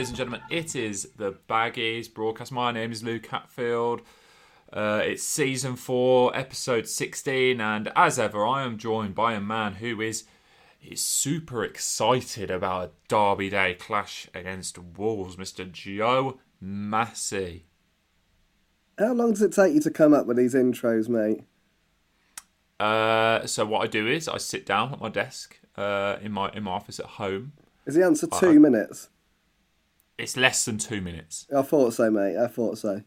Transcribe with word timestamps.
Ladies 0.00 0.08
and 0.08 0.16
gentlemen. 0.16 0.40
It 0.48 0.74
is 0.74 1.10
the 1.18 1.34
Baggies 1.46 2.10
broadcast. 2.14 2.50
My 2.50 2.72
name 2.72 2.90
is 2.90 3.02
Luke 3.02 3.26
Hatfield. 3.26 4.00
Uh, 4.72 5.02
it's 5.04 5.22
season 5.22 5.76
four, 5.76 6.34
episode 6.34 6.88
16, 6.88 7.60
and 7.60 7.92
as 7.94 8.18
ever, 8.18 8.46
I 8.46 8.62
am 8.62 8.78
joined 8.78 9.14
by 9.14 9.34
a 9.34 9.42
man 9.42 9.74
who 9.74 10.00
is 10.00 10.24
is 10.82 11.04
super 11.04 11.62
excited 11.62 12.50
about 12.50 12.82
a 12.82 12.90
Derby 13.08 13.50
Day 13.50 13.74
clash 13.74 14.26
against 14.32 14.78
Wolves, 14.78 15.36
Mr. 15.36 15.70
Joe 15.70 16.38
Massey. 16.62 17.66
How 18.98 19.12
long 19.12 19.32
does 19.32 19.42
it 19.42 19.52
take 19.52 19.74
you 19.74 19.80
to 19.80 19.90
come 19.90 20.14
up 20.14 20.24
with 20.24 20.38
these 20.38 20.54
intros, 20.54 21.10
mate? 21.10 21.42
Uh, 22.80 23.44
so 23.46 23.66
what 23.66 23.82
I 23.82 23.86
do 23.86 24.06
is 24.06 24.28
I 24.28 24.38
sit 24.38 24.64
down 24.64 24.94
at 24.94 24.98
my 24.98 25.10
desk 25.10 25.60
uh, 25.76 26.16
in 26.22 26.32
my 26.32 26.48
in 26.52 26.62
my 26.62 26.70
office 26.70 26.98
at 26.98 27.04
home. 27.04 27.52
Is 27.84 27.96
the 27.96 28.02
answer 28.02 28.28
two 28.28 28.58
minutes? 28.58 29.10
It's 30.20 30.36
less 30.36 30.64
than 30.64 30.78
two 30.78 31.00
minutes. 31.00 31.46
I 31.54 31.62
thought 31.62 31.94
so, 31.94 32.10
mate. 32.10 32.36
I 32.36 32.46
thought 32.46 32.78
so. 32.78 33.02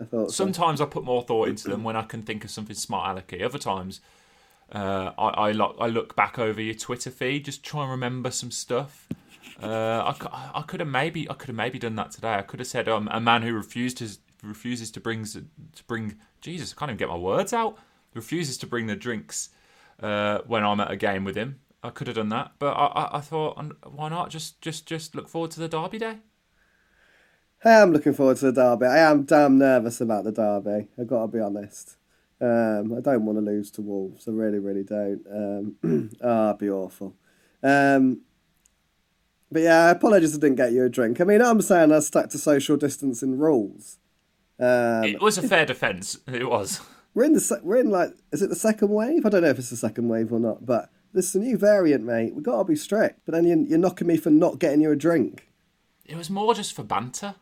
I 0.00 0.04
thought 0.04 0.30
so. 0.30 0.44
Sometimes 0.44 0.80
I 0.80 0.86
put 0.86 1.04
more 1.04 1.22
thought 1.22 1.48
into 1.48 1.68
them 1.68 1.84
when 1.84 1.96
I 1.96 2.02
can 2.02 2.22
think 2.22 2.44
of 2.44 2.50
something 2.50 2.76
smart 2.76 3.16
alecky. 3.16 3.42
Other 3.42 3.58
times, 3.58 4.00
uh, 4.72 5.12
I 5.16 5.28
I 5.28 5.52
look, 5.52 5.76
I 5.80 5.86
look 5.86 6.16
back 6.16 6.38
over 6.38 6.60
your 6.60 6.74
Twitter 6.74 7.10
feed, 7.10 7.44
just 7.44 7.64
try 7.64 7.82
and 7.82 7.90
remember 7.90 8.30
some 8.30 8.50
stuff. 8.50 9.08
Uh, 9.62 10.12
I, 10.22 10.50
I 10.54 10.62
could 10.62 10.80
have 10.80 10.88
maybe 10.88 11.30
I 11.30 11.34
could 11.34 11.48
have 11.48 11.56
maybe 11.56 11.78
done 11.78 11.94
that 11.96 12.10
today. 12.10 12.34
I 12.34 12.42
could 12.42 12.60
have 12.60 12.66
said 12.66 12.88
um, 12.88 13.08
a 13.10 13.20
man 13.20 13.42
who 13.42 13.54
refused 13.54 14.00
his 14.00 14.18
refuses 14.42 14.90
to 14.92 15.00
bring 15.00 15.24
to 15.24 15.44
bring 15.86 16.16
Jesus. 16.40 16.74
I 16.76 16.78
can't 16.78 16.90
even 16.90 16.98
get 16.98 17.08
my 17.08 17.16
words 17.16 17.52
out. 17.52 17.78
Refuses 18.12 18.58
to 18.58 18.66
bring 18.66 18.86
the 18.86 18.96
drinks 18.96 19.50
uh, 20.02 20.40
when 20.46 20.64
I'm 20.64 20.80
at 20.80 20.90
a 20.90 20.96
game 20.96 21.24
with 21.24 21.36
him. 21.36 21.60
I 21.82 21.90
could 21.90 22.06
have 22.08 22.16
done 22.16 22.30
that, 22.30 22.52
but 22.58 22.72
I, 22.72 22.86
I, 22.86 23.18
I 23.18 23.20
thought, 23.20 23.62
why 23.84 24.08
not? 24.08 24.30
Just 24.30 24.60
just 24.60 24.86
just 24.86 25.14
look 25.14 25.28
forward 25.28 25.52
to 25.52 25.60
the 25.60 25.68
Derby 25.68 25.98
day. 25.98 26.18
I 27.66 27.80
am 27.80 27.92
looking 27.92 28.12
forward 28.12 28.36
to 28.38 28.52
the 28.52 28.52
derby. 28.52 28.86
I 28.86 28.98
am 28.98 29.24
damn 29.24 29.58
nervous 29.58 30.00
about 30.00 30.22
the 30.22 30.30
derby. 30.30 30.86
I've 30.96 31.08
got 31.08 31.22
to 31.22 31.28
be 31.28 31.40
honest. 31.40 31.96
Um, 32.40 32.94
I 32.96 33.00
don't 33.00 33.24
want 33.24 33.38
to 33.38 33.44
lose 33.44 33.72
to 33.72 33.82
Wolves. 33.82 34.28
I 34.28 34.30
really, 34.30 34.60
really 34.60 34.84
don't. 34.84 35.26
Um, 35.28 36.10
oh, 36.22 36.48
it'd 36.50 36.58
be 36.58 36.70
awful. 36.70 37.16
Um, 37.64 38.20
but 39.50 39.62
yeah, 39.62 39.90
apologies 39.90 40.36
I 40.36 40.40
didn't 40.40 40.56
get 40.56 40.70
you 40.70 40.84
a 40.84 40.88
drink. 40.88 41.20
I 41.20 41.24
mean, 41.24 41.42
I'm 41.42 41.60
saying 41.60 41.90
I 41.90 41.98
stuck 41.98 42.30
to 42.30 42.38
social 42.38 42.76
distancing 42.76 43.36
rules. 43.36 43.98
Um, 44.60 45.02
it 45.02 45.20
was 45.20 45.36
a 45.36 45.42
fair 45.48 45.66
defence. 45.66 46.18
It 46.28 46.48
was. 46.48 46.80
We're 47.14 47.24
in 47.24 47.32
the 47.32 47.60
we're 47.64 47.78
in 47.78 47.90
like 47.90 48.10
is 48.30 48.42
it 48.42 48.48
the 48.48 48.54
second 48.54 48.90
wave? 48.90 49.26
I 49.26 49.28
don't 49.28 49.42
know 49.42 49.48
if 49.48 49.58
it's 49.58 49.70
the 49.70 49.76
second 49.76 50.08
wave 50.08 50.32
or 50.32 50.38
not, 50.38 50.64
but 50.64 50.90
this 51.14 51.30
is 51.30 51.34
a 51.34 51.40
new 51.40 51.56
variant, 51.56 52.04
mate. 52.04 52.32
We've 52.32 52.44
got 52.44 52.58
to 52.58 52.64
be 52.64 52.76
strict. 52.76 53.22
But 53.24 53.32
then 53.32 53.44
you're, 53.44 53.58
you're 53.58 53.78
knocking 53.78 54.06
me 54.06 54.18
for 54.18 54.30
not 54.30 54.60
getting 54.60 54.82
you 54.82 54.92
a 54.92 54.96
drink. 54.96 55.50
It 56.04 56.16
was 56.16 56.30
more 56.30 56.54
just 56.54 56.72
for 56.72 56.84
banter. 56.84 57.34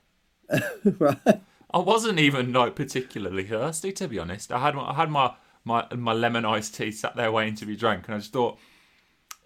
right. 0.98 1.41
I 1.73 1.78
wasn't 1.78 2.20
even 2.20 2.53
like 2.53 2.77
particularly 2.77 3.45
thirsty, 3.45 3.92
to 3.92 4.09
be 4.09 4.19
honest. 4.19 4.53
I 4.53 4.61
had 4.61 4.75
my, 4.75 4.91
I 4.91 4.95
had 4.95 5.11
my 5.11 5.34
my 5.64 5.86
my 5.97 6.12
lemon 6.12 6.45
iced 6.45 6.75
tea 6.77 6.92
sat 6.92 7.17
there 7.17 7.33
waiting 7.33 7.56
to 7.56 7.67
be 7.67 7.77
drank, 7.77 8.06
and 8.06 8.14
I 8.14 8.19
just 8.19 8.33
thought 8.33 8.59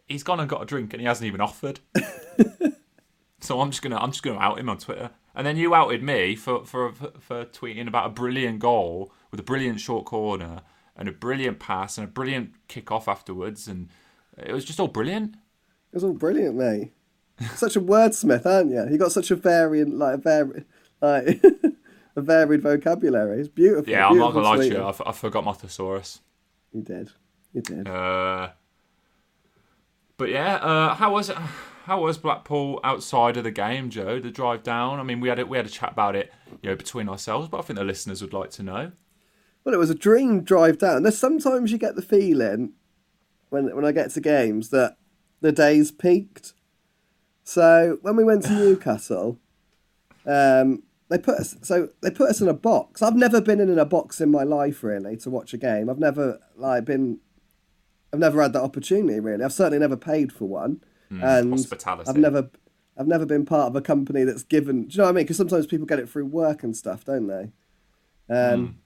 he's 0.06 0.22
gone 0.22 0.40
and 0.40 0.48
got 0.48 0.62
a 0.62 0.66
drink, 0.66 0.92
and 0.92 1.00
he 1.00 1.06
hasn't 1.06 1.26
even 1.26 1.40
offered. 1.40 1.80
so 3.40 3.60
I'm 3.60 3.70
just 3.70 3.82
gonna 3.82 3.96
I'm 3.96 4.10
just 4.10 4.22
gonna 4.22 4.38
out 4.38 4.58
him 4.58 4.68
on 4.68 4.78
Twitter, 4.78 5.10
and 5.34 5.46
then 5.46 5.56
you 5.56 5.74
outed 5.74 6.02
me 6.02 6.36
for 6.36 6.64
for 6.64 6.92
for 6.92 7.44
tweeting 7.46 7.88
about 7.88 8.06
a 8.06 8.10
brilliant 8.10 8.58
goal 8.58 9.12
with 9.30 9.40
a 9.40 9.44
brilliant 9.44 9.80
short 9.80 10.04
corner 10.04 10.62
and 10.96 11.08
a 11.08 11.12
brilliant 11.12 11.60
pass 11.60 11.96
and 11.96 12.08
a 12.08 12.10
brilliant 12.10 12.52
kick 12.66 12.90
off 12.90 13.08
afterwards, 13.08 13.68
and 13.68 13.88
it 14.36 14.52
was 14.52 14.64
just 14.64 14.80
all 14.80 14.88
brilliant. 14.88 15.34
It 15.34 15.94
was 15.94 16.04
all 16.04 16.12
brilliant, 16.12 16.56
mate. 16.56 16.92
such 17.54 17.76
a 17.76 17.80
wordsmith, 17.80 18.44
aren't 18.44 18.70
you? 18.70 18.86
You 18.90 18.98
got 18.98 19.12
such 19.12 19.30
a 19.30 19.36
variant, 19.36 19.96
like 19.96 20.14
a 20.14 20.18
very 20.18 20.64
like 21.00 21.42
a 22.16 22.20
varied 22.20 22.62
vocabulary. 22.62 23.40
It's 23.40 23.48
beautiful. 23.48 23.90
Yeah, 23.90 24.08
beautiful 24.08 24.28
I'm 24.28 24.34
not 24.34 24.42
gonna 24.42 24.62
lie 24.62 24.68
to 24.68 24.74
you. 24.74 24.82
I, 24.82 24.88
f- 24.88 25.02
I 25.06 25.12
forgot 25.12 25.44
my 25.44 25.52
thesaurus. 25.52 26.20
You 26.72 26.82
did. 26.82 27.10
You 27.52 27.62
did. 27.62 27.88
Uh, 27.88 28.50
but 30.16 30.28
yeah, 30.28 30.56
uh, 30.56 30.94
how 30.94 31.12
was 31.12 31.30
it? 31.30 31.36
How 31.84 32.02
was 32.02 32.18
Blackpool 32.18 32.80
outside 32.84 33.38
of 33.38 33.44
the 33.44 33.50
game, 33.50 33.88
Joe? 33.88 34.20
The 34.20 34.30
drive 34.30 34.62
down. 34.62 35.00
I 35.00 35.02
mean, 35.02 35.20
we 35.20 35.28
had 35.30 35.38
a, 35.38 35.46
we 35.46 35.56
had 35.56 35.64
a 35.64 35.70
chat 35.70 35.92
about 35.92 36.16
it, 36.16 36.30
you 36.62 36.68
know, 36.68 36.76
between 36.76 37.08
ourselves. 37.08 37.48
But 37.48 37.58
I 37.58 37.62
think 37.62 37.78
the 37.78 37.84
listeners 37.84 38.20
would 38.20 38.34
like 38.34 38.50
to 38.50 38.62
know. 38.62 38.92
Well, 39.64 39.74
it 39.74 39.78
was 39.78 39.90
a 39.90 39.94
dream 39.94 40.42
drive 40.42 40.78
down. 40.78 41.02
There's 41.02 41.16
sometimes 41.16 41.72
you 41.72 41.78
get 41.78 41.94
the 41.94 42.02
feeling 42.02 42.72
when 43.48 43.74
when 43.74 43.84
I 43.84 43.92
get 43.92 44.10
to 44.10 44.20
games 44.20 44.68
that 44.70 44.96
the 45.40 45.52
day's 45.52 45.90
peaked. 45.90 46.52
So 47.44 47.98
when 48.02 48.16
we 48.16 48.24
went 48.24 48.42
to 48.44 48.52
Newcastle, 48.54 49.38
um, 50.26 50.82
they 51.08 51.18
put 51.18 51.38
us 51.38 51.56
so 51.62 51.88
they 52.02 52.10
put 52.10 52.28
us 52.30 52.40
in 52.40 52.48
a 52.48 52.54
box. 52.54 53.02
I've 53.02 53.16
never 53.16 53.40
been 53.40 53.60
in 53.60 53.78
a 53.78 53.84
box 53.84 54.20
in 54.20 54.30
my 54.30 54.42
life 54.42 54.82
really 54.82 55.16
to 55.18 55.30
watch 55.30 55.54
a 55.54 55.58
game. 55.58 55.88
I've 55.88 55.98
never 55.98 56.38
like 56.56 56.84
been. 56.84 57.18
I've 58.12 58.18
never 58.20 58.40
had 58.42 58.52
that 58.54 58.62
opportunity 58.62 59.20
really. 59.20 59.44
I've 59.44 59.52
certainly 59.52 59.78
never 59.78 59.96
paid 59.96 60.32
for 60.32 60.46
one, 60.46 60.80
Mm, 61.10 61.22
and 61.24 61.50
hospitality. 61.52 62.08
I've 62.10 62.16
never. 62.16 62.50
I've 62.96 63.06
never 63.06 63.24
been 63.24 63.46
part 63.46 63.68
of 63.68 63.76
a 63.76 63.80
company 63.80 64.24
that's 64.24 64.42
given. 64.42 64.82
Do 64.88 64.94
you 64.94 64.98
know 64.98 65.04
what 65.04 65.10
I 65.10 65.12
mean? 65.12 65.24
Because 65.24 65.36
sometimes 65.36 65.66
people 65.68 65.86
get 65.86 66.00
it 66.00 66.08
through 66.08 66.26
work 66.26 66.62
and 66.64 66.76
stuff, 66.76 67.04
don't 67.04 67.28
they? 67.28 67.52
Um, 68.28 68.78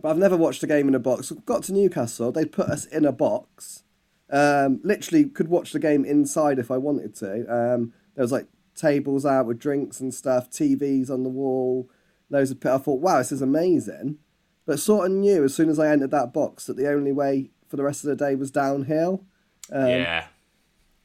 But 0.00 0.10
I've 0.10 0.18
never 0.18 0.36
watched 0.36 0.62
a 0.62 0.68
game 0.68 0.86
in 0.86 0.94
a 0.94 1.00
box. 1.00 1.32
Got 1.44 1.64
to 1.64 1.72
Newcastle, 1.72 2.30
they 2.30 2.44
put 2.44 2.68
us 2.68 2.84
in 2.86 3.04
a 3.04 3.10
box. 3.10 3.82
Um, 4.30 4.80
literally 4.84 5.24
could 5.24 5.48
watch 5.48 5.72
the 5.72 5.80
game 5.80 6.04
inside 6.04 6.58
if 6.60 6.70
I 6.70 6.76
wanted 6.76 7.14
to. 7.16 7.40
Um, 7.52 7.92
there 8.14 8.22
was 8.22 8.30
like 8.30 8.46
tables 8.78 9.26
out 9.26 9.46
with 9.46 9.58
drinks 9.58 10.00
and 10.00 10.12
stuff, 10.14 10.50
TVs 10.50 11.10
on 11.10 11.22
the 11.22 11.28
wall, 11.28 11.90
loads 12.30 12.50
of. 12.50 12.64
I 12.64 12.78
thought, 12.78 13.00
wow, 13.00 13.18
this 13.18 13.32
is 13.32 13.42
amazing. 13.42 14.18
But 14.66 14.80
sort 14.80 15.06
of 15.06 15.16
knew 15.16 15.44
as 15.44 15.54
soon 15.54 15.70
as 15.70 15.78
I 15.78 15.88
entered 15.88 16.10
that 16.10 16.32
box 16.32 16.66
that 16.66 16.76
the 16.76 16.90
only 16.90 17.12
way 17.12 17.50
for 17.68 17.76
the 17.76 17.84
rest 17.84 18.04
of 18.04 18.08
the 18.08 18.16
day 18.16 18.34
was 18.34 18.50
downhill. 18.50 19.24
Um, 19.72 19.88
yeah. 19.88 20.26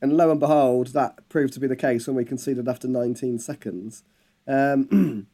And 0.02 0.18
lo 0.18 0.30
and 0.32 0.40
behold, 0.40 0.88
that 0.88 1.30
proved 1.30 1.54
to 1.54 1.62
be 1.62 1.68
the 1.68 1.78
case 1.78 2.08
when 2.08 2.16
we 2.18 2.26
conceded 2.26 2.68
after 2.68 2.90
19 2.90 3.40
seconds. 3.40 4.04
Um, 4.46 5.28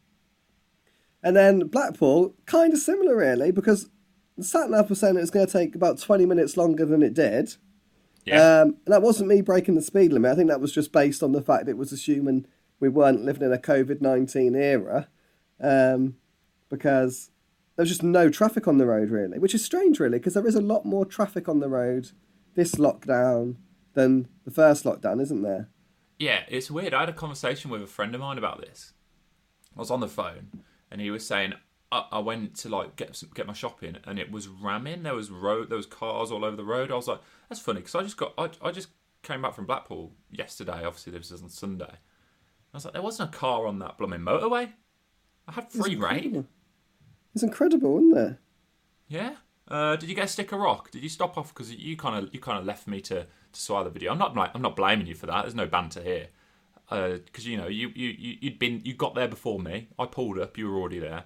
and 1.24 1.36
then 1.36 1.62
Blackpool, 1.68 2.36
kind 2.46 2.74
of 2.74 2.80
similar, 2.80 3.16
really, 3.16 3.52
because 3.52 3.90
the 4.38 4.44
sat 4.44 4.70
nav 4.70 4.90
was 4.90 5.00
saying 5.00 5.18
it 5.18 5.22
was 5.22 5.32
going 5.32 5.48
to 5.48 5.52
take 5.52 5.74
about 5.74 6.00
20 6.00 6.26
minutes 6.28 6.56
longer 6.56 6.86
than 6.86 7.02
it 7.02 7.16
did. 7.16 7.56
Yeah. 8.26 8.62
Um, 8.62 8.78
and 8.86 8.94
that 8.94 9.02
wasn't 9.02 9.30
me 9.30 9.42
breaking 9.42 9.76
the 9.76 9.82
speed 9.82 10.14
limit. 10.14 10.32
I 10.32 10.36
think 10.36 10.50
that 10.50 10.62
was 10.62 10.74
just 10.74 10.92
based 10.92 11.24
on 11.24 11.32
the 11.32 11.42
fact 11.42 11.68
it 11.68 11.78
was 11.78 11.92
assuming 11.92 12.46
we 12.80 12.90
weren't 12.90 13.26
living 13.26 13.44
in 13.44 13.54
a 13.54 13.58
COVID 13.58 14.02
19 14.02 14.56
era. 14.56 15.08
Um, 15.62 16.16
because 16.70 17.32
there 17.76 17.84
was 17.84 17.90
just 17.90 18.04
no 18.04 18.30
traffic 18.30 18.68
on 18.68 18.78
the 18.78 18.86
road, 18.86 19.10
really, 19.10 19.40
which 19.40 19.56
is 19.56 19.66
strange, 19.66 20.00
really, 20.00 20.20
because 20.20 20.36
there 20.36 20.48
is 20.48 20.56
a 20.56 20.62
lot 20.62 20.86
more 20.86 21.06
traffic 21.06 21.50
on 21.50 21.60
the 21.60 21.70
road 21.70 22.12
this 22.56 22.76
lockdown 22.76 23.56
than 23.94 24.28
the 24.46 24.52
first 24.52 24.84
lockdown, 24.86 25.22
isn't 25.22 25.42
there? 25.42 25.70
Yeah, 26.18 26.44
it's 26.48 26.70
weird. 26.70 26.94
I 26.94 27.02
had 27.02 27.10
a 27.10 27.14
conversation 27.14 27.72
with 27.72 27.82
a 27.82 27.88
friend 27.88 28.14
of 28.14 28.22
mine 28.22 28.38
about 28.38 28.62
this. 28.62 28.94
I 29.76 29.80
was 29.80 29.92
on 29.92 30.02
the 30.02 30.08
phone, 30.08 30.64
and 30.92 31.02
he 31.02 31.10
was 31.10 31.26
saying 31.26 31.54
I, 31.92 32.06
I 32.14 32.20
went 32.20 32.56
to 32.58 32.70
like 32.70 32.96
get 32.96 33.16
some, 33.16 33.30
get 33.34 33.48
my 33.48 33.54
shopping, 33.54 33.98
and 34.06 34.20
it 34.20 34.32
was 34.32 34.48
ramming. 34.48 35.04
There 35.04 35.16
was 35.16 35.32
road, 35.32 35.70
there 35.70 35.78
was 35.78 35.86
cars 35.86 36.32
all 36.32 36.46
over 36.46 36.56
the 36.56 36.64
road. 36.64 36.92
I 36.92 36.96
was 36.96 37.08
like, 37.08 37.22
that's 37.50 37.62
funny 37.62 37.80
because 37.80 37.96
I 37.96 38.04
just 38.04 38.18
got 38.18 38.34
I, 38.38 38.50
I 38.62 38.72
just 38.72 38.90
came 39.24 39.42
back 39.42 39.54
from 39.54 39.66
Blackpool 39.66 40.12
yesterday. 40.32 40.86
Obviously, 40.86 41.12
this 41.14 41.32
was 41.32 41.42
on 41.44 41.50
Sunday. 41.50 41.86
I 42.74 42.78
was 42.78 42.86
like, 42.86 42.94
there 42.94 43.02
wasn't 43.02 43.34
a 43.34 43.38
car 43.38 43.66
on 43.66 43.80
that 43.80 43.98
blooming 43.98 44.22
motorway. 44.22 44.72
I 45.48 45.52
had 45.52 45.72
free 45.72 45.96
reign. 45.96 46.48
It's 47.34 47.44
incredible, 47.44 47.98
isn't 47.98 48.18
it? 48.18 48.38
Yeah. 49.08 49.36
Uh, 49.68 49.96
did 49.96 50.10
you 50.10 50.16
get 50.16 50.26
a 50.26 50.28
stick 50.28 50.52
of 50.52 50.60
rock? 50.60 50.92
Did 50.92 51.02
you 51.04 51.10
stop 51.10 51.38
off 51.38 51.54
because 51.54 51.72
you 51.74 51.96
kind 51.98 52.24
of 52.24 52.34
you 52.34 52.40
kind 52.40 52.58
of 52.60 52.66
left 52.66 52.88
me 52.88 53.02
to 53.02 53.24
to 53.24 53.60
swallow 53.60 53.84
the 53.86 53.90
video? 53.90 54.12
I'm 54.12 54.18
not 54.20 54.36
like 54.36 54.52
I'm 54.54 54.62
not 54.62 54.76
blaming 54.76 55.08
you 55.08 55.16
for 55.16 55.26
that. 55.26 55.42
There's 55.44 55.56
no 55.56 55.66
banter 55.68 56.02
here 56.02 56.28
because 56.90 57.46
you 57.48 57.58
know 57.58 57.68
you 57.68 57.92
you- 57.96 58.38
you'd 58.42 58.60
been 58.60 58.82
you 58.84 58.94
got 58.94 59.16
there 59.16 59.28
before 59.28 59.60
me. 59.60 59.90
I 59.98 60.06
pulled 60.06 60.40
up. 60.40 60.58
You 60.58 60.70
were 60.72 60.78
already 60.80 61.00
there, 61.00 61.26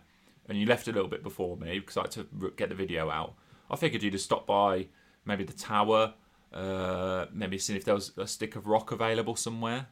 and 0.49 0.57
you 0.57 0.65
left 0.65 0.87
a 0.87 0.91
little 0.91 1.07
bit 1.09 1.23
before 1.23 1.57
me 1.57 1.79
because 1.79 1.97
I 1.97 2.01
had 2.01 2.11
to 2.11 2.27
get 2.57 2.69
the 2.69 2.75
video 2.75 3.09
out. 3.09 3.35
I 3.69 3.75
figured 3.75 4.03
you'd 4.03 4.13
have 4.13 4.21
stopped 4.21 4.47
by 4.47 4.87
maybe 5.25 5.43
the 5.43 5.53
tower, 5.53 6.13
uh, 6.53 7.25
maybe 7.33 7.57
seen 7.57 7.75
if 7.75 7.85
there 7.85 7.93
was 7.95 8.11
a 8.17 8.27
stick 8.27 8.55
of 8.55 8.67
rock 8.67 8.91
available 8.91 9.35
somewhere. 9.35 9.87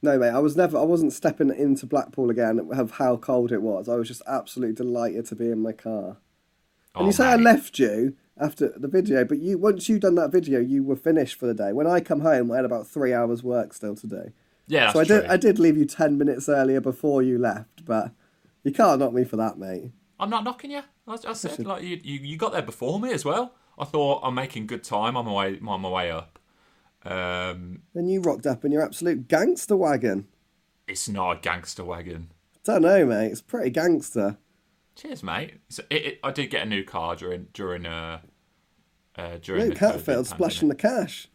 No, 0.00 0.16
mate, 0.18 0.30
I 0.30 0.38
was 0.38 0.56
never. 0.56 0.78
I 0.78 0.82
wasn't 0.82 1.12
stepping 1.12 1.50
into 1.50 1.84
Blackpool 1.86 2.30
again 2.30 2.68
of 2.72 2.92
how 2.92 3.16
cold 3.16 3.50
it 3.50 3.62
was. 3.62 3.88
I 3.88 3.96
was 3.96 4.06
just 4.06 4.22
absolutely 4.28 4.74
delighted 4.76 5.26
to 5.26 5.34
be 5.34 5.50
in 5.50 5.60
my 5.60 5.72
car. 5.72 6.18
And 6.94 7.04
Oh, 7.04 7.06
you 7.06 7.12
say 7.12 7.26
I 7.26 7.36
left 7.36 7.78
you 7.80 8.14
after 8.40 8.68
the 8.76 8.86
video, 8.86 9.24
but 9.24 9.38
you 9.38 9.58
once 9.58 9.88
you'd 9.88 10.02
done 10.02 10.14
that 10.14 10.30
video, 10.30 10.60
you 10.60 10.84
were 10.84 10.94
finished 10.96 11.36
for 11.38 11.46
the 11.46 11.54
day. 11.54 11.72
When 11.72 11.86
I 11.88 11.98
come 12.00 12.20
home, 12.20 12.52
I 12.52 12.56
had 12.56 12.64
about 12.64 12.86
three 12.86 13.12
hours 13.12 13.42
work 13.42 13.72
still 13.72 13.96
to 13.96 14.06
do. 14.06 14.32
Yeah, 14.68 14.92
so 14.92 15.00
I 15.00 15.04
true. 15.04 15.20
did. 15.22 15.30
I 15.30 15.36
did 15.36 15.58
leave 15.58 15.76
you 15.76 15.84
ten 15.84 16.16
minutes 16.16 16.48
earlier 16.48 16.80
before 16.80 17.20
you 17.22 17.36
left, 17.38 17.84
but 17.84 18.12
you 18.68 18.74
can't 18.74 19.00
knock 19.00 19.12
me 19.12 19.24
for 19.24 19.36
that, 19.36 19.58
mate. 19.58 19.92
I'm 20.20 20.30
not 20.30 20.44
knocking 20.44 20.70
you. 20.70 20.82
I, 21.06 21.16
I 21.26 21.32
said 21.32 21.64
like 21.64 21.82
you, 21.82 22.00
you 22.02 22.20
you 22.20 22.36
got 22.36 22.52
there 22.52 22.62
before 22.62 23.00
me 23.00 23.12
as 23.12 23.24
well. 23.24 23.54
I 23.78 23.84
thought 23.84 24.20
I'm 24.22 24.34
making 24.34 24.66
good 24.66 24.84
time 24.84 25.16
on 25.16 25.24
my 25.24 25.32
way 25.32 25.58
on 25.66 25.80
my 25.80 25.88
way 25.88 26.10
up. 26.10 26.38
Um, 27.04 27.82
Then 27.94 28.08
you 28.08 28.20
rocked 28.20 28.46
up 28.46 28.64
in 28.64 28.72
your 28.72 28.82
absolute 28.82 29.28
gangster 29.28 29.76
wagon. 29.76 30.26
It's 30.86 31.08
not 31.08 31.38
a 31.38 31.40
gangster 31.40 31.84
wagon. 31.84 32.32
Don't 32.64 32.82
know, 32.82 33.06
mate. 33.06 33.30
It's 33.30 33.40
pretty 33.40 33.70
gangster. 33.70 34.36
Cheers, 34.96 35.22
mate. 35.22 35.54
So 35.68 35.84
it, 35.90 36.04
it, 36.04 36.20
I 36.22 36.32
did 36.32 36.50
get 36.50 36.62
a 36.66 36.68
new 36.68 36.84
car 36.84 37.16
during 37.16 37.46
during 37.54 37.86
uh, 37.86 38.20
uh 39.16 39.38
during 39.40 39.68
Luke 39.68 39.78
the 39.78 39.86
Hatfield 39.86 40.26
splashing 40.26 40.68
the 40.68 40.74
cash. 40.74 41.28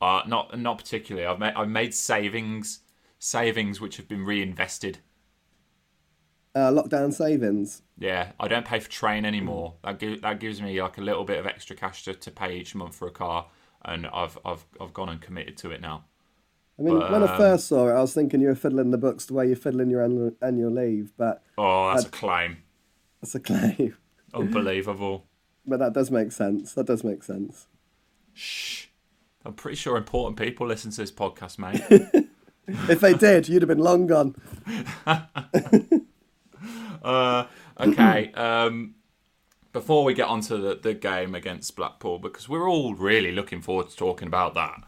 Uh, 0.00 0.22
not 0.26 0.58
not 0.58 0.78
particularly. 0.78 1.26
I've 1.26 1.38
made 1.38 1.52
I've 1.54 1.68
made 1.68 1.94
savings 1.94 2.80
savings 3.18 3.80
which 3.80 3.98
have 3.98 4.08
been 4.08 4.24
reinvested. 4.24 4.98
Uh, 6.54 6.70
lockdown 6.70 7.12
savings. 7.14 7.82
Yeah, 7.98 8.32
I 8.40 8.48
don't 8.48 8.66
pay 8.66 8.80
for 8.80 8.90
train 8.90 9.24
anymore. 9.24 9.74
That 9.84 9.98
gives 10.00 10.20
that 10.22 10.40
gives 10.40 10.60
me 10.60 10.80
like 10.82 10.98
a 10.98 11.00
little 11.00 11.24
bit 11.24 11.38
of 11.38 11.46
extra 11.46 11.76
cash 11.76 12.02
to, 12.04 12.14
to 12.14 12.30
pay 12.30 12.56
each 12.56 12.74
month 12.74 12.96
for 12.96 13.06
a 13.06 13.12
car, 13.12 13.46
and 13.84 14.06
I've 14.08 14.36
I've 14.44 14.64
I've 14.80 14.92
gone 14.92 15.08
and 15.10 15.20
committed 15.20 15.56
to 15.58 15.70
it 15.70 15.80
now. 15.80 16.04
I 16.78 16.82
mean, 16.82 16.98
But, 16.98 17.12
when 17.12 17.22
I 17.22 17.26
um, 17.30 17.36
first 17.38 17.68
saw 17.68 17.88
it, 17.88 17.92
I 17.92 18.00
was 18.00 18.14
thinking 18.14 18.40
you 18.40 18.48
were 18.48 18.54
fiddling 18.56 18.90
the 18.90 18.98
books 18.98 19.26
the 19.26 19.34
way 19.34 19.46
you're 19.46 19.54
fiddling 19.54 19.90
your 19.90 20.02
annual, 20.02 20.32
annual 20.42 20.72
leave, 20.72 21.12
but 21.16 21.42
Oh, 21.58 21.92
that's 21.92 22.06
a 22.06 22.08
claim. 22.08 22.56
that's 23.20 23.34
a 23.34 23.40
claim. 23.40 23.96
Unbelievable. 24.34 25.26
but 25.66 25.78
that 25.78 25.92
does 25.92 26.10
make 26.10 26.32
sense. 26.32 26.72
That 26.72 26.86
does 26.86 27.04
make 27.04 27.22
sense. 27.22 27.66
Shh. 28.32 28.86
I'm 29.44 29.52
pretty 29.54 29.76
sure 29.76 29.96
important 29.96 30.38
people 30.38 30.66
listen 30.66 30.90
to 30.90 30.96
this 30.96 31.12
podcast, 31.12 31.58
mate. 31.58 32.26
If 32.88 33.00
they 33.00 33.14
did, 33.14 33.48
you'd 33.48 33.62
have 33.62 33.68
been 33.68 33.80
long 33.80 34.06
gone. 34.06 34.36
Uh, 37.02 37.46
okay. 37.78 38.32
Um, 38.32 38.94
before 39.72 40.04
we 40.04 40.14
get 40.14 40.28
onto 40.28 40.60
the, 40.60 40.74
the 40.74 40.94
game 40.94 41.34
against 41.34 41.76
Blackpool, 41.76 42.18
because 42.18 42.48
we're 42.48 42.68
all 42.68 42.94
really 42.94 43.32
looking 43.32 43.62
forward 43.62 43.88
to 43.88 43.96
talking 43.96 44.28
about 44.28 44.54
that. 44.54 44.82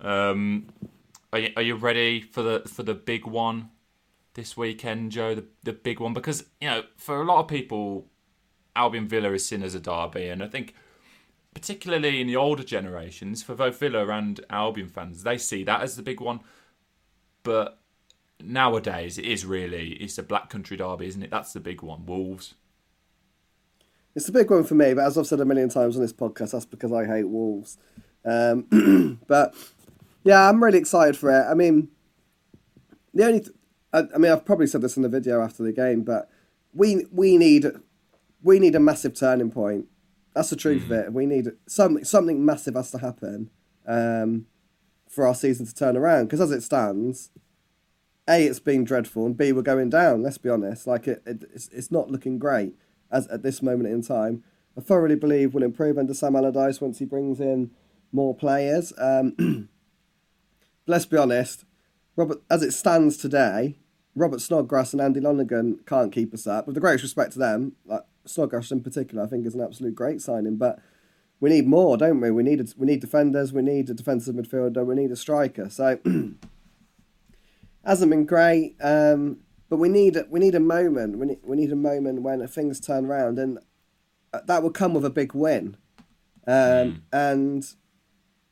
Um, 0.00 0.66
are 1.32 1.38
you, 1.38 1.50
are 1.56 1.62
you 1.62 1.74
ready 1.74 2.20
for 2.20 2.42
the 2.42 2.62
for 2.66 2.82
the 2.82 2.94
big 2.94 3.26
one 3.26 3.70
this 4.34 4.56
weekend, 4.56 5.12
Joe? 5.12 5.34
The 5.34 5.44
the 5.64 5.72
big 5.72 6.00
one 6.00 6.12
because 6.12 6.44
you 6.60 6.68
know 6.68 6.82
for 6.96 7.20
a 7.20 7.24
lot 7.24 7.40
of 7.40 7.48
people, 7.48 8.06
Albion 8.74 9.08
Villa 9.08 9.32
is 9.32 9.46
seen 9.46 9.62
as 9.62 9.74
a 9.74 9.80
derby, 9.80 10.28
and 10.28 10.42
I 10.42 10.48
think 10.48 10.74
particularly 11.54 12.20
in 12.20 12.26
the 12.26 12.36
older 12.36 12.62
generations, 12.62 13.42
for 13.42 13.54
both 13.54 13.78
Villa 13.78 14.06
and 14.08 14.40
Albion 14.50 14.88
fans, 14.88 15.22
they 15.22 15.38
see 15.38 15.64
that 15.64 15.80
as 15.80 15.96
the 15.96 16.02
big 16.02 16.20
one. 16.20 16.40
But 17.42 17.80
nowadays, 18.42 19.18
it 19.18 19.24
is 19.24 19.44
really 19.44 19.92
it's 19.94 20.18
a 20.18 20.22
Black 20.22 20.50
Country 20.50 20.76
derby, 20.76 21.06
isn't 21.06 21.22
it? 21.22 21.30
That's 21.30 21.52
the 21.52 21.60
big 21.60 21.82
one. 21.82 22.06
Wolves. 22.06 22.54
It's 24.14 24.28
a 24.28 24.32
big 24.32 24.50
one 24.50 24.64
for 24.64 24.74
me, 24.74 24.94
but 24.94 25.04
as 25.04 25.18
I've 25.18 25.26
said 25.26 25.40
a 25.40 25.44
million 25.44 25.68
times 25.68 25.94
on 25.96 26.02
this 26.02 26.12
podcast, 26.12 26.52
that's 26.52 26.64
because 26.64 26.92
I 26.92 27.04
hate 27.04 27.28
Wolves. 27.28 27.76
Um, 28.24 29.20
but 29.26 29.54
yeah, 30.24 30.48
I'm 30.48 30.62
really 30.62 30.78
excited 30.78 31.16
for 31.16 31.30
it. 31.30 31.44
I 31.44 31.54
mean, 31.54 31.88
the 33.12 33.24
only, 33.24 33.40
th- 33.40 33.52
I, 33.92 34.04
I 34.14 34.18
mean, 34.18 34.32
I've 34.32 34.44
probably 34.44 34.66
said 34.66 34.80
this 34.80 34.96
in 34.96 35.02
the 35.02 35.08
video 35.08 35.42
after 35.42 35.62
the 35.62 35.72
game, 35.72 36.02
but 36.02 36.30
we 36.72 37.06
we 37.12 37.36
need 37.36 37.66
we 38.42 38.58
need 38.58 38.74
a 38.74 38.80
massive 38.80 39.14
turning 39.14 39.50
point. 39.50 39.86
That's 40.34 40.50
the 40.50 40.56
truth 40.56 40.84
of 40.84 40.92
it. 40.92 41.12
We 41.12 41.26
need 41.26 41.48
something 41.66 42.04
something 42.04 42.44
massive 42.44 42.74
has 42.74 42.90
to 42.92 42.98
happen 42.98 43.50
um, 43.86 44.46
for 45.08 45.26
our 45.26 45.34
season 45.34 45.66
to 45.66 45.74
turn 45.74 45.96
around. 45.96 46.26
Because 46.26 46.40
as 46.40 46.50
it 46.50 46.62
stands, 46.62 47.30
a 48.28 48.44
it's 48.44 48.60
been 48.60 48.84
dreadful, 48.84 49.26
and 49.26 49.36
b 49.36 49.52
we're 49.52 49.62
going 49.62 49.90
down. 49.90 50.22
Let's 50.22 50.38
be 50.38 50.48
honest. 50.48 50.86
Like 50.86 51.06
it, 51.06 51.22
it 51.26 51.44
it's, 51.54 51.68
it's 51.68 51.90
not 51.90 52.10
looking 52.10 52.38
great 52.38 52.74
as 53.10 53.26
at 53.28 53.42
this 53.42 53.62
moment 53.62 53.88
in 53.88 54.02
time. 54.02 54.42
I 54.76 54.80
thoroughly 54.80 55.16
believe 55.16 55.54
we'll 55.54 55.64
improve 55.64 55.96
under 55.96 56.12
Sam 56.12 56.36
Allardyce 56.36 56.80
once 56.80 56.98
he 56.98 57.04
brings 57.04 57.40
in 57.40 57.70
more 58.12 58.34
players. 58.34 58.92
Um, 58.98 59.68
let's 60.86 61.06
be 61.06 61.16
honest, 61.16 61.64
Robert, 62.14 62.42
as 62.50 62.62
it 62.62 62.72
stands 62.72 63.16
today, 63.16 63.78
Robert 64.14 64.40
Snodgrass 64.40 64.92
and 64.92 65.00
Andy 65.00 65.20
Lonergan 65.20 65.80
can't 65.86 66.12
keep 66.12 66.34
us 66.34 66.46
up. 66.46 66.66
With 66.66 66.74
the 66.74 66.80
greatest 66.80 67.04
respect 67.04 67.32
to 67.32 67.38
them, 67.38 67.72
like 67.84 68.02
Snodgrass 68.24 68.70
in 68.70 68.82
particular, 68.82 69.22
I 69.22 69.26
think 69.26 69.46
is 69.46 69.54
an 69.54 69.60
absolute 69.60 69.94
great 69.94 70.20
signing. 70.20 70.56
But 70.56 70.78
we 71.40 71.50
need 71.50 71.66
more, 71.66 71.96
don't 71.96 72.20
we? 72.20 72.30
We 72.30 72.42
need 72.42 72.60
a, 72.60 72.66
we 72.76 72.86
need 72.86 73.00
defenders. 73.00 73.52
We 73.52 73.62
need 73.62 73.90
a 73.90 73.94
defensive 73.94 74.34
midfielder. 74.34 74.84
We 74.84 74.94
need 74.94 75.10
a 75.10 75.16
striker. 75.16 75.68
So 75.68 75.98
hasn't 77.86 78.10
been 78.10 78.26
great. 78.26 78.76
Um, 78.80 79.38
but 79.68 79.76
we 79.76 79.88
need 79.88 80.16
we 80.30 80.40
need 80.40 80.54
a 80.54 80.60
moment. 80.60 81.18
We 81.18 81.26
need, 81.26 81.38
we 81.42 81.56
need 81.56 81.72
a 81.72 81.76
moment 81.76 82.22
when 82.22 82.46
things 82.46 82.80
turn 82.80 83.06
around, 83.06 83.38
and 83.38 83.58
uh, 84.32 84.40
that 84.46 84.62
will 84.62 84.70
come 84.70 84.94
with 84.94 85.04
a 85.04 85.10
big 85.10 85.34
win. 85.34 85.76
Um, 86.46 87.02
And 87.12 87.64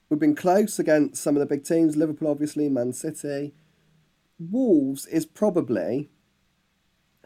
we've 0.09 0.21
been 0.21 0.35
close 0.35 0.79
against 0.79 1.23
some 1.23 1.37
of 1.37 1.41
the 1.41 1.47
big 1.47 1.65
teams. 1.65 1.97
Liverpool, 1.97 2.31
obviously, 2.31 2.69
Man 2.69 2.93
City. 2.93 3.55
Wolves 4.39 5.07
is 5.07 5.27
probably 5.27 6.11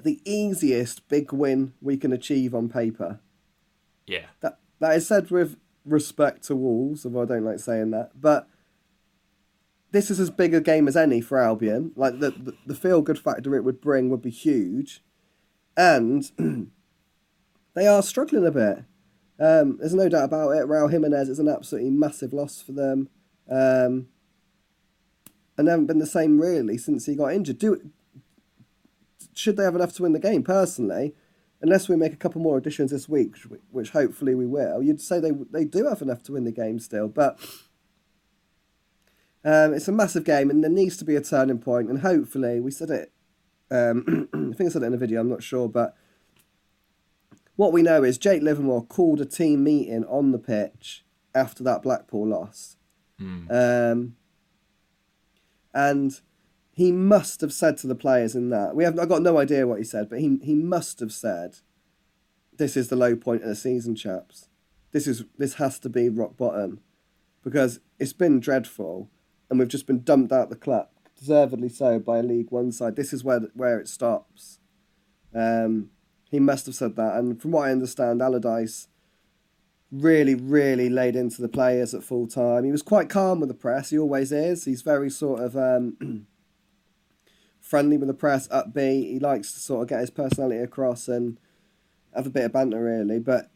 the 0.03 0.21
easiest 0.25 1.09
big 1.09 1.33
win 1.33 1.73
we 1.81 1.97
can 1.97 2.13
achieve 2.13 2.55
on 2.55 2.69
paper. 2.69 3.21
Yeah. 4.07 4.27
That 4.41 4.59
that 4.81 4.97
is 4.97 5.07
said 5.07 5.31
with 5.31 5.57
respect 5.85 6.45
to 6.45 6.57
Wolves, 6.57 7.05
although 7.05 7.23
I 7.23 7.27
don't 7.27 7.45
like 7.45 7.59
saying 7.59 7.91
that. 7.93 8.13
But 8.21 8.47
this 9.91 10.11
is 10.11 10.21
as 10.21 10.31
big 10.31 10.55
a 10.55 10.61
game 10.61 10.87
as 10.87 10.97
any 10.97 11.21
for 11.21 11.39
Albion. 11.39 11.93
Like 11.97 12.21
the 12.21 12.31
the, 12.31 12.55
the 12.67 12.75
feel 12.75 13.03
good 13.03 13.19
factor 13.19 13.55
it 13.55 13.65
would 13.65 13.81
bring 13.81 14.11
would 14.11 14.23
be 14.23 14.31
huge, 14.31 15.03
and 15.77 16.31
they 17.75 17.87
are 17.87 18.03
struggling 18.03 18.47
a 18.47 18.51
bit. 18.51 18.85
Um, 19.41 19.79
there's 19.79 19.95
no 19.95 20.09
doubt 20.09 20.25
about 20.25 20.51
it. 20.51 20.67
Raul 20.67 20.91
Jimenez 20.91 21.29
is 21.29 21.39
an 21.39 21.49
absolutely 21.49 21.91
massive 21.91 22.33
loss 22.33 22.61
for 22.61 22.73
them, 22.73 23.09
um, 23.49 24.09
and 25.57 25.67
they 25.67 25.71
haven't 25.71 25.87
been 25.87 26.01
the 26.01 26.07
same 26.07 26.41
really 26.41 26.77
since 26.77 27.07
he 27.07 27.15
got 27.15 27.33
injured. 27.33 27.59
Do 27.59 27.91
should 29.33 29.57
they 29.57 29.65
have 29.65 29.77
enough 29.77 29.95
to 29.95 30.03
win 30.03 30.13
the 30.13 30.19
game? 30.19 30.43
Personally, 30.43 31.15
unless 31.63 31.89
we 31.89 31.97
make 31.97 32.13
a 32.13 32.17
couple 32.17 32.41
more 32.41 32.59
additions 32.59 32.91
this 32.91 33.09
week, 33.09 33.37
which, 33.49 33.61
which 33.71 33.91
hopefully 33.91 34.35
we 34.35 34.47
will, 34.47 34.83
you'd 34.83 35.01
say 35.01 35.21
they 35.21 35.33
they 35.51 35.65
do 35.65 35.87
have 35.87 36.03
enough 36.03 36.23
to 36.25 36.33
win 36.33 36.45
the 36.45 36.53
game 36.53 36.79
still. 36.79 37.09
But 37.09 37.39
um, 39.49 39.73
it's 39.73 39.89
a 39.89 39.93
massive 39.93 40.25
game, 40.25 40.51
and 40.51 40.63
there 40.63 40.71
needs 40.71 40.99
to 40.99 41.07
be 41.07 41.17
a 41.17 41.23
turning 41.23 41.59
point. 41.59 41.89
And 41.89 42.01
hopefully, 42.01 42.61
we 42.61 42.71
said 42.71 42.91
it. 42.91 43.13
Um, 43.71 44.29
I 44.35 44.55
think 44.55 44.69
I 44.69 44.73
said 44.73 44.83
it 44.83 44.87
in 44.87 44.95
a 44.95 44.99
video. 44.99 45.23
I'm 45.23 45.31
not 45.31 45.43
sure, 45.43 45.71
but 45.71 45.97
what 47.57 47.73
we 47.73 47.81
know 47.81 48.05
is 48.05 48.19
Jake 48.19 48.43
Livermore 48.43 48.85
called 48.85 49.23
a 49.23 49.25
team 49.25 49.65
meeting 49.65 50.05
on 50.05 50.33
the 50.33 50.39
pitch 50.39 51.03
after 51.35 51.65
that 51.65 51.83
Blackpool 51.83 52.29
loss, 52.29 52.77
um, 53.51 54.17
and 55.73 56.21
he 56.73 56.93
must 56.93 57.41
have 57.41 57.53
said 57.55 57.79
to 57.79 57.87
the 57.87 57.95
players 57.95 58.35
in 58.35 58.51
that 58.51 58.77
we 58.77 58.85
have. 58.85 58.99
I 58.99 59.07
got 59.07 59.23
no 59.23 59.39
idea 59.39 59.67
what 59.67 59.79
he 59.79 59.85
said, 59.85 60.11
but 60.11 60.21
he 60.21 60.39
he 60.43 60.55
must 60.55 61.01
have 61.01 61.13
said, 61.13 61.57
"This 62.59 62.77
is 62.77 62.89
the 62.89 62.97
low 62.97 63.17
point 63.17 63.45
of 63.45 63.49
the 63.49 63.57
season, 63.57 63.95
chaps. 63.95 64.51
This 64.93 65.07
is 65.07 65.25
this 65.39 65.55
has 65.55 65.79
to 65.79 65.89
be 65.89 66.11
rock 66.11 66.37
bottom, 66.37 66.81
because 67.43 67.81
it's 67.99 68.13
been 68.13 68.41
dreadful, 68.41 69.11
and 69.49 69.59
we've 69.59 69.69
just 69.69 69.87
been 69.87 70.03
dumped 70.03 70.33
out 70.33 70.51
the 70.51 70.57
club, 70.57 70.89
deservedly 71.19 71.69
so, 71.69 71.99
by 71.99 72.19
a 72.19 72.23
League 72.23 72.51
One 72.51 72.73
side. 72.73 72.97
This 72.97 73.13
is 73.13 73.25
where 73.25 73.41
where 73.55 73.79
it 73.79 73.89
stops." 73.89 74.59
Um, 75.35 75.91
he 76.31 76.41
must 76.41 76.67
have 76.67 76.75
said 76.75 76.97
that, 76.97 77.17
and 77.17 77.41
from 77.41 77.53
what 77.53 77.69
I 77.69 77.73
understand, 77.73 78.23
Allardyce 78.23 78.89
really, 79.91 80.35
really 80.35 80.89
laid 80.89 81.17
into 81.17 81.41
the 81.41 81.49
players 81.49 81.95
at 81.95 82.03
full 82.03 82.27
time. 82.27 82.65
He 82.65 82.73
was 82.73 82.83
quite 82.83 83.09
calm 83.09 83.41
with 83.41 83.49
the 83.49 83.55
press. 83.55 83.91
He 83.91 83.99
always 83.99 84.33
is. 84.33 84.65
He's 84.65 84.83
very 84.83 85.11
sort 85.11 85.41
of 85.41 85.57
um, 85.57 86.27
friendly 87.61 87.97
with 87.97 88.09
the 88.09 88.15
press, 88.15 88.49
upbeat. 88.49 89.11
He 89.11 89.19
likes 89.19 89.53
to 89.53 89.61
sort 89.61 89.83
of 89.83 89.89
get 89.89 90.01
his 90.01 90.11
personality 90.11 90.61
across 90.61 91.09
and 91.09 91.39
have 92.15 92.27
a 92.27 92.31
bit 92.31 92.45
of 92.45 92.53
banter, 92.53 92.83
really. 92.83 93.19
But 93.19 93.51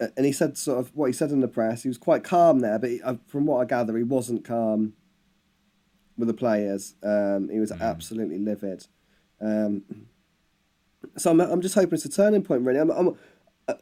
and 0.00 0.24
he 0.24 0.32
said 0.32 0.56
sort 0.56 0.78
of 0.78 0.94
what 0.94 1.06
he 1.06 1.12
said 1.12 1.30
in 1.30 1.40
the 1.40 1.48
press. 1.48 1.82
He 1.82 1.88
was 1.88 1.98
quite 1.98 2.22
calm 2.24 2.60
there, 2.60 2.78
but 2.78 2.90
he, 2.90 3.02
uh, 3.02 3.16
from 3.26 3.46
what 3.46 3.60
I 3.60 3.64
gather, 3.64 3.96
he 3.96 4.04
wasn't 4.04 4.44
calm 4.44 4.92
with 6.16 6.28
the 6.28 6.34
players. 6.34 6.94
Um, 7.02 7.48
he 7.48 7.58
was 7.58 7.72
absolutely 7.72 8.38
livid. 8.38 8.86
Um, 9.40 9.82
so 11.16 11.30
I'm, 11.30 11.40
I'm 11.40 11.60
just 11.60 11.74
hoping 11.74 11.94
it's 11.94 12.04
a 12.04 12.08
turning 12.08 12.42
point, 12.42 12.62
really. 12.62 12.78
I'm, 12.78 12.90
I'm, 12.90 13.16
uh, 13.66 13.74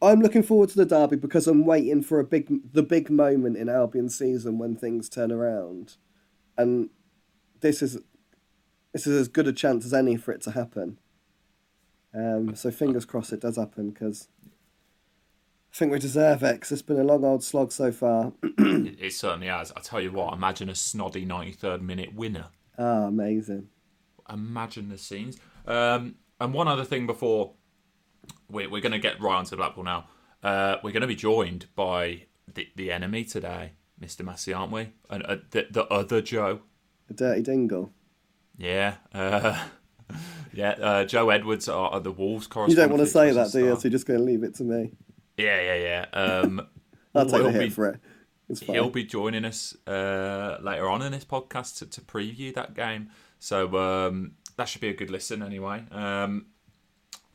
I'm 0.00 0.20
looking 0.20 0.42
forward 0.42 0.70
to 0.70 0.76
the 0.76 0.86
derby 0.86 1.16
because 1.16 1.46
I'm 1.46 1.66
waiting 1.66 2.02
for 2.02 2.20
a 2.20 2.24
big, 2.24 2.72
the 2.72 2.82
big 2.82 3.10
moment 3.10 3.56
in 3.56 3.68
Albion 3.68 4.08
season 4.08 4.58
when 4.58 4.76
things 4.76 5.08
turn 5.08 5.30
around, 5.30 5.96
and 6.56 6.90
this 7.60 7.82
is, 7.82 7.98
this 8.92 9.06
is 9.06 9.20
as 9.20 9.28
good 9.28 9.46
a 9.46 9.52
chance 9.52 9.84
as 9.84 9.94
any 9.94 10.16
for 10.16 10.32
it 10.32 10.40
to 10.42 10.52
happen. 10.52 10.98
Um, 12.12 12.56
so 12.56 12.70
fingers 12.70 13.04
crossed 13.04 13.32
it 13.32 13.40
does 13.40 13.56
happen 13.56 13.90
because 13.90 14.28
I 15.72 15.76
think 15.76 15.92
we 15.92 15.98
deserve 15.98 16.42
it. 16.42 16.54
Because 16.54 16.72
it's 16.72 16.82
been 16.82 16.98
a 16.98 17.04
long 17.04 17.24
old 17.24 17.44
slog 17.44 17.72
so 17.72 17.92
far. 17.92 18.32
It, 19.02 19.14
certainly 19.14 19.46
has. 19.46 19.72
I 19.74 19.80
tell 19.80 20.00
you 20.00 20.12
what, 20.12 20.34
imagine 20.34 20.68
a 20.68 20.72
snoddy 20.72 21.26
93rd 21.26 21.80
minute 21.80 22.14
winner. 22.14 22.46
ah, 22.78 23.06
amazing. 23.06 23.68
Imagine 24.30 24.90
the 24.90 24.98
scenes. 24.98 25.38
Um, 25.66 26.16
and 26.40 26.52
one 26.52 26.68
other 26.68 26.84
thing 26.84 27.06
before 27.06 27.54
we're, 28.48 28.68
we're 28.68 28.82
going 28.82 28.92
to 28.92 28.98
get 28.98 29.20
right 29.20 29.36
onto 29.36 29.56
Blackpool 29.56 29.84
now. 29.84 30.06
Uh, 30.42 30.76
we're 30.82 30.92
going 30.92 31.00
to 31.02 31.06
be 31.06 31.16
joined 31.16 31.66
by 31.74 32.26
the, 32.52 32.68
the 32.76 32.92
enemy 32.92 33.24
today, 33.24 33.72
Mr. 34.00 34.24
Massey, 34.24 34.52
aren't 34.52 34.72
we? 34.72 34.92
And 35.08 35.24
uh, 35.24 35.36
the, 35.50 35.66
the 35.70 35.84
other 35.86 36.20
Joe. 36.20 36.60
A 37.08 37.14
dirty 37.14 37.42
dingle. 37.42 37.92
Yeah. 38.56 38.96
Uh, 39.14 39.66
yeah. 40.52 40.70
Uh, 40.70 41.04
Joe 41.04 41.30
Edwards 41.30 41.68
are, 41.68 41.90
are 41.90 42.00
the 42.00 42.12
Wolves 42.12 42.46
correspondent. 42.46 42.70
You 42.70 42.76
don't 42.76 42.98
want 42.98 43.08
to 43.08 43.12
say 43.12 43.32
that, 43.32 43.52
do 43.52 43.64
you? 43.64 43.74
So 43.76 43.82
you're 43.84 43.90
just 43.90 44.06
going 44.06 44.20
to 44.20 44.24
leave 44.24 44.42
it 44.42 44.54
to 44.56 44.64
me. 44.64 44.92
Yeah, 45.40 45.74
yeah, 45.74 46.06
yeah. 46.14 46.20
Um, 46.20 46.66
I'll 47.14 47.24
take 47.24 47.32
the 47.32 47.38
he'll 47.38 47.50
hit 47.50 47.60
be- 47.60 47.70
for 47.70 47.88
it. 47.88 48.00
It's 48.48 48.62
fine. 48.62 48.74
He'll 48.74 48.90
be 48.90 49.04
joining 49.04 49.44
us 49.44 49.76
uh, 49.86 50.58
later 50.60 50.88
on 50.88 51.02
in 51.02 51.12
this 51.12 51.24
podcast 51.24 51.78
to, 51.78 51.86
to 51.86 52.00
preview 52.00 52.52
that 52.54 52.74
game. 52.74 53.10
So 53.38 53.76
um, 53.78 54.32
that 54.56 54.68
should 54.68 54.80
be 54.80 54.88
a 54.88 54.94
good 54.94 55.10
listen 55.10 55.42
anyway. 55.42 55.84
Um, 55.92 56.46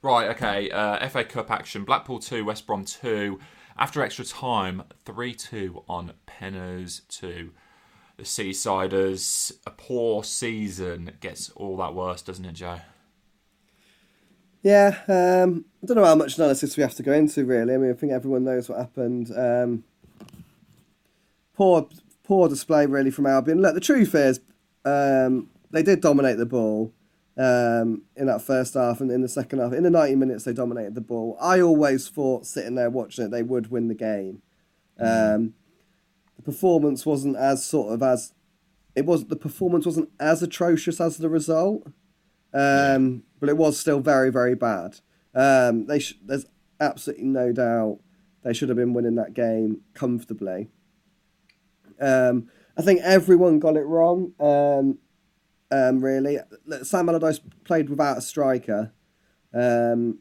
right, 0.02 0.30
okay. 0.32 0.70
Uh, 0.70 1.08
FA 1.08 1.24
Cup 1.24 1.50
action 1.50 1.86
Blackpool 1.86 2.20
2, 2.20 2.44
West 2.44 2.68
Brom 2.68 2.84
2. 2.84 3.40
After 3.78 4.02
extra 4.02 4.26
time, 4.26 4.84
3 5.06 5.34
2 5.34 5.84
on 5.88 6.14
Penners 6.28 7.02
2. 7.08 7.52
The 8.18 8.24
Seasiders, 8.24 9.52
a 9.66 9.72
poor 9.72 10.24
season 10.24 11.14
gets 11.20 11.50
all 11.52 11.76
that 11.78 11.94
worse, 11.94 12.22
doesn't 12.22 12.46
it, 12.46 12.54
Joe? 12.54 12.80
Yeah, 14.66 14.98
um, 15.08 15.66
I 15.84 15.86
don't 15.86 15.98
know 15.98 16.06
how 16.06 16.16
much 16.16 16.40
analysis 16.40 16.76
we 16.76 16.82
have 16.82 16.96
to 16.96 17.04
go 17.04 17.14
into, 17.14 17.46
really. 17.46 17.76
I 17.76 17.78
mean, 17.78 17.92
I 17.92 17.94
think 17.94 18.12
everyone 18.12 18.46
knows 18.46 18.68
what 18.68 18.80
happened. 18.80 19.30
Um, 19.38 19.84
poor, 21.54 21.88
poor 22.24 22.50
display, 22.50 22.88
really, 22.88 23.12
from 23.12 23.28
Albion. 23.28 23.62
Look, 23.62 23.76
the 23.76 23.80
truth 23.80 24.16
is, 24.16 24.40
um, 24.84 25.52
they 25.70 25.84
did 25.84 26.02
dominate 26.02 26.38
the 26.38 26.48
ball 26.48 26.92
um, 27.38 28.02
in 28.16 28.26
that 28.26 28.42
first 28.42 28.74
half 28.74 29.02
and 29.02 29.12
in 29.12 29.22
the 29.22 29.28
second 29.28 29.60
half. 29.60 29.72
In 29.72 29.84
the 29.84 29.92
90 29.92 30.16
minutes, 30.16 30.46
they 30.46 30.54
dominated 30.54 30.96
the 30.96 31.02
ball. 31.02 31.38
I 31.40 31.62
always 31.62 32.10
thought, 32.10 32.48
sitting 32.48 32.74
there 32.74 32.90
watching 32.90 33.26
it, 33.26 33.30
they 33.30 33.44
would 33.44 33.70
win 33.70 33.88
the 33.88 33.94
game. 33.94 34.42
Um, 35.00 35.54
the 36.38 36.42
performance 36.42 37.06
wasn't 37.06 37.36
as 37.36 37.64
sort 37.64 37.94
of 37.94 38.02
as 38.02 38.34
it 38.96 39.06
was. 39.06 39.26
The 39.26 39.36
performance 39.36 39.86
wasn't 39.86 40.10
as 40.20 40.42
atrocious 40.42 41.00
as 41.00 41.18
the 41.18 41.30
result 41.30 41.86
um, 42.56 43.24
but 43.46 43.52
it 43.52 43.58
was 43.58 43.80
still 43.80 44.00
very, 44.00 44.32
very 44.32 44.56
bad. 44.56 45.02
Um, 45.36 45.86
they 45.86 46.00
sh- 46.00 46.18
there's 46.26 46.48
absolutely 46.80 47.26
no 47.26 47.52
doubt 47.52 48.00
they 48.42 48.54
should 48.54 48.70
have 48.70 48.76
been 48.76 48.94
winning 48.94 49.14
that 49.16 49.36
game 49.36 49.82
comfortably. 49.94 50.70
Um, 52.02 52.50
I 52.76 52.82
think 52.82 53.02
everyone 53.04 53.60
got 53.60 53.78
it 53.78 53.86
wrong. 53.86 54.34
Um, 54.40 54.98
um, 55.72 56.04
really, 56.04 56.40
Sam 56.82 57.08
Allardyce 57.08 57.40
played 57.66 57.88
without 57.88 58.18
a 58.18 58.22
striker, 58.22 58.92
um, 59.54 60.18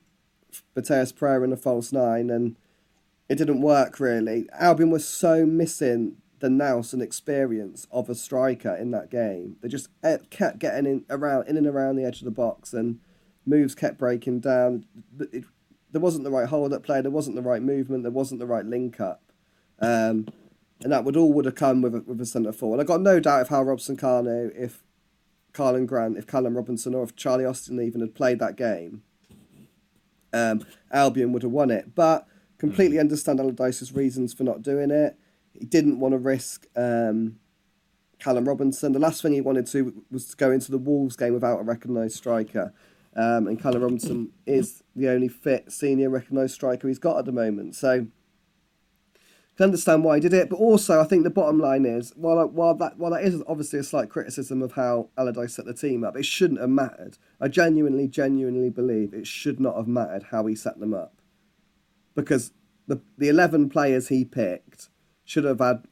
Matheus 0.77 1.17
Pereira 1.17 1.45
in 1.45 1.53
a 1.55 1.57
false 1.57 1.93
nine, 1.93 2.29
and 2.29 2.57
it 3.31 3.37
didn't 3.37 3.63
work 3.63 4.01
really. 4.01 4.51
Albion 4.53 4.91
was 4.91 5.09
so 5.09 5.47
missing 5.47 6.19
the 6.41 6.51
nous 6.51 6.93
and 6.93 7.01
experience 7.01 7.87
of 7.91 8.11
a 8.11 8.15
striker 8.15 8.75
in 8.75 8.91
that 8.91 9.11
game. 9.11 9.57
They 9.63 9.69
just 9.69 9.89
eh, 10.03 10.19
kept 10.29 10.59
getting 10.59 10.85
in 10.85 11.07
around 11.09 11.49
in 11.49 11.57
and 11.57 11.67
around 11.67 11.97
the 11.97 12.05
edge 12.05 12.19
of 12.19 12.27
the 12.27 12.31
box, 12.31 12.75
and 12.75 13.01
moves 13.47 13.75
kept 13.75 13.99
breaking 13.99 14.41
down. 14.41 14.87
It, 15.19 15.45
there 15.93 16.01
wasn't 16.01 16.25
the 16.25 16.31
right 16.31 16.49
hold 16.49 16.73
up 16.73 16.83
play. 16.83 17.01
There 17.01 17.11
wasn't 17.11 17.37
the 17.37 17.43
right 17.43 17.63
movement. 17.63 18.03
There 18.03 18.13
wasn't 18.13 18.41
the 18.41 18.47
right 18.47 18.65
link 18.65 19.01
up, 19.01 19.23
um, 19.81 20.29
and 20.83 20.93
that 20.93 21.05
would 21.05 21.17
all 21.17 21.33
would 21.33 21.45
have 21.45 21.55
come 21.55 21.83
with 21.83 21.95
a, 21.95 22.01
with 22.01 22.21
a 22.21 22.27
centre 22.27 22.53
forward. 22.53 22.81
I've 22.81 22.87
got 22.87 23.01
no 23.01 23.21
doubt 23.21 23.43
if 23.43 23.49
Hal 23.49 23.65
Robson 23.65 23.97
Kanu, 23.97 24.51
if 24.57 24.83
Karlan 25.53 25.87
Grant, 25.87 26.19
if 26.19 26.27
Callum 26.27 26.57
Robinson, 26.57 26.95
or 26.95 27.05
if 27.05 27.15
Charlie 27.15 27.45
Austin 27.45 27.81
even 27.81 28.01
had 28.01 28.15
played 28.15 28.41
that 28.41 28.57
game, 28.57 29.03
um, 30.33 30.67
Albion 30.93 31.33
would 31.33 31.43
have 31.43 31.53
won 31.53 31.71
it. 31.71 31.95
But 31.95 32.27
completely 32.59 32.99
understand 32.99 33.41
Allardyce's 33.41 33.93
reasons 33.93 34.35
for 34.35 34.43
not 34.43 34.63
doing 34.63 34.91
it. 34.91 35.17
He 35.53 35.65
didn't 35.65 36.01
want 36.01 36.13
to 36.13 36.19
risk 36.19 36.67
um, 36.77 37.39
Callum 38.19 38.49
Robinson. 38.49 38.93
The 38.93 38.99
last 38.99 39.23
thing 39.23 39.33
he 39.33 39.41
wanted 39.41 39.67
to 39.69 40.03
was 40.11 40.27
to 40.27 40.37
go 40.37 40.51
into 40.51 40.71
the 40.71 40.79
Wolves 40.79 41.17
game 41.17 41.35
without 41.35 41.61
a 41.61 41.63
recognised 41.63 42.17
striker. 42.17 42.73
Um, 43.17 43.47
and 43.47 43.61
Callum 43.61 43.83
Robinson 43.83 44.31
is 44.45 44.83
the 44.97 45.09
only 45.09 45.29
fit 45.29 45.71
senior 45.71 46.11
recognised 46.11 46.55
striker 46.55 46.89
he's 46.89 46.99
got 46.99 47.19
at 47.19 47.25
the 47.27 47.33
moment. 47.33 47.77
So 47.77 48.07
I 49.15 49.57
can 49.57 49.65
understand 49.65 50.03
why 50.03 50.17
he 50.17 50.21
did 50.21 50.35
it, 50.35 50.51
but 50.51 50.57
also 50.57 51.01
I 51.01 51.05
think 51.05 51.23
the 51.23 51.31
bottom 51.31 51.61
line 51.61 51.87
is 51.87 52.13
while 52.17 52.45
while 52.49 52.75
that 52.75 52.99
while 52.99 53.13
that 53.13 53.23
is 53.23 53.41
obviously 53.47 53.79
a 53.79 53.85
slight 53.85 54.11
criticism 54.11 54.63
of 54.63 54.73
how 54.73 55.11
Allardyce 55.17 55.55
set 55.55 55.65
the 55.65 55.75
team 55.75 56.03
up, 56.03 56.17
it 56.17 56.27
shouldn't 56.27 56.61
have 56.61 56.71
mattered. 56.71 57.19
I 57.41 57.47
genuinely, 57.47 58.09
genuinely 58.09 58.71
believe 58.71 59.15
it 59.15 59.29
should 59.29 59.61
not 59.61 59.77
have 59.77 59.87
mattered 59.87 60.25
how 60.33 60.47
he 60.47 60.57
set 60.57 60.81
them 60.81 60.93
up, 60.93 61.23
because 62.17 62.51
the 62.89 63.01
the 63.17 63.29
eleven 63.29 63.71
players 63.71 64.09
he 64.09 64.25
picked 64.25 64.89
should 65.25 65.45
have 65.45 65.61
had 65.61 65.85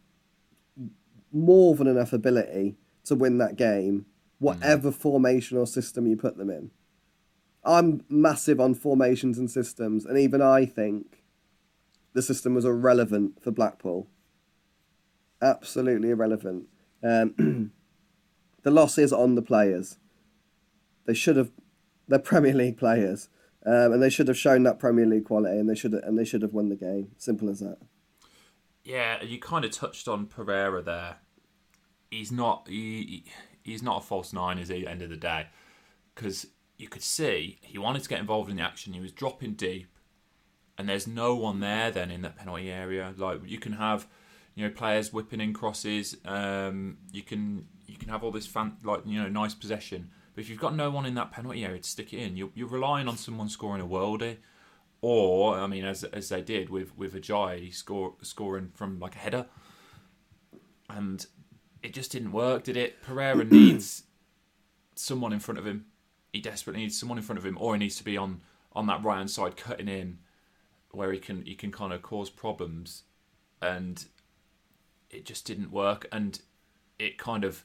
more 1.33 1.76
than 1.76 1.87
enough 1.87 2.12
ability 2.12 2.75
to 3.05 3.14
win 3.14 3.38
that 3.38 3.55
game, 3.55 4.07
whatever 4.41 4.91
formation 4.91 5.57
or 5.57 5.69
system 5.69 6.09
you 6.09 6.17
put 6.17 6.37
them 6.37 6.50
in. 6.50 6.73
I'm 7.64 8.04
massive 8.09 8.61
on 8.61 8.75
formations 8.75 9.38
and 9.38 9.50
systems, 9.50 10.04
and 10.04 10.19
even 10.19 10.42
I 10.42 10.64
think 10.64 11.23
the 12.12 12.23
system 12.23 12.54
was 12.54 12.64
irrelevant 12.64 13.42
for 13.42 13.50
Blackpool. 13.50 14.09
Absolutely 15.40 16.11
irrelevant. 16.11 16.66
Um, 17.02 17.73
the 18.62 18.71
loss 18.71 18.99
is 18.99 19.12
on 19.12 19.35
the 19.35 19.42
players. 19.42 19.99
They 21.07 21.14
should 21.14 21.37
have. 21.37 21.50
They're 22.09 22.19
Premier 22.19 22.52
League 22.52 22.78
players, 22.78 23.28
um, 23.64 23.92
and 23.92 24.02
they 24.02 24.11
should 24.11 24.28
have 24.28 24.37
shown 24.37 24.64
that 24.64 24.78
Premier 24.78 25.07
League 25.07 25.25
quality, 25.25 25.57
and 25.57 25.69
they 25.69 25.75
should 25.75 25.92
have, 25.92 26.02
and 26.02 26.19
they 26.19 26.25
should 26.25 26.42
have 26.42 26.52
won 26.52 26.69
the 26.69 26.76
game. 26.76 27.12
Simple 27.16 27.49
as 27.49 27.61
that. 27.61 27.78
Yeah, 28.85 29.23
you 29.23 29.38
kind 29.38 29.64
of 29.64 29.71
touched 29.71 30.09
on 30.09 30.26
Pereira 30.26 30.83
there. 30.83 31.16
He's 32.11 32.33
not 32.33 32.66
he, 32.69 33.25
he's 33.62 33.83
not 33.83 34.02
a 34.02 34.04
false 34.04 34.33
nine, 34.33 34.59
is 34.59 34.69
he? 34.69 34.78
At 34.78 34.85
the 34.85 34.90
end 34.90 35.02
of 35.02 35.11
the 35.11 35.16
day, 35.16 35.47
because 36.14 36.47
you 36.83 36.89
could 36.89 37.03
see 37.03 37.59
he 37.62 37.79
wanted 37.79 38.03
to 38.03 38.09
get 38.09 38.19
involved 38.19 38.51
in 38.51 38.57
the 38.57 38.62
action. 38.62 38.93
He 38.93 39.01
was 39.01 39.12
dropping 39.12 39.55
deep, 39.55 39.87
and 40.77 40.89
there's 40.89 41.07
no 41.07 41.37
one 41.37 41.61
there 41.61 41.93
then 41.93 42.11
in 42.11 42.23
that 42.23 42.37
penalty 42.37 42.71
area. 42.71 43.15
Like 43.17 43.41
you 43.47 43.59
can 43.59 43.75
have, 43.75 44.09
you 44.57 44.67
know, 44.67 44.75
players 44.75 45.12
whipping 45.12 45.41
in 45.41 45.55
crosses. 45.55 46.17
Um, 46.25 46.99
you 47.12 47.23
can 47.23 47.69
you 47.87 47.97
can 47.97 48.09
have 48.09 48.25
all 48.25 48.33
this 48.33 48.49
fan 48.49 48.77
like 48.83 49.03
you 49.07 49.23
know 49.23 49.29
nice 49.29 49.55
possession, 49.55 50.11
but 50.35 50.43
if 50.43 50.51
you've 50.51 50.59
got 50.59 50.75
no 50.75 50.91
one 50.91 51.07
in 51.07 51.15
that 51.15 51.31
penalty 51.31 51.65
area 51.65 51.79
to 51.79 51.89
stick 51.89 52.12
it 52.12 52.19
in, 52.19 52.37
you're, 52.37 52.51
you're 52.55 52.69
relying 52.69 53.07
on 53.07 53.17
someone 53.17 53.49
scoring 53.49 53.81
a 53.81 53.87
worldie. 53.87 54.39
Or 55.01 55.57
I 55.57 55.69
mean, 55.69 55.85
as 55.85 56.03
as 56.03 56.31
they 56.31 56.43
did 56.43 56.69
with 56.69 56.97
with 56.99 57.15
Ajayi 57.15 57.73
score 57.73 58.15
scoring 58.23 58.73
from 58.75 58.99
like 58.99 59.15
a 59.15 59.19
header, 59.19 59.47
and 60.91 61.25
it 61.81 61.93
just 61.95 62.11
didn't 62.11 62.33
work, 62.33 62.65
did 62.65 62.77
it? 62.77 63.03
Pereira 63.03 63.45
needs 63.59 64.03
someone 64.97 65.33
in 65.33 65.39
front 65.39 65.61
of 65.61 65.67
him. 65.67 65.87
He 66.33 66.41
desperately 66.41 66.83
needs 66.83 66.99
someone 66.99 67.19
in 67.19 67.25
front 67.25 67.39
of 67.39 67.47
him, 67.47 67.59
or 67.61 67.75
he 67.75 67.79
needs 67.79 67.97
to 67.97 68.05
be 68.05 68.17
on 68.17 68.41
on 68.75 68.87
that 68.87 69.05
right 69.05 69.19
hand 69.19 69.31
side 69.31 69.57
cutting 69.57 69.89
in, 69.89 70.19
where 70.91 71.12
he 71.12 71.19
can 71.19 71.45
he 71.45 71.55
can 71.55 71.71
kind 71.71 71.93
of 71.93 72.03
cause 72.03 72.31
problems, 72.31 73.03
and 73.61 74.07
it 75.11 75.25
just 75.25 75.47
didn't 75.47 75.71
work. 75.71 76.07
And 76.11 76.41
it 76.99 77.19
kind 77.19 77.45
of 77.45 77.65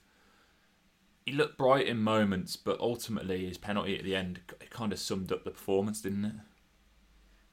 he 1.26 1.32
looked 1.34 1.58
bright 1.58 1.88
in 1.88 2.02
moments, 2.02 2.56
but 2.56 2.80
ultimately 2.80 3.46
his 3.46 3.58
penalty 3.58 3.98
at 3.98 4.04
the 4.04 4.16
end 4.16 4.40
it 4.62 4.70
kind 4.70 4.92
of 4.92 5.00
summed 5.00 5.32
up 5.32 5.44
the 5.44 5.52
performance, 5.52 6.02
didn't 6.02 6.26
it? 6.26 6.34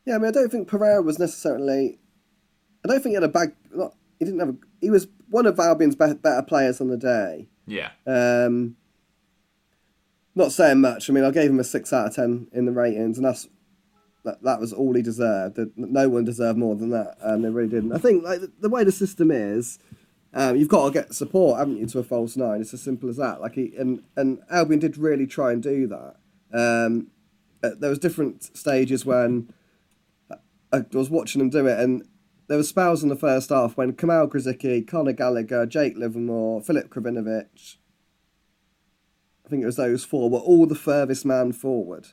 Yeah, 0.05 0.17
I 0.17 0.19
mean, 0.19 0.29
I 0.29 0.33
don't 0.33 0.51
think 0.51 0.69
Pereira 0.69 1.03
was 1.03 1.19
necessarily. 1.19 1.99
I 2.85 2.89
don't 2.89 3.03
think 3.03 3.13
he 3.13 3.15
had 3.15 3.25
a 3.25 3.29
bad. 3.29 3.55
Not, 3.73 3.95
he 4.19 4.25
didn't 4.25 4.41
have. 4.41 4.51
A, 4.51 4.57
he 4.81 4.91
was 4.91 5.09
one 5.31 5.47
of 5.47 5.59
Albion's 5.59 5.97
be- 5.97 6.15
better 6.15 6.43
players 6.43 6.81
on 6.81 6.89
the 6.89 6.97
day. 6.97 7.49
Yeah. 7.67 7.91
Um, 8.07 8.77
not 10.35 10.53
saying 10.53 10.81
much. 10.81 11.09
I 11.09 11.13
mean, 11.13 11.25
I 11.25 11.31
gave 11.31 11.51
him 11.51 11.61
a 11.61 11.65
six 11.65 11.93
out 11.93 12.09
of 12.09 12.15
ten 12.15 12.49
in 12.53 12.67
the 12.67 12.73
ratings, 12.73 13.19
and 13.19 13.27
that's 13.27 13.49
that. 14.25 14.43
That 14.43 14.61
was 14.61 14.73
all 14.73 14.95
he 14.95 15.03
deserved. 15.03 15.59
No 15.77 16.09
one 16.09 16.25
deserved 16.25 16.59
more 16.59 16.75
than 16.75 16.91
that, 16.91 17.17
and 17.21 17.45
they 17.45 17.51
really 17.51 17.69
didn't. 17.69 17.93
I 17.93 17.99
think 17.99 18.25
like 18.25 18.41
the, 18.41 18.53
the 18.61 18.69
way 18.69 18.85
the 18.85 18.93
system 18.93 19.31
is, 19.31 19.79
um, 20.33 20.57
you've 20.57 20.69
got 20.69 20.87
to 20.87 20.93
get 20.93 21.15
support, 21.15 21.59
haven't 21.59 21.79
you, 21.79 21.87
to 21.87 21.99
a 22.01 22.05
false 22.05 22.37
nine? 22.37 22.61
It's 22.61 22.75
as 22.75 22.83
simple 22.83 23.09
as 23.09 23.17
that. 23.17 23.41
Like 23.41 23.55
he 23.55 23.73
and 23.77 24.03
and 24.17 24.41
Albion 24.51 24.81
did 24.81 24.99
really 24.99 25.27
try 25.27 25.53
and 25.53 25.63
do 25.63 25.87
that. 25.89 26.17
Um, 26.53 27.09
uh, 27.63 27.71
there 27.79 27.91
was 27.91 27.99
different 27.99 28.57
stages 28.57 29.07
when 29.07 29.53
I 30.73 30.85
was 30.93 31.09
watching 31.11 31.39
them 31.39 31.51
do 31.51 31.67
it, 31.67 31.79
and 31.79 32.07
there 32.49 32.57
were 32.57 32.65
spells 32.65 33.03
in 33.03 33.09
the 33.09 33.17
first 33.17 33.51
half 33.51 33.77
when 33.77 33.95
Kamal 33.95 34.29
Grosicki, 34.29 34.87
Conor 34.87 35.13
Gallagher, 35.13 35.67
Jake 35.67 35.97
Livermore, 35.97 36.61
Filip 36.61 36.89
Krovinovic, 36.91 37.77
I 39.45 39.49
think 39.49 39.63
it 39.63 39.67
was 39.67 39.77
those 39.77 40.05
four, 40.05 40.31
were 40.31 40.39
all 40.39 40.67
the 40.67 40.75
furthest 40.75 41.25
man 41.25 41.53
forward. 41.53 42.09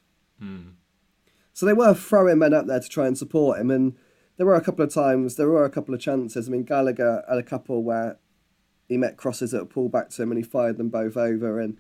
So 1.53 1.65
they 1.65 1.73
were 1.73 1.93
throwing 1.93 2.39
men 2.39 2.53
up 2.53 2.65
there 2.67 2.79
to 2.79 2.89
try 2.89 3.07
and 3.07 3.17
support 3.17 3.59
him, 3.59 3.71
and 3.71 3.95
there 4.37 4.45
were 4.45 4.55
a 4.55 4.61
couple 4.61 4.83
of 4.83 4.93
times, 4.93 5.35
there 5.35 5.49
were 5.49 5.65
a 5.65 5.69
couple 5.69 5.93
of 5.93 6.01
chances. 6.01 6.47
I 6.47 6.51
mean, 6.51 6.63
Gallagher 6.63 7.23
had 7.29 7.37
a 7.37 7.43
couple 7.43 7.83
where 7.83 8.17
he 8.87 8.97
met 8.97 9.17
crosses 9.17 9.51
that 9.51 9.59
were 9.59 9.65
pulled 9.65 9.91
back 9.91 10.09
to 10.09 10.23
him, 10.23 10.31
and 10.31 10.37
he 10.37 10.43
fired 10.43 10.77
them 10.77 10.89
both 10.89 11.15
over. 11.15 11.59
And 11.59 11.77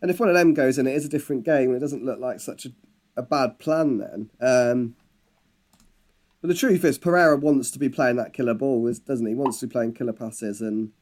and 0.00 0.10
if 0.10 0.20
one 0.20 0.28
of 0.28 0.34
them 0.34 0.54
goes 0.54 0.78
in, 0.78 0.86
it 0.86 0.94
is 0.94 1.04
a 1.04 1.08
different 1.08 1.44
game. 1.44 1.74
It 1.74 1.80
doesn't 1.80 2.04
look 2.04 2.20
like 2.20 2.40
such 2.40 2.66
a, 2.66 2.70
a 3.16 3.22
bad 3.22 3.58
plan 3.58 3.98
then. 3.98 4.30
Um, 4.40 4.96
but 6.40 6.48
the 6.48 6.54
truth 6.54 6.84
is, 6.84 6.98
Pereira 6.98 7.36
wants 7.36 7.70
to 7.72 7.78
be 7.80 7.88
playing 7.88 8.16
that 8.16 8.32
killer 8.32 8.54
ball, 8.54 8.84
doesn't 8.84 9.26
he? 9.26 9.32
He 9.32 9.38
wants 9.38 9.58
to 9.60 9.66
be 9.66 9.72
playing 9.72 9.94
killer 9.94 10.12
passes 10.12 10.60
and 10.60 10.92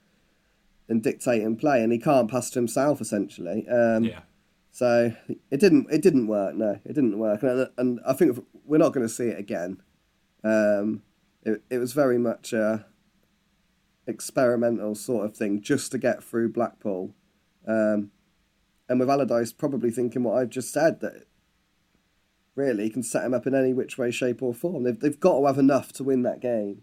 and 0.89 1.03
dictating 1.03 1.57
play, 1.57 1.83
and 1.83 1.93
he 1.93 1.99
can't 1.99 2.31
pass 2.31 2.51
to 2.51 2.59
himself 2.59 3.01
essentially. 3.01 3.67
Um, 3.69 4.05
Yeah. 4.05 4.21
So 4.77 5.13
it 5.51 5.59
didn't 5.59 5.87
it 5.91 6.03
didn't 6.03 6.27
work. 6.27 6.55
No, 6.55 6.79
it 6.85 6.93
didn't 6.93 7.19
work, 7.19 7.43
and, 7.43 7.69
and 7.79 7.99
I 8.07 8.13
think 8.13 8.45
we're 8.67 8.77
not 8.77 8.93
going 8.93 9.07
to 9.07 9.13
see 9.13 9.29
it 9.29 9.39
again. 9.39 9.83
Um, 10.45 11.03
it 11.43 11.63
it 11.71 11.79
was 11.79 11.95
very 11.95 12.19
much 12.19 12.53
a 12.53 12.85
experimental 14.07 14.95
sort 14.95 15.25
of 15.25 15.35
thing 15.35 15.63
just 15.63 15.93
to 15.93 15.99
get 15.99 16.23
through 16.23 16.53
Blackpool, 16.53 17.15
um, 17.67 18.11
and 18.87 19.01
with 19.01 19.09
Allardyce 19.09 19.51
probably 19.51 19.91
thinking 19.91 20.25
what 20.25 20.37
I've 20.37 20.51
just 20.51 20.73
said 20.75 21.01
that 21.01 21.27
really 22.55 22.91
can 22.91 23.03
set 23.03 23.25
him 23.25 23.33
up 23.33 23.47
in 23.47 23.55
any 23.55 23.73
which 23.73 23.97
way, 23.97 24.11
shape 24.11 24.43
or 24.43 24.53
form. 24.53 24.83
They've 24.83 25.01
they've 25.01 25.19
got 25.19 25.39
to 25.39 25.47
have 25.47 25.59
enough 25.59 25.91
to 25.95 26.05
win 26.05 26.23
that 26.25 26.41
game. 26.41 26.83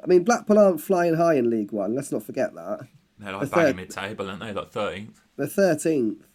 I 0.00 0.06
mean, 0.06 0.22
Blackpool 0.22 0.58
aren't 0.58 0.80
flying 0.80 1.16
high 1.16 1.34
in 1.34 1.50
League 1.50 1.72
One. 1.72 1.96
Let's 1.96 2.12
not 2.12 2.22
forget 2.22 2.54
that. 2.54 2.86
They're 3.18 3.36
like 3.36 3.50
banging 3.50 3.76
mid-table, 3.76 4.28
aren't 4.28 4.40
they? 4.40 4.52
Like 4.52 4.70
thirteenth. 4.70 5.20
They're 5.36 5.46
thirteenth. 5.46 6.26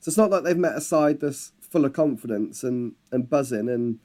So 0.00 0.08
it's 0.08 0.16
not 0.16 0.30
like 0.30 0.44
they've 0.44 0.56
met 0.56 0.76
a 0.76 0.80
side 0.80 1.20
that's 1.20 1.52
full 1.60 1.84
of 1.84 1.92
confidence 1.92 2.64
and, 2.64 2.94
and 3.12 3.28
buzzing 3.28 3.68
and 3.68 3.98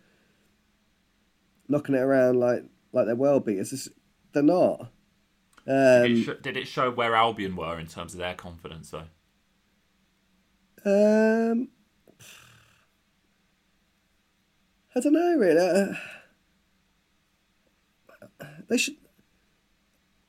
knocking 1.67 1.95
it 1.95 1.99
around 1.99 2.39
like 2.39 2.63
like 2.91 3.05
they're 3.05 3.15
well 3.15 3.39
beaters. 3.39 3.73
It's, 3.73 3.85
just, 3.85 3.97
they're 4.33 4.43
not. 4.43 4.91
Um, 5.67 6.03
did, 6.03 6.11
it 6.11 6.23
sh- 6.23 6.41
did, 6.43 6.57
it 6.57 6.67
show 6.67 6.91
where 6.91 7.15
Albion 7.15 7.55
were 7.55 7.79
in 7.79 7.87
terms 7.87 8.13
of 8.13 8.19
their 8.19 8.35
confidence, 8.35 8.91
though? 8.91 9.07
Um, 10.85 11.69
I 14.95 14.99
don't 14.99 15.13
know 15.13 15.35
really. 15.37 15.95
Uh, 18.39 18.45
they 18.69 18.77
should. 18.77 18.95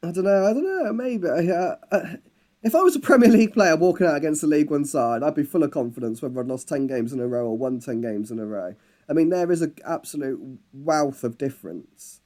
I 0.02 0.10
don't 0.10 0.24
know. 0.24 0.46
I 0.46 0.52
don't 0.52 0.84
know. 0.84 0.92
Maybe. 0.92 1.26
Uh, 1.28 1.76
uh, 1.90 2.16
if 2.62 2.74
I 2.74 2.80
was 2.80 2.96
a 2.96 3.00
Premier 3.00 3.28
League 3.28 3.54
player 3.54 3.76
walking 3.76 4.06
out 4.06 4.16
against 4.16 4.40
the 4.40 4.46
League 4.46 4.70
One 4.70 4.84
side, 4.84 5.22
I'd 5.22 5.34
be 5.34 5.42
full 5.42 5.62
of 5.62 5.70
confidence 5.70 6.20
whether 6.20 6.40
I'd 6.40 6.48
lost 6.48 6.68
10 6.68 6.86
games 6.86 7.12
in 7.12 7.20
a 7.20 7.26
row 7.26 7.46
or 7.46 7.56
won 7.56 7.80
10 7.80 8.00
games 8.00 8.30
in 8.30 8.38
a 8.38 8.46
row. 8.46 8.74
I 9.08 9.12
mean, 9.12 9.28
there 9.28 9.50
is 9.52 9.62
an 9.62 9.76
absolute 9.86 10.58
wealth 10.72 11.22
of 11.22 11.38
difference. 11.38 12.20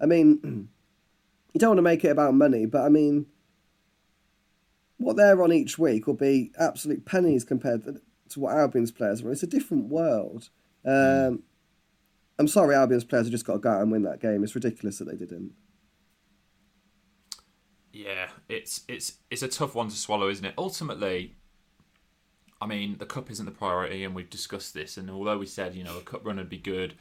I 0.00 0.06
mean, 0.06 0.40
you 1.54 1.58
don't 1.58 1.70
want 1.70 1.78
to 1.78 1.82
make 1.82 2.04
it 2.04 2.10
about 2.10 2.34
money, 2.34 2.66
but 2.66 2.82
I 2.82 2.88
mean, 2.88 3.26
what 4.96 5.16
they're 5.16 5.42
on 5.42 5.52
each 5.52 5.78
week 5.78 6.06
will 6.06 6.14
be 6.14 6.52
absolute 6.58 7.04
pennies 7.04 7.44
compared 7.44 7.84
to, 7.84 8.00
to 8.30 8.40
what 8.40 8.56
Albion's 8.56 8.90
players 8.90 9.22
are. 9.22 9.30
It's 9.30 9.44
a 9.44 9.46
different 9.46 9.84
world. 9.84 10.50
Um, 10.84 11.44
I'm 12.38 12.48
sorry, 12.48 12.74
Albion's 12.74 13.04
players 13.04 13.26
have 13.26 13.32
just 13.32 13.46
got 13.46 13.54
to 13.54 13.58
go 13.60 13.70
out 13.70 13.82
and 13.82 13.92
win 13.92 14.02
that 14.02 14.20
game. 14.20 14.42
It's 14.42 14.54
ridiculous 14.54 14.98
that 14.98 15.06
they 15.06 15.16
didn't. 15.16 15.52
Yeah, 17.98 18.28
it's 18.48 18.82
it's 18.86 19.14
it's 19.28 19.42
a 19.42 19.48
tough 19.48 19.74
one 19.74 19.88
to 19.88 19.96
swallow, 19.96 20.28
isn't 20.28 20.44
it? 20.44 20.54
Ultimately, 20.56 21.34
I 22.60 22.66
mean, 22.66 22.96
the 22.98 23.06
cup 23.06 23.28
isn't 23.28 23.44
the 23.44 23.50
priority, 23.50 24.04
and 24.04 24.14
we've 24.14 24.30
discussed 24.30 24.72
this. 24.72 24.96
And 24.96 25.10
although 25.10 25.36
we 25.36 25.46
said, 25.46 25.74
you 25.74 25.82
know, 25.82 25.98
a 25.98 26.02
cup 26.02 26.24
run 26.24 26.36
would 26.36 26.48
be 26.48 26.58
good, 26.58 26.94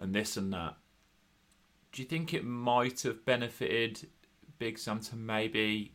and 0.00 0.12
this 0.12 0.36
and 0.36 0.52
that, 0.52 0.78
do 1.92 2.02
you 2.02 2.08
think 2.08 2.34
it 2.34 2.44
might 2.44 3.02
have 3.02 3.24
benefited 3.24 4.08
Big 4.58 4.80
Sam 4.80 4.98
to 5.02 5.14
maybe 5.14 5.92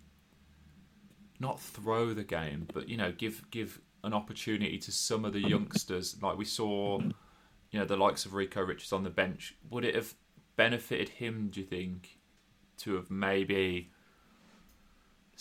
not 1.42 1.60
throw 1.60 2.14
the 2.14 2.24
game, 2.24 2.70
but 2.74 2.88
you 2.88 2.96
know, 2.96 3.12
give 3.12 3.44
give 3.52 3.82
an 4.06 4.14
opportunity 4.14 4.78
to 4.78 4.94
some 4.94 5.26
of 5.26 5.34
the 5.34 5.44
um, 5.44 5.50
youngsters, 5.50 6.16
like 6.22 6.38
we 6.38 6.46
saw, 6.46 7.02
you 7.02 7.80
know, 7.80 7.86
the 7.86 7.98
likes 7.98 8.26
of 8.26 8.34
Rico 8.34 8.62
Richards 8.62 8.94
on 8.94 9.04
the 9.04 9.10
bench? 9.10 9.56
Would 9.72 9.84
it 9.84 9.94
have 9.94 10.14
benefited 10.56 11.10
him? 11.10 11.50
Do 11.52 11.60
you 11.60 11.66
think 11.66 12.18
to 12.78 12.96
have 12.96 13.12
maybe 13.12 13.92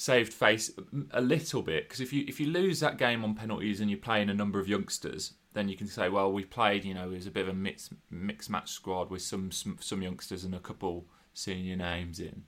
saved 0.01 0.33
face 0.33 0.71
a 1.11 1.21
little 1.21 1.61
bit 1.61 1.85
because 1.85 2.01
if 2.01 2.11
you 2.11 2.25
if 2.27 2.41
you 2.41 2.47
lose 2.47 2.81
that 2.81 2.97
game 2.97 3.23
on 3.23 3.35
penalties 3.35 3.81
and 3.81 3.91
you're 3.91 3.99
playing 3.99 4.31
a 4.31 4.35
number 4.35 4.59
of 4.59 4.67
youngsters, 4.67 5.35
then 5.53 5.69
you 5.69 5.77
can 5.77 5.87
say, 5.87 6.09
well, 6.09 6.33
we 6.33 6.43
played, 6.43 6.87
you 6.87 6.95
know, 6.95 7.11
it 7.11 7.17
was 7.17 7.27
a 7.27 7.31
bit 7.31 7.43
of 7.43 7.51
a 7.51 7.53
mixed 7.55 7.93
mixed 8.09 8.49
match 8.49 8.71
squad 8.71 9.11
with 9.11 9.21
some 9.21 9.53
some, 9.53 9.77
some 9.79 10.01
youngsters 10.01 10.43
and 10.43 10.55
a 10.55 10.59
couple 10.59 11.05
senior 11.35 11.77
names 11.77 12.19
in, 12.19 12.45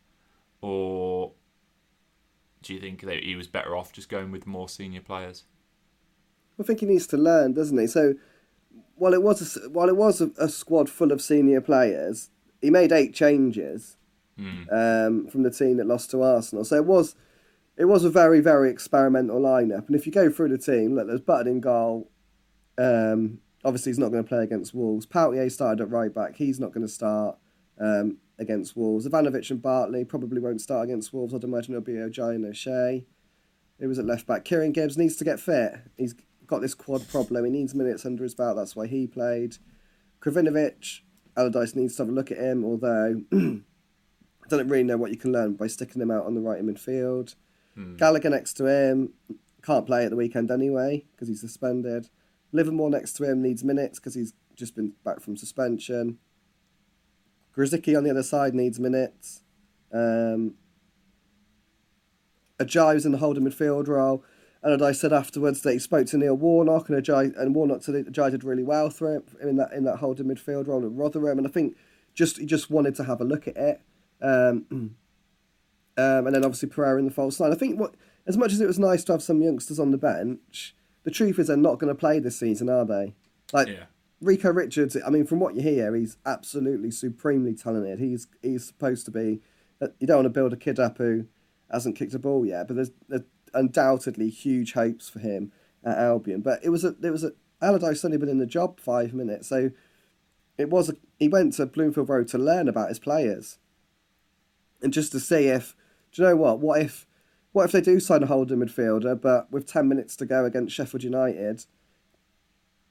or 0.63 1.33
do 2.63 2.73
you 2.73 2.81
think 2.81 3.03
that 3.03 3.23
he 3.23 3.37
was 3.37 3.49
better 3.49 3.77
off 3.77 3.93
just 3.93 4.09
going 4.09 4.31
with 4.31 4.47
more 4.47 4.69
senior 4.69 5.03
players? 5.03 5.45
I 6.59 6.63
think 6.63 6.81
he 6.81 6.87
needs 6.87 7.07
to 7.09 7.19
learn, 7.19 7.53
doesn't 7.53 7.77
he? 7.77 7.87
So 7.87 8.15
while 8.95 9.13
it 9.13 9.23
was 9.23 9.59
a, 9.59 9.69
while 9.69 9.91
it 9.91 9.97
was 9.97 10.23
a, 10.23 10.31
a 10.39 10.49
squad 10.49 10.89
full 10.89 11.13
of 11.13 11.21
senior 11.21 11.61
players, 11.61 12.31
he 12.63 12.71
made 12.71 12.93
eight 12.93 13.13
changes 13.13 13.99
mm. 14.39 14.73
um, 14.73 15.27
from 15.29 15.43
the 15.43 15.51
team 15.51 15.77
that 15.77 15.87
lost 15.87 16.11
to 16.13 16.23
Arsenal. 16.23 16.65
So 16.65 16.77
it 16.77 16.87
was 16.87 17.15
it 17.77 17.87
was 17.87 18.05
a 18.05 18.11
very, 18.11 18.41
very 18.41 18.71
experimental 18.71 19.41
lineup. 19.41 19.87
And 19.87 19.97
if 19.97 20.07
you 20.07 20.13
go 20.13 20.31
through 20.31 20.51
the 20.51 20.59
team, 20.59 20.95
look, 20.95 21.07
there's 21.07 21.21
Button 21.21 21.49
in 21.49 21.61
goal. 21.61 22.11
Um, 22.79 23.39
obviously, 23.65 23.91
he's 23.91 23.99
not 23.99 24.11
going 24.11 24.23
to 24.23 24.29
play 24.29 24.43
against 24.43 24.75
Wolves. 24.75 25.07
Peltier 25.07 25.49
started 25.51 25.83
at 25.83 25.91
right 25.91 26.13
back. 26.13 26.37
He's 26.37 26.61
not 26.61 26.73
going 26.73 26.87
to 26.87 26.93
start 26.93 27.39
um, 27.81 28.19
against 28.39 28.77
Wolves. 28.77 29.09
Ivanovic 29.09 29.51
and 29.51 29.63
Bartley 29.63 30.05
probably 30.05 30.41
won't 30.41 30.61
start 30.61 30.85
against 30.85 31.13
Wolves. 31.13 31.35
I'd 31.35 31.45
imagine 31.45 31.75
it'll 31.75 31.85
be 31.85 31.93
Ajayi 31.95 32.35
and 32.35 32.47
O'Shea. 32.47 33.07
It 33.79 33.87
was 33.87 33.99
at 33.99 34.05
left 34.05 34.27
back. 34.27 34.45
Kieran 34.45 34.73
Gibbs 34.73 34.99
needs 34.99 35.17
to 35.17 35.25
get 35.25 35.41
fit. 35.41 35.75
He's 35.97 36.15
got 36.47 36.61
this 36.61 36.75
quad 36.75 37.09
problem. 37.09 37.45
He 37.45 37.51
needs 37.51 37.75
minutes 37.75 38.05
under 38.05 38.23
his 38.23 38.35
belt. 38.35 38.57
That's 38.57 38.77
why 38.77 38.87
he 38.87 39.07
played. 39.07 39.57
Krovinovic, 40.21 41.01
Allardyce 41.37 41.75
needs 41.75 41.97
to 41.97 42.03
have 42.03 42.11
a 42.11 42.13
look 42.13 42.31
at 42.31 42.39
him, 42.39 42.65
although 42.65 43.23
I 43.33 44.49
don't 44.49 44.69
really 44.69 44.85
know 44.85 44.99
what 44.99 45.11
you 45.11 45.17
can 45.17 45.33
learn 45.33 45.55
by 45.55 45.67
sticking 45.67 46.03
him 46.03 46.11
out 46.11 46.27
on 46.27 46.35
the 46.35 46.41
right 46.41 46.61
in 46.61 46.67
midfield. 46.67 47.35
Mm. 47.77 47.99
Gallagher 47.99 48.31
next 48.31 48.55
to 48.55 48.67
him 48.67 49.15
can't 49.63 49.87
play 49.87 50.05
at 50.05 50.11
the 50.11 50.17
weekend 50.17 50.51
anyway 50.51 51.05
because 51.13 51.29
he's 51.29 51.41
suspended. 51.41 52.09
Livermore 52.53 52.91
next 52.91 53.15
to 53.15 53.25
him 53.25 53.41
needs 53.41 53.65
minutes 53.65 53.99
because 53.99 54.15
he's 54.15 54.35
just 54.57 54.75
been 54.75 54.93
back 55.05 55.21
from 55.21 55.37
suspension. 55.37 56.19
Grosicki 57.57 57.97
on 57.97 58.05
the 58.05 58.11
other 58.11 58.23
side 58.23 58.55
needs 58.55 58.81
minutes. 58.81 59.43
Um, 59.93 60.55
Ajayi 62.59 63.05
in 63.05 63.13
the 63.13 63.19
holding 63.19 63.45
midfield 63.45 63.89
role. 63.89 64.25
And 64.63 64.83
I 64.83 64.93
said 64.93 65.13
afterwards 65.13 65.63
that 65.63 65.73
he 65.73 65.79
spoke 65.81 66.07
to 66.09 66.19
Neil 66.19 66.37
Warnock 66.37 66.89
and 66.89 67.03
Ajayi, 67.03 67.37
and 67.37 67.55
Warnock 67.55 67.83
said 67.83 68.07
Ajayi 68.07 68.31
did 68.31 68.45
really 68.45 68.63
well 68.63 68.91
through 68.91 69.17
it 69.17 69.29
in 69.43 69.57
that 69.57 69.73
in 69.73 69.85
that 69.85 69.97
holding 69.97 70.27
midfield 70.27 70.69
role 70.69 70.85
at 70.85 70.93
Rotherham. 70.93 71.39
And 71.39 71.47
I 71.47 71.51
think 71.51 71.77
just 72.15 72.39
he 72.39 72.47
just 72.47 72.71
wanted 72.71 72.95
to 72.97 73.05
have 73.05 73.21
a 73.21 73.25
look 73.25 73.49
at 73.49 73.57
it. 73.57 73.81
Um, 74.21 74.95
Um, 75.97 76.27
and 76.27 76.35
then 76.35 76.45
obviously 76.45 76.69
Pereira 76.69 76.99
in 76.99 77.05
the 77.05 77.11
false 77.11 77.39
nine. 77.39 77.53
I 77.53 77.57
think 77.57 77.79
what 77.79 77.95
as 78.27 78.37
much 78.37 78.53
as 78.53 78.61
it 78.61 78.67
was 78.67 78.79
nice 78.79 79.05
to 79.05 79.13
have 79.13 79.23
some 79.23 79.43
youngsters 79.43 79.79
on 79.79 79.91
the 79.91 79.99
bench, 79.99 80.75
the 81.05 81.11
truth 81.11 81.39
is 81.39 81.49
they're 81.49 81.57
not 81.57 81.79
going 81.79 81.93
to 81.93 81.99
play 81.99 82.19
this 82.19 82.39
season, 82.39 82.71
are 82.71 82.85
they? 82.85 83.15
Like 83.53 83.69
yeah. 83.69 83.85
Rico 84.21 84.53
Richards. 84.53 84.97
I 85.05 85.11
mean, 85.11 85.27
from 85.27 85.41
what 85.41 85.55
you 85.55 85.63
hear, 85.63 85.95
he's 85.95 86.17
absolutely 86.25 86.91
supremely 86.91 87.55
talented. 87.55 87.99
He's 87.99 88.29
he's 88.41 88.67
supposed 88.67 89.05
to 89.07 89.11
be. 89.11 89.41
Uh, 89.81 89.89
you 89.99 90.07
don't 90.07 90.19
want 90.19 90.27
to 90.27 90.31
build 90.31 90.53
a 90.53 90.57
kid 90.57 90.79
up 90.79 90.99
who 90.99 91.27
hasn't 91.71 91.97
kicked 91.97 92.15
a 92.15 92.19
ball 92.19 92.47
yet, 92.47 92.69
but 92.69 92.77
there's, 92.77 92.93
there's 93.09 93.23
undoubtedly 93.53 94.31
huge 94.31 94.75
hopes 94.75 95.09
for 95.09 95.19
him 95.19 95.51
at 95.85 95.99
Albion. 95.99 96.41
But 96.41 96.61
it 96.63 96.69
was 96.71 96.85
a 96.85 96.95
it 97.03 97.11
was 97.11 97.25
a 97.25 97.33
Allardyce 97.61 98.05
only 98.05 98.17
been 98.17 98.29
in 98.29 98.39
the 98.39 98.47
job 98.47 98.81
five 98.81 99.13
minutes, 99.13 99.49
so 99.49 99.71
it 100.57 100.71
was 100.71 100.89
a, 100.89 100.95
he 101.19 101.29
went 101.29 101.55
to 101.55 101.67
Bloomfield 101.67 102.09
Road 102.09 102.29
to 102.29 102.39
learn 102.39 102.69
about 102.69 102.89
his 102.89 102.99
players 102.99 103.59
and 104.83 104.93
just 104.93 105.13
to 105.13 105.21
see 105.21 105.47
if 105.47 105.75
do 106.13 106.23
you 106.23 106.29
know 106.29 106.37
what? 106.37 106.61
What 106.61 106.83
if 106.83 107.07
what 107.53 107.65
if 107.65 107.73
they 107.73 107.81
do 107.81 108.01
sign 108.01 108.23
a 108.23 108.27
holding 108.27 108.59
midfielder, 108.59 109.21
but 109.21 109.51
with 109.51 109.67
ten 109.67 109.89
minutes 109.89 110.17
to 110.17 110.27
go 110.27 110.45
against 110.45 110.75
Sheffield 110.75 111.03
United, 111.03 111.67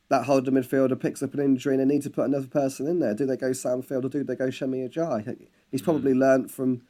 that 0.09 0.25
holding 0.25 0.53
midfielder 0.53 0.99
picks 0.99 1.23
up 1.23 1.33
an 1.33 1.39
injury 1.39 1.75
and 1.75 1.81
they 1.81 1.95
need 1.95 2.03
to 2.03 2.09
put 2.09 2.25
another 2.25 2.47
person 2.47 2.87
in 2.87 2.99
there? 2.99 3.15
Do 3.15 3.25
they 3.25 3.37
go 3.37 3.53
Sam 3.53 3.81
Field 3.81 4.05
or 4.05 4.09
do 4.09 4.23
they 4.23 4.35
go 4.35 4.49
Semi 4.49 4.87
Ajayi? 4.87 5.47
He's 5.71 5.81
probably 5.81 6.13
mm. 6.13 6.19
learnt 6.19 6.51
from 6.51 6.81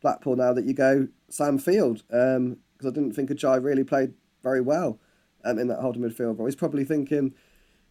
Blackpool 0.00 0.36
now 0.36 0.52
that 0.52 0.64
you 0.64 0.74
go 0.74 1.08
Sam 1.28 1.58
Field 1.58 2.02
because 2.08 2.36
um, 2.36 2.58
I 2.80 2.90
didn't 2.90 3.12
think 3.12 3.30
Ajayi 3.30 3.62
really 3.62 3.84
played 3.84 4.14
very 4.42 4.60
well 4.60 4.98
um, 5.44 5.58
in 5.58 5.68
that 5.68 5.80
holding 5.80 6.02
midfield 6.02 6.38
role. 6.38 6.46
He's 6.46 6.56
probably 6.56 6.84
thinking, 6.84 7.34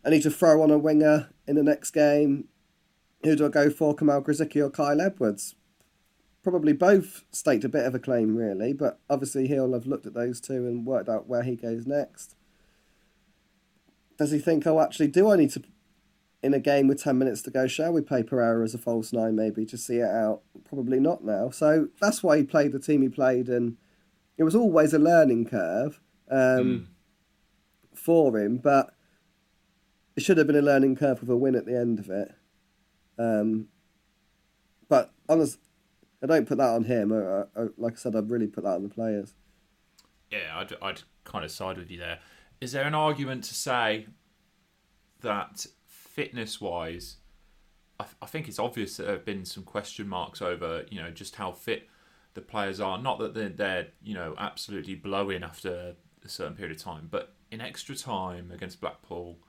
I 0.04 0.10
need 0.10 0.24
to 0.24 0.32
throw 0.32 0.62
on 0.62 0.72
a 0.72 0.78
winger 0.78 1.30
in 1.48 1.56
the 1.56 1.64
next 1.64 1.92
game. 1.92 2.48
Who 3.24 3.36
do 3.36 3.46
I 3.46 3.50
go 3.50 3.70
for, 3.70 3.94
Kamal 3.94 4.22
Grosicki 4.22 4.64
or 4.64 4.70
Kyle 4.70 5.02
Edwards? 5.02 5.56
Probably 6.44 6.74
both 6.74 7.26
staked 7.32 7.64
a 7.64 7.70
bit 7.70 7.86
of 7.86 7.94
a 7.94 8.00
claim, 8.00 8.36
really, 8.36 8.74
but 8.74 9.00
obviously 9.10 9.48
he'll 9.48 9.74
have 9.74 9.88
looked 9.88 10.06
at 10.06 10.14
those 10.14 10.40
two 10.40 10.68
and 10.68 10.86
worked 10.86 11.10
out 11.10 11.28
where 11.28 11.44
he 11.44 11.56
goes 11.56 11.86
next. 11.86 12.36
Does 14.18 14.32
he 14.32 14.40
think, 14.40 14.66
oh, 14.66 14.80
actually, 14.80 15.08
do 15.08 15.30
I 15.30 15.36
need 15.36 15.52
to, 15.52 15.64
in 16.42 16.54
a 16.54 16.60
game 16.60 16.88
with 16.88 17.04
10 17.04 17.18
minutes 17.18 17.42
to 17.44 17.52
go, 17.52 17.68
shall 17.68 17.94
we 17.94 18.02
play 18.02 18.24
Pereira 18.24 18.64
as 18.64 18.74
a 18.74 18.78
false 18.78 19.14
nine 19.14 19.36
maybe 19.36 19.66
to 19.66 19.78
see 19.78 19.98
it 19.98 20.10
out? 20.10 20.42
Probably 20.66 21.00
not 21.00 21.24
now. 21.24 21.50
So 21.50 21.90
that's 22.02 22.24
why 22.24 22.38
he 22.38 22.44
played 22.44 22.72
the 22.72 22.80
team 22.80 23.02
he 23.02 23.10
played, 23.10 23.48
and 23.48 23.78
it 24.38 24.44
was 24.44 24.56
always 24.56 24.94
a 24.94 25.00
learning 25.00 25.46
curve 25.46 26.00
um, 26.30 26.38
mm. 26.38 26.86
for 27.94 28.38
him, 28.38 28.58
but 28.58 28.94
it 30.16 30.24
should 30.24 30.38
have 30.38 30.48
been 30.48 30.56
a 30.58 30.62
learning 30.62 30.96
curve 30.96 31.22
with 31.22 31.30
a 31.30 31.38
win 31.38 31.56
at 31.56 31.66
the 31.66 31.78
end 31.78 32.00
of 32.00 32.10
it. 32.10 32.32
Um, 33.18 33.68
but 34.88 35.12
honest, 35.28 35.60
I 36.22 36.28
don't 36.28 36.48
put 36.48 36.58
that 36.58 36.70
on 36.70 36.84
him. 36.84 37.14
I, 37.14 37.44
I, 37.60 37.68
like 37.78 37.94
I 37.94 37.96
said, 37.96 38.16
I'd 38.16 38.30
really 38.30 38.48
put 38.48 38.64
that 38.64 38.76
on 38.76 38.84
the 38.84 38.90
players. 38.90 39.34
Yeah, 40.32 40.52
I'd, 40.54 40.74
I'd 40.82 41.02
kind 41.24 41.46
of 41.46 41.52
side 41.52 41.78
with 41.78 41.90
you 41.90 42.00
there. 42.00 42.20
is 42.62 42.72
there 42.72 42.86
an 42.86 42.96
argument 42.96 43.44
to 43.46 43.54
say 43.54 44.08
that 45.22 45.66
fitness 45.86 46.60
wise, 46.60 47.18
I, 48.00 48.04
th- 48.04 48.16
I 48.22 48.26
think 48.26 48.48
it's 48.48 48.60
obvious 48.60 48.98
that 48.98 49.04
there 49.04 49.14
have 49.14 49.26
been 49.26 49.46
some 49.46 49.64
question 49.64 50.08
marks 50.08 50.42
over, 50.42 50.86
you 50.90 51.02
know, 51.02 51.12
just 51.12 51.36
how 51.36 51.52
fit 51.52 51.88
the 52.34 52.42
players 52.42 52.80
are. 52.80 53.02
Not 53.02 53.20
that 53.20 53.34
they're, 53.34 53.50
they're 53.50 53.88
you 54.04 54.14
know, 54.14 54.36
absolutely 54.38 54.96
blowing 54.96 55.44
after 55.44 55.96
a 56.24 56.30
certain 56.30 56.56
period 56.56 56.76
of 56.76 56.82
time, 56.82 57.08
but 57.10 57.34
in 57.52 57.62
extra 57.62 57.96
time 57.96 58.52
against 58.52 58.82
Blackpool, 58.82 59.40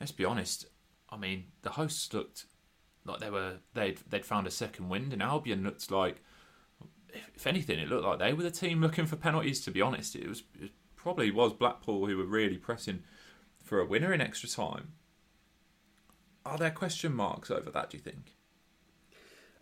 let's 0.00 0.12
be 0.12 0.24
honest. 0.24 0.66
I 1.10 1.16
mean, 1.16 1.44
the 1.62 1.70
hosts 1.70 2.12
looked 2.12 2.46
like 3.04 3.20
they 3.20 3.30
were 3.30 3.54
they'd 3.74 3.98
they'd 4.08 4.24
found 4.24 4.46
a 4.46 4.50
second 4.50 4.88
wind, 4.88 5.12
and 5.12 5.22
Albion 5.22 5.62
looked 5.62 5.90
like, 5.90 6.22
if 7.34 7.46
anything, 7.46 7.78
it 7.78 7.88
looked 7.88 8.04
like 8.04 8.18
they 8.18 8.32
were 8.32 8.42
the 8.42 8.50
team 8.50 8.80
looking 8.80 9.06
for 9.06 9.16
penalties. 9.16 9.60
To 9.62 9.70
be 9.70 9.82
honest, 9.82 10.16
it 10.16 10.28
was 10.28 10.42
it 10.60 10.72
probably 10.96 11.30
was 11.30 11.52
Blackpool 11.52 12.06
who 12.06 12.16
were 12.16 12.24
really 12.24 12.56
pressing 12.56 13.02
for 13.62 13.80
a 13.80 13.86
winner 13.86 14.12
in 14.12 14.20
extra 14.20 14.48
time. 14.48 14.92
Are 16.46 16.58
there 16.58 16.70
question 16.70 17.14
marks 17.14 17.50
over 17.50 17.70
that? 17.70 17.90
Do 17.90 17.96
you 17.96 18.02
think? 18.02 18.34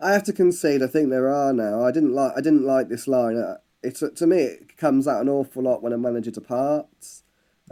I 0.01 0.13
have 0.13 0.25
to 0.25 0.33
concede. 0.33 0.83
I 0.83 0.89
think 0.89 1.11
there 1.11 1.31
are 1.31 1.53
now. 1.53 1.85
I 1.85 1.93
didn't 1.93 2.13
like. 2.13 2.33
I 2.37 2.41
didn't 2.41 2.65
like 2.67 2.89
this 2.89 3.07
line. 3.07 3.37
Uh, 3.37 3.59
It's 3.83 4.01
to 4.01 4.27
me, 4.27 4.39
it 4.39 4.77
comes 4.77 5.07
out 5.09 5.21
an 5.23 5.29
awful 5.29 5.63
lot 5.63 5.83
when 5.83 5.93
a 5.93 5.99
manager 5.99 6.31
departs. 6.31 7.22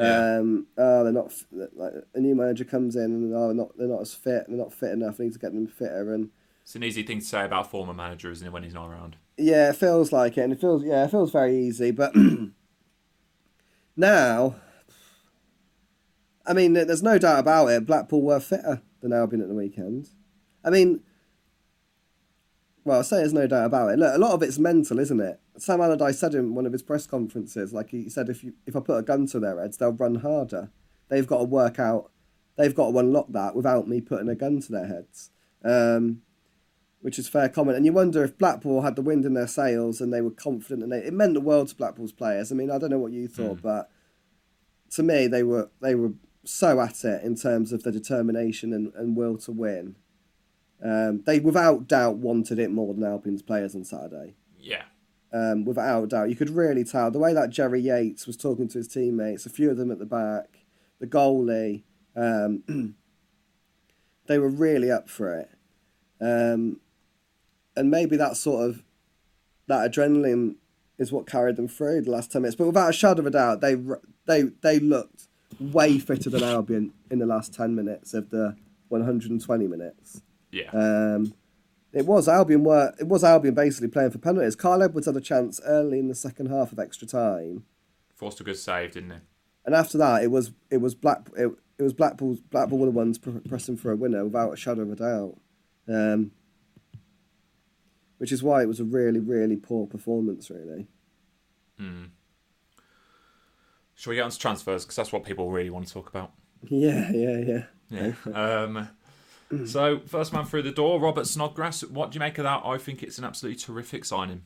Yeah. 0.01 0.39
Um, 0.39 0.67
oh, 0.79 1.05
they're 1.05 1.13
not 1.13 1.33
like 1.77 1.93
a 2.15 2.21
new 2.21 2.35
manager 2.35 2.65
comes 2.65 2.97
in 2.97 3.05
and 3.05 3.35
oh, 3.35 3.47
they're 3.49 3.55
not 3.55 3.77
they're 3.77 3.87
not 3.89 4.01
as 4.01 4.15
fit. 4.15 4.45
They're 4.49 4.57
not 4.57 4.73
fit 4.73 4.93
enough. 4.93 5.21
I 5.21 5.25
need 5.25 5.33
to 5.35 5.39
get 5.39 5.53
them 5.53 5.67
fitter. 5.67 6.15
And 6.15 6.31
It's 6.63 6.75
an 6.75 6.83
easy 6.83 7.03
thing 7.03 7.19
to 7.21 7.25
say 7.25 7.45
about 7.45 7.71
former 7.71 7.93
manager, 7.95 8.31
isn't 8.31 8.47
it, 8.47 8.53
when 8.53 8.63
he's 8.63 8.75
not 8.75 8.89
around? 8.89 9.17
yeah, 9.37 9.71
it 9.71 9.77
feels 9.77 10.13
like 10.13 10.37
it, 10.37 10.43
and 10.43 10.53
it 10.53 10.61
feels 10.61 10.85
yeah, 10.85 11.05
it 11.05 11.11
feels 11.11 11.33
very 11.33 11.57
easy. 11.57 11.91
But 11.91 12.13
now, 13.97 14.57
I 16.47 16.53
mean, 16.53 16.73
there's 16.75 17.03
no 17.03 17.19
doubt 17.19 17.39
about 17.41 17.69
it. 17.69 17.87
Blackpool 17.87 18.23
were 18.23 18.41
fitter 18.41 18.83
than 19.01 19.13
Albion 19.13 19.43
at 19.43 19.49
the 19.49 19.55
weekend. 19.55 20.09
I 20.65 20.71
mean, 20.71 21.01
well, 22.85 23.01
I 23.01 23.03
say 23.03 23.19
there's 23.19 23.33
no 23.33 23.47
doubt 23.47 23.67
about 23.67 23.91
it. 23.91 23.99
Look, 23.99 24.15
a 24.15 24.19
lot 24.19 24.33
of 24.33 24.43
it's 24.43 24.59
mental, 24.59 24.99
isn't 24.99 25.21
it? 25.21 25.41
Sam 25.59 25.81
Allardyce 25.81 26.19
said 26.19 26.35
in 26.35 26.55
one 26.55 26.67
of 26.67 26.73
his 26.73 26.83
press 26.83 27.07
conferences, 27.07 27.73
like 27.73 27.91
he 27.91 28.09
said, 28.09 28.29
if 28.29 28.43
you 28.43 28.55
if 28.67 28.75
I 28.77 28.81
put 28.81 28.99
a 28.99 29.03
gun 29.03 29.27
to 29.29 29.41
their 29.41 29.61
heads, 29.61 29.77
they'll 29.77 29.93
run 29.93 30.17
harder. 30.17 30.71
They've 31.09 31.27
got 31.27 31.39
to 31.39 31.45
work 31.45 31.79
out. 31.79 32.11
They've 32.57 32.75
got 32.75 32.91
to 32.91 32.99
unlock 32.99 33.27
that 33.31 33.55
without 33.55 33.89
me 33.89 34.01
putting 34.01 34.29
a 34.29 34.35
gun 34.35 34.61
to 34.61 34.73
their 34.73 34.87
heads. 34.87 35.31
Um, 35.65 36.23
which 37.01 37.19
is 37.19 37.29
fair 37.29 37.49
comment. 37.49 37.77
And 37.77 37.87
you 37.87 37.93
wonder 37.93 38.23
if 38.23 38.37
Blackpool 38.39 38.83
had 38.83 38.97
the 38.97 39.03
wind 39.03 39.25
in 39.25 39.35
their 39.35 39.47
sails 39.47 40.01
and 40.01 40.13
they 40.13 40.21
were 40.21 40.31
confident, 40.31 40.83
and 40.83 40.93
they, 40.93 40.99
it 40.99 41.13
meant 41.13 41.35
the 41.35 41.41
world 41.41 41.69
to 41.69 41.75
Blackpool's 41.75 42.13
players. 42.13 42.53
I 42.53 42.55
mean, 42.55 42.71
I 42.71 42.79
don't 42.79 42.91
know 42.91 42.99
what 42.99 43.13
you 43.13 43.29
thought, 43.29 43.63
but 43.63 43.91
to 44.91 45.03
me, 45.03 45.27
they 45.27 45.43
were 45.43 45.71
they 45.81 45.95
were 45.95 46.13
so 46.45 46.81
at 46.81 47.05
it 47.05 47.23
in 47.23 47.37
terms 47.37 47.73
of 47.73 47.83
the 47.83 47.93
determination 47.93 48.73
and, 48.73 48.93
and 48.95 49.17
will 49.17 49.37
to 49.39 49.53
win. 49.53 49.97
Um, 50.83 51.23
they 51.27 51.41
without 51.41 51.89
doubt 51.89 52.17
wanted 52.17 52.59
it 52.59 52.71
more 52.71 52.95
than 52.95 53.05
Albion's 53.05 53.43
players 53.43 53.75
on 53.75 53.85
Saturday. 53.85 54.35
Yeah. 54.59 54.85
Um, 55.33 55.65
without 55.65 56.09
doubt, 56.09 56.31
you 56.31 56.37
could 56.37 56.51
really 56.51 56.85
tell 56.85 57.11
the 57.11 57.19
way 57.19 57.33
that 57.35 57.51
Jerry 57.51 57.81
Yates 57.81 58.27
was 58.27 58.37
talking 58.37 58.69
to 58.69 58.79
his 58.79 58.89
teammates. 58.89 59.47
A 59.47 59.51
few 59.51 59.71
of 59.71 59.77
them 59.77 59.91
at 59.91 59.99
the 59.99 60.07
back, 60.07 60.61
the 60.99 61.07
goalie, 61.07 61.83
um, 62.17 62.65
they 64.27 64.39
were 64.39 64.49
really 64.49 64.91
up 64.91 65.09
for 65.09 65.39
it. 65.39 65.51
Um, 66.21 66.81
and 67.77 67.91
maybe 67.91 68.17
that 68.17 68.37
sort 68.37 68.69
of 68.69 68.83
that 69.69 69.91
adrenaline 69.91 70.57
is 70.99 71.13
what 71.13 71.27
carried 71.27 71.57
them 71.57 71.69
through 71.69 72.03
the 72.03 72.11
last 72.11 72.33
ten 72.33 72.43
minutes. 72.43 72.57
But 72.57 72.67
without 72.67 72.91
a 72.91 72.93
shadow 72.93 73.21
of 73.21 73.27
a 73.27 73.31
doubt, 73.31 73.61
they 73.61 73.77
they 74.27 74.43
they 74.63 74.81
looked 74.81 75.29
way 75.61 75.99
fitter 75.99 76.31
than 76.31 76.43
Albion 76.43 76.93
in 77.11 77.21
the 77.21 77.27
last 77.27 77.55
ten 77.55 77.75
minutes 77.75 78.15
of 78.15 78.31
the 78.31 78.57
120 78.89 79.69
minutes. 79.69 80.23
Yeah. 80.53 80.71
Um, 80.73 81.35
it 81.93 82.07
was 82.07 82.29
Albion 82.29 82.63
were 82.65 82.93
it 83.01 83.09
was 83.09 83.25
Albion 83.25 83.55
basically 83.55 83.89
playing 83.89 84.11
for 84.11 84.19
penalties. 84.19 84.57
Kyle 84.57 84.83
Edwards 84.83 85.07
had 85.07 85.17
a 85.17 85.21
chance 85.21 85.61
early 85.65 85.99
in 85.99 86.09
the 86.09 86.15
second 86.15 86.47
half 86.47 86.73
of 86.73 86.79
extra 86.79 87.07
time, 87.07 87.65
Forced 88.15 88.41
a 88.41 88.45
good 88.45 88.59
save, 88.59 88.93
didn't 88.93 89.11
he? 89.11 89.17
and 89.67 89.75
after 89.75 89.99
that 89.99 90.23
it 90.23 90.31
was 90.31 90.53
it 90.71 90.79
was 90.79 90.95
Black 90.95 91.29
it, 91.37 91.51
it 91.79 91.83
was 91.83 91.93
Blackpool 91.93 92.39
Blackpool 92.51 92.79
were 92.79 92.87
the 92.87 92.93
ones 92.93 93.19
pressing 93.19 93.77
for 93.77 93.91
a 93.93 93.97
winner 93.97 94.25
without 94.25 94.53
a 94.53 94.57
shadow 94.57 94.83
of 94.83 94.93
a 94.93 94.97
doubt. 94.97 95.37
Um, 95.89 96.31
which 98.19 98.33
is 98.33 98.43
why 98.43 98.63
it 98.63 98.67
was 98.67 98.81
a 98.81 98.85
really 98.85 99.19
really 99.21 99.57
poor 99.57 99.87
performance. 99.87 100.51
Really, 100.51 100.87
Shall 103.95 104.11
we 104.11 104.17
get 104.17 104.23
on 104.25 104.31
to 104.31 104.39
transfers? 104.39 104.85
Because 104.85 104.97
that's 104.97 105.13
what 105.13 105.25
people 105.25 105.51
really 105.51 105.71
want 105.71 105.87
to 105.87 105.93
talk 105.93 106.09
about. 106.09 106.33
yeah, 106.69 107.11
yeah, 107.13 107.39
yeah. 107.39 107.65
Yeah. 107.91 108.13
um, 108.35 108.89
so, 109.65 110.01
first 110.07 110.33
man 110.33 110.45
through 110.45 110.63
the 110.63 110.71
door, 110.71 111.01
Robert 111.01 111.27
Snodgrass. 111.27 111.83
What 111.85 112.11
do 112.11 112.17
you 112.17 112.21
make 112.21 112.39
of 112.39 112.45
that? 112.45 112.63
I 112.65 112.79
think 112.79 113.03
it's 113.03 113.19
an 113.19 113.25
absolutely 113.25 113.59
terrific 113.61 114.05
signing. 114.05 114.43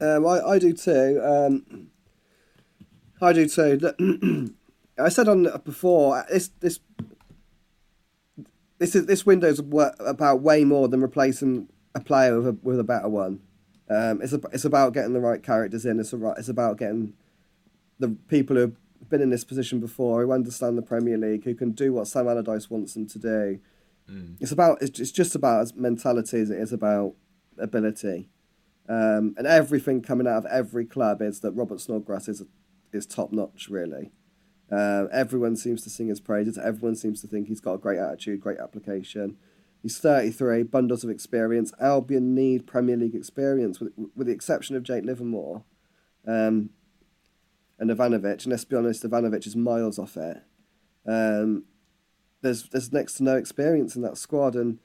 Um, 0.00 0.26
I, 0.26 0.40
I 0.40 0.58
do 0.58 0.72
too. 0.72 1.20
Um, 1.24 1.88
I 3.20 3.32
do 3.32 3.48
too. 3.48 4.54
I 4.98 5.08
said 5.08 5.28
on 5.28 5.48
before 5.64 6.24
this 6.30 6.50
this 6.60 6.80
this 8.78 8.94
is 8.94 9.06
this 9.06 9.26
window's 9.26 9.60
about 10.00 10.40
way 10.42 10.64
more 10.64 10.88
than 10.88 11.00
replacing 11.00 11.68
a 11.94 12.00
player 12.00 12.36
with 12.36 12.46
a 12.46 12.58
with 12.62 12.78
a 12.78 12.84
better 12.84 13.08
one. 13.08 13.40
Um, 13.88 14.20
it's 14.20 14.32
a, 14.32 14.40
it's 14.52 14.64
about 14.64 14.92
getting 14.94 15.12
the 15.12 15.20
right 15.20 15.42
characters 15.42 15.86
in. 15.86 16.00
It's 16.00 16.12
a, 16.12 16.30
it's 16.32 16.48
about 16.48 16.78
getting 16.78 17.14
the 17.98 18.08
people 18.28 18.56
who've 18.56 18.76
been 19.08 19.22
in 19.22 19.30
this 19.30 19.44
position 19.44 19.80
before, 19.80 20.22
who 20.22 20.32
understand 20.32 20.76
the 20.76 20.82
Premier 20.82 21.16
League, 21.16 21.44
who 21.44 21.54
can 21.54 21.70
do 21.70 21.92
what 21.92 22.08
Sam 22.08 22.28
Allardyce 22.28 22.68
wants 22.68 22.94
them 22.94 23.06
to 23.06 23.18
do. 23.18 23.60
It's 24.40 24.52
about 24.52 24.82
it's 24.82 25.10
just, 25.10 25.34
about 25.34 25.62
as 25.62 25.74
mentality 25.74 26.38
as 26.38 26.50
it 26.50 26.58
is 26.58 26.72
about 26.72 27.14
ability. 27.58 28.28
Um, 28.88 29.34
and 29.36 29.46
everything 29.46 30.00
coming 30.00 30.28
out 30.28 30.38
of 30.38 30.46
every 30.46 30.86
club 30.86 31.20
is 31.20 31.40
that 31.40 31.52
Robert 31.52 31.80
Snodgrass 31.80 32.28
is 32.28 32.44
is 32.92 33.04
top 33.06 33.32
notch. 33.32 33.68
Really, 33.68 34.12
uh, 34.70 35.06
everyone 35.10 35.56
seems 35.56 35.82
to 35.82 35.90
sing 35.90 36.08
his 36.08 36.20
praises. 36.20 36.56
Everyone 36.56 36.94
seems 36.94 37.20
to 37.22 37.26
think 37.26 37.48
he's 37.48 37.60
got 37.60 37.74
a 37.74 37.78
great 37.78 37.98
attitude, 37.98 38.40
great 38.40 38.58
application. 38.58 39.38
He's 39.82 39.98
thirty 39.98 40.30
three, 40.30 40.62
bundles 40.62 41.02
of 41.02 41.10
experience. 41.10 41.72
Albion 41.80 42.34
need 42.34 42.66
Premier 42.66 42.96
League 42.96 43.14
experience, 43.16 43.80
with 43.80 43.92
with 44.14 44.28
the 44.28 44.32
exception 44.32 44.76
of 44.76 44.84
Jake 44.84 45.04
Livermore, 45.04 45.64
um, 46.26 46.70
and 47.78 47.90
Ivanovic. 47.90 48.44
And 48.44 48.52
let's 48.52 48.64
be 48.64 48.76
honest, 48.76 49.02
Ivanovic 49.02 49.46
is 49.46 49.56
miles 49.56 49.98
off 49.98 50.16
it. 50.16 50.42
Um, 51.06 51.64
there's 52.46 52.68
there's 52.68 52.92
next 52.92 53.14
to 53.14 53.24
no 53.24 53.36
experience 53.36 53.96
in 53.96 54.02
that 54.02 54.16
squad, 54.16 54.54
and 54.54 54.78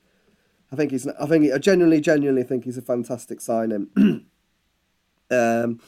I 0.72 0.76
think 0.76 0.92
he's. 0.92 1.08
I 1.08 1.26
think 1.26 1.52
I 1.54 1.58
genuinely, 1.58 2.02
genuinely 2.02 2.44
think 2.44 2.66
he's 2.66 2.78
a 2.78 2.82
fantastic 2.82 3.40
signing. 3.40 3.90
um, 3.98 5.80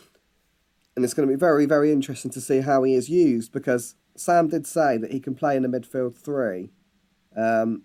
and 0.96 1.04
it's 1.04 1.14
going 1.14 1.28
to 1.28 1.34
be 1.34 1.40
very, 1.40 1.66
very 1.66 1.92
interesting 1.92 2.30
to 2.32 2.42
see 2.42 2.62
how 2.62 2.84
he 2.84 2.94
is 2.94 3.10
used 3.10 3.52
because 3.52 3.96
Sam 4.16 4.48
did 4.48 4.68
say 4.68 4.98
that 4.98 5.12
he 5.12 5.20
can 5.20 5.34
play 5.34 5.56
in 5.56 5.66
a 5.66 5.70
midfield 5.70 6.16
three, 6.16 6.72
um, 7.36 7.82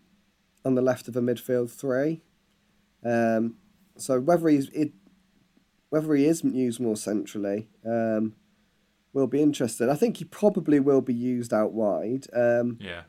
on 0.64 0.74
the 0.74 0.82
left 0.82 1.08
of 1.08 1.16
a 1.16 1.22
midfield 1.22 1.70
three. 1.70 2.22
Um, 3.02 3.56
so 3.96 4.20
whether 4.20 4.48
he's 4.48 4.68
it, 4.70 4.92
whether 5.88 6.14
he 6.14 6.26
is 6.26 6.44
used 6.44 6.80
more 6.80 6.96
centrally, 6.96 7.68
um, 7.86 8.34
will 9.14 9.26
be 9.26 9.40
interesting. 9.40 9.88
I 9.88 9.94
think 9.94 10.18
he 10.18 10.24
probably 10.24 10.78
will 10.78 11.00
be 11.00 11.14
used 11.14 11.54
out 11.54 11.72
wide. 11.72 12.26
Um, 12.34 12.78
Yeah. 12.80 13.02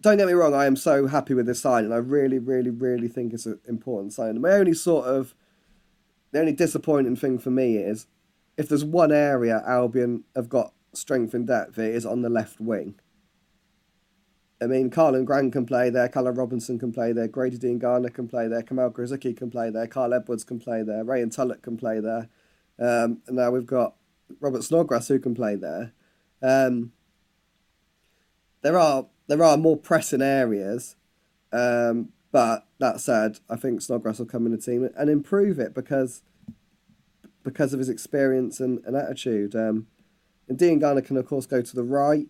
Don't 0.00 0.16
get 0.16 0.28
me 0.28 0.32
wrong, 0.32 0.54
I 0.54 0.66
am 0.66 0.76
so 0.76 1.08
happy 1.08 1.34
with 1.34 1.46
this 1.46 1.60
sign, 1.60 1.84
and 1.84 1.92
I 1.92 1.96
really, 1.96 2.38
really, 2.38 2.70
really 2.70 3.08
think 3.08 3.32
it's 3.32 3.46
an 3.46 3.58
important 3.66 4.12
sign. 4.12 4.40
My 4.40 4.52
only 4.52 4.74
sort 4.74 5.06
of 5.06 5.34
the 6.30 6.40
only 6.40 6.52
disappointing 6.52 7.16
thing 7.16 7.38
for 7.38 7.50
me 7.50 7.78
is 7.78 8.06
if 8.56 8.68
there's 8.68 8.84
one 8.84 9.12
area 9.12 9.62
Albion 9.66 10.24
have 10.36 10.48
got 10.48 10.72
strength 10.92 11.34
and 11.34 11.46
depth, 11.46 11.78
it 11.78 11.94
is 11.94 12.06
on 12.06 12.22
the 12.22 12.28
left 12.28 12.60
wing. 12.60 12.94
I 14.60 14.66
mean, 14.66 14.90
Karlan 14.90 15.24
Grant 15.24 15.52
can 15.52 15.66
play 15.66 15.88
there, 15.90 16.08
Callum 16.08 16.34
Robinson 16.34 16.78
can 16.78 16.92
play 16.92 17.12
there, 17.12 17.28
Grady 17.28 17.58
Diangana 17.58 18.12
can 18.12 18.26
play 18.26 18.48
there, 18.48 18.62
Kamal 18.62 18.90
Grosicki 18.90 19.36
can 19.36 19.50
play 19.50 19.70
there, 19.70 19.86
Kyle 19.86 20.12
Edwards 20.12 20.42
can 20.42 20.58
play 20.58 20.82
there, 20.82 21.04
Rayhaan 21.04 21.34
Tulloch 21.34 21.62
can 21.62 21.76
play 21.76 22.00
there. 22.00 22.28
Um, 22.78 23.22
and 23.26 23.36
now 23.36 23.50
we've 23.50 23.66
got 23.66 23.94
Robert 24.40 24.64
Snodgrass 24.64 25.08
who 25.08 25.20
can 25.20 25.34
play 25.34 25.54
there. 25.54 25.92
Um, 26.42 26.92
there 28.62 28.78
are 28.78 29.06
there 29.28 29.42
are 29.42 29.56
more 29.56 29.76
pressing 29.76 30.22
areas, 30.22 30.96
um, 31.52 32.08
but 32.32 32.66
that 32.80 33.00
said, 33.00 33.38
I 33.48 33.56
think 33.56 33.80
Snodgrass 33.80 34.18
will 34.18 34.26
come 34.26 34.46
in 34.46 34.52
the 34.52 34.58
team 34.58 34.88
and 34.96 35.08
improve 35.08 35.58
it 35.58 35.74
because 35.74 36.22
because 37.44 37.72
of 37.72 37.78
his 37.78 37.88
experience 37.88 38.60
and, 38.60 38.80
and 38.84 38.94
attitude. 38.94 39.54
Um, 39.54 39.86
and 40.48 40.58
Diangana 40.58 41.04
can 41.04 41.16
of 41.16 41.26
course 41.26 41.46
go 41.46 41.62
to 41.62 41.76
the 41.76 41.82
right, 41.82 42.28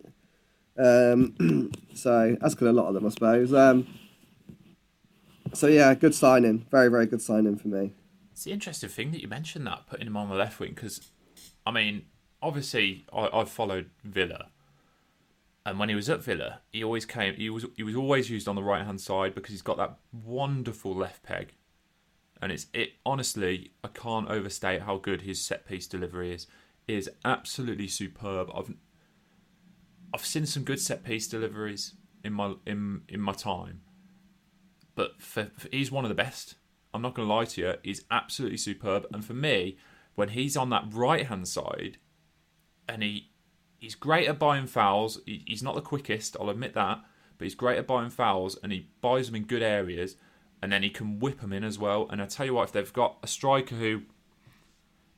um, 0.77 1.71
so 1.93 2.37
as 2.41 2.55
can 2.55 2.67
a 2.67 2.71
lot 2.71 2.87
of 2.87 2.93
them, 2.93 3.05
I 3.05 3.09
suppose. 3.09 3.53
Um, 3.53 3.87
so 5.53 5.67
yeah, 5.67 5.93
good 5.95 6.15
signing, 6.15 6.65
very 6.69 6.89
very 6.89 7.05
good 7.05 7.21
signing 7.21 7.57
for 7.57 7.69
me. 7.69 7.93
It's 8.31 8.43
the 8.43 8.51
interesting 8.51 8.89
thing 8.89 9.11
that 9.11 9.21
you 9.21 9.27
mentioned 9.27 9.67
that 9.67 9.87
putting 9.87 10.07
him 10.07 10.15
on 10.15 10.29
the 10.29 10.35
left 10.35 10.59
wing 10.61 10.71
because, 10.73 11.01
I 11.65 11.71
mean, 11.71 12.05
obviously 12.41 13.05
I, 13.11 13.29
I've 13.33 13.49
followed 13.49 13.89
Villa, 14.03 14.47
and 15.65 15.77
when 15.77 15.89
he 15.89 15.95
was 15.95 16.09
at 16.09 16.23
Villa, 16.23 16.61
he 16.71 16.83
always 16.83 17.05
came. 17.05 17.35
He 17.35 17.49
was 17.49 17.65
he 17.75 17.83
was 17.83 17.95
always 17.95 18.29
used 18.29 18.47
on 18.47 18.55
the 18.55 18.63
right 18.63 18.85
hand 18.85 19.01
side 19.01 19.35
because 19.35 19.51
he's 19.51 19.61
got 19.61 19.77
that 19.77 19.97
wonderful 20.11 20.95
left 20.95 21.23
peg, 21.23 21.53
and 22.41 22.51
it's 22.51 22.67
it. 22.73 22.93
Honestly, 23.05 23.71
I 23.83 23.89
can't 23.89 24.29
overstate 24.29 24.83
how 24.83 24.97
good 24.97 25.21
his 25.21 25.41
set 25.41 25.65
piece 25.65 25.87
delivery 25.87 26.33
is. 26.33 26.47
It 26.87 26.95
is 26.95 27.09
absolutely 27.25 27.87
superb. 27.87 28.49
I've 28.55 28.73
I've 30.13 30.25
seen 30.25 30.45
some 30.45 30.63
good 30.63 30.79
set 30.79 31.03
piece 31.03 31.27
deliveries 31.27 31.93
in 32.23 32.33
my 32.33 32.55
in 32.65 33.01
in 33.09 33.19
my 33.19 33.33
time, 33.33 33.81
but 34.95 35.21
for, 35.21 35.51
for, 35.57 35.67
he's 35.71 35.91
one 35.91 36.05
of 36.05 36.09
the 36.09 36.15
best. 36.15 36.55
I'm 36.93 37.03
not 37.03 37.13
going 37.13 37.27
to 37.27 37.33
lie 37.33 37.45
to 37.45 37.61
you. 37.61 37.73
He's 37.83 38.05
absolutely 38.09 38.57
superb, 38.57 39.05
and 39.13 39.23
for 39.23 39.35
me, 39.35 39.77
when 40.15 40.29
he's 40.29 40.57
on 40.57 40.69
that 40.71 40.85
right 40.91 41.27
hand 41.27 41.47
side, 41.47 41.97
and 42.87 43.03
he 43.03 43.29
he's 43.79 43.95
great 43.95 44.27
at 44.27 44.39
buying 44.39 44.67
fouls. 44.67 45.19
He, 45.25 45.43
he's 45.47 45.63
not 45.63 45.75
the 45.75 45.81
quickest, 45.81 46.37
I'll 46.39 46.49
admit 46.49 46.73
that, 46.73 46.99
but 47.37 47.45
he's 47.45 47.55
great 47.55 47.77
at 47.77 47.87
buying 47.87 48.09
fouls, 48.09 48.57
and 48.61 48.71
he 48.71 48.87
buys 49.01 49.27
them 49.27 49.35
in 49.35 49.43
good 49.43 49.63
areas, 49.63 50.15
and 50.61 50.71
then 50.71 50.83
he 50.83 50.89
can 50.89 51.19
whip 51.19 51.41
them 51.41 51.53
in 51.53 51.63
as 51.63 51.79
well. 51.79 52.07
And 52.09 52.21
I 52.21 52.25
tell 52.25 52.45
you 52.45 52.53
what, 52.53 52.63
if 52.63 52.71
they've 52.71 52.93
got 52.93 53.17
a 53.23 53.27
striker 53.27 53.75
who, 53.75 54.03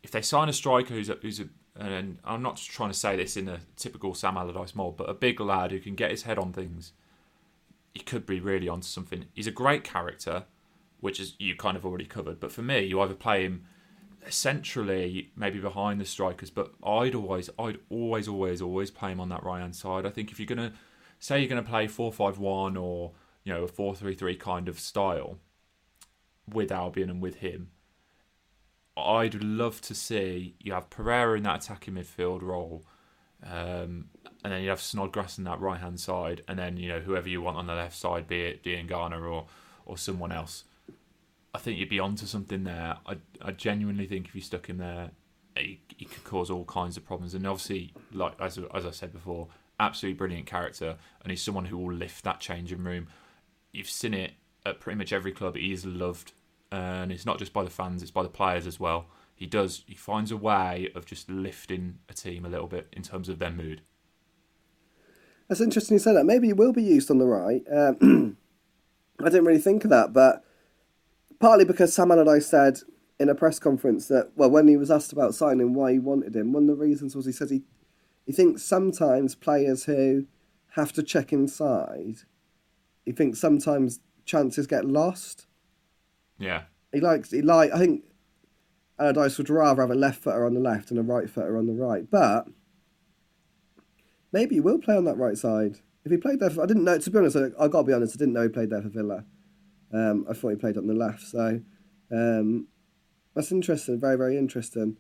if 0.04 0.12
they 0.12 0.21
sign 0.21 0.50
a 0.50 0.54
striker 0.54 0.93
who's 0.93 1.10
a, 1.10 1.15
who's 1.21 1.39
a 1.39 1.50
and 1.76 2.17
I'm 2.24 2.41
not 2.41 2.58
trying 2.58 2.91
to 2.91 2.97
say 2.97 3.15
this 3.15 3.38
in 3.38 3.47
a 3.47 3.60
typical 3.78 4.13
Sam 4.13 4.38
Allardyce 4.38 4.76
mold, 4.76 4.97
but 4.97 5.10
a 5.10 5.13
big 5.13 5.39
lad 5.39 5.71
who 5.71 5.80
can 5.80 5.95
get 5.95 6.12
his 6.12 6.24
head 6.24 6.38
on 6.38 6.52
things, 6.52 6.91
he 7.93 8.02
could 8.02 8.26
be 8.26 8.39
really 8.39 8.67
onto 8.67 8.88
something. 8.88 9.26
He's 9.34 9.47
a 9.47 9.52
great 9.52 9.84
character, 9.84 10.45
which 11.00 11.19
is 11.19 11.36
you 11.39 11.56
kind 11.56 11.78
of 11.78 11.86
already 11.86 12.06
covered. 12.06 12.39
But 12.39 12.52
for 12.52 12.62
me, 12.62 12.84
you 12.84 13.00
either 13.00 13.13
play 13.13 13.43
him 13.43 13.65
centrally, 14.30 15.32
maybe 15.36 15.60
behind 15.60 16.00
the 16.00 16.06
strikers, 16.06 16.50
but 16.50 16.74
I'd 16.84 17.16
always, 17.16 17.50
I'd 17.58 17.80
always, 17.90 18.28
always, 18.28 18.62
always 18.62 18.92
play 18.92 19.12
him 19.12 19.20
on 19.20 19.30
that 19.30 19.44
right 19.44 19.62
hand 19.62 19.76
side. 19.76 20.06
I 20.06 20.10
think 20.10 20.32
if 20.32 20.40
you're 20.40 20.48
gonna 20.48 20.74
say 21.20 21.40
you're 21.40 21.50
gonna 21.50 21.64
play 21.64 21.88
four 21.88 22.12
five 22.12 22.38
one 22.38 22.78
or 22.78 23.12
you 23.44 23.54
know 23.54 23.64
a 23.64 23.68
four 23.68 23.96
three 23.96 24.16
three 24.16 24.36
kind 24.36 24.68
of 24.68 24.80
style 24.80 25.38
with 26.48 26.72
Albion 26.72 27.10
and 27.10 27.22
with 27.22 27.36
him, 27.38 27.72
I'd 28.96 29.44
love 29.44 29.82
to 29.82 29.96
see 29.96 30.56
you 30.60 30.74
have 30.74 30.90
Pereira 30.90 31.38
in 31.38 31.44
that 31.44 31.64
attacking 31.64 31.96
midfield 31.96 32.42
role. 32.42 32.86
Um, 33.44 34.10
and 34.44 34.54
then 34.54 34.62
you 34.62 34.70
have 34.70 34.82
Snodgrass 34.82 35.40
in 35.40 35.46
that 35.46 35.60
right 35.60 35.80
hand 35.80 36.00
side, 36.00 36.42
and 36.48 36.60
then 36.60 36.78
you 36.78 36.90
know 36.90 37.00
whoever 37.00 37.28
you 37.28 37.42
want 37.42 37.58
on 37.58 37.66
the 37.66 37.74
left 37.74 37.96
side, 37.96 38.28
be 38.28 38.42
it 38.42 38.64
Diangana 38.64 39.20
or 39.20 39.48
or 39.86 39.98
someone 39.98 40.32
else. 40.32 40.64
I 41.54 41.58
think 41.58 41.78
you'd 41.78 41.90
be 41.90 42.00
onto 42.00 42.26
something 42.26 42.64
there. 42.64 42.98
I, 43.06 43.18
I 43.42 43.52
genuinely 43.52 44.08
think 44.08 44.28
if 44.28 44.36
you 44.36 44.42
stuck 44.42 44.68
him 44.68 44.78
there, 44.78 45.12
he, 45.58 45.82
he 45.98 46.06
could 46.06 46.24
cause 46.24 46.50
all 46.50 46.66
kinds 46.66 46.98
of 46.98 47.06
problems. 47.06 47.34
And 47.34 47.46
obviously, 47.46 47.94
like 48.14 48.34
as 48.40 48.60
as 48.74 48.86
I 48.86 48.92
said 48.92 49.12
before, 49.12 49.48
absolutely 49.80 50.18
brilliant 50.18 50.46
character, 50.46 50.98
and 51.22 51.32
he's 51.32 51.42
someone 51.42 51.66
who 51.66 51.78
will 51.78 51.94
lift 51.94 52.24
that 52.24 52.40
changing 52.40 52.84
room. 52.84 53.08
You've 53.72 53.90
seen 53.90 54.14
it 54.14 54.34
at 54.66 54.80
pretty 54.80 54.98
much 54.98 55.12
every 55.12 55.32
club. 55.32 55.56
He 55.56 55.74
is 55.74 55.86
loved, 55.86 56.34
and 56.72 57.12
it's 57.12 57.26
not 57.26 57.40
just 57.40 57.54
by 57.54 57.64
the 57.64 57.70
fans; 57.70 58.02
it's 58.02 58.12
by 58.12 58.24
the 58.24 58.30
players 58.30 58.66
as 58.66 58.80
well. 58.80 59.08
He 59.36 59.46
does. 59.46 59.84
He 59.88 59.96
finds 59.96 60.32
a 60.32 60.38
way 60.38 60.90
of 60.96 61.06
just 61.06 61.30
lifting 61.30 62.00
a 62.08 62.14
team 62.14 62.46
a 62.46 62.50
little 62.50 62.68
bit 62.68 62.88
in 62.94 63.02
terms 63.02 63.28
of 63.28 63.40
their 63.40 63.52
mood. 63.52 63.82
That's 65.50 65.62
interesting 65.62 65.96
you 65.96 66.00
say 66.00 66.14
that. 66.14 66.26
Maybe 66.26 66.48
he 66.48 66.54
will 66.54 66.72
be 66.72 66.84
used 66.84 67.12
on 67.12 67.18
the 67.18 67.26
right. 67.26 67.64
Um, 67.70 68.38
I 69.20 69.26
didn't 69.26 69.46
really 69.46 69.60
think 69.60 69.84
of 69.84 69.90
that, 69.90 70.14
but 70.14 70.46
partly 71.41 71.65
because 71.65 71.93
Sam 71.93 72.12
Allardyce 72.12 72.47
said 72.47 72.80
in 73.19 73.27
a 73.27 73.36
press 73.36 73.60
conference 73.60 74.08
that, 74.08 74.32
well, 74.36 74.49
when 74.49 74.67
he 74.67 74.77
was 74.77 74.91
asked 74.91 75.12
about 75.12 75.36
signing 75.36 75.73
why 75.73 75.93
he 75.93 75.99
wanted 75.99 76.36
him, 76.36 76.54
one 76.54 76.69
of 76.69 76.77
the 76.77 76.84
reasons 76.84 77.15
was 77.15 77.25
he 77.25 77.32
said 77.32 77.49
he, 77.49 77.63
he 78.25 78.32
thinks 78.32 78.63
sometimes 78.63 79.36
players 79.36 79.86
who 79.86 80.27
have 80.75 80.93
to 80.93 81.04
check 81.04 81.34
inside, 81.34 82.19
he 83.04 83.12
thinks 83.12 83.39
sometimes 83.39 83.99
chances 84.23 84.67
get 84.67 84.86
lost. 84.86 85.47
Yeah. 86.38 86.63
He 86.93 87.01
likes, 87.01 87.32
he 87.32 87.41
like, 87.41 87.73
I 87.73 87.80
think 87.80 88.04
Allardyce 88.99 89.38
would 89.38 89.49
rather 89.49 89.82
have 89.82 89.91
a 89.91 89.95
left 89.95 90.23
footer 90.23 90.45
on 90.45 90.54
the 90.54 90.60
left 90.60 90.91
and 90.91 90.99
a 90.99 91.04
right 91.04 91.30
footer 91.30 91.58
on 91.58 91.65
the 91.65 91.73
right, 91.73 92.10
but 92.10 92.47
maybe 94.32 94.56
he 94.56 94.62
will 94.62 94.80
play 94.80 94.95
on 94.95 95.06
that 95.06 95.17
right 95.17 95.38
side. 95.38 95.80
If 96.06 96.12
he 96.12 96.17
played 96.17 96.39
there, 96.39 96.49
for, 96.49 96.63
I 96.63 96.65
didn't 96.65 96.84
know. 96.84 96.97
To 96.97 97.12
be 97.12 97.17
honest, 97.17 97.36
I, 97.36 97.63
I 97.63 97.67
got 97.67 97.82
to 97.82 97.88
be 97.88 97.93
honest. 97.93 98.15
I 98.15 98.19
didn't 98.19 98.34
know 98.34 98.43
he 98.43 98.49
played 98.49 98.71
there 98.71 98.82
for 98.82 98.89
Villa. 98.89 99.25
Um, 99.93 100.25
I 100.30 100.34
thought 100.34 100.49
he 100.49 100.56
played 100.56 100.77
on 100.77 100.88
the 100.88 100.93
left, 100.93 101.21
so 101.21 101.60
um, 102.12 102.67
that's 103.36 103.51
interesting. 103.51 103.99
Very, 103.99 104.17
very 104.17 104.38
interesting. 104.38 104.97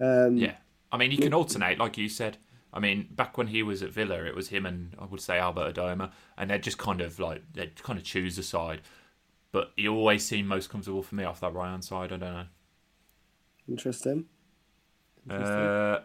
Um, 0.00 0.36
yeah, 0.36 0.56
I 0.90 0.96
mean, 0.96 1.10
he 1.10 1.16
can 1.16 1.34
alternate, 1.34 1.78
like 1.78 1.98
you 1.98 2.08
said. 2.08 2.38
I 2.74 2.80
mean, 2.80 3.08
back 3.10 3.36
when 3.36 3.48
he 3.48 3.62
was 3.62 3.82
at 3.82 3.90
Villa, 3.90 4.24
it 4.24 4.34
was 4.34 4.48
him 4.48 4.64
and 4.64 4.94
I 4.98 5.04
would 5.04 5.20
say 5.20 5.38
Albert 5.38 5.74
Adomah, 5.74 6.12
and 6.38 6.50
they'd 6.50 6.62
just 6.62 6.78
kind 6.78 7.00
of 7.00 7.18
like 7.18 7.42
they'd 7.52 7.82
kind 7.82 7.98
of 7.98 8.04
choose 8.04 8.38
a 8.38 8.42
side. 8.42 8.80
But 9.50 9.72
he 9.76 9.86
always 9.86 10.24
seemed 10.24 10.48
most 10.48 10.70
comfortable 10.70 11.02
for 11.02 11.14
me 11.14 11.24
off 11.24 11.40
that 11.40 11.52
right 11.52 11.70
hand 11.70 11.84
side. 11.84 12.12
I 12.12 12.16
don't 12.16 12.20
know. 12.20 12.46
Interesting. 13.68 14.24
Interesting. 15.28 15.54
Uh, 15.54 16.00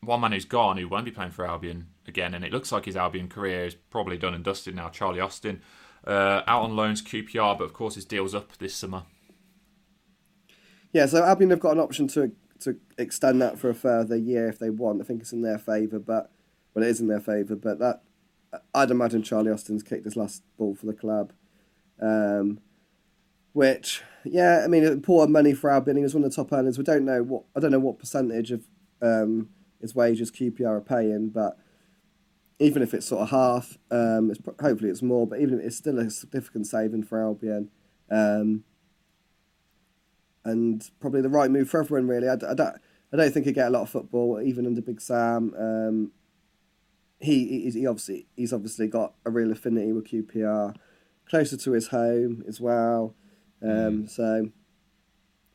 one 0.00 0.20
man 0.20 0.32
who's 0.32 0.44
gone, 0.44 0.76
who 0.76 0.86
won't 0.86 1.04
be 1.04 1.10
playing 1.10 1.32
for 1.32 1.46
Albion 1.46 1.88
again, 2.06 2.34
and 2.34 2.44
it 2.44 2.52
looks 2.52 2.70
like 2.70 2.84
his 2.84 2.96
Albion 2.96 3.28
career 3.28 3.64
is 3.64 3.74
probably 3.74 4.16
done 4.16 4.34
and 4.34 4.44
dusted 4.44 4.76
now. 4.76 4.88
Charlie 4.88 5.20
Austin 5.20 5.60
uh, 6.04 6.42
out 6.46 6.62
on 6.62 6.76
loans 6.76 7.02
QPR, 7.02 7.58
but 7.58 7.64
of 7.64 7.72
course 7.72 7.94
his 7.94 8.04
deal's 8.04 8.34
up 8.34 8.56
this 8.58 8.74
summer. 8.74 9.02
Yeah, 10.92 11.06
so 11.06 11.22
Albion 11.22 11.50
have 11.50 11.60
got 11.60 11.72
an 11.72 11.80
option 11.80 12.08
to 12.08 12.32
to 12.60 12.76
extend 12.96 13.42
that 13.42 13.58
for 13.58 13.68
a 13.68 13.74
further 13.74 14.16
year 14.16 14.48
if 14.48 14.58
they 14.58 14.70
want. 14.70 15.00
I 15.00 15.04
think 15.04 15.20
it's 15.20 15.32
in 15.32 15.42
their 15.42 15.58
favour, 15.58 15.98
but 15.98 16.30
well, 16.74 16.84
it 16.84 16.88
is 16.88 17.00
in 17.00 17.08
their 17.08 17.20
favour. 17.20 17.54
But 17.54 17.78
that 17.80 18.02
I'd 18.74 18.90
imagine 18.90 19.22
Charlie 19.22 19.52
Austin's 19.52 19.82
kicked 19.82 20.04
his 20.04 20.16
last 20.16 20.42
ball 20.56 20.74
for 20.74 20.86
the 20.86 20.94
club, 20.94 21.32
um, 22.00 22.60
which 23.52 24.02
yeah, 24.24 24.62
I 24.64 24.68
mean 24.68 24.84
important 24.84 25.32
money 25.32 25.52
for 25.52 25.70
Albion. 25.70 25.96
He 25.96 26.02
was 26.02 26.14
one 26.14 26.24
of 26.24 26.30
the 26.30 26.36
top 26.36 26.52
earners. 26.52 26.78
We 26.78 26.84
don't 26.84 27.04
know 27.04 27.22
what 27.22 27.44
I 27.54 27.60
don't 27.60 27.72
know 27.72 27.78
what 27.78 27.98
percentage 27.98 28.50
of 28.52 28.64
um, 29.02 29.50
his 29.80 29.94
wages 29.94 30.30
QPR 30.30 30.66
are 30.66 30.80
paying, 30.80 31.28
but 31.28 31.58
even 32.58 32.82
if 32.82 32.94
it's 32.94 33.06
sort 33.06 33.22
of 33.22 33.30
half, 33.30 33.76
um, 33.90 34.30
it's, 34.30 34.40
hopefully 34.60 34.90
it's 34.90 35.02
more, 35.02 35.26
but 35.26 35.40
even 35.40 35.58
if 35.58 35.66
it's 35.66 35.76
still 35.76 35.98
a 35.98 36.08
significant 36.08 36.66
saving 36.66 37.02
for 37.02 37.22
Albion. 37.22 37.70
Um, 38.10 38.64
and 40.44 40.88
probably 41.00 41.20
the 41.20 41.28
right 41.28 41.50
move 41.50 41.68
for 41.68 41.80
everyone, 41.80 42.08
really. 42.08 42.28
I, 42.28 42.34
I, 42.34 42.54
don't, 42.54 42.76
I 43.12 43.16
don't 43.16 43.32
think 43.32 43.46
he'd 43.46 43.54
get 43.54 43.66
a 43.66 43.70
lot 43.70 43.82
of 43.82 43.90
football, 43.90 44.40
even 44.40 44.64
under 44.64 44.80
Big 44.80 45.00
Sam. 45.00 45.52
Um, 45.58 46.12
he, 47.20 47.70
he 47.70 47.86
obviously 47.86 48.26
he's 48.36 48.52
obviously 48.52 48.88
got 48.88 49.14
a 49.24 49.30
real 49.30 49.50
affinity 49.50 49.92
with 49.92 50.08
QPR, 50.08 50.76
closer 51.28 51.56
to 51.56 51.72
his 51.72 51.88
home 51.88 52.44
as 52.46 52.60
well. 52.60 53.14
Um, 53.62 54.04
mm. 54.04 54.10
So, 54.10 54.50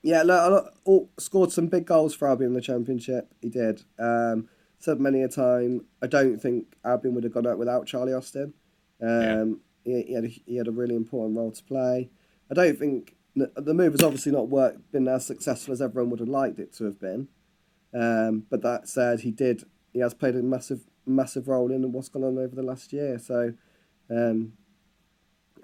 yeah, 0.02 0.24
look, 0.24 0.74
oh, 0.86 1.10
scored 1.18 1.52
some 1.52 1.68
big 1.68 1.86
goals 1.86 2.14
for 2.14 2.28
Albion 2.28 2.52
in 2.52 2.56
the 2.56 2.62
Championship. 2.62 3.34
He 3.42 3.50
did. 3.50 3.84
Um, 3.98 4.50
said 4.84 5.00
many 5.00 5.22
a 5.22 5.28
time, 5.28 5.86
I 6.02 6.08
don't 6.08 6.40
think 6.40 6.76
Albion 6.84 7.14
would 7.16 7.24
have 7.24 7.34
gone 7.34 7.48
out 7.48 7.60
without 7.60 7.86
Charlie 7.86 8.14
Austin. 8.14 8.54
Um, 9.02 9.62
yeah. 9.86 9.98
he, 9.98 10.04
he, 10.04 10.14
had 10.14 10.24
a, 10.26 10.28
he 10.28 10.58
had 10.58 10.68
a 10.68 10.72
really 10.72 10.96
important 10.96 11.38
role 11.38 11.52
to 11.52 11.64
play. 11.64 12.10
I 12.50 12.54
don't 12.54 12.78
think 12.78 13.16
the 13.36 13.74
move 13.74 13.94
has 13.94 14.04
obviously 14.04 14.32
not 14.32 14.50
worked, 14.50 14.92
been 14.92 15.08
as 15.08 15.26
successful 15.26 15.72
as 15.72 15.82
everyone 15.82 16.10
would 16.10 16.20
have 16.20 16.28
liked 16.28 16.60
it 16.60 16.74
to 16.74 16.86
have 16.86 17.00
been. 17.00 17.30
Um, 17.94 18.46
but 18.50 18.62
that 18.64 18.88
said, 18.88 19.22
he 19.22 19.32
did. 19.32 19.64
He 19.94 20.00
has 20.00 20.14
played 20.14 20.36
a 20.36 20.42
massive, 20.42 20.82
massive 21.06 21.48
role 21.48 21.72
in 21.72 21.90
what's 21.92 22.10
gone 22.10 22.24
on 22.24 22.38
over 22.38 22.56
the 22.56 22.64
last 22.64 22.92
year. 22.92 23.20
So, 23.20 23.54
um, 24.10 24.54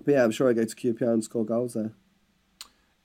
but 0.06 0.14
yeah, 0.14 0.24
I'm 0.24 0.32
sure 0.32 0.50
I 0.50 0.54
go 0.54 0.64
to 0.64 0.76
QPR 0.76 1.14
and 1.14 1.24
score 1.24 1.46
goals 1.46 1.74
there. 1.74 1.94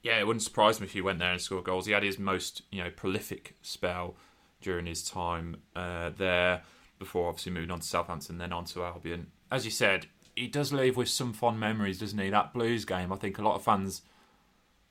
Yeah, 0.03 0.19
it 0.19 0.27
wouldn't 0.27 0.43
surprise 0.43 0.81
me 0.81 0.87
if 0.87 0.93
he 0.93 1.01
went 1.01 1.21
there 1.21 1.31
and 1.31 1.41
scored 1.41 1.65
goals. 1.65 1.87
He 1.87 1.93
had 1.93 2.03
his 2.03 2.19
most, 2.19 2.63
you 2.71 2.83
know, 2.83 2.91
prolific 2.91 3.57
spell 3.63 4.17
during 4.63 4.87
his 4.87 5.03
time 5.03 5.57
uh, 5.77 6.11
there 6.17 6.63
before 6.99 7.29
obviously 7.29 7.53
moving 7.53 7.71
on 7.71 7.81
to 7.81 7.87
Southampton, 7.87 8.39
then 8.39 8.53
on 8.53 8.65
to 8.67 8.85
Albion. 8.85 9.29
As 9.51 9.65
you 9.65 9.71
said, 9.71 10.07
he 10.37 10.47
does 10.47 10.73
leave 10.73 10.97
with 10.97 11.09
some 11.09 11.33
fond 11.33 11.61
memories, 11.61 11.99
doesn't 11.99 12.19
he? 12.19 12.31
That 12.31 12.55
Blues 12.55 12.85
game, 12.85 13.13
I 13.13 13.17
think 13.17 13.39
a 13.39 13.43
lot 13.43 13.57
of 13.57 13.65
fans 13.65 14.03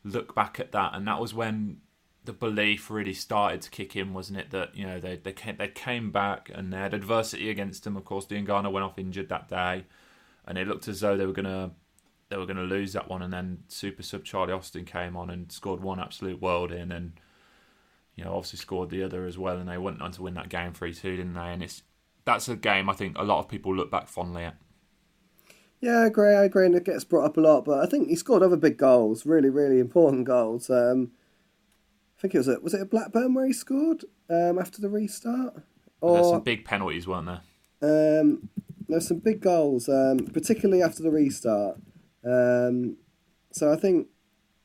look 0.03 0.35
back 0.35 0.59
at 0.59 0.71
that, 0.73 0.93
and 0.93 1.07
that 1.07 1.19
was 1.19 1.33
when 1.33 1.77
the 2.23 2.33
belief 2.33 2.91
really 2.91 3.13
started 3.13 3.61
to 3.63 3.69
kick 3.69 3.95
in, 3.95 4.13
wasn't 4.13 4.39
it? 4.39 4.51
That 4.51 4.75
you 4.75 4.85
know 4.85 4.99
they 4.99 5.15
they 5.17 5.33
came, 5.33 5.57
they 5.57 5.67
came 5.67 6.11
back 6.11 6.51
and 6.53 6.71
they 6.71 6.77
had 6.77 6.93
adversity 6.93 7.49
against 7.49 7.83
them. 7.83 7.97
Of 7.97 8.05
course, 8.05 8.25
Diangana 8.25 8.71
went 8.71 8.85
off 8.85 8.99
injured 8.99 9.29
that 9.29 9.47
day, 9.47 9.85
and 10.45 10.57
it 10.57 10.67
looked 10.67 10.87
as 10.87 10.99
though 10.99 11.17
they 11.17 11.25
were 11.25 11.33
gonna 11.33 11.71
they 12.29 12.37
were 12.37 12.45
gonna 12.45 12.63
lose 12.63 12.93
that 12.93 13.09
one. 13.09 13.21
And 13.21 13.33
then 13.33 13.63
super 13.67 14.03
sub 14.03 14.23
Charlie 14.23 14.53
Austin 14.53 14.85
came 14.85 15.17
on 15.17 15.29
and 15.29 15.51
scored 15.51 15.81
one 15.81 15.99
absolute 15.99 16.41
world 16.41 16.71
in, 16.71 16.91
and 16.91 17.13
you 18.15 18.23
know, 18.23 18.33
obviously 18.35 18.57
scored 18.59 18.89
the 18.89 19.03
other 19.03 19.25
as 19.25 19.37
well, 19.37 19.57
and 19.57 19.69
they 19.69 19.77
went 19.77 20.01
on 20.01 20.11
to 20.13 20.21
win 20.21 20.33
that 20.35 20.49
game 20.49 20.73
three 20.73 20.93
two, 20.93 21.15
didn't 21.17 21.33
they? 21.33 21.51
And 21.51 21.63
it's 21.63 21.83
that's 22.25 22.47
a 22.49 22.55
game 22.55 22.89
I 22.89 22.93
think 22.93 23.17
a 23.17 23.23
lot 23.23 23.39
of 23.39 23.47
people 23.49 23.75
look 23.75 23.89
back 23.91 24.07
fondly 24.07 24.43
at. 24.43 24.55
Yeah, 25.79 26.01
I 26.01 26.05
agree. 26.05 26.33
I 26.35 26.43
agree, 26.43 26.67
and 26.67 26.75
it 26.75 26.85
gets 26.85 27.03
brought 27.03 27.25
up 27.25 27.37
a 27.37 27.41
lot. 27.41 27.65
But 27.65 27.79
I 27.79 27.87
think 27.87 28.07
he 28.07 28.15
scored 28.15 28.43
other 28.43 28.57
big 28.57 28.77
goals, 28.77 29.25
really, 29.25 29.49
really 29.49 29.79
important 29.79 30.25
goals. 30.25 30.69
Um, 30.69 31.11
I 32.17 32.21
think 32.21 32.35
it 32.35 32.37
was 32.37 32.47
a, 32.47 32.59
was 32.59 32.75
it 32.75 32.81
a 32.81 32.85
Blackburn 32.85 33.33
where 33.33 33.47
he 33.47 33.53
scored 33.53 34.05
um, 34.29 34.59
after 34.59 34.79
the 34.79 34.89
restart? 34.89 35.55
There's 35.55 36.25
Or 36.25 36.33
some 36.35 36.43
big 36.43 36.65
penalties, 36.65 37.07
weren't 37.07 37.25
there? 37.27 37.41
um, 38.21 38.49
there's 38.87 39.07
some 39.07 39.17
big 39.19 39.41
goals, 39.41 39.89
um, 39.89 40.19
particularly 40.31 40.83
after 40.83 41.01
the 41.01 41.09
restart. 41.09 41.77
Um, 42.23 42.97
so 43.51 43.71
I 43.73 43.75
think, 43.75 44.07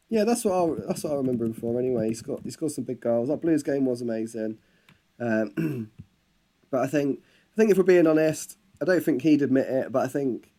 yeah, 0.08 0.24
that's 0.24 0.44
what 0.44 0.52
I 0.52 0.86
that's 0.86 1.04
what 1.04 1.12
I 1.12 1.16
remember 1.16 1.44
him 1.44 1.54
for. 1.54 1.78
Anyway, 1.78 2.08
he 2.08 2.14
scored 2.14 2.40
he 2.44 2.50
scored 2.50 2.72
some 2.72 2.84
big 2.84 3.00
goals. 3.00 3.28
That 3.28 3.42
Blues 3.42 3.62
game 3.62 3.86
was 3.86 4.02
amazing, 4.02 4.58
um, 5.18 5.90
but 6.70 6.80
I 6.80 6.86
think 6.86 7.20
I 7.52 7.56
think 7.56 7.70
if 7.70 7.78
we're 7.78 7.84
being 7.84 8.06
honest, 8.06 8.56
I 8.80 8.84
don't 8.84 9.04
think 9.04 9.22
he'd 9.22 9.42
admit 9.42 9.66
it, 9.68 9.92
but 9.92 10.04
I 10.04 10.08
think 10.08 10.52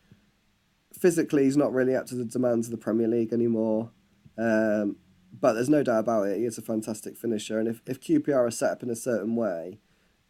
physically 0.93 1.43
he's 1.43 1.57
not 1.57 1.73
really 1.73 1.95
up 1.95 2.07
to 2.07 2.15
the 2.15 2.25
demands 2.25 2.67
of 2.67 2.71
the 2.71 2.77
Premier 2.77 3.07
League 3.07 3.31
anymore. 3.31 3.91
Um, 4.37 4.97
but 5.39 5.53
there's 5.53 5.69
no 5.69 5.83
doubt 5.83 5.99
about 5.99 6.27
it. 6.27 6.37
He 6.37 6.45
is 6.45 6.57
a 6.57 6.61
fantastic 6.61 7.17
finisher, 7.17 7.59
and 7.59 7.67
if, 7.67 7.81
if 7.85 8.01
QPR 8.01 8.47
are 8.47 8.51
set 8.51 8.71
up 8.71 8.83
in 8.83 8.89
a 8.89 8.95
certain 8.95 9.35
way, 9.35 9.79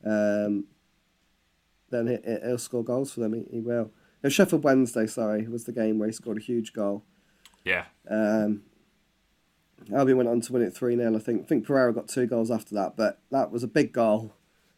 um, 0.05 0.65
then 1.89 2.07
he, 2.07 2.17
he'll 2.45 2.57
score 2.57 2.83
goals 2.83 3.13
for 3.13 3.21
them. 3.21 3.33
He, 3.33 3.45
he 3.51 3.59
will. 3.61 3.91
No, 4.23 4.29
Sheffield 4.29 4.63
Wednesday, 4.63 5.07
sorry, 5.07 5.47
was 5.47 5.65
the 5.65 5.71
game 5.71 5.99
where 5.99 6.07
he 6.07 6.13
scored 6.13 6.37
a 6.37 6.41
huge 6.41 6.73
goal. 6.73 7.05
Yeah. 7.63 7.85
Um, 8.09 8.63
Albion 9.93 10.17
went 10.17 10.29
on 10.29 10.41
to 10.41 10.53
win 10.53 10.61
it 10.63 10.75
3 10.75 10.95
0. 10.95 11.15
I 11.15 11.19
think. 11.19 11.43
I 11.43 11.45
think 11.45 11.65
Pereira 11.65 11.93
got 11.93 12.07
two 12.07 12.25
goals 12.25 12.51
after 12.51 12.75
that, 12.75 12.95
but 12.97 13.19
that 13.31 13.51
was 13.51 13.63
a 13.63 13.67
big 13.67 13.93
goal 13.93 14.33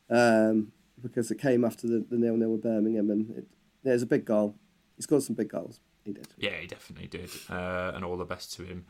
um, 0.09 0.71
because 1.01 1.31
it 1.31 1.39
came 1.39 1.63
after 1.63 1.87
the, 1.87 2.05
the 2.09 2.17
nil 2.17 2.37
nil 2.37 2.51
with 2.51 2.63
Birmingham, 2.63 3.09
and 3.09 3.29
it, 3.31 3.45
it 3.83 3.91
was 3.91 4.03
a 4.03 4.07
big 4.07 4.25
goal. 4.25 4.55
He 4.95 5.01
scored 5.01 5.23
some 5.23 5.35
big 5.35 5.49
goals. 5.49 5.79
He 6.03 6.13
did. 6.13 6.27
Yeah, 6.37 6.57
he 6.59 6.67
definitely 6.67 7.07
did. 7.07 7.29
Uh, 7.49 7.91
and 7.95 8.03
all 8.03 8.17
the 8.17 8.25
best 8.25 8.53
to 8.53 8.63
him 8.63 8.85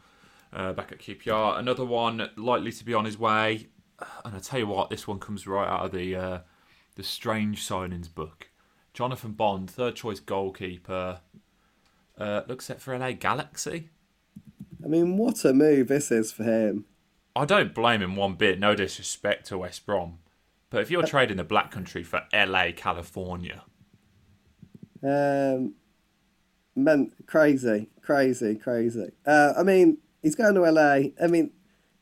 uh, 0.53 0.73
back 0.73 0.91
at 0.91 0.99
QPR. 0.99 1.59
Another 1.59 1.85
one 1.85 2.29
likely 2.35 2.71
to 2.71 2.85
be 2.85 2.93
on 2.93 3.05
his 3.05 3.17
way. 3.17 3.67
And 4.23 4.35
I 4.35 4.39
tell 4.39 4.59
you 4.59 4.67
what, 4.67 4.89
this 4.89 5.07
one 5.07 5.19
comes 5.19 5.45
right 5.45 5.67
out 5.67 5.85
of 5.85 5.91
the 5.91 6.15
uh, 6.15 6.39
the 6.95 7.03
strange 7.03 7.67
signings 7.67 8.13
book. 8.13 8.49
Jonathan 8.93 9.33
Bond, 9.33 9.69
third 9.69 9.95
choice 9.95 10.19
goalkeeper, 10.19 11.21
uh, 12.17 12.41
looks 12.47 12.65
set 12.65 12.81
for 12.81 12.97
LA 12.97 13.11
Galaxy. 13.11 13.89
I 14.83 14.87
mean, 14.87 15.17
what 15.17 15.43
a 15.45 15.53
move 15.53 15.87
this 15.87 16.11
is 16.11 16.31
for 16.31 16.43
him. 16.43 16.85
I 17.35 17.45
don't 17.45 17.73
blame 17.73 18.01
him 18.01 18.15
one 18.15 18.35
bit. 18.35 18.59
No 18.59 18.75
disrespect 18.75 19.47
to 19.47 19.57
West 19.57 19.85
Brom, 19.85 20.19
but 20.69 20.81
if 20.81 20.91
you're 20.91 21.03
trading 21.03 21.37
the 21.37 21.43
Black 21.43 21.71
Country 21.71 22.03
for 22.03 22.23
LA 22.33 22.71
California, 22.75 23.63
Um, 25.01 25.75
man, 26.75 27.13
crazy, 27.25 27.89
crazy, 28.01 28.55
crazy. 28.55 29.11
Uh, 29.25 29.53
I 29.57 29.63
mean, 29.63 29.99
he's 30.21 30.35
going 30.35 30.55
to 30.55 30.61
LA. 30.61 31.11
I 31.21 31.27
mean, 31.27 31.51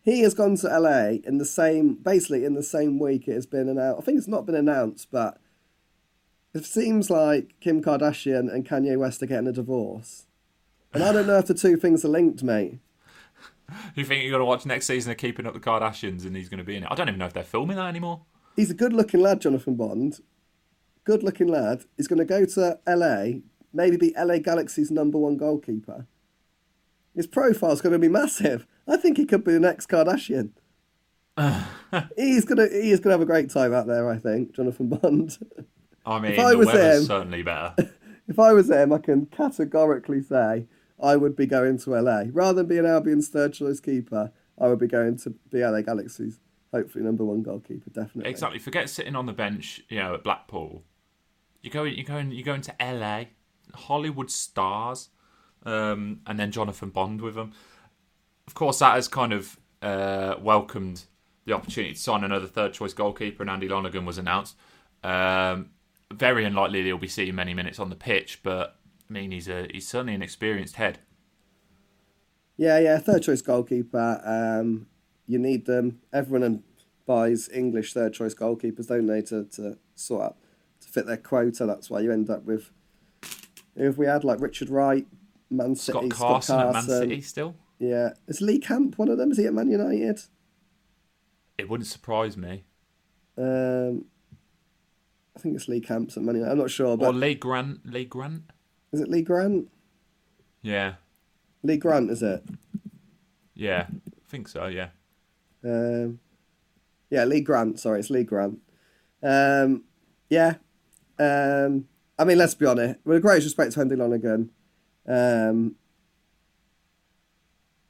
he 0.02 0.22
has 0.22 0.34
gone 0.34 0.56
to 0.58 0.80
LA 0.80 1.20
in 1.26 1.38
the 1.38 1.46
same, 1.46 1.96
basically 1.96 2.46
in 2.46 2.54
the 2.54 2.63
same 2.63 2.98
week 2.98 3.28
it 3.28 3.34
has 3.34 3.46
been 3.46 3.68
announced. 3.68 4.02
I 4.02 4.06
think 4.06 4.18
it's 4.18 4.28
not 4.28 4.46
been 4.46 4.56
announced, 4.56 5.10
but 5.12 5.38
it 6.54 6.66
seems 6.66 7.10
like 7.10 7.56
Kim 7.60 7.84
Kardashian 7.84 8.52
and 8.52 8.66
Kanye 8.66 8.98
West 8.98 9.22
are 9.22 9.26
getting 9.26 9.48
a 9.48 9.52
divorce. 9.52 10.27
And 10.98 11.04
I 11.04 11.14
don't 11.14 11.28
know 11.28 11.38
if 11.38 11.46
the 11.46 11.54
two 11.54 11.78
things 11.78 12.04
are 12.04 12.08
linked, 12.08 12.42
mate. 12.42 12.80
you 13.96 14.04
think 14.04 14.24
you're 14.24 14.32
going 14.32 14.42
to 14.42 14.46
watch 14.46 14.66
next 14.66 14.88
season 14.88 15.12
of 15.12 15.18
Keeping 15.18 15.46
Up 15.46 15.54
the 15.54 15.60
Kardashians 15.60 16.26
and 16.26 16.36
he's 16.36 16.50
going 16.50 16.58
to 16.58 16.64
be 16.64 16.76
in 16.76 16.82
it? 16.84 16.88
I 16.90 16.96
don't 16.96 17.08
even 17.08 17.20
know 17.20 17.28
if 17.28 17.34
they're 17.34 17.44
filming 17.44 17.78
that 17.78 17.86
anymore. 17.88 18.22
He's 18.56 18.72
a 18.72 18.74
good-looking 18.74 19.20
lad, 19.20 19.42
Jonathan 19.42 19.76
Bond. 19.76 20.22
Good-looking 21.04 21.48
lad. 21.48 21.84
He's 21.98 22.08
going 22.08 22.18
to 22.18 22.26
go 22.26 22.46
to 22.46 22.80
LA, 22.88 23.42
maybe 23.72 23.98
be 23.98 24.16
LA 24.18 24.40
Galaxy's 24.40 24.90
number 24.90 25.20
one 25.20 25.38
goalkeeper. 25.38 26.08
His 27.16 27.28
profile's 27.28 27.82
going 27.82 27.94
to 27.94 28.00
be 28.00 28.10
massive. 28.10 28.66
I 28.88 28.98
think 28.98 29.18
he 29.18 29.26
could 29.26 29.44
be 29.44 29.54
the 29.54 29.60
next 29.60 29.88
Kardashian. 29.88 30.52
he's 32.18 32.46
gonna 32.46 32.68
he 32.68 32.90
is 32.90 33.00
gonna 33.00 33.14
have 33.14 33.22
a 33.22 33.26
great 33.26 33.52
time 33.52 33.72
out 33.72 33.86
there. 33.86 34.10
I 34.10 34.18
think 34.18 34.56
Jonathan 34.56 34.90
Bond. 34.90 35.38
I 36.04 36.20
mean, 36.20 36.32
If 36.32 36.40
I 36.40 36.52
the 36.54 36.58
was 36.58 36.66
weather's 36.68 37.02
him- 37.02 37.06
certainly 37.06 37.44
better. 37.44 37.76
if 38.28 38.40
I 38.40 38.54
was 38.54 38.72
him, 38.72 38.92
I 38.92 38.98
can 38.98 39.28
categorically 39.28 40.24
say 40.24 40.66
I 41.02 41.16
would 41.16 41.36
be 41.36 41.46
going 41.46 41.78
to 41.80 41.90
LA 41.92 42.24
rather 42.32 42.64
than 42.64 42.68
being 42.68 42.86
Albion's 42.86 43.30
third 43.30 43.54
choice 43.54 43.80
keeper. 43.80 44.32
I 44.60 44.68
would 44.68 44.80
be 44.80 44.88
going 44.88 45.18
to 45.20 45.32
be 45.52 45.64
LA 45.64 45.82
Galaxy's 45.82 46.40
hopefully 46.72 47.04
number 47.04 47.24
one 47.24 47.44
goalkeeper. 47.44 47.90
Definitely. 47.90 48.30
Exactly. 48.30 48.60
Forget 48.60 48.90
sitting 48.90 49.16
on 49.16 49.26
the 49.26 49.34
bench, 49.34 49.82
you 49.90 50.00
know, 50.00 50.16
at 50.16 50.24
Blackpool. 50.24 50.84
You 51.62 51.70
go, 51.70 51.84
you 51.84 52.04
going, 52.04 52.32
you 52.32 52.44
going 52.44 52.62
to 52.62 52.76
LA, 52.80 53.26
Hollywood 53.74 54.32
stars, 54.32 55.10
um, 55.64 56.22
and 56.26 56.40
then 56.40 56.52
Jonathan 56.52 56.90
Bond 56.90 57.22
with 57.22 57.36
them. 57.36 57.52
Of 58.48 58.54
course, 58.54 58.80
that 58.80 58.96
has 58.96 59.08
kind 59.08 59.34
of 59.34 59.60
uh, 59.82 60.36
welcomed 60.40 61.04
the 61.46 61.54
opportunity 61.54 61.94
to 61.94 62.00
sign 62.00 62.24
another 62.24 62.48
third 62.48 62.74
choice 62.74 62.94
goalkeeper, 62.94 63.44
and 63.44 63.50
Andy 63.50 63.68
Lonergan 63.68 64.06
was 64.06 64.18
announced. 64.18 64.56
Um, 65.04 65.72
very 66.14 66.46
unlikely 66.46 66.84
he'll 66.84 66.98
be 66.98 67.08
seeing 67.08 67.36
many 67.36 67.54
minutes 67.54 67.80
on 67.80 67.90
the 67.90 67.96
pitch, 67.96 68.42
but 68.44 68.77
I 69.10 69.13
mean, 69.13 69.32
he's 69.32 69.48
a 69.48 69.67
he's 69.72 69.88
certainly 69.88 70.13
an 70.13 70.22
experienced 70.22 70.76
head. 70.76 71.00
Yeah, 72.58 72.80
yeah, 72.80 72.98
third 72.98 73.24
choice 73.24 73.41
goalkeeper. 73.41 74.22
Um, 74.26 74.88
you 75.28 75.38
need 75.38 75.65
them. 75.65 76.02
Everyone 76.12 76.63
buys 77.06 77.50
English 77.50 77.93
third 77.93 78.13
choice 78.13 78.34
goalkeepers, 78.34 78.88
don't 78.88 79.06
they, 79.06 79.22
to, 79.24 79.46
to 79.46 79.78
sort 79.96 80.24
out 80.24 80.38
to 80.82 80.88
fit 80.88 81.06
their 81.06 81.17
quota. 81.17 81.65
That's 81.65 81.89
why 81.89 82.00
you 82.00 82.12
end 82.12 82.30
up 82.30 82.46
with. 82.46 82.72
If 83.76 83.98
we 83.98 84.08
had 84.08 84.24
like 84.24 84.41
Richard 84.41 84.70
Wright, 84.70 85.06
Man 85.50 85.76
City, 85.76 86.10
Scott 86.10 86.20
Carson 86.20 86.60
at 86.60 86.74
Man 86.74 86.84
City 86.84 87.22
still. 87.22 87.56
Yeah, 87.80 88.13
is 88.28 88.41
Lee 88.41 88.60
Camp 88.60 88.98
one 88.98 89.10
of 89.10 89.17
them? 89.20 89.32
Is 89.32 89.38
he 89.38 89.46
at 89.46 89.54
Man 89.54 89.70
United? 89.70 90.22
It 91.58 91.70
wouldn't 91.70 91.88
surprise 91.88 92.36
me. 92.36 92.65
Um, 93.38 94.06
I 95.36 95.39
think 95.39 95.56
it's 95.56 95.67
Lee 95.67 95.80
Camp's 95.80 96.17
at 96.17 96.24
Man 96.24 96.36
United. 96.36 96.52
I'm 96.52 96.58
not 96.58 96.72
sure, 96.72 96.98
but 96.98 97.06
Or 97.06 97.13
Lee 97.13 97.36
Grant. 97.36 97.86
Lee 97.86 98.06
Grant. 98.06 98.43
Is 98.91 99.02
it 99.02 99.10
Lee 99.10 99.21
Grant? 99.21 99.69
Yeah, 100.62 100.95
Lee 101.63 101.78
Grant, 101.78 102.10
is 102.12 102.21
it? 102.23 102.43
yeah, 103.54 103.88
I 103.89 104.30
think 104.30 104.47
so. 104.47 104.67
Yeah. 104.67 104.89
Um, 105.63 106.19
yeah, 107.10 107.23
Lee 107.26 107.41
Grant. 107.41 107.80
Sorry, 107.80 108.00
it's 108.00 108.10
Lee 108.10 108.23
Grant. 108.23 108.60
Um, 109.23 109.84
yeah. 110.30 110.56
Um, 111.19 111.88
I 112.19 112.23
mean, 112.26 112.38
let's 112.38 112.54
be 112.56 112.65
honest. 112.65 113.00
With 113.06 113.17
the 113.17 113.21
greatest 113.21 113.45
respect 113.45 113.73
to 113.73 113.80
Andy 113.82 113.95
Lonergan, 113.95 114.52
um, 115.08 115.76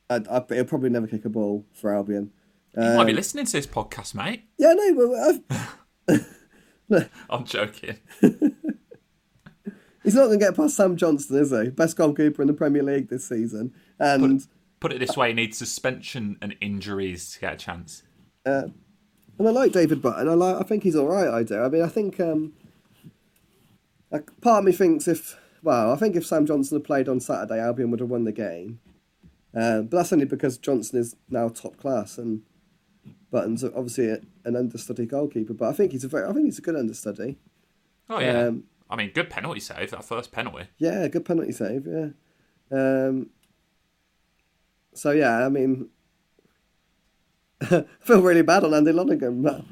I'd, 0.10 0.28
I'd, 0.28 0.44
he'll 0.50 0.66
probably 0.66 0.90
never 0.90 1.08
kick 1.08 1.26
a 1.26 1.30
ball 1.30 1.66
for 1.74 1.94
Albion. 1.94 2.32
You 2.76 2.84
might 2.84 3.06
be 3.06 3.12
Um, 3.12 3.16
listening 3.16 3.46
to 3.46 3.52
this 3.52 3.68
podcast, 3.68 4.14
mate. 4.16 4.44
yeah, 4.58 4.74
no, 4.74 5.42
I've, 6.10 7.08
I'm 7.30 7.44
joking. 7.46 7.98
he's 10.08 10.16
not 10.16 10.28
going 10.28 10.40
to 10.40 10.46
get 10.46 10.56
past 10.56 10.78
Sam 10.78 10.96
Johnstone, 10.96 11.40
is 11.40 11.52
he? 11.52 11.70
Best 11.70 11.98
goalkeeper 11.98 12.42
in 12.42 12.48
the 12.48 12.54
Premier 12.54 12.82
League 12.82 13.10
this 13.10 13.28
season. 13.28 13.74
And 14.00 14.48
Put 14.80 14.94
it 14.94 15.00
this 15.00 15.18
way: 15.18 15.30
he 15.30 15.34
needs 15.34 15.58
suspension 15.58 16.38
and 16.42 16.56
injuries 16.62 17.34
to 17.34 17.40
get 17.42 17.54
a 17.54 17.58
chance. 17.58 18.04
Uh, 18.46 18.70
and 19.38 19.48
I 19.48 19.52
like 19.52 19.74
David 19.74 20.02
Button. 20.02 20.30
I 20.30 20.34
like. 20.34 20.56
I 20.56 20.64
think 20.64 20.84
he's 20.84 20.96
all 20.96 21.08
right. 21.08 21.28
I 21.28 21.44
do. 21.44 21.62
I 21.62 21.68
mean, 21.68 21.82
I 21.82 21.90
think 21.90 22.22
um, 22.22 22.54
like, 24.10 24.30
part 24.40 24.60
of 24.60 24.66
me 24.66 24.72
thinks 24.72 25.10
if 25.10 25.38
well, 25.62 25.92
I 25.92 25.98
think 25.98 26.16
if 26.16 26.26
Sam 26.26 26.46
Johnstone 26.46 26.80
had 26.80 26.86
played 26.86 27.10
on 27.10 27.20
Saturday, 27.20 27.60
Albion 27.60 27.92
would 27.92 28.00
have 28.00 28.10
won 28.10 28.24
the 28.24 28.32
game. 28.32 28.80
Um, 29.54 29.88
but 29.88 29.98
that's 29.98 30.14
only 30.14 30.26
because 30.26 30.58
Johnstone 30.58 31.02
is 31.02 31.16
now 31.30 31.50
top 31.50 31.76
class 31.78 32.18
and 32.18 32.44
Button's 33.32 33.64
obviously 33.64 34.10
a, 34.10 34.22
an 34.46 34.56
understudy 34.56 35.06
goalkeeper. 35.06 35.54
But 35.54 35.70
I 35.70 35.74
think 35.74 35.92
he's 35.92 36.06
a 36.06 36.08
very. 36.08 36.30
I 36.30 36.32
think 36.32 36.46
he's 36.46 36.60
a 36.60 36.62
good 36.62 36.78
understudy. 36.78 37.40
Oh 38.10 38.20
yeah. 38.20 38.44
Um, 38.44 38.64
I 38.90 38.96
mean, 38.96 39.12
good 39.14 39.30
penalty 39.30 39.60
save. 39.60 39.92
That 39.92 40.06
first 40.06 40.32
penalty. 40.32 40.66
Yeah, 40.78 41.08
good 41.08 41.26
penalty 41.26 41.52
save. 41.52 41.86
Yeah. 41.88 42.08
Um, 42.72 43.30
so 44.94 45.12
yeah, 45.12 45.46
I 45.46 45.50
mean, 45.50 45.90
I 47.62 47.86
feel 48.02 48.22
really 48.22 48.42
bad 48.44 48.64
on 48.64 48.74
Andy 48.74 48.92
Lonergan, 48.92 49.42
but 49.42 49.64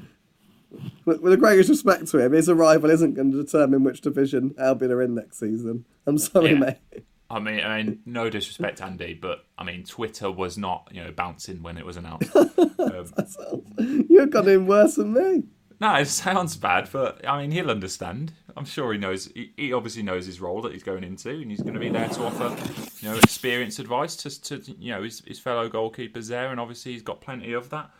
with, 1.04 1.20
with 1.20 1.32
the 1.32 1.36
greatest 1.36 1.68
respect 1.68 2.08
to 2.08 2.18
him, 2.18 2.32
his 2.32 2.48
arrival 2.48 2.90
isn't 2.90 3.14
going 3.14 3.32
to 3.32 3.42
determine 3.42 3.84
which 3.84 4.00
division 4.00 4.54
Albion 4.58 4.92
are 4.92 5.02
in 5.02 5.14
next 5.14 5.38
season. 5.38 5.84
I'm 6.06 6.18
sorry, 6.18 6.52
Yeah. 6.52 6.58
mate. 6.58 7.04
I 7.28 7.40
mean, 7.40 7.60
I 7.60 7.82
mean, 7.82 7.98
no 8.06 8.30
disrespect, 8.30 8.80
Andy, 8.80 9.12
but 9.14 9.44
I 9.58 9.64
mean, 9.64 9.82
Twitter 9.84 10.30
was 10.30 10.56
not, 10.56 10.88
you 10.92 11.02
know, 11.02 11.10
bouncing 11.10 11.60
when 11.60 11.76
it 11.76 11.84
was 11.84 11.96
announced. 11.96 12.34
um, 12.36 14.06
You've 14.08 14.30
got 14.30 14.46
in 14.46 14.66
worse 14.68 14.94
than 14.94 15.12
me. 15.12 15.42
No, 15.80 15.94
it 15.94 16.06
sounds 16.06 16.56
bad, 16.56 16.88
but 16.92 17.26
I 17.26 17.40
mean, 17.40 17.50
he'll 17.50 17.70
understand. 17.70 18.32
I'm 18.56 18.64
sure 18.64 18.92
he 18.92 18.98
knows. 18.98 19.26
He, 19.26 19.52
he 19.56 19.72
obviously 19.72 20.02
knows 20.02 20.26
his 20.26 20.40
role 20.40 20.62
that 20.62 20.72
he's 20.72 20.82
going 20.82 21.04
into, 21.04 21.30
and 21.30 21.50
he's 21.50 21.60
going 21.60 21.74
to 21.74 21.80
be 21.80 21.90
there 21.90 22.08
to 22.08 22.24
offer, 22.24 22.56
you 23.00 23.10
know, 23.10 23.16
experience 23.16 23.78
advice 23.78 24.16
to, 24.16 24.42
to 24.42 24.72
you 24.78 24.92
know, 24.92 25.02
his, 25.02 25.20
his 25.26 25.38
fellow 25.38 25.68
goalkeepers 25.68 26.28
there, 26.28 26.50
and 26.50 26.58
obviously 26.58 26.92
he's 26.92 27.02
got 27.02 27.20
plenty 27.20 27.52
of 27.52 27.68
that. 27.70 27.90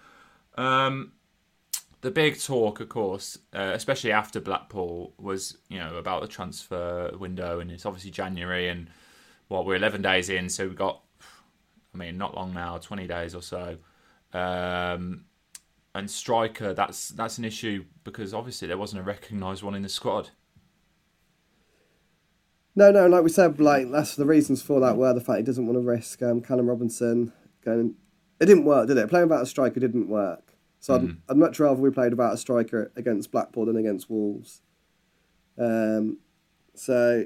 Um, 0.57 1.12
the 2.01 2.11
big 2.11 2.41
talk, 2.41 2.81
of 2.81 2.89
course, 2.89 3.39
uh, 3.55 3.72
especially 3.74 4.12
after 4.12 4.41
Blackpool, 4.41 5.12
was 5.18 5.59
you 5.68 5.79
know 5.79 5.97
about 5.97 6.22
the 6.22 6.29
transfer 6.29 7.11
window, 7.18 7.61
and 7.61 7.70
it's 7.70 7.85
obviously 7.85 8.11
January, 8.11 8.68
and 8.68 8.89
what 9.49 9.66
we're 9.66 9.77
11 9.77 10.03
days 10.03 10.29
in, 10.29 10.49
so 10.49 10.66
we've 10.66 10.77
got, 10.77 11.03
I 11.95 11.99
mean, 11.99 12.18
not 12.18 12.35
long 12.35 12.53
now, 12.53 12.79
20 12.79 13.07
days 13.07 13.35
or 13.35 13.43
so. 13.43 13.77
Um, 14.33 15.24
and 15.97 16.11
striker, 16.11 16.74
that's 16.74 17.09
that's 17.09 17.38
an 17.38 17.44
issue 17.44 17.84
because 18.05 18.34
obviously 18.34 18.68
there 18.68 18.78
wasn't 18.78 19.01
a 19.01 19.05
recognised 19.05 19.62
one 19.62 19.74
in 19.74 19.82
the 19.82 19.88
squad. 19.88 20.30
No, 22.74 22.90
no, 22.90 23.07
like 23.07 23.24
we 23.24 23.30
said, 23.30 23.59
like 23.59 23.90
that's 23.90 24.16
the 24.16 24.26
reasons 24.26 24.62
for 24.62 24.80
that 24.80 24.97
were 24.99 25.14
the 25.14 25.20
fact 25.20 25.38
he 25.38 25.42
doesn't 25.44 25.66
want 25.66 25.78
to 25.78 25.80
risk 25.80 26.22
um, 26.22 26.42
Callum 26.42 26.68
Robinson 26.68 27.32
going. 27.64 27.94
It 28.38 28.47
didn't 28.47 28.66
work, 28.66 28.88
did 28.88 28.99
it? 28.99 29.09
Playing 29.09 29.28
without 29.28 29.44
a 29.44 29.47
striker 29.47 29.80
didn't 29.80 30.09
work. 30.09 30.57
So 30.78 30.94
I'd, 30.94 31.01
Mm. 31.01 31.16
I'd 31.30 31.36
much 31.38 31.59
rather 31.59 31.80
we 31.80 31.90
played 31.90 32.12
without 32.12 32.34
a 32.34 32.36
striker 32.36 32.92
against 32.94 33.32
Blackpool 33.32 33.64
than 33.64 33.76
against 33.76 34.11
Wolves. 34.11 34.61
Um, 35.59 36.18
so 36.74 37.24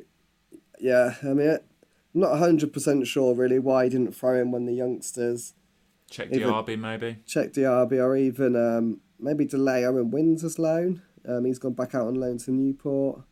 yeah, 0.79 1.17
I 1.23 1.35
mean, 1.35 1.51
I'm 1.51 2.21
not 2.21 2.39
hundred 2.39 2.73
percent 2.73 3.07
sure 3.09 3.35
really 3.35 3.59
why 3.59 3.85
he 3.85 3.91
didn't 3.91 4.15
throw 4.15 4.41
in 4.41 4.53
when 4.53 4.67
the 4.67 4.73
youngsters 4.75 5.55
Check 6.11 6.31
Diaby 6.31 6.79
maybe. 6.79 7.19
check 7.25 7.53
Diaby 7.53 8.03
or 8.03 8.17
even 8.17 8.57
um, 8.57 9.01
maybe 9.19 9.45
delay 9.45 9.85
Owen 9.85 10.11
Windsor's 10.11 10.59
loan. 10.59 11.03
Um, 11.27 11.45
he's 11.45 11.59
gone 11.59 11.75
back 11.75 11.95
out 11.95 12.09
on 12.09 12.15
loan 12.15 12.39
to 12.39 12.51
Newport. 12.51 13.23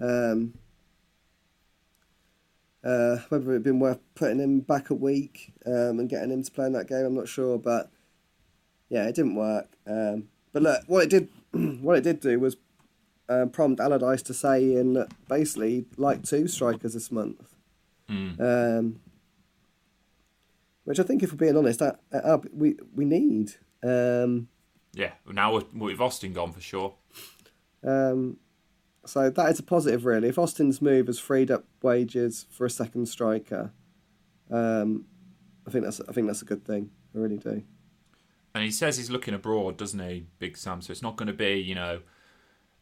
Um, 0.00 0.54
uh, 2.82 3.16
whether 3.28 3.50
it'd 3.50 3.62
been 3.62 3.80
worth 3.80 3.98
putting 4.14 4.38
him 4.38 4.60
back 4.60 4.90
a 4.90 4.94
week 4.94 5.52
um, 5.66 5.98
and 5.98 6.08
getting 6.08 6.30
him 6.30 6.42
to 6.42 6.50
play 6.50 6.66
in 6.66 6.72
that 6.72 6.88
game, 6.88 7.04
I'm 7.04 7.14
not 7.14 7.28
sure. 7.28 7.58
But 7.58 7.90
yeah, 8.88 9.06
it 9.06 9.14
didn't 9.14 9.34
work. 9.34 9.68
Um, 9.86 10.28
but 10.52 10.62
look, 10.62 10.82
what 10.86 11.04
it 11.04 11.10
did, 11.10 11.28
what 11.82 11.98
it 11.98 12.04
did 12.04 12.20
do 12.20 12.38
was 12.38 12.56
uh, 13.28 13.46
prompt 13.46 13.80
Allardyce 13.80 14.22
to 14.22 14.34
say 14.34 14.74
in 14.74 14.94
that 14.94 15.08
basically 15.28 15.86
like 15.96 16.22
two 16.22 16.48
strikers 16.48 16.94
this 16.94 17.10
month. 17.10 17.54
Mm. 18.08 18.40
Um, 18.40 19.00
which 20.86 21.00
I 21.00 21.02
think, 21.02 21.22
if 21.22 21.32
we're 21.32 21.36
being 21.36 21.56
honest, 21.56 21.80
that, 21.80 22.00
uh, 22.12 22.38
we 22.52 22.76
we 22.94 23.04
need. 23.04 23.54
Um, 23.82 24.48
Yeah, 24.94 25.12
now 25.30 25.60
we've 25.74 26.00
Austin 26.00 26.32
gone 26.32 26.52
for 26.52 26.60
sure. 26.60 26.94
um, 27.84 28.38
so 29.04 29.28
that 29.28 29.50
is 29.50 29.58
a 29.58 29.62
positive, 29.62 30.04
really. 30.04 30.28
If 30.28 30.38
Austin's 30.38 30.80
move 30.80 31.08
has 31.08 31.18
freed 31.18 31.50
up 31.50 31.64
wages 31.82 32.46
for 32.50 32.64
a 32.64 32.70
second 32.70 33.06
striker, 33.06 33.72
um, 34.50 35.04
I 35.66 35.70
think 35.70 35.84
that's 35.84 36.00
I 36.08 36.12
think 36.12 36.28
that's 36.28 36.42
a 36.42 36.46
good 36.46 36.64
thing. 36.64 36.90
I 37.14 37.18
really 37.18 37.38
do. 37.38 37.62
And 38.54 38.64
he 38.64 38.70
says 38.70 38.96
he's 38.96 39.10
looking 39.10 39.34
abroad, 39.34 39.76
doesn't 39.76 40.00
he, 40.00 40.28
Big 40.38 40.56
Sam? 40.56 40.80
So 40.80 40.90
it's 40.92 41.02
not 41.02 41.16
going 41.16 41.26
to 41.26 41.34
be, 41.34 41.54
you 41.60 41.74
know, 41.74 42.00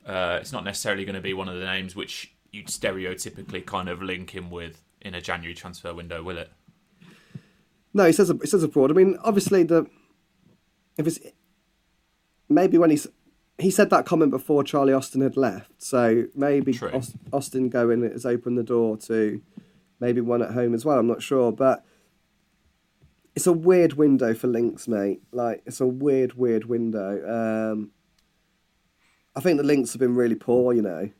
uh, 0.06 0.38
it's 0.40 0.52
not 0.52 0.62
necessarily 0.62 1.04
going 1.04 1.16
to 1.16 1.20
be 1.22 1.34
one 1.34 1.48
of 1.48 1.58
the 1.58 1.64
names 1.64 1.96
which 1.96 2.34
you'd 2.52 2.68
stereotypically 2.68 3.64
kind 3.66 3.88
of 3.88 4.00
link 4.02 4.30
him 4.30 4.50
with 4.50 4.84
in 5.00 5.14
a 5.14 5.20
January 5.20 5.54
transfer 5.54 5.92
window, 5.92 6.22
will 6.22 6.38
it? 6.38 6.52
No, 7.94 8.04
he 8.04 8.12
says 8.12 8.30
he 8.42 8.46
says 8.46 8.62
abroad. 8.62 8.90
I 8.90 8.94
mean, 8.94 9.16
obviously 9.22 9.62
the 9.62 9.86
if 10.98 11.06
it's 11.06 11.20
maybe 12.48 12.76
when 12.76 12.90
he's 12.90 13.06
he 13.58 13.70
said 13.70 13.88
that 13.90 14.04
comment 14.04 14.32
before 14.32 14.64
Charlie 14.64 14.92
Austin 14.92 15.20
had 15.20 15.36
left, 15.36 15.70
so 15.78 16.24
maybe 16.34 16.72
True. 16.72 16.90
Aus- 16.90 17.14
Austin 17.32 17.68
going 17.68 18.02
has 18.02 18.26
opened 18.26 18.58
the 18.58 18.64
door 18.64 18.96
to 18.98 19.40
maybe 20.00 20.20
one 20.20 20.42
at 20.42 20.50
home 20.50 20.74
as 20.74 20.84
well. 20.84 20.98
I'm 20.98 21.06
not 21.06 21.22
sure, 21.22 21.52
but 21.52 21.84
it's 23.36 23.46
a 23.46 23.52
weird 23.52 23.94
window 23.94 24.34
for 24.34 24.48
links, 24.48 24.88
mate. 24.88 25.22
Like 25.32 25.62
it's 25.66 25.80
a 25.80 25.86
weird, 25.86 26.34
weird 26.34 26.64
window. 26.64 27.72
Um, 27.72 27.90
I 29.36 29.40
think 29.40 29.58
the 29.58 29.64
links 29.64 29.92
have 29.92 30.00
been 30.00 30.14
really 30.16 30.36
poor, 30.36 30.72
you 30.72 30.82
know. 30.82 31.10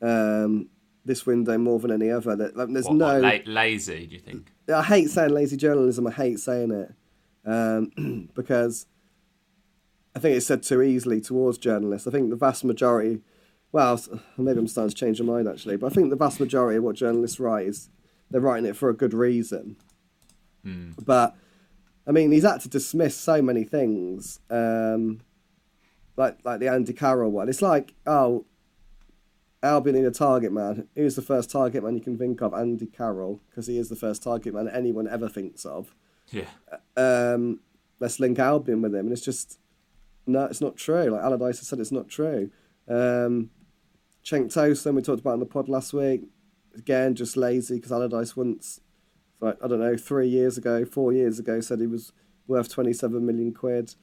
Um, 0.00 0.68
this 1.04 1.26
window 1.26 1.58
more 1.58 1.78
than 1.78 1.90
any 1.90 2.10
other. 2.10 2.34
That 2.36 2.56
like, 2.56 2.68
there's 2.72 2.86
What, 2.86 2.96
no 2.96 3.40
lazy, 3.46 4.06
do 4.06 4.14
you 4.14 4.20
think? 4.20 4.52
I 4.72 4.82
hate 4.82 5.10
saying 5.10 5.30
lazy 5.30 5.56
journalism. 5.56 6.06
I 6.06 6.10
hate 6.12 6.40
saying 6.40 6.70
it 6.70 6.94
um, 7.44 8.30
because 8.34 8.86
I 10.14 10.18
think 10.18 10.36
it's 10.36 10.46
said 10.46 10.62
too 10.62 10.82
easily 10.82 11.20
towards 11.20 11.58
journalists. 11.58 12.06
I 12.06 12.10
think 12.10 12.30
the 12.30 12.36
vast 12.36 12.64
majority, 12.64 13.20
well, 13.72 14.00
maybe 14.38 14.58
I'm 14.58 14.68
starting 14.68 14.90
to 14.90 14.96
change 14.96 15.20
my 15.20 15.34
mind 15.34 15.48
actually, 15.48 15.76
but 15.76 15.90
I 15.90 15.94
think 15.94 16.10
the 16.10 16.16
vast 16.16 16.40
majority 16.40 16.78
of 16.78 16.84
what 16.84 16.96
journalists 16.96 17.40
write 17.40 17.66
is 17.66 17.90
they're 18.30 18.40
writing 18.40 18.68
it 18.68 18.76
for 18.76 18.88
a 18.88 18.94
good 18.94 19.12
reason. 19.12 19.76
But 21.04 21.36
I 22.06 22.12
mean, 22.12 22.30
he's 22.32 22.44
had 22.44 22.60
to 22.62 22.68
dismiss 22.68 23.16
so 23.16 23.42
many 23.42 23.64
things, 23.64 24.40
um, 24.50 25.20
like 26.16 26.38
like 26.44 26.60
the 26.60 26.68
Andy 26.68 26.92
Carroll 26.92 27.30
one. 27.32 27.48
It's 27.48 27.62
like, 27.62 27.94
oh, 28.06 28.44
Albion 29.64 29.96
need 29.96 30.04
a 30.04 30.10
target 30.10 30.52
man. 30.52 30.86
Who's 30.94 31.16
the 31.16 31.22
first 31.22 31.50
target 31.50 31.82
man 31.82 31.94
you 31.94 32.00
can 32.00 32.18
think 32.18 32.40
of? 32.42 32.54
Andy 32.54 32.86
Carroll, 32.86 33.40
because 33.48 33.66
he 33.66 33.78
is 33.78 33.88
the 33.88 33.96
first 33.96 34.22
target 34.22 34.54
man 34.54 34.68
anyone 34.68 35.08
ever 35.08 35.28
thinks 35.28 35.64
of. 35.64 35.94
Yeah. 36.30 36.48
Um, 36.96 37.60
let's 37.98 38.20
link 38.20 38.38
Albion 38.38 38.82
with 38.82 38.94
him, 38.94 39.06
and 39.06 39.12
it's 39.12 39.24
just 39.24 39.58
no, 40.26 40.44
it's 40.44 40.60
not 40.60 40.76
true. 40.76 41.10
Like 41.10 41.22
Allardyce 41.22 41.58
has 41.58 41.68
said, 41.68 41.80
it's 41.80 41.92
not 41.92 42.08
true. 42.08 42.50
Um, 42.88 43.50
Cenk 44.24 44.46
Tosun, 44.52 44.94
we 44.94 45.02
talked 45.02 45.20
about 45.20 45.34
in 45.34 45.40
the 45.40 45.46
pod 45.46 45.68
last 45.68 45.92
week. 45.92 46.22
Again, 46.76 47.14
just 47.14 47.36
lazy 47.36 47.76
because 47.76 47.92
Allardyce 47.92 48.36
once, 48.36 48.80
like 49.40 49.56
I 49.62 49.68
don't 49.68 49.80
know, 49.80 49.96
three 49.96 50.28
years 50.28 50.58
ago, 50.58 50.84
four 50.84 51.12
years 51.12 51.38
ago, 51.38 51.60
said 51.60 51.80
he 51.80 51.86
was 51.86 52.12
worth 52.46 52.70
twenty-seven 52.72 53.24
million 53.24 53.52
quid. 53.52 53.94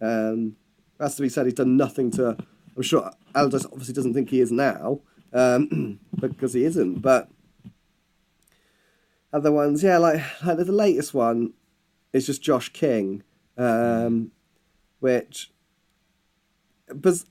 Um, 0.00 0.56
has 1.00 1.16
to 1.16 1.22
be 1.22 1.28
said, 1.28 1.46
he's 1.46 1.54
done 1.54 1.76
nothing 1.76 2.10
to. 2.12 2.36
I'm 2.76 2.82
sure 2.82 3.10
Allardyce 3.34 3.66
obviously 3.66 3.94
doesn't 3.94 4.14
think 4.14 4.30
he 4.30 4.40
is 4.40 4.52
now, 4.52 5.00
um, 5.32 6.00
because 6.20 6.52
he 6.52 6.64
isn't. 6.64 7.00
But 7.00 7.28
other 9.32 9.52
ones, 9.52 9.82
yeah, 9.82 9.98
like, 9.98 10.22
like 10.44 10.56
the 10.58 10.72
latest 10.72 11.14
one 11.14 11.52
is 12.12 12.26
just 12.26 12.42
Josh 12.42 12.72
King, 12.72 13.22
um, 13.56 14.32
which 15.00 15.52
biz- 17.00 17.26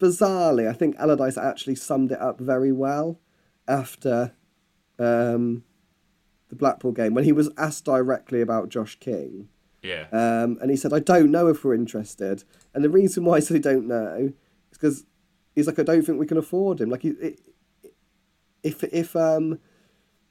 bizarrely, 0.00 0.68
I 0.68 0.72
think 0.72 0.96
Allardyce 0.96 1.38
actually 1.38 1.76
summed 1.76 2.12
it 2.12 2.20
up 2.20 2.40
very 2.40 2.72
well 2.72 3.20
after 3.66 4.32
um, 4.98 5.64
the 6.48 6.56
Blackpool 6.56 6.92
game 6.92 7.14
when 7.14 7.24
he 7.24 7.32
was 7.32 7.50
asked 7.56 7.84
directly 7.84 8.40
about 8.40 8.68
Josh 8.68 8.98
King. 8.98 9.48
Yeah. 9.82 10.06
Um, 10.12 10.58
and 10.60 10.70
he 10.70 10.76
said, 10.76 10.92
I 10.92 11.00
don't 11.00 11.30
know 11.30 11.48
if 11.48 11.64
we're 11.64 11.74
interested. 11.74 12.44
And 12.74 12.84
the 12.84 12.90
reason 12.90 13.24
why 13.24 13.38
he 13.38 13.44
said 13.44 13.54
he 13.54 13.60
don't 13.60 13.88
know 13.88 14.32
because 14.82 15.04
he's 15.54 15.68
like, 15.68 15.78
I 15.78 15.84
don't 15.84 16.02
think 16.02 16.18
we 16.18 16.26
can 16.26 16.36
afford 16.36 16.80
him. 16.80 16.90
Like, 16.90 17.02
he, 17.02 17.10
it, 17.10 17.40
if 18.62 18.82
if 18.84 19.14
um, 19.14 19.60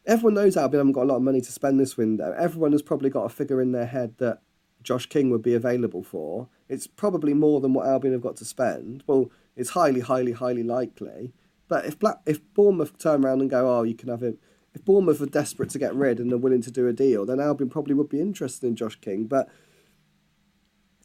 everyone 0.05 0.33
knows 0.33 0.57
Albion 0.57 0.79
haven't 0.79 0.93
got 0.93 1.03
a 1.03 1.11
lot 1.11 1.15
of 1.15 1.21
money 1.21 1.41
to 1.41 1.51
spend 1.51 1.79
this 1.79 1.95
window, 1.95 2.35
everyone 2.37 2.73
has 2.73 2.81
probably 2.81 3.09
got 3.09 3.25
a 3.25 3.29
figure 3.29 3.61
in 3.61 3.71
their 3.71 3.85
head 3.85 4.15
that 4.17 4.41
Josh 4.83 5.05
King 5.05 5.29
would 5.29 5.41
be 5.41 5.53
available 5.53 6.03
for. 6.03 6.49
It's 6.67 6.85
probably 6.85 7.33
more 7.33 7.61
than 7.61 7.73
what 7.73 7.87
Albion 7.87 8.13
have 8.13 8.21
got 8.21 8.35
to 8.37 8.45
spend. 8.45 9.03
Well, 9.07 9.31
it's 9.55 9.71
highly, 9.71 10.01
highly, 10.01 10.33
highly 10.33 10.63
likely. 10.63 11.33
But 11.67 11.85
if 11.85 11.97
Black, 11.97 12.17
if 12.25 12.41
Bournemouth 12.53 12.97
turn 12.97 13.23
around 13.23 13.39
and 13.39 13.49
go, 13.49 13.73
oh, 13.73 13.83
you 13.83 13.95
can 13.95 14.09
have 14.09 14.21
him. 14.21 14.37
If 14.73 14.83
Bournemouth 14.83 15.21
are 15.21 15.25
desperate 15.25 15.69
to 15.71 15.79
get 15.79 15.95
rid 15.95 16.19
and 16.19 16.31
are 16.31 16.37
willing 16.37 16.61
to 16.61 16.71
do 16.71 16.87
a 16.87 16.93
deal, 16.93 17.25
then 17.25 17.39
Albion 17.39 17.69
probably 17.69 17.93
would 17.93 18.09
be 18.09 18.21
interested 18.21 18.67
in 18.67 18.75
Josh 18.75 18.99
King. 18.99 19.25
But 19.25 19.49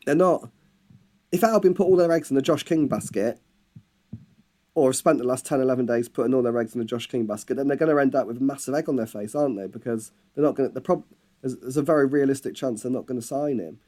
they're 0.05 0.15
not. 0.17 0.51
If 1.33 1.43
Albion 1.43 1.75
put 1.75 1.87
all 1.87 1.97
their 1.97 2.13
eggs 2.13 2.31
in 2.31 2.37
the 2.37 2.43
Josh 2.43 2.63
King 2.63 2.89
basket, 2.89 3.41
or 4.75 4.91
have 4.91 4.97
spent 4.97 5.19
the 5.19 5.25
last 5.25 5.47
10, 5.47 5.61
11 5.61 5.87
days 5.87 6.09
putting 6.09 6.35
all 6.35 6.43
their 6.43 6.57
eggs 6.59 6.75
in 6.75 6.79
the 6.79 6.85
Josh 6.85 7.07
King 7.07 7.25
basket, 7.27 7.57
then 7.57 7.67
they're 7.67 7.79
going 7.79 7.91
to 7.91 8.01
end 8.01 8.15
up 8.15 8.27
with 8.27 8.37
a 8.37 8.43
massive 8.43 8.75
egg 8.75 8.89
on 8.89 8.97
their 8.97 9.07
face, 9.07 9.35
aren't 9.35 9.57
they? 9.57 9.67
Because 9.67 10.13
they're 10.35 10.45
not 10.45 10.55
going 10.55 10.69
to. 10.69 10.75
The 10.75 10.83
prob- 10.83 11.05
there's, 11.41 11.57
there's 11.57 11.77
a 11.79 11.83
very 11.83 12.07
realistic 12.07 12.55
chance 12.55 12.83
they're 12.83 12.93
not 12.93 13.07
going 13.07 13.21
to 13.21 13.27
sign 13.27 13.59
him. 13.59 13.79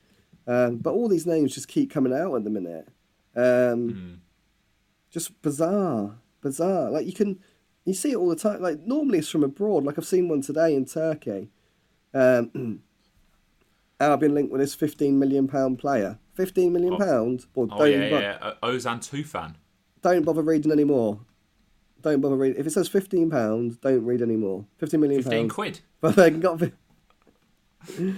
Um, 0.47 0.76
but 0.78 0.95
all 0.95 1.09
these 1.09 1.26
names 1.26 1.55
just 1.55 1.68
keep 1.68 1.91
coming 1.91 2.12
out 2.14 2.34
at 2.34 2.45
the 2.45 2.51
minute. 2.51 2.89
Um, 3.36 4.22
Just 5.11 5.41
bizarre, 5.43 6.16
bizarre. 6.41 6.91
Like 6.91 7.07
you 7.07 7.12
can, 7.12 7.39
you 7.84 7.93
see 7.93 8.12
it 8.12 8.16
all 8.16 8.28
the 8.28 8.36
time. 8.36 8.62
Like 8.62 8.80
normally 8.80 9.18
it's 9.18 9.28
from 9.28 9.45
abroad. 9.45 9.84
Like 9.84 9.99
I've 9.99 10.07
seen 10.07 10.28
one 10.28 10.41
today 10.41 10.74
in 10.74 10.86
Turkey. 10.86 11.51
Um, 12.14 12.80
Albion 14.01 14.34
linked 14.34 14.53
with 14.53 14.61
this 14.61 14.74
15 14.74 15.18
million 15.18 15.49
pound 15.49 15.78
player. 15.78 16.18
15 16.39 16.72
million 16.72 16.95
Oh. 16.95 16.99
pound. 16.99 17.47
Well, 17.55 17.68
Oh 17.72 17.78
don't 17.80 17.91
yeah, 18.01 18.11
bo- 18.11 18.18
yeah. 18.20 18.53
Ozan 18.62 18.99
Tufan. 19.01 19.55
don't 20.03 20.24
bother 20.24 20.43
reading 20.43 20.70
anymore. 20.70 21.18
Don't 22.01 22.20
bother 22.20 22.36
reading. 22.36 22.61
If 22.61 22.66
it 22.68 22.70
says 22.70 22.89
fifteen 22.89 23.28
pounds, 23.28 23.76
don't 23.78 24.05
read 24.05 24.22
anymore. 24.22 24.64
Fifteen 24.78 25.01
million 25.01 25.20
Fifteen 25.22 25.49
pounds. 25.49 25.53
quid. 25.53 25.80
But 26.01 26.14
they 26.14 26.30
got. 26.30 26.61
fi- 26.61 26.72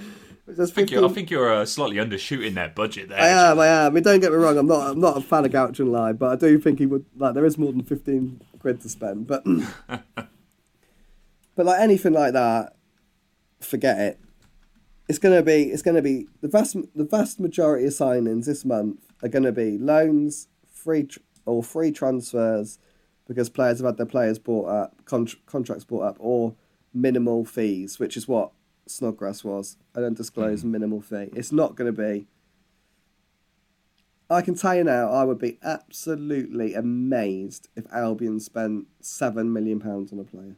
It 0.51 0.57
says 0.57 0.71
I 0.73 0.75
think 0.75 0.91
you're, 0.91 1.05
I 1.05 1.09
think 1.09 1.31
you're 1.31 1.51
uh, 1.53 1.65
slightly 1.65 1.97
undershooting 1.97 2.55
their 2.55 2.69
budget 2.71 3.09
there. 3.09 3.21
I 3.21 3.29
am, 3.29 3.59
I 3.61 3.67
am. 3.69 3.87
I 3.87 3.91
mean, 3.95 4.03
don't 4.03 4.19
get 4.21 4.33
me 4.33 4.37
wrong. 4.39 4.59
I'm 4.59 4.67
not. 4.67 4.91
I'm 4.91 5.01
not 5.01 5.17
a 5.17 5.21
fan 5.21 5.45
of 5.45 5.53
Gouch 5.53 5.79
and 5.79 5.93
Lie, 5.93 6.13
but 6.13 6.33
I 6.33 6.37
do 6.37 6.59
think 6.59 6.81
he 6.81 6.87
would. 6.87 7.05
Like, 7.17 7.35
there 7.35 7.47
is 7.47 7.57
more 7.57 7.71
than 7.73 7.85
fifteen 7.85 8.41
quid 8.59 8.81
to 8.81 8.89
spend. 8.89 9.29
But, 9.29 9.45
but 9.87 11.67
like 11.67 11.81
anything 11.81 12.13
like 12.15 12.33
that, 12.33 12.75
forget 13.61 13.99
it. 13.99 14.21
It's 15.11 15.19
gonna 15.19 15.43
be. 15.43 15.65
It's 15.73 15.83
gonna 15.83 16.03
be 16.03 16.29
the 16.41 16.47
vast. 16.47 16.77
The 16.95 17.03
vast 17.03 17.41
majority 17.41 17.85
of 17.85 17.93
signings 17.93 18.45
this 18.45 18.65
month 18.65 19.09
are 19.25 19.29
gonna 19.29 19.51
be 19.51 19.77
loans, 19.77 20.47
free 20.73 21.03
tr- 21.03 21.19
or 21.45 21.65
free 21.65 21.91
transfers, 21.91 22.79
because 23.27 23.51
players 23.51 23.79
have 23.79 23.87
had 23.87 23.97
their 23.97 24.07
players 24.07 24.39
bought 24.39 24.69
up, 24.69 25.05
con- 25.07 25.27
contracts 25.47 25.83
bought 25.83 26.03
up, 26.03 26.17
or 26.21 26.55
minimal 26.95 27.45
fees, 27.45 27.99
which 27.99 28.17
is 28.17 28.29
what 28.29 28.53
Snodgrass 28.87 29.43
was 29.43 29.79
an 29.97 30.05
undisclosed 30.05 30.63
hmm. 30.63 30.71
minimal 30.71 31.01
fee. 31.01 31.31
It's 31.35 31.51
not 31.51 31.75
going 31.75 31.93
to 31.93 32.03
be. 32.03 32.29
I 34.31 34.43
can 34.43 34.55
tell 34.55 34.77
you 34.77 34.85
now, 34.85 35.11
I 35.11 35.25
would 35.25 35.41
be 35.41 35.59
absolutely 35.61 36.75
amazed 36.75 37.69
if 37.75 37.93
Albion 37.93 38.39
spent 38.39 38.87
seven 39.01 39.53
million 39.53 39.81
pounds 39.81 40.13
on 40.13 40.21
a 40.21 40.25
player. 40.25 40.55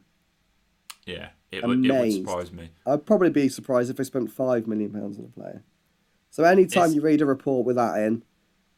Yeah, 1.05 1.29
it 1.51 1.65
would, 1.65 1.85
it 1.85 1.91
would 1.91 2.13
surprise 2.13 2.51
me. 2.51 2.69
I'd 2.85 3.05
probably 3.05 3.29
be 3.29 3.49
surprised 3.49 3.89
if 3.89 3.97
they 3.97 4.03
spent 4.03 4.31
five 4.31 4.67
million 4.67 4.91
pounds 4.91 5.19
on 5.19 5.25
a 5.25 5.39
player. 5.39 5.63
So 6.29 6.43
anytime 6.43 6.83
It's- 6.83 6.95
you 6.95 7.01
read 7.01 7.21
a 7.21 7.25
report 7.25 7.65
with 7.65 7.75
that 7.75 7.99
in, 7.99 8.23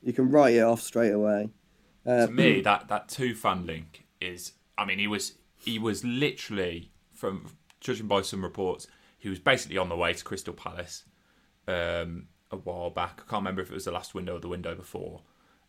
you 0.02 0.14
can 0.14 0.30
write 0.30 0.56
it 0.56 0.62
off 0.62 0.82
straight 0.82 1.12
away. 1.12 1.50
Uh, 2.06 2.28
to 2.28 2.32
me, 2.32 2.62
that 2.62 2.88
that 2.90 3.08
Tufan 3.08 3.66
link 3.66 4.06
is. 4.22 4.54
I 4.78 4.86
mean, 4.86 5.00
he 5.00 5.08
was 5.08 5.34
he 5.56 5.80
was 5.80 6.04
literally 6.04 6.92
from 7.14 7.48
judging 7.80 8.08
by 8.08 8.22
some 8.22 8.44
reports, 8.44 8.88
he 9.18 9.30
was 9.30 9.40
basically 9.40 9.78
on 9.78 9.90
the 9.90 9.96
way 9.96 10.14
to 10.14 10.24
Crystal 10.24 10.54
Palace 10.54 11.06
um, 11.68 12.28
a 12.52 12.58
while 12.58 12.90
back. 12.90 13.22
I 13.26 13.30
can't 13.30 13.42
remember 13.42 13.62
if 13.62 13.72
it 13.72 13.74
was 13.74 13.86
the 13.86 13.92
last 13.92 14.14
window 14.14 14.36
or 14.36 14.40
the 14.40 14.48
window 14.48 14.76
before, 14.76 15.22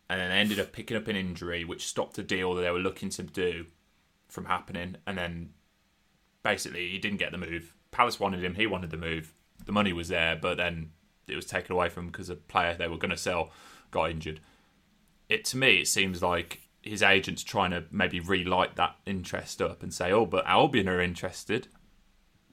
and 0.09 0.19
then 0.19 0.31
ended 0.31 0.59
up 0.59 0.73
picking 0.73 0.97
up 0.97 1.07
an 1.07 1.15
injury 1.15 1.63
which 1.63 1.87
stopped 1.87 2.17
a 2.17 2.23
deal 2.23 2.53
that 2.55 2.61
they 2.61 2.71
were 2.71 2.79
looking 2.79 3.09
to 3.09 3.23
do 3.23 3.65
from 4.27 4.45
happening, 4.45 4.97
and 5.05 5.17
then 5.17 5.53
basically 6.47 6.89
he 6.89 6.97
didn't 6.97 7.17
get 7.17 7.31
the 7.31 7.37
move. 7.37 7.73
Palace 7.91 8.19
wanted 8.19 8.43
him, 8.43 8.55
he 8.55 8.67
wanted 8.67 8.91
the 8.91 8.97
move. 8.97 9.33
The 9.65 9.71
money 9.71 9.93
was 9.93 10.07
there, 10.07 10.35
but 10.35 10.57
then 10.57 10.91
it 11.27 11.35
was 11.35 11.45
taken 11.45 11.73
away 11.73 11.89
from 11.89 12.05
him 12.05 12.11
because 12.11 12.29
a 12.29 12.35
player 12.35 12.75
they 12.75 12.87
were 12.87 12.97
going 12.97 13.11
to 13.11 13.17
sell 13.17 13.51
got 13.91 14.11
injured 14.11 14.39
it 15.29 15.45
to 15.45 15.57
me 15.57 15.79
it 15.79 15.87
seems 15.87 16.21
like 16.21 16.61
his 16.81 17.01
agent's 17.01 17.43
trying 17.43 17.71
to 17.71 17.83
maybe 17.91 18.19
relight 18.19 18.75
that 18.75 18.95
interest 19.05 19.61
up 19.61 19.83
and 19.83 19.93
say, 19.93 20.11
oh, 20.11 20.25
but 20.25 20.45
Albion 20.47 20.87
are 20.87 21.01
interested 21.01 21.67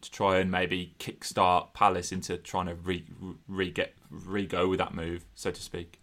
to 0.01 0.11
try 0.11 0.38
and 0.38 0.51
maybe 0.51 0.95
kickstart 0.99 1.72
Palace 1.72 2.11
into 2.11 2.36
trying 2.36 2.66
to 2.66 2.74
re, 2.74 3.05
re 3.47 3.70
get 3.70 3.95
re 4.11 4.45
go 4.45 4.68
with 4.68 4.78
that 4.78 4.92
move, 4.92 5.24
so 5.34 5.51
to 5.51 5.62
speak. 5.62 6.01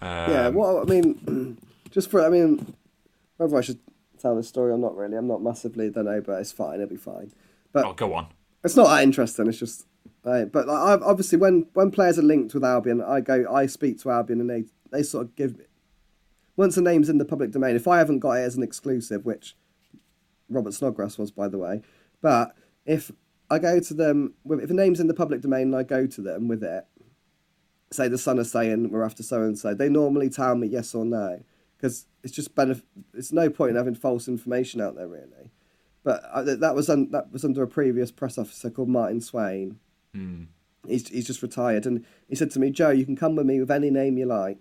Um, 0.00 0.30
yeah, 0.30 0.48
well, 0.48 0.80
I 0.80 0.84
mean, 0.84 1.58
just 1.90 2.10
for 2.10 2.24
I 2.24 2.28
mean, 2.28 2.74
whether 3.38 3.56
I 3.56 3.62
should 3.62 3.78
tell 4.18 4.36
this 4.36 4.48
story 4.48 4.72
or 4.72 4.78
not, 4.78 4.96
really, 4.96 5.16
I'm 5.16 5.26
not 5.28 5.42
massively 5.42 5.90
don't 5.90 6.04
know, 6.06 6.20
but 6.20 6.40
it's 6.40 6.52
fine. 6.52 6.76
It'll 6.80 6.88
be 6.88 6.96
fine. 6.96 7.32
But 7.72 7.84
Oh, 7.84 7.92
go 7.92 8.14
on. 8.14 8.28
it's 8.64 8.76
not 8.76 8.88
that 8.88 9.02
interesting. 9.02 9.46
It's 9.48 9.58
just, 9.58 9.86
uh, 10.24 10.44
but 10.46 10.66
like, 10.66 11.00
obviously 11.02 11.38
when 11.38 11.66
when 11.74 11.90
players 11.90 12.18
are 12.18 12.22
linked 12.22 12.54
with 12.54 12.64
Albion, 12.64 13.00
I 13.02 13.20
go, 13.20 13.44
I 13.52 13.66
speak 13.66 14.00
to 14.02 14.10
Albion, 14.10 14.40
and 14.40 14.50
they 14.50 14.64
they 14.90 15.02
sort 15.02 15.26
of 15.26 15.36
give. 15.36 15.58
Me 15.58 15.64
once 16.56 16.74
the 16.74 16.80
name's 16.80 17.08
in 17.10 17.18
the 17.18 17.24
public 17.26 17.50
domain, 17.50 17.76
if 17.76 17.86
I 17.86 17.98
haven't 17.98 18.20
got 18.20 18.32
it 18.32 18.40
as 18.44 18.56
an 18.56 18.62
exclusive, 18.62 19.26
which 19.26 19.56
Robert 20.48 20.72
Snodgrass 20.72 21.18
was, 21.18 21.30
by 21.30 21.48
the 21.48 21.58
way, 21.58 21.82
but 22.22 22.56
if 22.86 23.12
I 23.50 23.58
go 23.58 23.78
to 23.78 23.94
them, 23.94 24.32
with- 24.42 24.60
if 24.60 24.68
the 24.68 24.74
name's 24.74 24.98
in 24.98 25.06
the 25.06 25.12
public 25.14 25.42
domain 25.42 25.62
and 25.68 25.76
I 25.76 25.82
go 25.82 26.06
to 26.06 26.20
them 26.22 26.48
with 26.48 26.64
it, 26.64 26.86
say 27.92 28.08
the 28.08 28.16
Sun 28.16 28.38
are 28.38 28.44
saying 28.44 28.90
we're 28.90 29.02
after 29.04 29.22
so 29.22 29.42
and 29.42 29.58
so, 29.58 29.74
they 29.74 29.88
normally 29.90 30.30
tell 30.30 30.54
me 30.54 30.66
yes 30.66 30.94
or 30.94 31.04
no 31.04 31.40
because 31.86 32.06
it's 32.24 32.34
just 32.34 32.54
benef- 32.54 32.82
It's 33.14 33.32
no 33.32 33.48
point 33.48 33.70
in 33.70 33.76
having 33.76 33.94
false 33.94 34.26
information 34.26 34.80
out 34.80 34.96
there, 34.96 35.06
really. 35.06 35.52
But 36.02 36.24
uh, 36.24 36.40
I, 36.40 36.42
that 36.42 36.74
was 36.74 36.90
un- 36.90 37.10
that 37.12 37.32
was 37.32 37.44
under 37.44 37.62
a 37.62 37.68
previous 37.68 38.10
press 38.10 38.38
officer 38.38 38.70
called 38.70 38.88
Martin 38.88 39.20
Swain. 39.20 39.78
Hmm. 40.12 40.44
He's 40.86 41.08
he's 41.08 41.26
just 41.26 41.42
retired, 41.42 41.86
and 41.86 42.04
he 42.28 42.34
said 42.34 42.50
to 42.52 42.58
me, 42.58 42.70
"Joe, 42.70 42.90
you 42.90 43.04
can 43.04 43.16
come 43.16 43.36
with 43.36 43.46
me 43.46 43.60
with 43.60 43.70
any 43.70 43.90
name 43.90 44.18
you 44.18 44.26
like, 44.26 44.58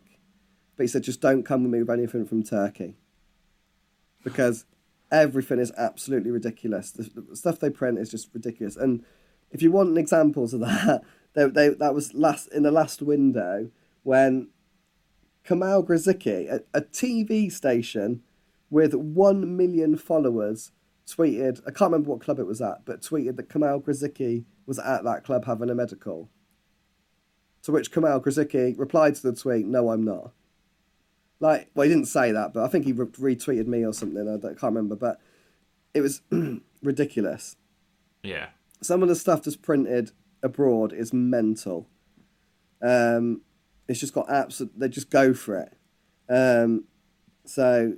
but 0.75 0.83
he 0.83 0.87
said 0.87 1.03
just 1.03 1.21
don't 1.21 1.43
come 1.43 1.63
with 1.63 1.71
me 1.71 1.79
with 1.79 1.89
anything 1.89 2.25
from 2.25 2.43
Turkey, 2.43 2.95
because 4.23 4.65
everything 5.11 5.59
is 5.59 5.71
absolutely 5.77 6.31
ridiculous. 6.31 6.91
The, 6.91 7.09
the 7.29 7.35
stuff 7.35 7.59
they 7.59 7.69
print 7.71 7.97
is 7.97 8.09
just 8.09 8.29
ridiculous. 8.33 8.75
And 8.75 9.03
if 9.51 9.61
you 9.61 9.71
want 9.71 9.97
examples 9.97 10.53
of 10.53 10.59
that, 10.61 11.01
they, 11.33 11.47
they, 11.47 11.69
that 11.69 11.93
was 11.93 12.13
last 12.13 12.47
in 12.47 12.63
the 12.63 12.71
last 12.71 13.01
window 13.01 13.69
when 14.03 14.49
Kamil 15.45 15.83
Grosicki, 15.83 16.51
a, 16.51 16.61
a 16.73 16.81
TV 16.81 17.51
station 17.51 18.21
with 18.69 18.93
one 18.93 19.55
million 19.55 19.95
followers, 19.95 20.71
tweeted. 21.07 21.61
I 21.67 21.71
can't 21.71 21.91
remember 21.91 22.11
what 22.11 22.21
club 22.21 22.39
it 22.39 22.47
was 22.47 22.61
at, 22.61 22.85
but 22.85 23.01
tweeted 23.01 23.37
that 23.37 23.49
Kamil 23.49 23.81
Grosicki 23.81 24.45
was 24.65 24.79
at 24.79 25.03
that 25.03 25.23
club 25.23 25.45
having 25.45 25.69
a 25.69 25.75
medical. 25.75 26.29
To 27.63 27.71
which 27.71 27.91
Kamil 27.91 28.21
Grosicki 28.21 28.77
replied 28.77 29.15
to 29.15 29.21
the 29.21 29.33
tweet, 29.35 29.65
"No, 29.65 29.89
I'm 29.89 30.03
not." 30.03 30.31
Like, 31.39 31.69
well, 31.75 31.87
he 31.87 31.93
didn't 31.93 32.07
say 32.07 32.31
that, 32.31 32.53
but 32.53 32.63
I 32.63 32.67
think 32.67 32.85
he 32.85 32.93
re- 32.93 33.35
retweeted 33.35 33.67
me 33.67 33.85
or 33.85 33.93
something. 33.93 34.27
I, 34.27 34.35
I 34.35 34.53
can't 34.53 34.63
remember, 34.63 34.95
but 34.95 35.19
it 35.93 36.01
was 36.01 36.21
ridiculous. 36.83 37.55
Yeah. 38.23 38.49
Some 38.81 39.03
of 39.03 39.09
the 39.09 39.15
stuff 39.15 39.43
that's 39.43 39.55
printed 39.55 40.11
abroad 40.41 40.93
is 40.93 41.13
mental. 41.13 41.87
Um, 42.81 43.41
it's 43.87 43.99
just 43.99 44.13
got 44.13 44.29
absolute. 44.29 44.77
They 44.77 44.89
just 44.89 45.09
go 45.09 45.33
for 45.33 45.59
it. 45.59 45.73
Um, 46.29 46.85
so 47.45 47.93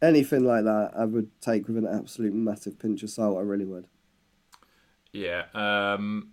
anything 0.00 0.44
like 0.44 0.64
that, 0.64 0.92
I 0.96 1.04
would 1.04 1.30
take 1.40 1.68
with 1.68 1.76
an 1.76 1.86
absolute 1.86 2.34
massive 2.34 2.78
pinch 2.78 3.02
of 3.02 3.10
salt. 3.10 3.38
I 3.38 3.42
really 3.42 3.64
would. 3.64 3.86
Yeah. 5.12 5.44
Um, 5.54 6.32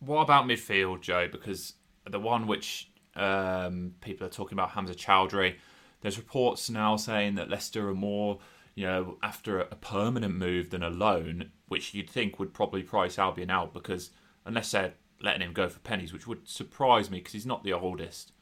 what 0.00 0.22
about 0.22 0.46
midfield, 0.46 1.00
Joe? 1.00 1.28
Because 1.30 1.74
the 2.08 2.20
one 2.20 2.46
which 2.46 2.90
um, 3.16 3.94
people 4.00 4.26
are 4.26 4.30
talking 4.30 4.56
about, 4.56 4.70
Hamza 4.70 4.94
Choudhury, 4.94 5.56
there's 6.00 6.18
reports 6.18 6.68
now 6.68 6.96
saying 6.96 7.36
that 7.36 7.48
Leicester 7.48 7.88
are 7.88 7.94
more, 7.94 8.40
you 8.74 8.84
know, 8.84 9.16
after 9.22 9.60
a 9.60 9.76
permanent 9.76 10.34
move 10.34 10.70
than 10.70 10.82
a 10.82 10.90
loan, 10.90 11.50
which 11.68 11.94
you'd 11.94 12.10
think 12.10 12.38
would 12.38 12.52
probably 12.52 12.82
price 12.82 13.18
Albion 13.18 13.50
out 13.50 13.72
because 13.72 14.10
unless 14.44 14.72
they're 14.72 14.94
letting 15.20 15.42
him 15.42 15.52
go 15.52 15.68
for 15.68 15.78
pennies, 15.80 16.12
which 16.12 16.26
would 16.26 16.48
surprise 16.48 17.10
me 17.10 17.18
because 17.18 17.32
he's 17.32 17.46
not 17.46 17.64
the 17.64 17.72
oldest, 17.72 18.32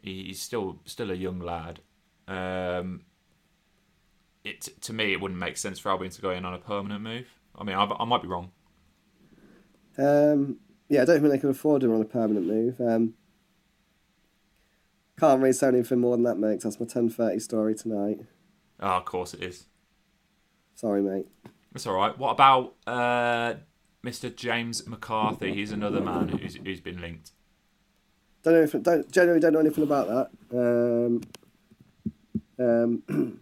he's 0.00 0.40
still 0.40 0.80
still 0.84 1.10
a 1.10 1.14
young 1.14 1.40
lad. 1.40 1.80
Um, 2.26 3.02
it 4.44 4.68
to 4.82 4.92
me, 4.92 5.12
it 5.12 5.20
wouldn't 5.20 5.40
make 5.40 5.56
sense 5.56 5.78
for 5.78 5.90
Albion 5.90 6.10
to 6.12 6.22
go 6.22 6.30
in 6.30 6.44
on 6.44 6.54
a 6.54 6.58
permanent 6.58 7.02
move. 7.02 7.28
I 7.56 7.64
mean, 7.64 7.76
I, 7.76 7.84
I 7.84 8.04
might 8.04 8.22
be 8.22 8.28
wrong. 8.28 8.52
Um, 9.96 10.58
yeah, 10.88 11.02
I 11.02 11.04
don't 11.04 11.20
think 11.20 11.32
they 11.32 11.38
can 11.38 11.50
afford 11.50 11.82
him 11.82 11.92
on 11.92 12.00
a 12.00 12.04
permanent 12.04 12.46
move. 12.46 12.80
Um, 12.80 13.14
can't 15.18 15.40
really 15.40 15.52
say 15.52 15.68
anything 15.68 15.98
more 16.00 16.16
than 16.16 16.22
that, 16.24 16.38
mate. 16.38 16.60
That's 16.62 16.78
my 16.78 16.86
ten 16.86 17.10
thirty 17.10 17.40
story 17.40 17.74
tonight. 17.74 18.20
Oh, 18.80 18.90
of 18.90 19.04
course 19.04 19.34
it 19.34 19.42
is. 19.42 19.66
Sorry, 20.74 21.02
mate. 21.02 21.26
That's 21.72 21.86
all 21.86 21.94
right. 21.94 22.16
What 22.16 22.30
about 22.30 22.74
uh, 22.86 23.54
Mr. 24.08 24.34
James 24.34 24.86
McCarthy? 24.86 25.52
He's 25.52 25.70
another 25.70 26.00
man 26.00 26.28
who's, 26.28 26.54
who's 26.54 26.80
been 26.80 26.98
linked. 27.02 27.32
Don't 28.42 28.54
know 28.54 28.62
if 28.62 28.72
don't 28.82 29.12
generally 29.12 29.38
don't 29.38 29.52
know 29.52 29.58
anything 29.58 29.84
about 29.84 30.30
that. 30.50 31.20
Um, 32.58 33.02
um, 33.06 33.40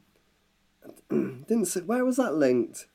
didn't 1.47 1.67
see, 1.67 1.81
where 1.83 2.05
was 2.05 2.17
that 2.17 2.35
linked? 2.35 2.87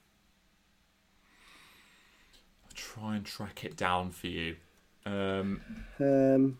I'll 2.65 2.73
try 2.75 3.15
and 3.15 3.25
track 3.25 3.63
it 3.63 3.77
down 3.77 4.11
for 4.11 4.27
you. 4.27 4.57
Um, 5.05 5.61
Um, 5.97 6.59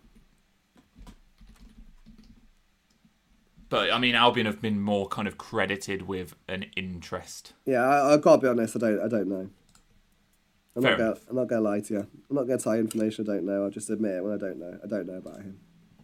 but 3.68 3.92
I 3.92 4.00
mean, 4.00 4.16
Albion 4.16 4.46
have 4.46 4.62
been 4.62 4.80
more 4.80 5.10
kind 5.10 5.28
of 5.28 5.38
credited 5.38 6.04
with 6.04 6.36
an 6.48 6.68
interest. 6.78 7.52
yeah, 7.66 7.82
I, 7.82 8.14
I 8.14 8.18
gotta 8.18 8.42
be 8.42 8.48
honest. 8.48 8.78
I 8.78 8.80
don't. 8.80 9.00
I 9.02 9.08
don't 9.10 9.28
know. 9.28 9.50
I'm 10.76 10.82
Fair 10.82 10.92
not 10.92 10.98
gonna. 10.98 11.20
I'm 11.30 11.36
not 11.36 11.48
gonna 11.48 11.62
lie 11.62 11.80
to 11.82 11.94
you. 11.94 12.00
I'm 12.30 12.36
not 12.36 12.44
gonna 12.44 12.60
tell 12.60 12.76
you 12.76 12.82
information 12.82 13.30
I 13.30 13.34
don't 13.34 13.46
know. 13.46 13.64
I'll 13.64 13.70
just 13.70 13.90
admit 13.90 14.16
it 14.16 14.24
when 14.24 14.34
I 14.34 14.38
don't 14.38 14.58
know. 14.58 14.80
I 14.84 14.88
don't 14.88 15.06
know 15.06 15.18
about 15.18 15.38
him. 15.38 15.60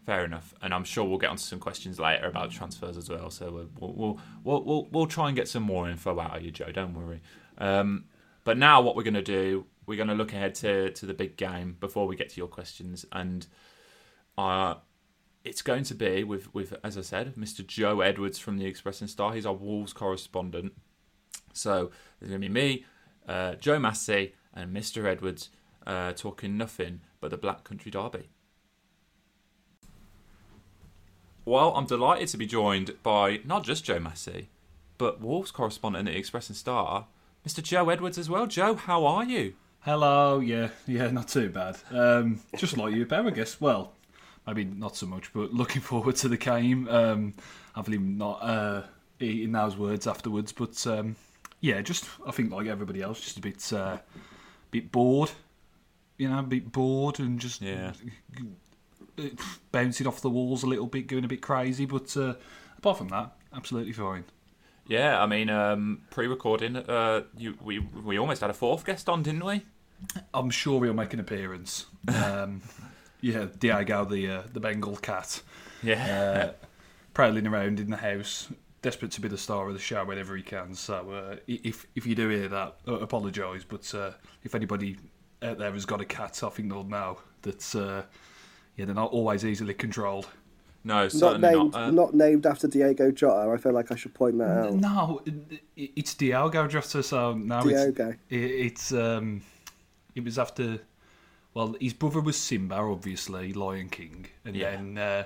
Fair 0.06 0.24
enough, 0.24 0.54
and 0.62 0.74
I'm 0.74 0.86
sure 0.86 1.04
we'll 1.04 1.18
get 1.18 1.30
onto 1.30 1.44
some 1.44 1.60
questions 1.60 2.00
later 2.00 2.28
about 2.28 2.52
transfers 2.52 2.96
as 2.96 3.10
well. 3.10 3.30
So 3.30 3.68
we'll 3.80 3.94
we'll 3.94 4.20
we'll 4.44 4.64
we'll, 4.64 4.88
we'll 4.92 5.08
try 5.08 5.28
and 5.28 5.36
get 5.36 5.48
some 5.48 5.64
more 5.64 5.90
info 5.90 6.18
out 6.20 6.38
of 6.38 6.44
you, 6.44 6.52
Joe. 6.52 6.72
Don't 6.72 6.94
worry. 6.94 7.22
Um, 7.58 8.06
but 8.44 8.58
now, 8.58 8.80
what 8.80 8.96
we're 8.96 9.04
going 9.04 9.14
to 9.16 9.22
do, 9.22 9.66
we're 9.86 9.98
going 9.98 10.08
to 10.08 10.16
look 10.16 10.32
ahead 10.32 10.56
to 10.56 10.92
to 10.92 11.06
the 11.06 11.14
big 11.14 11.36
game 11.36 11.76
before 11.80 12.08
we 12.08 12.16
get 12.16 12.30
to 12.30 12.38
your 12.38 12.48
questions, 12.48 13.06
and 13.12 13.46
uh, 14.38 14.76
it's 15.44 15.62
going 15.62 15.84
to 15.84 15.94
be 15.94 16.24
with 16.24 16.54
with 16.54 16.74
as 16.84 16.98
I 16.98 17.02
said, 17.02 17.36
Mr. 17.36 17.68
Joe 17.68 18.00
Edwards 18.00 18.40
from 18.40 18.58
the 18.58 18.66
Express 18.66 19.02
and 19.02 19.10
Star. 19.10 19.34
He's 19.34 19.46
our 19.46 19.54
Wolves 19.54 19.92
correspondent. 19.92 20.72
So 21.52 21.92
there's 22.20 22.30
going 22.30 22.42
to 22.42 22.48
be 22.48 22.54
me, 22.54 22.86
uh, 23.28 23.56
Joe 23.56 23.80
Massey, 23.80 24.36
and 24.58 24.76
Mr. 24.76 25.06
Edwards 25.06 25.50
uh, 25.86 26.12
talking 26.14 26.58
nothing 26.58 27.02
but 27.22 27.32
the 27.32 27.38
Black 27.38 27.64
Country 27.64 27.92
Derby. 27.92 28.30
Well, 31.46 31.74
I'm 31.76 31.86
delighted 31.86 32.28
to 32.30 32.38
be 32.38 32.46
joined 32.46 33.02
by 33.04 33.40
not 33.46 33.64
just 33.64 33.86
Joe 33.86 34.00
Massey, 34.00 34.50
but 34.98 35.22
Wolves 35.22 35.52
correspondent 35.52 36.08
at 36.08 36.12
the 36.12 36.18
Express 36.20 36.50
and 36.50 36.58
Star, 36.58 37.08
Mr. 37.48 37.64
Joe 37.64 37.90
Edwards 37.90 38.18
as 38.18 38.30
well. 38.30 38.48
Joe, 38.48 38.76
how 38.76 39.06
are 39.06 39.24
you? 39.24 39.54
Hello, 39.82 40.42
yeah, 40.42 40.70
yeah, 40.86 41.10
not 41.10 41.30
too 41.30 41.50
bad. 41.50 41.78
Um, 41.92 42.42
just 42.58 42.76
like 42.76 42.94
you, 42.94 43.06
Ben, 43.06 43.28
I 43.28 43.30
guess. 43.30 43.62
Well, 43.62 43.94
maybe 44.46 44.66
not 44.66 44.98
so 44.98 45.06
much, 45.06 45.32
but 45.32 45.54
looking 45.54 45.82
forward 45.84 46.18
to 46.18 46.28
the 46.28 46.36
game. 46.36 46.90
Um, 46.90 47.34
hopefully 47.74 48.00
not 48.00 48.40
uh, 48.42 48.82
those 49.20 49.78
words 49.78 50.08
afterwards, 50.08 50.52
but 50.52 50.86
um, 50.88 51.16
yeah, 51.62 51.82
just 51.82 52.06
I 52.26 52.32
think 52.32 52.52
like 52.52 52.68
everybody 52.68 53.02
else, 53.02 53.22
just 53.22 53.38
a 53.38 53.42
bit, 53.42 53.72
uh, 53.72 53.98
bit 54.82 54.92
bored. 54.92 55.32
you 56.18 56.28
know, 56.30 56.40
a 56.40 56.44
bit 56.44 56.72
bored 56.72 57.20
and 57.20 57.40
just 57.40 57.62
Yeah. 57.62 57.92
bouncing 59.72 60.08
off 60.08 60.22
the 60.22 60.30
walls 60.30 60.64
a 60.64 60.68
little 60.68 60.88
bit, 60.88 61.08
going 61.08 61.24
a 61.24 61.28
bit 61.28 61.42
crazy. 61.42 61.86
But 61.86 62.16
uh, 62.18 62.36
apart 62.78 62.98
from 62.98 63.10
that, 63.10 63.36
absolutely 63.54 63.94
fine. 63.94 64.26
Yeah, 64.88 65.22
I 65.22 65.26
mean, 65.26 65.50
um, 65.50 66.02
pre-recording, 66.12 66.78
uh, 66.78 67.24
you, 67.38 67.56
we 67.62 67.80
we 67.80 68.18
almost 68.18 68.42
had 68.42 68.50
a 68.50 68.54
fourth 68.54 68.86
guest 68.86 69.10
on, 69.10 69.22
didn't 69.24 69.46
we? 69.46 69.64
I'm 70.34 70.50
sure 70.50 70.84
he'll 70.86 70.94
make 70.94 71.14
an 71.14 71.20
appearance. 71.20 71.88
Um, 72.08 72.62
yeah, 73.22 73.48
Diego, 73.60 74.06
the 74.06 74.30
uh, 74.30 74.44
the 74.54 74.60
Bengal 74.60 74.96
cat, 74.98 75.42
Yeah. 75.84 76.54
uh, 76.60 76.66
prowling 77.14 77.48
around 77.48 77.80
in 77.80 77.90
the 77.90 77.98
house, 77.98 78.48
desperate 78.82 79.12
to 79.12 79.22
be 79.22 79.28
the 79.28 79.38
star 79.38 79.68
of 79.68 79.74
the 79.74 79.80
show 79.80 80.04
whenever 80.06 80.36
he 80.36 80.44
can. 80.44 80.74
So 80.74 81.10
uh, 81.12 81.36
if 81.48 81.86
if 81.96 82.06
you 82.06 82.16
do 82.16 82.30
hear 82.30 82.48
that, 82.50 82.76
uh, 82.88 82.94
apologise. 83.00 83.64
But 83.64 83.94
uh, 83.94 84.12
if 84.44 84.56
anybody 84.56 84.98
out 85.42 85.58
there 85.58 85.72
has 85.72 85.86
got 85.86 86.02
a 86.02 86.06
cat, 86.06 86.42
I 86.44 86.50
think 86.50 86.70
they'll 86.70 86.84
know 86.84 87.20
that 87.44 87.76
uh, 87.76 88.04
yeah, 88.76 88.86
they're 88.86 88.96
not 88.96 89.12
always 89.12 89.46
easily 89.46 89.74
controlled. 89.74 90.28
no, 90.84 91.04
Not 91.04 91.12
certainly 91.12 91.50
named, 91.50 91.74
not. 91.74 91.82
Uh, 91.84 91.92
not 91.92 92.14
named 92.14 92.46
after 92.46 92.68
Diego 92.68 93.12
Jota. 93.12 93.52
I 93.52 93.58
feel 93.58 93.74
like 93.74 93.92
I 93.92 93.96
should 93.96 94.14
point 94.14 94.38
that 94.38 94.50
out. 94.50 94.74
No, 94.74 95.22
it's 95.76 96.14
Diogo 96.14 96.68
Jota. 96.68 97.02
So 97.04 97.34
now 97.34 97.60
it's 97.66 97.84
Diogo. 97.84 98.16
it, 98.30 98.36
it's 98.38 98.92
um, 98.94 99.42
it 100.16 100.24
was 100.24 100.38
after. 100.40 100.80
Well, 101.54 101.76
his 101.82 101.94
brother 101.94 102.22
was 102.22 102.38
Simba, 102.38 102.76
obviously 102.76 103.52
Lion 103.52 103.90
King, 103.90 104.28
and 104.46 104.56
Yeah. 104.56 104.76
then 104.76 104.98
uh, 105.00 105.24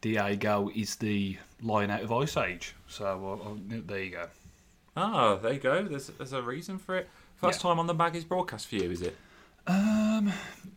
Diego 0.00 0.70
is 0.74 0.96
the 0.96 1.36
Lion 1.62 1.90
out 1.90 2.02
of 2.02 2.12
Ice 2.12 2.36
Age. 2.36 2.74
So 2.88 3.04
uh, 3.44 3.50
uh, 3.50 3.80
there 3.86 4.02
you 4.02 4.10
go. 4.10 4.26
Oh, 4.96 5.36
there 5.36 5.52
you 5.52 5.60
go. 5.60 5.82
There's 5.84 6.08
there's 6.08 6.32
a 6.32 6.42
reason 6.42 6.78
for 6.78 6.96
it. 6.96 7.08
First 7.36 7.62
Yeah. 7.62 7.70
time 7.70 7.78
on 7.78 7.86
the 7.86 7.94
Baggies 7.94 8.26
broadcast 8.26 8.66
for 8.68 8.76
you, 8.76 8.90
is 8.90 9.02
it? 9.02 9.16
Um, 9.66 10.32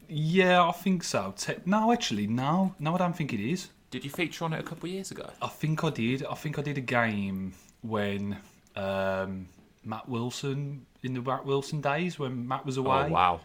yeah, 0.07 0.67
I 0.67 0.71
think 0.71 1.03
so. 1.03 1.33
Te- 1.37 1.55
no, 1.65 1.91
actually, 1.91 2.27
no, 2.27 2.75
no, 2.79 2.95
I 2.95 2.97
don't 2.97 3.15
think 3.15 3.33
it 3.33 3.39
is. 3.39 3.69
Did 3.91 4.03
you 4.03 4.09
feature 4.09 4.45
on 4.45 4.53
it 4.53 4.59
a 4.59 4.63
couple 4.63 4.87
of 4.89 4.93
years 4.93 5.11
ago? 5.11 5.29
I 5.41 5.47
think 5.47 5.83
I 5.83 5.89
did. 5.89 6.25
I 6.25 6.35
think 6.35 6.59
I 6.59 6.61
did 6.61 6.77
a 6.77 6.81
game 6.81 7.53
when 7.81 8.37
um, 8.75 9.47
Matt 9.83 10.07
Wilson 10.09 10.85
in 11.01 11.13
the 11.13 11.21
Matt 11.21 11.45
Wilson 11.45 11.81
days 11.81 12.17
when 12.19 12.47
Matt 12.47 12.65
was 12.65 12.77
away. 12.77 13.05
Oh 13.07 13.09
wow. 13.09 13.39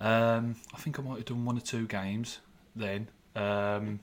Um, 0.00 0.56
I 0.74 0.78
think 0.78 0.98
I 0.98 1.02
might 1.02 1.16
have 1.18 1.24
done 1.26 1.44
one 1.44 1.56
or 1.56 1.60
two 1.60 1.86
games 1.86 2.38
then. 2.74 3.08
Um, 3.36 4.00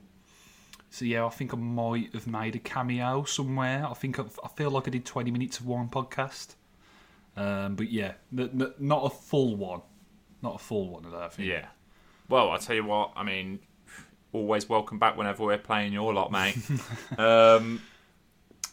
so 0.89 1.05
yeah, 1.05 1.25
I 1.25 1.29
think 1.29 1.53
I 1.53 1.57
might 1.57 2.13
have 2.13 2.27
made 2.27 2.55
a 2.55 2.59
cameo 2.59 3.23
somewhere. 3.23 3.85
I 3.87 3.93
think 3.93 4.19
I've, 4.19 4.39
I 4.43 4.47
feel 4.49 4.71
like 4.71 4.87
I 4.87 4.91
did 4.91 5.05
twenty 5.05 5.31
minutes 5.31 5.59
of 5.59 5.67
one 5.67 5.89
podcast. 5.89 6.55
Um, 7.37 7.75
but 7.75 7.91
yeah, 7.91 8.13
n- 8.37 8.49
n- 8.59 8.73
not 8.79 9.05
a 9.05 9.09
full 9.09 9.55
one, 9.55 9.81
not 10.41 10.55
a 10.55 10.59
full 10.59 10.89
one 10.89 11.05
of 11.05 11.11
that. 11.11 11.21
I 11.21 11.29
think. 11.29 11.49
Yeah. 11.49 11.67
Well, 12.27 12.51
I 12.51 12.57
tell 12.57 12.75
you 12.75 12.85
what. 12.85 13.11
I 13.15 13.23
mean, 13.23 13.59
always 14.33 14.67
welcome 14.67 14.99
back 14.99 15.17
whenever 15.17 15.43
we're 15.43 15.57
playing 15.57 15.93
your 15.93 16.13
lot, 16.13 16.31
mate. 16.31 16.57
um, 17.17 17.81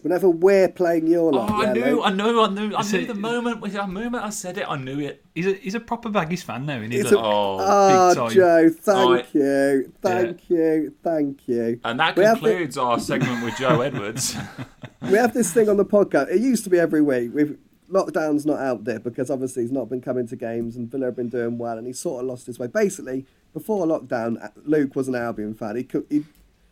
Whenever 0.03 0.29
we're 0.29 0.69
playing 0.69 1.07
your 1.07 1.27
oh, 1.33 1.37
lot, 1.37 1.51
I 1.51 1.63
yeah, 1.65 1.73
knew, 1.73 1.81
mate. 1.97 2.03
I 2.05 2.11
knew, 2.13 2.41
I 2.43 2.49
knew, 2.49 2.75
I 2.77 2.83
knew 2.83 2.99
it- 3.01 3.09
the 3.09 3.15
moment. 3.15 3.61
The 3.63 3.87
moment 3.87 4.25
I 4.25 4.31
said 4.31 4.59
it, 4.59 4.67
I 4.69 4.77
knew 4.77 5.01
it. 5.01 5.25
He's 5.35 5.47
a 5.47 5.55
he's 5.55 5.75
a 5.75 5.81
proper 5.81 6.09
Baggies 6.11 6.43
fan 6.45 6.67
now, 6.67 6.79
isn't 6.79 6.91
he? 6.91 6.99
He's 6.99 7.11
Look, 7.11 7.21
a- 7.21 7.25
Oh, 7.27 7.59
Oh, 7.61 8.15
time. 8.15 8.31
Joe, 8.31 8.69
thank 8.71 9.27
I- 9.27 9.39
you, 9.39 9.93
thank 10.03 10.51
you, 10.51 10.95
thank 11.03 11.49
you. 11.49 11.81
and 11.85 11.99
that 12.01 12.17
We 12.17 12.25
have 12.25 12.41
the- 12.41 12.49
concludes 12.49 12.79
our 12.79 12.99
segment 13.01 13.45
with 13.45 13.57
Joe 13.57 13.81
Edwards. 13.81 14.37
we 15.03 15.15
have 15.15 15.33
this 15.35 15.53
thing 15.53 15.69
on 15.69 15.77
the 15.77 15.85
podcast. 15.85 16.31
It 16.31 16.41
used 16.41 16.65
to 16.65 16.71
be 16.71 16.79
every 16.79 17.03
week. 17.03 17.31
We've 17.35 17.59
lockdown's 17.91 18.45
not 18.45 18.59
out 18.59 18.83
there 18.85 18.99
because 18.99 19.31
obviously 19.31 19.63
he's 19.63 19.71
not 19.71 19.89
been 19.89 20.01
coming 20.01 20.27
to 20.27 20.35
games 20.35 20.75
and 20.77 20.91
Villa 20.91 21.07
have 21.07 21.15
been 21.17 21.29
doing 21.29 21.57
well 21.57 21.79
and 21.79 21.87
he 21.87 21.93
sort 21.93 22.21
of 22.23 22.29
lost 22.29 22.47
his 22.47 22.59
way. 22.59 22.67
Basically, 22.67 23.25
before 23.55 23.87
lockdown, 23.87 24.43
uh, 24.45 24.49
Luke 24.65 24.97
was 24.97 25.07
an 25.09 25.15
Albion 25.15 25.55
fan. 25.55 25.77
He 25.77 25.85
could 25.85 26.05
he 26.11 26.25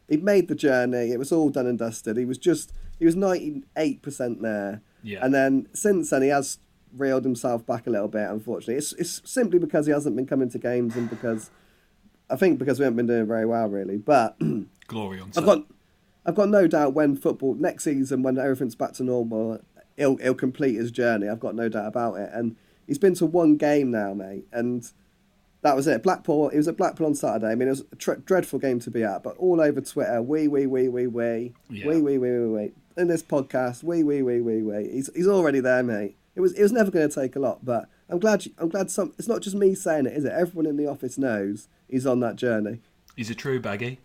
he'd 0.09 0.25
made 0.25 0.49
the 0.49 0.55
journey. 0.55 1.13
It 1.13 1.19
was 1.19 1.33
all 1.33 1.51
done 1.51 1.67
and 1.67 1.79
dusted. 1.79 2.17
He 2.17 2.25
was 2.25 2.39
just 2.39 2.73
he 2.99 3.05
was 3.05 3.17
ninety 3.17 3.63
eight 3.77 4.03
percent 4.03 4.43
there. 4.43 4.83
Yeah. 5.03 5.21
And 5.23 5.35
then 5.35 5.69
since 5.75 6.11
then 6.11 6.23
he 6.23 6.29
has 6.29 6.59
reeled 6.97 7.25
himself 7.25 7.67
back 7.67 7.87
a 7.87 7.91
little 7.91 8.09
bit. 8.09 8.29
Unfortunately, 8.29 8.77
it's 8.77 8.93
it's 8.95 9.21
simply 9.25 9.59
because 9.59 9.87
he 9.87 9.93
hasn't 9.93 10.17
been 10.17 10.27
coming 10.27 10.51
to 10.51 10.59
games 10.59 10.97
and 10.97 11.11
because 11.11 11.51
I 12.31 12.37
think 12.37 12.59
because 12.59 12.79
we 12.79 12.85
haven't 12.85 12.97
been 12.97 13.07
doing 13.07 13.27
very 13.27 13.47
well 13.47 13.69
really. 13.69 13.97
But 13.97 14.37
glory 14.87 15.21
on. 15.21 15.33
I've 15.37 15.45
got, 15.45 15.65
I've 16.27 16.35
got 16.35 16.49
no 16.49 16.67
doubt 16.67 16.95
when 16.95 17.17
football 17.17 17.55
next 17.55 17.85
season, 17.85 18.23
when 18.23 18.39
everything's 18.39 18.75
back 18.75 18.93
to 18.95 19.05
normal, 19.05 19.61
he'll 19.97 20.17
he'll 20.17 20.35
complete 20.35 20.77
his 20.77 20.91
journey. 20.91 21.29
I've 21.29 21.41
got 21.41 21.55
no 21.55 21.69
doubt 21.69 21.87
about 21.87 22.15
it. 22.15 22.31
And 22.33 22.57
he's 22.87 22.99
been 22.99 23.15
to 23.17 23.27
one 23.27 23.57
game 23.57 23.91
now, 23.91 24.15
mate, 24.15 24.47
and 24.53 24.91
that 25.65 25.75
was 25.75 25.87
it. 25.89 26.03
Blackpool. 26.05 26.51
He 26.51 26.57
was 26.57 26.69
at 26.69 26.77
Blackpool 26.77 27.07
on 27.09 27.15
Saturday. 27.17 27.49
I 27.51 27.55
mean, 27.57 27.67
it 27.67 27.73
was 27.73 27.85
a 27.91 27.97
tre- 27.97 28.17
dreadful 28.25 28.61
game 28.61 28.79
to 28.81 28.91
be 28.91 29.03
at, 29.03 29.23
but 29.25 29.37
all 29.39 29.61
over 29.61 29.81
Twitter, 29.81 30.23
wee 30.23 30.47
wee 30.47 30.67
wee 30.67 30.89
wee 30.89 31.07
wee, 31.09 31.53
Yeah. 31.69 31.89
wee 31.89 32.01
wee 32.01 32.19
wee 32.19 32.31
wee 32.39 32.47
wee. 32.47 32.73
In 32.97 33.09
this 33.09 33.23
podcast, 33.25 33.83
wee 33.83 34.05
wee 34.05 34.23
wee 34.23 34.41
wee 34.41 34.63
wee. 34.63 34.89
He's 34.93 35.11
he's 35.17 35.27
already 35.27 35.59
there, 35.59 35.83
mate. 35.83 36.15
It 36.37 36.41
was 36.41 36.53
it 36.53 36.63
was 36.63 36.71
never 36.73 36.91
going 36.93 37.09
to 37.09 37.15
take 37.21 37.35
a 37.35 37.41
lot, 37.41 37.65
but 37.65 37.89
I'm 38.09 38.21
glad 38.21 38.47
you, 38.47 38.53
I'm 38.59 38.69
glad 38.69 38.91
some. 38.91 39.13
It's 39.19 39.27
not 39.27 39.41
just 39.41 39.57
me 39.57 39.75
saying 39.75 40.07
it, 40.07 40.13
is 40.13 40.25
it? 40.25 40.33
Everyone 40.33 40.67
in 40.67 40.77
the 40.77 40.87
office 40.87 41.19
knows 41.19 41.67
he's 41.89 42.07
on 42.07 42.21
that 42.21 42.37
journey. 42.37 42.81
He's 43.17 43.31
a 43.31 43.35
true 43.35 43.59
Baggy. 43.61 43.99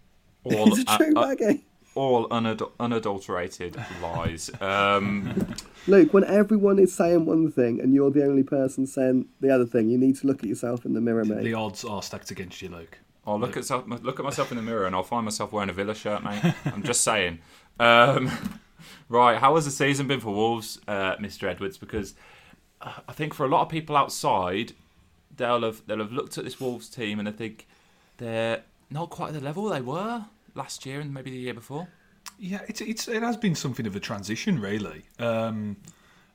all, 0.43 0.65
He's 0.75 0.79
a 0.79 0.97
true 0.97 1.13
uh, 1.15 1.19
uh, 1.21 1.35
baggy. 1.35 1.65
All 1.95 2.27
unad- 2.29 2.71
unadulterated 2.79 3.75
lies. 4.01 4.49
Um, 4.61 5.55
Luke, 5.87 6.13
when 6.13 6.23
everyone 6.23 6.79
is 6.79 6.93
saying 6.93 7.25
one 7.25 7.51
thing 7.51 7.79
and 7.79 7.93
you're 7.93 8.11
the 8.11 8.23
only 8.23 8.43
person 8.43 8.85
saying 8.85 9.27
the 9.41 9.53
other 9.53 9.65
thing, 9.65 9.89
you 9.89 9.97
need 9.97 10.15
to 10.17 10.27
look 10.27 10.39
at 10.39 10.49
yourself 10.49 10.85
in 10.85 10.93
the 10.93 11.01
mirror, 11.01 11.25
mate. 11.25 11.43
The 11.43 11.53
odds 11.53 11.83
are 11.83 12.01
stacked 12.01 12.31
against 12.31 12.61
you, 12.61 12.69
Luke. 12.69 12.99
I'll 13.25 13.39
look 13.39 13.57
at 13.57 13.65
self, 13.65 13.85
look 13.87 14.19
at 14.19 14.25
myself 14.25 14.51
in 14.51 14.57
the 14.57 14.63
mirror 14.63 14.85
and 14.85 14.95
I'll 14.95 15.03
find 15.03 15.25
myself 15.25 15.51
wearing 15.51 15.69
a 15.69 15.73
Villa 15.73 15.93
shirt, 15.93 16.23
mate. 16.23 16.53
I'm 16.65 16.83
just 16.83 17.01
saying. 17.01 17.39
Um, 17.79 18.31
right, 19.09 19.37
how 19.37 19.55
has 19.55 19.65
the 19.65 19.71
season 19.71 20.07
been 20.07 20.19
for 20.19 20.33
Wolves, 20.33 20.79
uh, 20.87 21.15
Mr. 21.17 21.43
Edwards? 21.43 21.77
Because 21.77 22.15
uh, 22.81 22.93
I 23.07 23.13
think 23.13 23.33
for 23.33 23.45
a 23.45 23.49
lot 23.49 23.61
of 23.61 23.69
people 23.69 23.95
outside, 23.95 24.73
they'll 25.35 25.61
have 25.61 25.81
they'll 25.85 25.99
have 25.99 26.11
looked 26.11 26.37
at 26.37 26.43
this 26.43 26.59
Wolves 26.59 26.89
team 26.89 27.19
and 27.19 27.27
they 27.27 27.31
think 27.31 27.67
they're 28.17 28.63
not 28.89 29.09
quite 29.09 29.29
at 29.29 29.33
the 29.33 29.41
level 29.41 29.69
they 29.69 29.81
were 29.81 30.25
last 30.59 30.85
year 30.85 30.99
and 30.99 31.11
maybe 31.11 31.31
the 31.31 31.37
year 31.37 31.55
before. 31.55 31.87
Yeah, 32.37 32.61
it's, 32.67 32.81
it's 32.81 33.07
it 33.07 33.23
has 33.23 33.37
been 33.37 33.55
something 33.55 33.87
of 33.87 33.95
a 33.95 33.99
transition, 33.99 34.59
really. 34.59 35.03
Um, 35.17 35.77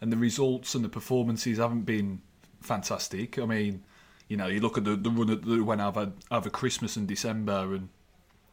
and 0.01 0.13
the 0.13 0.17
results 0.17 0.75
and 0.75 0.85
the 0.85 0.89
performances 0.89 1.59
haven't 1.59 1.83
been 1.85 2.21
fantastic. 2.61 3.39
I 3.39 3.47
mean, 3.47 3.85
you 4.29 4.37
know, 4.37 4.49
you 4.49 4.61
look 4.61 4.77
at 4.77 4.85
the, 4.85 4.97
the 4.97 5.11
run 5.11 5.29
that 5.29 5.65
went 5.65 5.81
over 5.81 6.13
over 6.31 6.51
Christmas 6.51 6.97
and 6.97 7.07
December, 7.07 7.75
and 7.75 7.89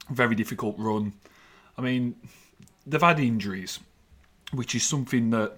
very 0.09 0.35
difficult 0.35 0.75
run. 0.77 1.13
I 1.77 1.81
mean, 1.81 2.15
they've 2.85 3.01
had 3.01 3.19
injuries, 3.19 3.79
which 4.53 4.75
is 4.75 4.83
something 4.83 5.31
that 5.31 5.57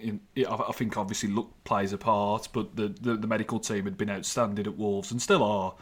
in, 0.00 0.20
I 0.36 0.72
think 0.72 0.96
obviously 0.96 1.30
luck 1.30 1.48
plays 1.64 1.92
a 1.92 1.98
part. 1.98 2.48
But 2.52 2.76
the, 2.76 2.88
the 2.88 3.16
the 3.16 3.26
medical 3.26 3.60
team 3.60 3.84
had 3.84 3.96
been 3.96 4.10
outstanding 4.10 4.66
at 4.66 4.76
Wolves 4.76 5.10
and 5.12 5.22
still 5.22 5.42
are. 5.42 5.74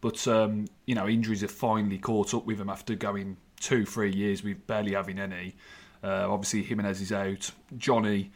But 0.00 0.26
um, 0.28 0.66
you 0.86 0.94
know, 0.94 1.08
injuries 1.08 1.40
have 1.40 1.50
finally 1.50 1.98
caught 1.98 2.34
up 2.34 2.46
with 2.46 2.58
them 2.58 2.70
after 2.70 2.94
going 2.94 3.36
two, 3.60 3.84
three 3.84 4.12
years 4.12 4.42
with 4.42 4.66
barely 4.66 4.92
having 4.92 5.18
any. 5.18 5.54
Uh, 6.02 6.30
obviously, 6.30 6.62
Jimenez 6.62 7.00
is 7.00 7.12
out. 7.12 7.50
Johnny, 7.76 8.30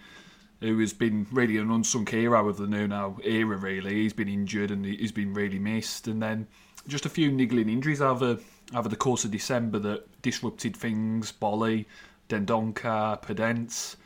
who 0.61 0.79
has 0.81 0.93
been 0.93 1.27
really 1.31 1.59
an 1.59 1.71
unsung 1.71 2.07
hero 2.07 2.49
of 2.49 2.57
the 2.57 2.67
Nuno 2.67 3.19
era, 3.23 3.57
really, 3.57 3.95
he's 4.03 4.13
been 4.13 4.29
injured 4.29 4.71
and 4.71 4.85
he's 4.85 5.13
been 5.13 5.33
really 5.33 5.61
missed. 5.61 6.09
And 6.09 6.21
then 6.21 6.49
just 6.89 7.07
a 7.07 7.09
few 7.09 7.31
niggling 7.31 7.69
injuries 7.69 8.01
over 8.01 8.39
over 8.75 8.89
the 8.89 8.97
course 8.97 9.25
of 9.25 9.31
December 9.31 9.79
that 9.81 10.23
disrupted 10.23 10.77
things. 10.77 11.33
Boly, 11.33 11.87
Dendoncker, 12.29 13.23
Podence. 13.23 13.97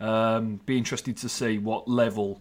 Um, 0.00 0.60
be 0.66 0.78
interested 0.78 1.16
to 1.18 1.28
see 1.28 1.58
what 1.58 1.88
level 1.88 2.40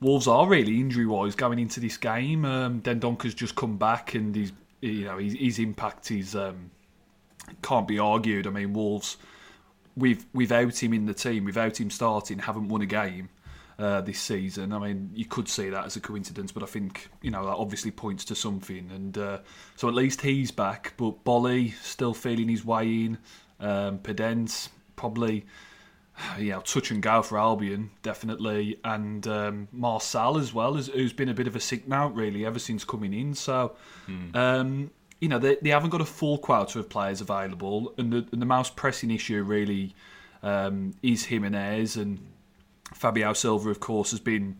Wolves 0.00 0.26
are 0.26 0.48
really 0.48 0.80
injury 0.80 1.06
wise 1.06 1.34
going 1.34 1.58
into 1.58 1.80
this 1.80 1.96
game. 1.96 2.44
Um, 2.44 2.80
Dendoncker's 2.80 3.34
just 3.34 3.54
come 3.54 3.76
back 3.76 4.14
and 4.14 4.34
he's 4.34 4.52
you 4.80 5.04
know 5.04 5.18
his, 5.18 5.34
his 5.34 5.58
impact 5.58 6.10
is 6.10 6.34
um, 6.34 6.70
can't 7.62 7.86
be 7.86 7.98
argued. 7.98 8.46
I 8.46 8.50
mean 8.50 8.72
Wolves 8.72 9.18
with 9.96 10.26
without 10.32 10.82
him 10.82 10.94
in 10.94 11.06
the 11.06 11.14
team, 11.14 11.44
without 11.44 11.78
him 11.78 11.90
starting, 11.90 12.38
haven't 12.38 12.68
won 12.68 12.80
a 12.80 12.86
game 12.86 13.28
uh, 13.78 14.00
this 14.00 14.20
season. 14.20 14.72
I 14.72 14.78
mean, 14.78 15.10
you 15.14 15.24
could 15.24 15.48
see 15.48 15.70
that 15.70 15.86
as 15.86 15.96
a 15.96 16.00
coincidence, 16.00 16.52
but 16.52 16.62
I 16.62 16.66
think 16.66 17.08
you 17.22 17.30
know 17.30 17.44
that 17.44 17.56
obviously 17.56 17.90
points 17.90 18.24
to 18.26 18.34
something. 18.34 18.90
And 18.90 19.16
uh, 19.18 19.38
so 19.76 19.88
at 19.88 19.94
least 19.94 20.22
he's 20.22 20.50
back, 20.50 20.94
but 20.96 21.24
Boly 21.24 21.74
still 21.82 22.14
feeling 22.14 22.48
his 22.48 22.64
way 22.64 23.04
in. 23.04 23.18
Um, 23.58 23.98
Podence 23.98 24.68
probably. 24.96 25.46
Yeah, 26.38 26.60
touch 26.60 26.90
and 26.90 27.02
go 27.02 27.22
for 27.22 27.38
Albion, 27.38 27.90
definitely, 28.02 28.78
and 28.84 29.26
um, 29.26 29.68
Marçal 29.76 30.40
as 30.40 30.54
well, 30.54 30.74
who's, 30.74 30.88
who's 30.88 31.12
been 31.12 31.28
a 31.28 31.34
bit 31.34 31.46
of 31.46 31.56
a 31.56 31.60
sick 31.60 31.88
note 31.88 32.14
really 32.14 32.46
ever 32.46 32.58
since 32.58 32.84
coming 32.84 33.12
in. 33.12 33.34
So, 33.34 33.76
um, 34.34 34.90
you 35.20 35.28
know, 35.28 35.38
they, 35.38 35.56
they 35.60 35.70
haven't 35.70 35.90
got 35.90 36.00
a 36.00 36.06
full 36.06 36.38
quota 36.38 36.78
of 36.78 36.88
players 36.88 37.20
available, 37.20 37.94
and 37.98 38.12
the, 38.12 38.26
and 38.32 38.40
the 38.40 38.46
most 38.46 38.76
pressing 38.76 39.10
issue 39.10 39.42
really 39.42 39.94
um, 40.42 40.94
is 41.02 41.24
Jimenez 41.24 41.56
and 41.60 41.80
his. 41.80 41.96
And 41.96 42.18
Fabio 42.94 43.32
Silva, 43.32 43.70
of 43.70 43.80
course, 43.80 44.10
has 44.10 44.20
been 44.20 44.58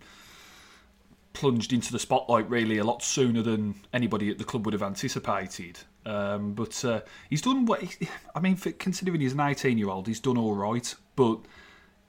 plunged 1.33 1.73
into 1.73 1.93
the 1.93 1.99
spotlight 1.99 2.49
really 2.51 2.79
a 2.79 2.85
lot 2.85 3.03
sooner 3.03 3.43
than 3.43 3.75
anybody 3.93 4.31
at 4.31 4.39
the 4.39 4.45
club 4.45 4.65
would 4.67 4.73
have 4.73 4.83
anticipated. 4.83 5.79
Um, 6.07 6.55
but 6.55 6.85
uh, 6.85 7.01
he's 7.29 7.43
done 7.43 7.67
what 7.67 7.83
he, 7.83 8.09
I 8.35 8.41
mean, 8.41 8.57
for, 8.57 8.73
considering 8.73 9.21
he's 9.21 9.33
an 9.33 9.41
18 9.41 9.79
year 9.79 9.89
old, 9.89 10.07
he's 10.07 10.21
done 10.21 10.39
all 10.39 10.55
right. 10.55 10.95
But 11.21 11.41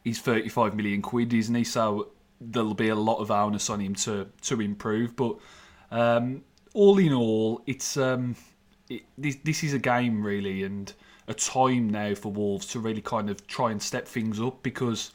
he's 0.06 0.22
35 0.22 0.74
million 0.74 1.02
quid, 1.02 1.34
isn't 1.34 1.54
he? 1.54 1.66
So 1.66 2.12
there'll 2.40 2.74
be 2.74 2.88
a 2.88 2.96
lot 2.96 3.18
of 3.18 3.30
onus 3.30 3.70
on 3.70 3.82
him 3.82 3.94
to 3.96 4.30
to 4.44 4.62
improve. 4.62 5.18
But 5.18 5.36
um, 5.92 6.46
all 6.74 6.98
in 6.98 7.12
all, 7.12 7.62
it's 7.68 7.98
um, 7.98 8.38
it, 8.90 9.04
this, 9.18 9.36
this 9.44 9.64
is 9.66 9.74
a 9.74 9.80
game 9.80 10.24
really, 10.24 10.64
and 10.64 10.94
a 11.28 11.34
time 11.34 11.90
now 11.90 12.16
for 12.16 12.32
Wolves 12.32 12.68
to 12.68 12.80
really 12.80 13.02
kind 13.02 13.30
of 13.30 13.46
try 13.48 13.72
and 13.72 13.82
step 13.82 14.08
things 14.08 14.40
up 14.40 14.64
because 14.64 15.12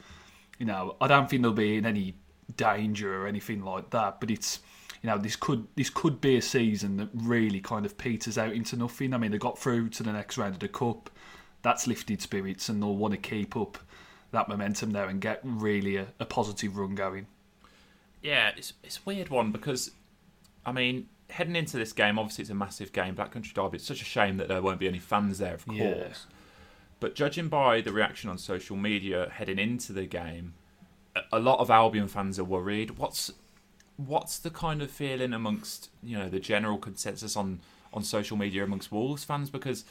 you 0.59 0.67
know 0.67 0.97
I 1.01 1.09
don't 1.09 1.31
think 1.31 1.41
they'll 1.41 1.53
be 1.53 1.79
in 1.79 1.87
any 1.87 2.15
danger 2.59 3.23
or 3.23 3.27
anything 3.27 3.65
like 3.65 3.89
that. 3.91 4.21
But 4.21 4.31
it's 4.31 4.61
you 5.03 5.09
know 5.09 5.17
this 5.17 5.37
could 5.37 5.67
this 5.75 5.89
could 5.89 6.21
be 6.21 6.37
a 6.37 6.43
season 6.43 6.99
that 6.99 7.09
really 7.15 7.61
kind 7.61 7.87
of 7.87 7.97
peters 7.97 8.37
out 8.37 8.53
into 8.53 8.77
nothing. 8.77 9.15
I 9.15 9.17
mean 9.17 9.31
they 9.31 9.39
got 9.39 9.59
through 9.59 9.89
to 9.91 10.03
the 10.03 10.13
next 10.13 10.37
round 10.37 10.53
of 10.53 10.61
the 10.61 10.69
cup. 10.69 11.09
That's 11.63 11.87
lifted 11.87 12.23
spirits, 12.23 12.69
and 12.69 12.81
they'll 12.81 12.95
want 12.95 13.13
to 13.13 13.19
keep 13.19 13.57
up 13.57 13.79
that 14.37 14.49
momentum 14.49 14.93
there 14.93 15.07
and 15.07 15.21
get 15.21 15.41
really 15.43 15.97
a, 15.97 16.07
a 16.21 16.25
positive 16.25 16.77
run 16.77 16.95
going. 16.95 17.27
Yeah, 18.23 18.53
it's 18.57 18.73
it's 18.83 18.99
a 18.99 19.01
weird 19.05 19.29
one 19.29 19.53
because 19.53 19.91
I 20.65 20.73
mean 20.73 21.09
heading 21.31 21.57
into 21.57 21.77
this 21.77 21.93
game, 21.93 22.19
obviously 22.19 22.43
it's 22.43 22.51
a 22.51 22.55
massive 22.55 22.93
game, 22.93 23.15
Black 23.15 23.33
Country 23.33 23.53
Derby. 23.55 23.77
It's 23.77 23.87
such 23.87 24.03
a 24.03 24.05
shame 24.05 24.37
that 24.37 24.49
there 24.49 24.63
won't 24.63 24.79
be 24.79 24.89
any 24.89 24.99
fans 24.99 25.39
there, 25.39 25.55
of 25.55 25.67
course. 25.67 25.79
Yeah. 25.79 26.13
But 27.01 27.15
judging 27.15 27.49
by 27.49 27.81
the 27.81 27.93
reaction 27.93 28.31
on 28.31 28.39
social 28.39 28.77
media 28.77 29.31
heading 29.33 29.59
into 29.59 29.93
the 29.93 30.07
game, 30.07 30.55
a 31.33 31.39
lot 31.39 31.59
of 31.61 31.71
Albion 31.71 32.09
fans 32.09 32.39
are 32.39 32.45
worried. 32.45 32.99
What's 32.99 33.33
what's 33.97 34.39
the 34.39 34.51
kind 34.51 34.83
of 34.83 34.91
feeling 34.91 35.33
amongst 35.33 35.91
you 36.03 36.19
know 36.19 36.29
the 36.29 36.41
general 36.41 36.79
consensus 36.79 37.37
on 37.37 37.61
on 37.93 38.03
social 38.03 38.37
media 38.37 38.65
amongst 38.65 38.93
Wolves 38.93 39.25
fans? 39.25 39.51
Because 39.51 39.85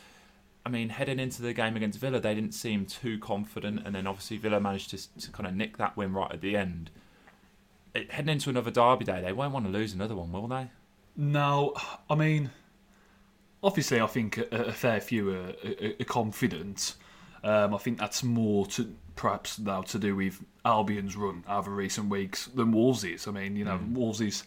I 0.65 0.69
mean, 0.69 0.89
heading 0.89 1.19
into 1.19 1.41
the 1.41 1.53
game 1.53 1.75
against 1.75 1.99
Villa, 1.99 2.19
they 2.19 2.33
didn't 2.33 2.53
seem 2.53 2.85
too 2.85 3.19
confident, 3.19 3.81
and 3.85 3.93
then 3.93 4.07
obviously 4.07 4.37
Villa 4.37 4.59
managed 4.59 4.89
to, 4.91 5.19
to 5.19 5.31
kind 5.31 5.47
of 5.47 5.53
nick 5.53 5.77
that 5.77 5.95
win 5.95 6.13
right 6.13 6.31
at 6.31 6.41
the 6.41 6.57
end. 6.57 6.89
It, 7.93 8.11
heading 8.11 8.33
into 8.33 8.49
another 8.49 8.71
derby 8.71 9.05
day, 9.05 9.21
they 9.21 9.31
won't 9.31 9.53
want 9.53 9.65
to 9.65 9.71
lose 9.71 9.93
another 9.93 10.15
one, 10.15 10.31
will 10.31 10.47
they? 10.47 10.71
No, 11.15 11.73
I 12.09 12.15
mean, 12.15 12.49
obviously, 13.63 14.01
I 14.01 14.07
think 14.07 14.37
a, 14.37 14.65
a 14.65 14.71
fair 14.71 14.99
few 14.99 15.29
are, 15.29 15.53
are, 15.63 15.93
are 15.99 16.05
confident. 16.05 16.95
Um, 17.43 17.75
I 17.75 17.77
think 17.77 17.99
that's 17.99 18.23
more 18.23 18.65
to 18.67 18.91
perhaps 19.15 19.59
now 19.59 19.81
to 19.83 19.99
do 19.99 20.15
with 20.15 20.43
Albion's 20.65 21.15
run 21.15 21.43
over 21.47 21.69
recent 21.71 22.09
weeks 22.09 22.47
than 22.47 22.71
Wolves' 22.71 23.27
I 23.27 23.31
mean, 23.31 23.55
you 23.55 23.65
know, 23.65 23.77
mm. 23.77 23.93
Wolves' 23.93 24.43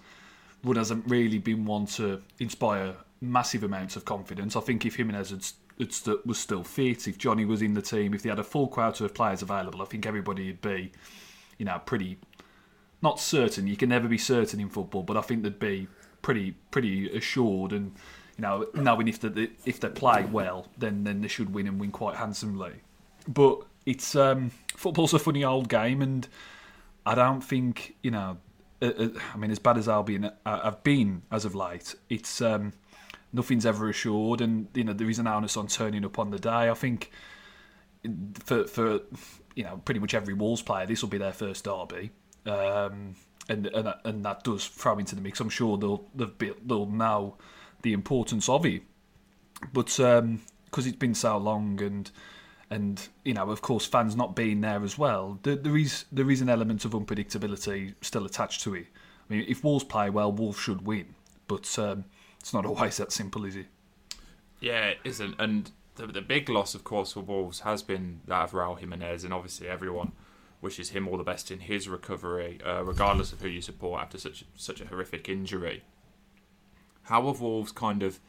run 0.64 0.76
hasn't 0.76 1.04
really 1.08 1.38
been 1.38 1.64
one 1.64 1.86
to 1.86 2.20
inspire 2.38 2.94
massive 3.20 3.62
amounts 3.62 3.96
of 3.96 4.04
confidence. 4.04 4.56
I 4.56 4.60
think 4.60 4.84
if 4.84 4.96
Jimenez 4.96 5.30
had, 5.30 5.46
st- 5.88 6.26
was 6.26 6.38
still 6.38 6.64
fit, 6.64 7.08
if 7.08 7.18
Johnny 7.18 7.44
was 7.44 7.62
in 7.62 7.74
the 7.74 7.82
team, 7.82 8.14
if 8.14 8.22
they 8.22 8.28
had 8.28 8.38
a 8.38 8.44
full 8.44 8.68
quota 8.68 9.04
of 9.04 9.14
players 9.14 9.42
available, 9.42 9.82
I 9.82 9.84
think 9.84 10.06
everybody 10.06 10.46
would 10.46 10.60
be, 10.60 10.92
you 11.58 11.64
know, 11.64 11.80
pretty 11.84 12.18
not 13.02 13.20
certain. 13.20 13.66
You 13.66 13.76
can 13.76 13.88
never 13.88 14.08
be 14.08 14.18
certain 14.18 14.60
in 14.60 14.68
football, 14.68 15.02
but 15.02 15.16
I 15.16 15.20
think 15.20 15.42
they'd 15.42 15.58
be 15.58 15.88
pretty 16.20 16.52
pretty 16.72 17.08
assured 17.16 17.72
and 17.72 17.92
you 18.36 18.42
know 18.42 18.66
knowing 18.74 19.06
if 19.06 19.20
they 19.20 19.48
if 19.64 19.78
they 19.78 19.88
play 19.88 20.24
well 20.24 20.66
then 20.76 21.04
then 21.04 21.20
they 21.20 21.28
should 21.28 21.54
win 21.54 21.68
and 21.68 21.78
win 21.80 21.90
quite 21.90 22.16
handsomely. 22.16 22.72
But 23.26 23.62
it's 23.86 24.16
um, 24.16 24.50
football's 24.76 25.14
a 25.14 25.18
funny 25.18 25.44
old 25.44 25.68
game 25.68 26.02
and 26.02 26.26
I 27.06 27.14
don't 27.14 27.40
think 27.40 27.96
you 28.02 28.10
know. 28.10 28.38
Uh, 28.80 28.92
uh, 28.96 29.08
I 29.34 29.36
mean, 29.36 29.50
as 29.50 29.58
bad 29.58 29.76
as 29.76 29.88
Albion 29.88 30.30
have 30.46 30.84
been 30.84 31.22
as 31.32 31.44
of 31.44 31.56
late, 31.56 31.96
it's 32.08 32.40
um, 32.40 32.72
nothing's 33.32 33.66
ever 33.66 33.88
assured, 33.88 34.40
and 34.40 34.68
you 34.74 34.84
know 34.84 34.92
there 34.92 35.10
is 35.10 35.18
an 35.18 35.26
onus 35.26 35.56
on 35.56 35.66
turning 35.66 36.04
up 36.04 36.18
on 36.18 36.30
the 36.30 36.38
day. 36.38 36.70
I 36.70 36.74
think 36.74 37.10
for 38.44 38.64
for 38.66 39.00
you 39.54 39.64
know 39.64 39.80
pretty 39.84 40.00
much 40.00 40.14
every 40.14 40.34
Wolves 40.34 40.62
player, 40.62 40.86
this 40.86 41.02
will 41.02 41.08
be 41.08 41.18
their 41.18 41.32
first 41.32 41.64
derby. 41.64 42.10
Um, 42.46 43.16
and 43.48 43.66
and 43.66 43.94
and 44.04 44.24
that 44.24 44.44
does 44.44 44.66
throw 44.66 44.98
into 44.98 45.14
the 45.14 45.20
mix. 45.20 45.40
I'm 45.40 45.48
sure 45.48 45.76
they'll 45.76 46.04
they'll, 46.14 46.54
they'll 46.64 46.86
know 46.86 47.36
the 47.82 47.92
importance 47.92 48.48
of 48.48 48.66
it, 48.66 48.82
but 49.72 49.86
because 49.86 50.18
um, 50.18 50.40
it's 50.72 50.96
been 50.96 51.14
so 51.14 51.36
long 51.38 51.80
and 51.82 52.10
and 52.70 53.08
you 53.24 53.32
know 53.32 53.48
of 53.50 53.62
course 53.62 53.86
fans 53.86 54.14
not 54.14 54.36
being 54.36 54.60
there 54.60 54.82
as 54.84 54.98
well, 54.98 55.38
there, 55.42 55.56
there 55.56 55.76
is 55.76 56.04
there 56.12 56.30
is 56.30 56.40
an 56.40 56.48
element 56.48 56.84
of 56.84 56.92
unpredictability 56.92 57.94
still 58.00 58.24
attached 58.24 58.62
to 58.62 58.74
it. 58.74 58.86
I 59.28 59.34
mean, 59.34 59.44
if 59.48 59.64
Wolves 59.64 59.84
play 59.84 60.10
well, 60.10 60.32
Wolves 60.32 60.58
should 60.58 60.86
win, 60.86 61.14
but 61.46 61.78
um, 61.78 62.04
it's 62.40 62.54
not 62.54 62.66
always 62.66 62.96
that 62.98 63.12
simple, 63.12 63.44
is 63.44 63.56
it? 63.56 63.66
Yeah, 64.60 64.86
it 64.86 64.98
isn't. 65.04 65.36
And 65.38 65.70
the, 65.96 66.06
the 66.06 66.20
big 66.20 66.48
loss, 66.48 66.74
of 66.74 66.84
course, 66.84 67.12
for 67.12 67.20
Wolves 67.20 67.60
has 67.60 67.82
been 67.82 68.20
that 68.26 68.44
of 68.44 68.50
Raul 68.52 68.78
Jimenez, 68.78 69.24
and 69.24 69.32
obviously 69.32 69.68
everyone 69.68 70.12
wishes 70.60 70.90
him 70.90 71.06
all 71.06 71.16
the 71.16 71.24
best 71.24 71.50
in 71.50 71.60
his 71.60 71.88
recovery, 71.88 72.60
uh, 72.64 72.82
regardless 72.84 73.32
of 73.32 73.40
who 73.40 73.48
you 73.48 73.62
support 73.62 74.02
after 74.02 74.18
such 74.18 74.44
such 74.56 74.80
a 74.80 74.86
horrific 74.86 75.28
injury. 75.28 75.82
How 77.02 77.26
have 77.26 77.40
Wolves 77.40 77.72
kind 77.72 78.02
of 78.02 78.20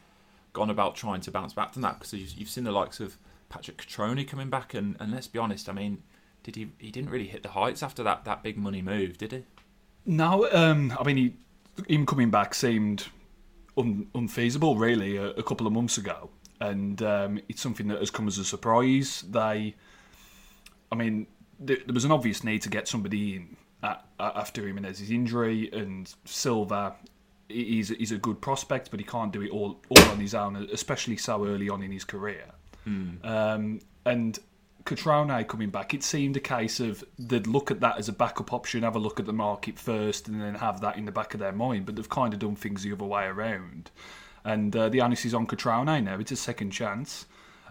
gone 0.54 0.70
about 0.70 0.96
trying 0.96 1.22
to 1.22 1.32
bounce 1.32 1.54
back 1.54 1.74
from 1.74 1.82
that? 1.82 2.00
Because 2.00 2.14
you've, 2.14 2.32
you've 2.34 2.50
seen 2.50 2.64
the 2.64 2.72
likes 2.72 3.00
of 3.00 3.18
Patrick 3.50 3.78
Cutrone 3.78 4.28
coming 4.28 4.50
back, 4.50 4.74
and, 4.74 4.96
and 5.00 5.12
let's 5.12 5.28
be 5.28 5.40
honest, 5.40 5.68
I 5.68 5.74
mean, 5.74 6.04
did 6.44 6.56
he 6.56 6.72
he 6.78 6.92
didn't 6.92 7.10
really 7.10 7.28
hit 7.28 7.44
the 7.44 7.50
heights 7.50 7.82
after 7.84 8.04
that, 8.04 8.26
that 8.26 8.44
big 8.44 8.58
money 8.58 8.82
move, 8.82 9.18
did 9.18 9.32
he? 9.32 9.44
No, 10.06 10.50
um, 10.52 10.96
I 11.00 11.04
mean, 11.04 11.18
he, 11.18 11.34
him 11.94 12.06
coming 12.06 12.30
back 12.30 12.54
seemed 12.54 13.08
un, 13.78 14.08
unfeasible, 14.16 14.76
really, 14.76 15.18
a, 15.18 15.30
a, 15.32 15.44
couple 15.44 15.68
of 15.68 15.74
months 15.74 15.98
ago, 15.98 16.30
and 16.60 17.02
um, 17.02 17.40
it's 17.50 17.62
something 17.62 17.88
that 17.88 18.00
has 18.00 18.10
come 18.10 18.28
as 18.28 18.38
a 18.38 18.46
surprise. 18.46 19.24
They, 19.30 19.76
I 20.92 20.96
mean, 20.96 21.28
there, 21.60 21.78
was 21.94 22.06
an 22.06 22.12
obvious 22.12 22.44
need 22.44 22.62
to 22.64 22.70
get 22.70 22.88
somebody 22.88 23.36
in 23.36 23.58
at, 23.84 24.06
at, 24.20 24.36
after 24.36 24.66
Jimenez's 24.66 25.12
injury, 25.12 25.70
and 25.72 26.14
Silva 26.26 26.96
he's 27.50 27.90
he's 27.90 28.12
a 28.12 28.18
good 28.18 28.40
prospect, 28.42 28.92
but 28.92 29.00
he 29.00 29.06
can't 29.06 29.34
do 29.34 29.42
it 29.42 29.50
all 29.50 29.82
all 29.90 30.10
on 30.10 30.20
his 30.20 30.34
own, 30.34 30.56
especially 30.72 31.18
so 31.18 31.46
early 31.46 31.70
on 31.70 31.84
in 31.84 31.92
his 31.92 32.06
career. 32.06 32.46
Mm. 32.88 33.26
Um, 33.26 33.80
and 34.06 34.40
Cutrone 34.90 35.48
coming 35.48 35.70
back, 35.70 35.94
it 35.94 36.04
seemed 36.04 36.36
a 36.36 36.40
case 36.40 36.80
of 36.80 37.04
they'd 37.18 37.48
look 37.48 37.72
at 37.72 37.80
that 37.82 37.98
as 37.98 38.10
a 38.10 38.14
backup 38.14 38.52
option, 38.52 38.84
have 38.84 38.96
a 38.96 39.00
look 39.00 39.20
at 39.20 39.26
the 39.26 39.34
market 39.34 39.78
first, 39.78 40.28
and 40.28 40.42
then 40.42 40.56
have 40.56 40.82
that 40.82 40.98
in 40.98 41.06
the 41.06 41.12
back 41.12 41.34
of 41.34 41.40
their 41.40 41.52
mind. 41.52 41.86
But 41.86 41.96
they've 41.96 42.10
kind 42.10 42.34
of 42.34 42.40
done 42.40 42.56
things 42.56 42.84
the 42.84 42.92
other 42.92 43.06
way 43.06 43.26
around. 43.26 43.92
And 44.44 44.76
uh, 44.76 44.90
the 44.90 45.02
onus 45.02 45.26
is 45.26 45.34
on 45.34 45.48
Cutrone 45.48 46.04
now. 46.04 46.18
It's 46.20 46.32
a 46.32 46.36
second 46.36 46.72
chance. 46.72 47.26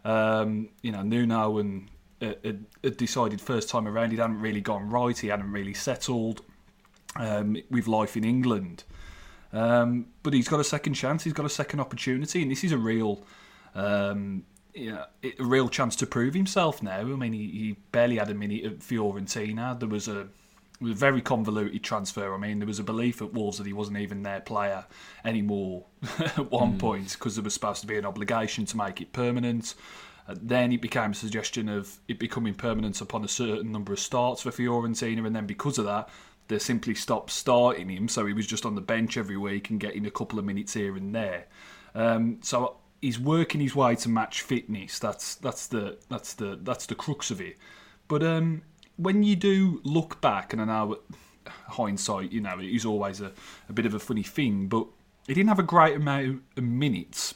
Um, 0.05 0.69
you 0.83 0.93
know, 0.93 1.03
Nuno 1.03 1.59
and 1.59 1.89
had, 2.21 2.67
had 2.83 2.97
decided 2.97 3.41
first 3.41 3.69
time 3.69 3.87
around 3.87 4.13
it 4.13 4.19
hadn't 4.19 4.41
really 4.41 4.61
gone 4.61 4.89
right. 4.89 5.17
He 5.17 5.29
hadn't 5.29 5.51
really 5.51 5.75
settled 5.75 6.43
um, 7.17 7.57
with 7.71 7.87
life 7.89 8.17
in 8.17 8.25
England. 8.25 8.85
Um, 9.53 10.07
but 10.23 10.35
he's 10.35 10.49
got 10.49 10.61
a 10.61 10.65
second 10.65 10.95
chance. 10.95 11.25
He's 11.25 11.33
got 11.33 11.47
a 11.47 11.51
second 11.51 11.81
opportunity, 11.81 12.43
and 12.43 12.51
this 12.51 12.65
is 12.65 12.73
a 12.73 12.79
real, 12.79 13.23
um, 13.75 14.45
know, 14.75 15.05
a 15.23 15.45
real 15.45 15.69
chance 15.69 15.97
to 15.97 16.07
prove 16.07 16.35
himself 16.35 16.83
now. 16.83 17.01
I 17.01 17.05
mean, 17.05 17.33
he, 17.33 17.49
he 17.49 17.77
barely 17.93 18.17
had 18.17 18.31
a 18.31 18.35
minute 18.35 18.65
at 18.65 18.79
Fiorentina. 18.81 19.79
There 19.79 19.89
was 19.89 20.09
a 20.09 20.29
was 20.81 20.93
a 20.93 20.95
very 20.95 21.21
convoluted 21.21 21.83
transfer. 21.83 22.33
I 22.33 22.39
mean, 22.39 22.61
there 22.61 22.67
was 22.67 22.79
a 22.79 22.85
belief 22.85 23.21
at 23.21 23.33
Wolves 23.35 23.59
that 23.59 23.67
he 23.67 23.73
wasn't 23.73 23.99
even 23.99 24.23
their 24.23 24.41
player 24.41 24.85
anymore 25.25 25.85
at 26.21 26.51
one 26.51 26.75
mm. 26.75 26.79
point 26.79 27.13
because 27.13 27.35
there 27.35 27.43
was 27.43 27.55
supposed 27.55 27.81
to 27.81 27.87
be 27.87 27.97
an 27.97 28.07
obligation 28.07 28.65
to 28.67 28.77
make 28.77 29.01
it 29.01 29.13
permanent. 29.13 29.75
Uh, 30.29 30.35
then 30.41 30.73
it 30.73 30.81
became 30.81 31.13
a 31.13 31.15
suggestion 31.15 31.69
of 31.69 31.99
it 32.07 32.19
becoming 32.19 32.55
permanent 32.55 33.01
upon 33.01 33.25
a 33.25 33.29
certain 33.29 33.73
number 33.73 33.93
of 33.93 33.99
starts 33.99 34.43
for 34.43 34.51
Fiorentina, 34.51 35.27
and 35.27 35.35
then 35.35 35.47
because 35.47 35.79
of 35.79 35.87
that, 35.87 36.09
they 36.49 36.59
simply 36.59 36.95
stopped 36.95 37.31
starting 37.31 37.89
him, 37.89 38.09
so 38.09 38.25
he 38.27 38.33
was 38.33 38.47
just 38.47 38.65
on 38.65 38.75
the 38.75 38.81
bench 38.81 39.17
every 39.17 39.37
week 39.37 39.71
and 39.71 39.81
getting 39.81 40.07
a 40.07 40.11
couple 40.11 40.39
of 40.39 40.45
minutes 40.45 40.75
here 40.75 40.97
and 40.97 41.15
there. 41.15 41.47
Um, 41.95 42.39
so 42.43 42.77
he's 43.01 43.19
working 43.19 43.61
his 43.61 43.75
way 43.75 43.95
to 43.97 44.09
match 44.09 44.43
fitness. 44.43 44.99
That's 44.99 45.35
that's 45.37 45.67
the 45.67 45.99
that's 46.09 46.35
the 46.35 46.59
that's 46.63 46.87
the 46.87 46.95
crux 46.95 47.31
of 47.31 47.41
it. 47.41 47.57
But 48.09 48.23
um, 48.23 48.63
when 48.97 49.23
you 49.23 49.37
do 49.37 49.81
look 49.85 50.21
back, 50.21 50.53
and 50.53 50.63
I 50.63 50.65
know 50.65 50.99
hindsight, 51.47 52.33
you 52.33 52.41
know, 52.41 52.59
it 52.59 52.67
is 52.67 52.85
always 52.85 53.21
a, 53.21 53.33
a 53.69 53.73
bit 53.73 53.87
of 53.87 53.95
a 53.95 53.99
funny 53.99 54.23
thing, 54.23 54.69
but 54.69 54.87
he 55.27 55.35
didn't 55.35 55.49
have 55.49 55.59
a 55.59 55.65
great 55.65 55.97
amount 55.97 56.43
of 56.57 56.65
minutes 56.65 57.35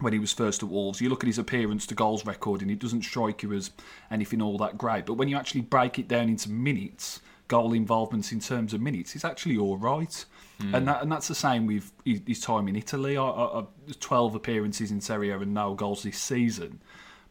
when 0.00 0.12
he 0.12 0.18
was 0.18 0.32
first 0.32 0.62
at 0.62 0.68
Wolves. 0.68 1.00
You 1.00 1.08
look 1.08 1.22
at 1.22 1.28
his 1.28 1.38
appearance 1.38 1.86
to 1.86 1.94
goals 1.94 2.26
record, 2.26 2.62
and 2.62 2.70
it 2.70 2.78
doesn't 2.78 3.02
strike 3.02 3.42
you 3.42 3.52
as 3.52 3.70
anything 4.10 4.42
all 4.42 4.58
that 4.58 4.78
great. 4.78 5.06
But 5.06 5.14
when 5.14 5.28
you 5.28 5.36
actually 5.36 5.62
break 5.62 5.98
it 5.98 6.08
down 6.08 6.28
into 6.28 6.50
minutes, 6.50 7.20
goal 7.48 7.72
involvements 7.72 8.32
in 8.32 8.40
terms 8.40 8.74
of 8.74 8.80
minutes, 8.80 9.14
it's 9.14 9.24
actually 9.24 9.56
all 9.56 9.76
right. 9.76 10.24
Mm. 10.60 10.74
And 10.74 10.88
that, 10.88 11.02
and 11.02 11.12
that's 11.12 11.28
the 11.28 11.34
same 11.34 11.66
with 11.66 11.92
his 12.04 12.40
time 12.40 12.68
in 12.68 12.76
Italy. 12.76 13.16
I, 13.16 13.24
I, 13.24 13.64
Twelve 14.00 14.34
appearances 14.34 14.90
in 14.90 15.00
Serie 15.00 15.30
A 15.30 15.38
and 15.38 15.52
no 15.52 15.74
goals 15.74 16.02
this 16.02 16.18
season, 16.18 16.80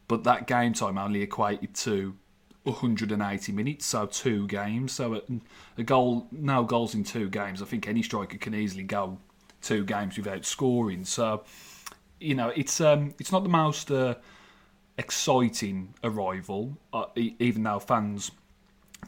but 0.08 0.24
that 0.24 0.46
game 0.46 0.72
time 0.72 0.96
only 0.96 1.22
equated 1.22 1.74
to 1.74 2.14
180 2.64 3.52
minutes, 3.52 3.86
so 3.86 4.06
two 4.06 4.46
games. 4.46 4.92
So 4.92 5.22
a 5.76 5.82
goal, 5.82 6.28
now 6.30 6.62
goals 6.62 6.94
in 6.94 7.04
two 7.04 7.28
games. 7.28 7.62
I 7.62 7.64
think 7.64 7.88
any 7.88 8.02
striker 8.02 8.38
can 8.38 8.54
easily 8.54 8.84
go 8.84 9.18
two 9.62 9.84
games 9.84 10.16
without 10.16 10.44
scoring. 10.44 11.04
So 11.04 11.44
you 12.20 12.34
know, 12.34 12.48
it's 12.54 12.80
um, 12.80 13.14
it's 13.18 13.32
not 13.32 13.42
the 13.42 13.48
most 13.48 13.90
uh, 13.90 14.14
exciting 14.98 15.94
arrival, 16.02 16.76
uh, 16.92 17.06
even 17.16 17.62
though 17.62 17.78
fans 17.78 18.30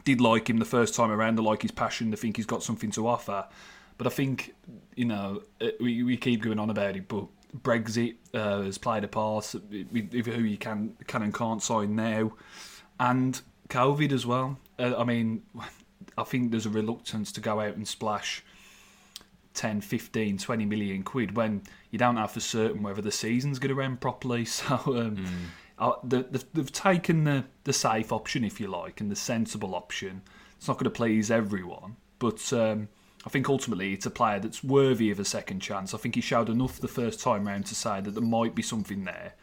did 0.05 0.21
like 0.21 0.49
him 0.49 0.57
the 0.57 0.65
first 0.65 0.95
time 0.95 1.11
around. 1.11 1.37
They 1.37 1.41
like 1.41 1.61
his 1.61 1.71
passion. 1.71 2.11
They 2.11 2.17
think 2.17 2.37
he's 2.37 2.45
got 2.45 2.63
something 2.63 2.91
to 2.91 3.07
offer. 3.07 3.47
But 3.99 4.07
I 4.07 4.09
think 4.09 4.55
you 4.95 5.05
know 5.05 5.43
uh, 5.61 5.67
we, 5.79 6.01
we 6.01 6.17
keep 6.17 6.41
going 6.41 6.57
on 6.57 6.71
about 6.71 6.95
it, 6.95 7.07
but 7.07 7.27
Brexit 7.61 8.15
uh, 8.33 8.61
has 8.61 8.79
played 8.79 9.03
a 9.03 9.07
part 9.07 9.53
with 9.91 10.25
who 10.25 10.41
you 10.41 10.57
can 10.57 10.95
can 11.05 11.21
and 11.21 11.33
can't 11.33 11.61
sign 11.61 11.95
now, 11.95 12.33
and 12.99 13.39
COVID 13.67 14.11
as 14.11 14.25
well. 14.25 14.57
Uh, 14.79 14.97
I 14.97 15.03
mean, 15.03 15.43
I 16.17 16.23
think 16.23 16.51
there's 16.51 16.65
a 16.65 16.71
reluctance 16.71 17.31
to 17.33 17.41
go 17.41 17.59
out 17.59 17.75
and 17.75 17.87
splash 17.87 18.43
10, 19.53 19.81
15, 19.81 20.37
20 20.37 20.65
million 20.65 21.03
quid 21.03 21.35
when 21.35 21.61
you 21.91 21.99
don't 21.99 22.17
have 22.17 22.31
for 22.31 22.39
certain 22.39 22.81
whether 22.81 23.01
the 23.01 23.11
season's 23.11 23.59
going 23.59 23.75
to 23.75 23.81
end 23.81 24.01
properly. 24.01 24.45
So 24.45 24.75
um, 24.75 25.17
mm. 25.17 25.27
uh, 25.77 25.93
they've, 26.03 26.45
they've 26.53 26.71
taken 26.71 27.25
the, 27.25 27.45
the 27.65 27.73
safe 27.73 28.11
option, 28.11 28.43
if 28.43 28.59
you 28.59 28.67
like, 28.67 29.01
and 29.01 29.11
the 29.11 29.15
sensible 29.15 29.75
option. 29.75 30.21
It's 30.57 30.67
not 30.67 30.77
going 30.77 30.85
to 30.85 30.89
please 30.91 31.31
everyone, 31.31 31.95
but 32.19 32.51
um, 32.53 32.89
I 33.25 33.29
think 33.29 33.49
ultimately 33.49 33.93
it's 33.93 34.05
a 34.05 34.11
player 34.11 34.39
that's 34.39 34.63
worthy 34.63 35.11
of 35.11 35.19
a 35.19 35.25
second 35.25 35.59
chance. 35.59 35.93
I 35.93 35.97
think 35.97 36.15
he 36.15 36.21
showed 36.21 36.49
enough 36.49 36.79
the 36.79 36.87
first 36.87 37.19
time 37.19 37.47
round 37.47 37.65
to 37.67 37.75
say 37.75 37.99
that 38.01 38.11
there 38.11 38.23
might 38.23 38.55
be 38.55 38.61
something 38.61 39.03
there. 39.03 39.33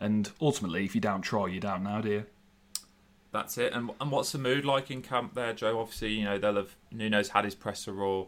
And 0.00 0.30
ultimately, 0.40 0.84
if 0.84 0.94
you 0.94 1.00
don't 1.00 1.22
try, 1.22 1.48
you 1.48 1.60
don't 1.60 1.82
know, 1.82 2.00
do 2.00 2.08
you? 2.08 2.26
That's 3.30 3.58
it. 3.58 3.72
And 3.72 3.90
and 4.00 4.10
what's 4.10 4.32
the 4.32 4.38
mood 4.38 4.64
like 4.64 4.90
in 4.90 5.02
camp 5.02 5.34
there, 5.34 5.52
Joe? 5.52 5.80
Obviously, 5.80 6.12
you 6.12 6.24
know 6.24 6.38
they'll 6.38 6.56
have 6.56 6.74
Nuno's 6.90 7.28
had 7.30 7.44
his 7.44 7.54
presser 7.54 7.92
raw, 7.92 8.24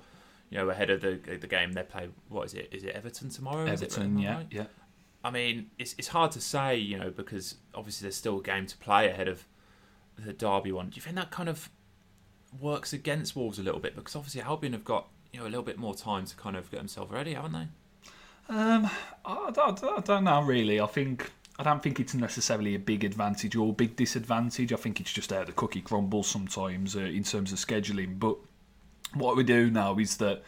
you 0.50 0.58
know, 0.58 0.68
ahead 0.68 0.90
of 0.90 1.00
the 1.00 1.18
the 1.40 1.46
game. 1.46 1.72
They 1.72 1.82
play 1.82 2.08
what 2.28 2.46
is 2.46 2.54
it? 2.54 2.68
Is 2.70 2.84
it 2.84 2.94
Everton 2.94 3.30
tomorrow? 3.30 3.64
Everton, 3.66 4.18
yeah, 4.18 4.34
right? 4.34 4.46
yeah. 4.50 4.64
I 5.24 5.30
mean, 5.30 5.70
it's 5.78 5.94
it's 5.96 6.08
hard 6.08 6.32
to 6.32 6.40
say, 6.40 6.76
you 6.76 6.98
know, 6.98 7.10
because 7.10 7.56
obviously 7.74 8.04
there's 8.04 8.16
still 8.16 8.40
a 8.40 8.42
game 8.42 8.66
to 8.66 8.76
play 8.76 9.08
ahead 9.08 9.28
of 9.28 9.46
the 10.18 10.34
Derby 10.34 10.72
one. 10.72 10.90
Do 10.90 10.96
you 10.96 11.02
think 11.02 11.16
that 11.16 11.30
kind 11.30 11.48
of 11.48 11.70
works 12.58 12.92
against 12.92 13.36
Wolves 13.36 13.58
a 13.58 13.62
little 13.62 13.80
bit 13.80 13.94
because 13.94 14.16
obviously 14.16 14.40
Albion 14.42 14.72
have 14.72 14.84
got 14.84 15.08
you 15.32 15.40
know 15.40 15.46
a 15.46 15.48
little 15.48 15.62
bit 15.62 15.78
more 15.78 15.94
time 15.94 16.26
to 16.26 16.36
kind 16.36 16.56
of 16.56 16.70
get 16.70 16.78
themselves 16.78 17.10
ready, 17.12 17.34
haven't 17.34 17.52
they? 17.52 17.68
Um, 18.48 18.90
I, 19.24 19.52
I, 19.56 19.96
I 19.96 20.00
don't 20.00 20.24
know 20.24 20.42
really. 20.42 20.80
I 20.80 20.86
think 20.86 21.30
I 21.58 21.62
don't 21.62 21.82
think 21.82 22.00
it's 22.00 22.14
necessarily 22.14 22.74
a 22.74 22.78
big 22.78 23.04
advantage 23.04 23.54
or 23.54 23.72
big 23.72 23.94
disadvantage. 23.94 24.72
I 24.72 24.76
think 24.76 25.00
it's 25.00 25.12
just 25.12 25.30
how 25.30 25.44
the 25.44 25.52
cookie 25.52 25.82
crumbles 25.82 26.26
sometimes 26.26 26.96
uh, 26.96 27.00
in 27.00 27.22
terms 27.22 27.52
of 27.52 27.58
scheduling. 27.58 28.18
But 28.18 28.36
what 29.14 29.36
we 29.36 29.44
do 29.44 29.70
now 29.70 29.98
is 29.98 30.16
that 30.18 30.42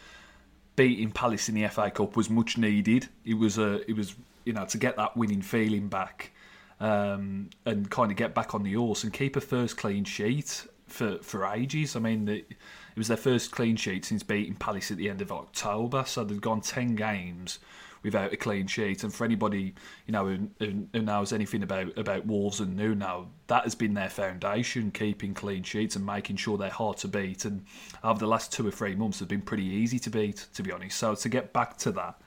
beating 0.75 1.11
Palace 1.11 1.49
in 1.49 1.55
the 1.55 1.67
FA 1.67 1.91
Cup 1.91 2.15
was 2.15 2.29
much 2.29 2.57
needed. 2.57 3.07
It 3.25 3.35
was 3.35 3.57
a, 3.57 3.75
uh, 3.75 3.79
it 3.87 3.95
was 3.95 4.15
you 4.43 4.53
know 4.53 4.65
to 4.65 4.77
get 4.77 4.97
that 4.97 5.15
winning 5.15 5.41
feeling 5.41 5.87
back 5.87 6.31
um, 6.79 7.49
and 7.65 7.89
kind 7.89 8.11
of 8.11 8.17
get 8.17 8.33
back 8.33 8.53
on 8.53 8.63
the 8.63 8.73
horse 8.73 9.03
and 9.03 9.13
keep 9.13 9.35
a 9.35 9.41
first 9.41 9.77
clean 9.77 10.03
sheet 10.03 10.65
for 10.93 11.17
for 11.21 11.45
ages. 11.47 11.95
I 11.95 11.99
mean, 11.99 12.25
the, 12.25 12.37
it 12.37 12.97
was 12.97 13.07
their 13.07 13.17
first 13.17 13.51
clean 13.51 13.75
sheet 13.75 14.05
since 14.05 14.23
beating 14.23 14.55
Palace 14.55 14.91
at 14.91 14.97
the 14.97 15.09
end 15.09 15.21
of 15.21 15.31
October, 15.31 16.03
so 16.05 16.23
they'd 16.23 16.41
gone 16.41 16.61
ten 16.61 16.95
games 16.95 17.59
without 18.03 18.33
a 18.33 18.37
clean 18.37 18.67
sheet. 18.67 19.03
And 19.03 19.13
for 19.13 19.23
anybody 19.25 19.73
you 20.05 20.11
know 20.11 20.27
who, 20.27 20.49
who, 20.59 21.01
knows 21.01 21.33
anything 21.33 21.63
about 21.63 21.97
about 21.97 22.25
Wolves 22.25 22.59
and 22.59 22.77
Nuno, 22.77 23.29
that 23.47 23.63
has 23.63 23.75
been 23.75 23.95
their 23.95 24.09
foundation, 24.09 24.91
keeping 24.91 25.33
clean 25.33 25.63
sheets 25.63 25.95
and 25.95 26.05
making 26.05 26.35
sure 26.35 26.57
they're 26.57 26.69
hard 26.69 26.97
to 26.97 27.07
beat. 27.07 27.45
And 27.45 27.65
over 28.03 28.19
the 28.19 28.27
last 28.27 28.53
two 28.53 28.67
or 28.67 28.71
three 28.71 28.95
months, 28.95 29.19
they've 29.19 29.27
been 29.27 29.41
pretty 29.41 29.65
easy 29.65 29.97
to 29.99 30.09
beat, 30.09 30.45
to 30.53 30.61
be 30.61 30.71
honest. 30.71 30.97
So 30.97 31.15
to 31.15 31.29
get 31.29 31.51
back 31.51 31.77
to 31.79 31.91
that. 31.93 32.19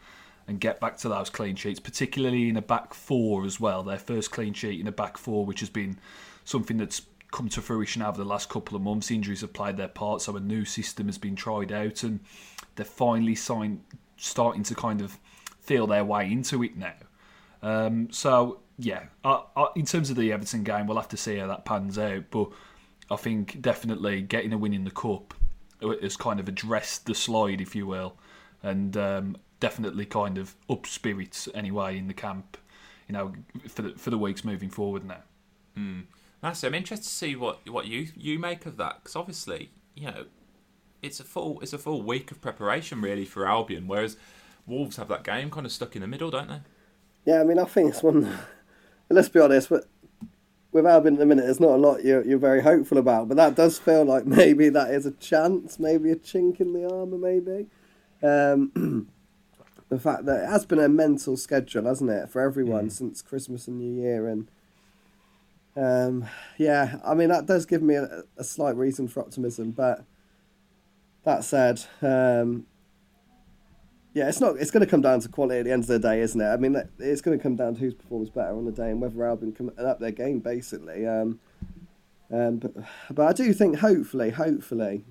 And 0.49 0.61
get 0.61 0.79
back 0.79 0.97
to 0.99 1.09
those 1.09 1.29
clean 1.29 1.57
sheets, 1.57 1.81
particularly 1.81 2.49
in 2.49 2.57
a 2.57 2.63
back 2.63 2.95
four 2.95 3.45
as 3.45 3.59
well. 3.59 3.83
Their 3.83 3.99
first 3.99 4.31
clean 4.31 4.55
sheet 4.55 4.79
in 4.81 4.87
a 4.87 4.93
back 4.93 5.19
four, 5.19 5.45
which 5.45 5.59
has 5.59 5.71
been 5.71 5.99
something 6.45 6.77
that's 6.77 7.03
come 7.31 7.49
to 7.51 7.61
fruition 7.61 8.03
over 8.03 8.17
the 8.17 8.25
last 8.25 8.49
couple 8.49 8.77
of 8.77 8.83
months. 8.83 9.11
Injuries 9.11 9.41
have 9.41 9.53
played 9.53 9.77
their 9.77 9.89
part, 9.89 10.23
so 10.23 10.37
a 10.37 10.41
new 10.41 10.65
system 10.65 11.07
has 11.07 11.19
been 11.19 11.37
tried 11.37 11.73
out, 11.73 12.03
and 12.03 12.21
they're 12.77 12.85
finally 12.87 13.35
signed, 13.35 13.83
starting 14.17 14.63
to 14.65 14.75
kind 14.75 15.01
of 15.01 15.19
feel 15.61 15.87
their 15.87 16.05
way 16.05 16.31
into 16.31 16.63
it 16.63 16.77
now. 16.77 16.95
Um, 17.63 18.09
so 18.11 18.61
yeah, 18.79 19.05
I, 19.25 19.43
I, 19.57 19.69
in 19.75 19.87
terms 19.87 20.11
of 20.11 20.17
the 20.17 20.33
Everton 20.33 20.63
game, 20.63 20.87
we'll 20.87 20.97
have 20.97 21.09
to 21.09 21.17
see 21.17 21.37
how 21.37 21.47
that 21.49 21.65
pans 21.65 21.99
out. 21.99 22.25
But 22.31 22.51
I 23.11 23.17
think 23.17 23.61
definitely 23.61 24.23
getting 24.23 24.53
a 24.53 24.59
win 24.59 24.75
in 24.75 24.85
the 24.85 24.91
cup 24.91 25.35
has 25.81 26.17
kind 26.17 26.41
of 26.41 26.49
addressed 26.49 27.07
the 27.07 27.15
slide, 27.15 27.61
if 27.61 27.75
you 27.75 27.87
will, 27.87 28.17
and 28.63 28.97
um, 28.97 29.37
definitely 29.61 30.07
kind 30.07 30.39
of 30.39 30.55
up 30.69 30.87
spirits 30.87 31.49
anyway 31.55 31.99
in 31.99 32.09
the 32.09 32.15
camp. 32.15 32.57
You 33.09 33.13
know, 33.13 33.33
for 33.69 33.83
the 33.83 33.91
for 33.91 34.11
the 34.11 34.19
weeks 34.19 34.45
moving 34.45 34.69
forward 34.69 35.05
now. 35.05 35.23
Mm. 35.79 36.05
That's 36.47 36.63
I'm 36.63 36.75
interested 36.75 37.09
to 37.09 37.13
see 37.13 37.35
what 37.35 37.69
what 37.69 37.89
you 37.89 38.07
you 38.17 38.39
make 38.39 38.67
of 38.67 38.77
that 38.77 39.03
because 39.03 39.17
obviously 39.17 39.71
you 39.97 40.07
know 40.07 40.27
it's 41.03 41.19
a 41.19 41.25
full 41.25 41.61
it's 41.61 41.73
a 41.73 41.79
full 41.79 42.03
week 42.03 42.31
of 42.31 42.41
preparation 42.41 43.01
really 43.01 43.25
for 43.25 43.49
Albion, 43.49 43.89
whereas 43.89 44.17
Wolves 44.65 44.97
have 44.97 45.09
that 45.09 45.25
game 45.25 45.51
kind 45.51 45.67
of 45.67 45.73
stuck 45.73 45.97
in 45.97 46.03
the 46.03 46.07
middle, 46.07 46.31
don't 46.31 46.49
they? 46.49 46.61
Yeah, 47.25 47.41
I 47.41 47.45
mean 47.45 47.59
I 47.59 47.65
think 47.65 47.89
it's 47.91 48.03
one. 48.05 48.33
let's 49.11 49.29
be 49.29 49.41
honest, 49.41 49.71
but 49.71 49.89
with 50.71 50.87
Albion 50.87 51.15
at 51.15 51.19
the 51.19 51.27
minute, 51.27 51.47
there's 51.47 51.59
not 51.59 51.71
a 51.71 51.77
lot 51.79 52.05
you're 52.05 52.25
you're 52.25 52.39
very 52.39 52.63
hopeful 52.63 52.99
about, 52.99 53.27
but 53.27 53.37
that 53.39 53.57
does 53.57 53.81
feel 53.81 54.05
like 54.05 54.25
maybe 54.27 54.69
that 54.69 54.93
is 54.93 55.05
a 55.05 55.13
chance, 55.13 55.81
maybe 55.81 56.13
a 56.13 56.17
chink 56.17 56.61
in 56.61 56.73
the 56.73 56.89
armour, 56.89 57.19
maybe. 57.19 57.67
Um, 58.23 59.09
the 59.89 59.99
fact 59.99 60.27
that 60.27 60.45
it 60.45 60.49
has 60.49 60.65
been 60.65 60.79
a 60.79 60.89
mental 60.89 61.37
schedule, 61.37 61.87
hasn't 61.87 62.11
it, 62.11 62.31
for 62.31 62.41
everyone 62.41 62.87
mm. 62.87 62.93
since 62.93 63.21
Christmas 63.21 63.67
and 63.67 63.79
New 63.79 64.01
Year, 64.01 64.29
and 64.29 64.49
um, 65.77 66.27
yeah, 66.59 66.99
I 67.05 67.15
mean 67.15 67.29
that 67.29 67.47
does 67.47 67.67
give 67.67 67.83
me 67.83 67.95
a, 67.95 68.23
a, 68.37 68.45
slight 68.45 68.77
reason 68.77 69.09
for 69.09 69.21
optimism, 69.21 69.73
but 69.73 70.05
that 71.25 71.45
said, 71.45 71.85
um, 72.03 72.67
yeah, 74.15 74.29
it's 74.29 74.41
not. 74.41 74.57
It's 74.57 74.71
going 74.71 74.85
to 74.85 74.91
come 74.91 75.03
down 75.03 75.21
to 75.21 75.29
quality 75.29 75.59
at 75.59 75.67
the 75.67 75.73
end 75.73 75.83
of 75.83 75.89
the 75.89 75.99
day, 75.99 76.21
isn't 76.21 76.41
it? 76.41 76.47
I 76.47 76.57
mean, 76.57 76.83
it's 76.99 77.21
going 77.21 77.39
to 77.39 77.43
come 77.43 77.57
down 77.57 77.75
to 77.75 77.81
who's 77.81 77.93
performs 77.93 78.31
better 78.31 78.57
on 78.57 78.65
the 78.65 78.73
day 78.73 78.91
and 78.91 79.01
whether 79.01 79.23
Albion 79.23 79.53
can 79.53 79.71
up 79.79 80.01
their 80.01 80.13
game, 80.13 80.39
basically. 80.39 81.07
Um, 81.07 81.39
um, 82.33 82.57
but, 82.57 82.73
but 83.11 83.27
I 83.27 83.33
do 83.35 83.53
think, 83.53 83.81
hopefully, 83.81 84.31
hopefully, 84.31 85.05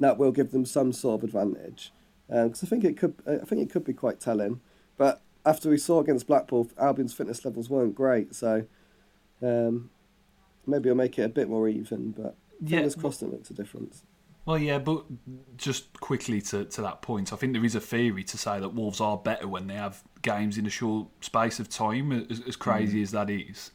that 0.00 0.16
will 0.16 0.32
give 0.32 0.50
them 0.50 0.64
some 0.64 0.94
sort 0.94 1.20
of 1.20 1.24
advantage 1.24 1.92
because 2.28 2.62
um, 2.62 2.66
I 2.66 2.70
think 2.70 2.84
it 2.84 2.96
could. 2.96 3.14
I 3.26 3.44
think 3.44 3.60
it 3.60 3.70
could 3.70 3.84
be 3.84 3.92
quite 3.92 4.20
telling. 4.20 4.60
But 4.96 5.20
after 5.44 5.68
we 5.68 5.76
saw 5.76 6.00
against 6.00 6.26
Blackpool, 6.26 6.70
Albion's 6.78 7.12
fitness 7.12 7.44
levels 7.44 7.68
weren't 7.68 7.94
great, 7.94 8.34
so 8.34 8.64
um, 9.42 9.90
maybe 10.66 10.90
I'll 10.90 10.96
make 10.96 11.18
it 11.18 11.22
a 11.22 11.28
bit 11.28 11.48
more 11.48 11.68
even, 11.68 12.12
but 12.12 12.36
fingers 12.66 12.94
yeah, 12.96 13.00
crossed 13.00 13.22
it 13.22 13.32
makes 13.32 13.50
a 13.50 13.54
difference. 13.54 14.04
Well, 14.46 14.58
yeah, 14.58 14.78
but 14.78 15.04
just 15.56 16.00
quickly 16.00 16.40
to, 16.42 16.64
to 16.64 16.82
that 16.82 17.02
point, 17.02 17.32
I 17.32 17.36
think 17.36 17.52
there 17.52 17.64
is 17.64 17.74
a 17.74 17.80
theory 17.80 18.24
to 18.24 18.38
say 18.38 18.58
that 18.58 18.70
Wolves 18.70 19.00
are 19.00 19.16
better 19.16 19.46
when 19.46 19.66
they 19.66 19.74
have 19.74 20.02
games 20.22 20.56
in 20.56 20.66
a 20.66 20.70
short 20.70 21.08
space 21.20 21.60
of 21.60 21.68
time, 21.68 22.26
as, 22.30 22.42
as 22.48 22.56
crazy 22.56 23.00
mm. 23.00 23.02
as 23.02 23.10
that 23.12 23.30
is. 23.30 23.70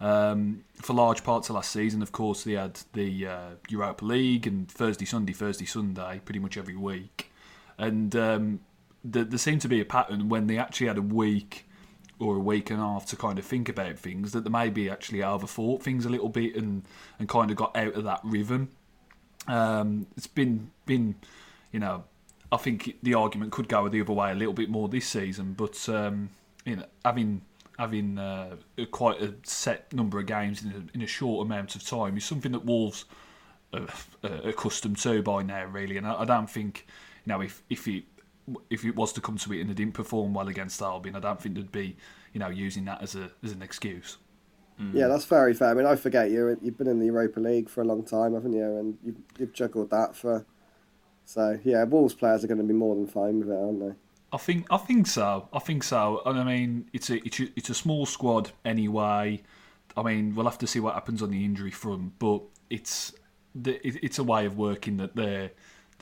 Um, 0.00 0.64
for 0.74 0.92
large 0.92 1.24
parts 1.24 1.48
of 1.48 1.54
last 1.54 1.70
season, 1.70 2.02
of 2.02 2.12
course, 2.12 2.44
they 2.44 2.52
had 2.52 2.80
the 2.92 3.26
uh, 3.26 3.50
Europa 3.68 4.04
League 4.04 4.46
and 4.46 4.70
Thursday, 4.70 5.06
Sunday, 5.06 5.32
Thursday, 5.32 5.64
Sunday, 5.64 6.20
pretty 6.24 6.40
much 6.40 6.56
every 6.56 6.76
week. 6.76 7.30
And 7.78 8.14
um, 8.16 8.60
there, 9.04 9.24
there 9.24 9.38
seemed 9.38 9.60
to 9.62 9.68
be 9.68 9.80
a 9.80 9.84
pattern 9.84 10.28
when 10.28 10.46
they 10.46 10.58
actually 10.58 10.88
had 10.88 10.98
a 10.98 11.02
week 11.02 11.66
or 12.22 12.36
a 12.36 12.40
week 12.40 12.70
and 12.70 12.80
a 12.80 12.82
half 12.82 13.06
to 13.06 13.16
kind 13.16 13.38
of 13.38 13.44
think 13.44 13.68
about 13.68 13.98
things 13.98 14.32
that 14.32 14.44
they 14.44 14.50
maybe 14.50 14.88
actually 14.88 15.18
overthought 15.18 15.82
things 15.82 16.04
a 16.04 16.08
little 16.08 16.28
bit 16.28 16.56
and 16.56 16.84
and 17.18 17.28
kind 17.28 17.50
of 17.50 17.56
got 17.56 17.76
out 17.76 17.94
of 17.94 18.04
that 18.04 18.20
rhythm. 18.22 18.70
Um, 19.48 20.06
it's 20.16 20.26
been 20.26 20.70
been 20.86 21.16
you 21.72 21.80
know 21.80 22.04
I 22.52 22.58
think 22.58 22.96
the 23.02 23.14
argument 23.14 23.52
could 23.52 23.68
go 23.68 23.88
the 23.88 24.00
other 24.00 24.12
way 24.12 24.30
a 24.30 24.34
little 24.34 24.54
bit 24.54 24.68
more 24.68 24.88
this 24.88 25.06
season, 25.06 25.54
but 25.54 25.88
um, 25.88 26.30
you 26.64 26.76
know 26.76 26.86
having 27.04 27.42
having 27.78 28.18
uh, 28.18 28.56
quite 28.90 29.20
a 29.20 29.34
set 29.42 29.92
number 29.92 30.18
of 30.18 30.26
games 30.26 30.62
in 30.62 30.70
a, 30.70 30.94
in 30.94 31.02
a 31.02 31.06
short 31.06 31.46
amount 31.46 31.74
of 31.74 31.84
time 31.84 32.16
is 32.16 32.24
something 32.24 32.52
that 32.52 32.64
Wolves 32.64 33.06
are, 33.72 33.88
are 34.22 34.48
accustomed 34.48 34.98
to 34.98 35.22
by 35.22 35.42
now, 35.42 35.64
really. 35.64 35.96
And 35.96 36.06
I, 36.06 36.20
I 36.20 36.24
don't 36.24 36.48
think 36.48 36.86
you 37.24 37.32
know 37.32 37.40
if 37.40 37.62
if 37.70 37.88
it 37.88 38.04
if 38.70 38.84
it 38.84 38.96
was 38.96 39.12
to 39.14 39.20
come 39.20 39.36
to 39.38 39.52
it 39.52 39.60
and 39.60 39.70
they 39.70 39.74
didn't 39.74 39.94
perform 39.94 40.34
well 40.34 40.48
against 40.48 40.80
Albion, 40.82 41.16
I 41.16 41.20
don't 41.20 41.40
think 41.40 41.54
they'd 41.54 41.72
be, 41.72 41.96
you 42.32 42.40
know, 42.40 42.48
using 42.48 42.84
that 42.86 43.02
as 43.02 43.14
a 43.14 43.30
as 43.42 43.52
an 43.52 43.62
excuse. 43.62 44.18
Mm. 44.80 44.94
Yeah, 44.94 45.08
that's 45.08 45.24
very 45.24 45.54
fair. 45.54 45.70
I 45.70 45.74
mean, 45.74 45.86
I 45.86 45.96
forget 45.96 46.30
you 46.30 46.56
you've 46.62 46.78
been 46.78 46.88
in 46.88 46.98
the 46.98 47.06
Europa 47.06 47.40
League 47.40 47.68
for 47.68 47.82
a 47.82 47.84
long 47.84 48.04
time, 48.04 48.34
haven't 48.34 48.52
you? 48.52 48.64
And 48.64 48.98
you've, 49.04 49.16
you've 49.38 49.52
juggled 49.52 49.90
that 49.90 50.16
for. 50.16 50.46
So 51.24 51.58
yeah, 51.64 51.84
Wolves 51.84 52.14
players 52.14 52.42
are 52.44 52.48
going 52.48 52.58
to 52.58 52.64
be 52.64 52.74
more 52.74 52.94
than 52.94 53.06
fine 53.06 53.38
with 53.38 53.50
it, 53.50 53.54
aren't 53.54 53.80
they? 53.80 53.94
I 54.32 54.38
think 54.38 54.66
I 54.70 54.78
think 54.78 55.06
so. 55.06 55.48
I 55.52 55.58
think 55.58 55.84
so. 55.84 56.22
And 56.24 56.38
I 56.38 56.44
mean, 56.44 56.88
it's 56.92 57.10
a 57.10 57.24
it's 57.24 57.40
a, 57.40 57.48
it's 57.54 57.70
a 57.70 57.74
small 57.74 58.06
squad 58.06 58.50
anyway. 58.64 59.42
I 59.96 60.02
mean, 60.02 60.34
we'll 60.34 60.46
have 60.46 60.58
to 60.58 60.66
see 60.66 60.80
what 60.80 60.94
happens 60.94 61.22
on 61.22 61.30
the 61.30 61.44
injury 61.44 61.70
front, 61.70 62.18
but 62.18 62.42
it's 62.70 63.12
the, 63.54 63.86
it, 63.86 64.02
it's 64.02 64.18
a 64.18 64.24
way 64.24 64.46
of 64.46 64.56
working 64.56 64.96
that 64.96 65.14
they're 65.14 65.50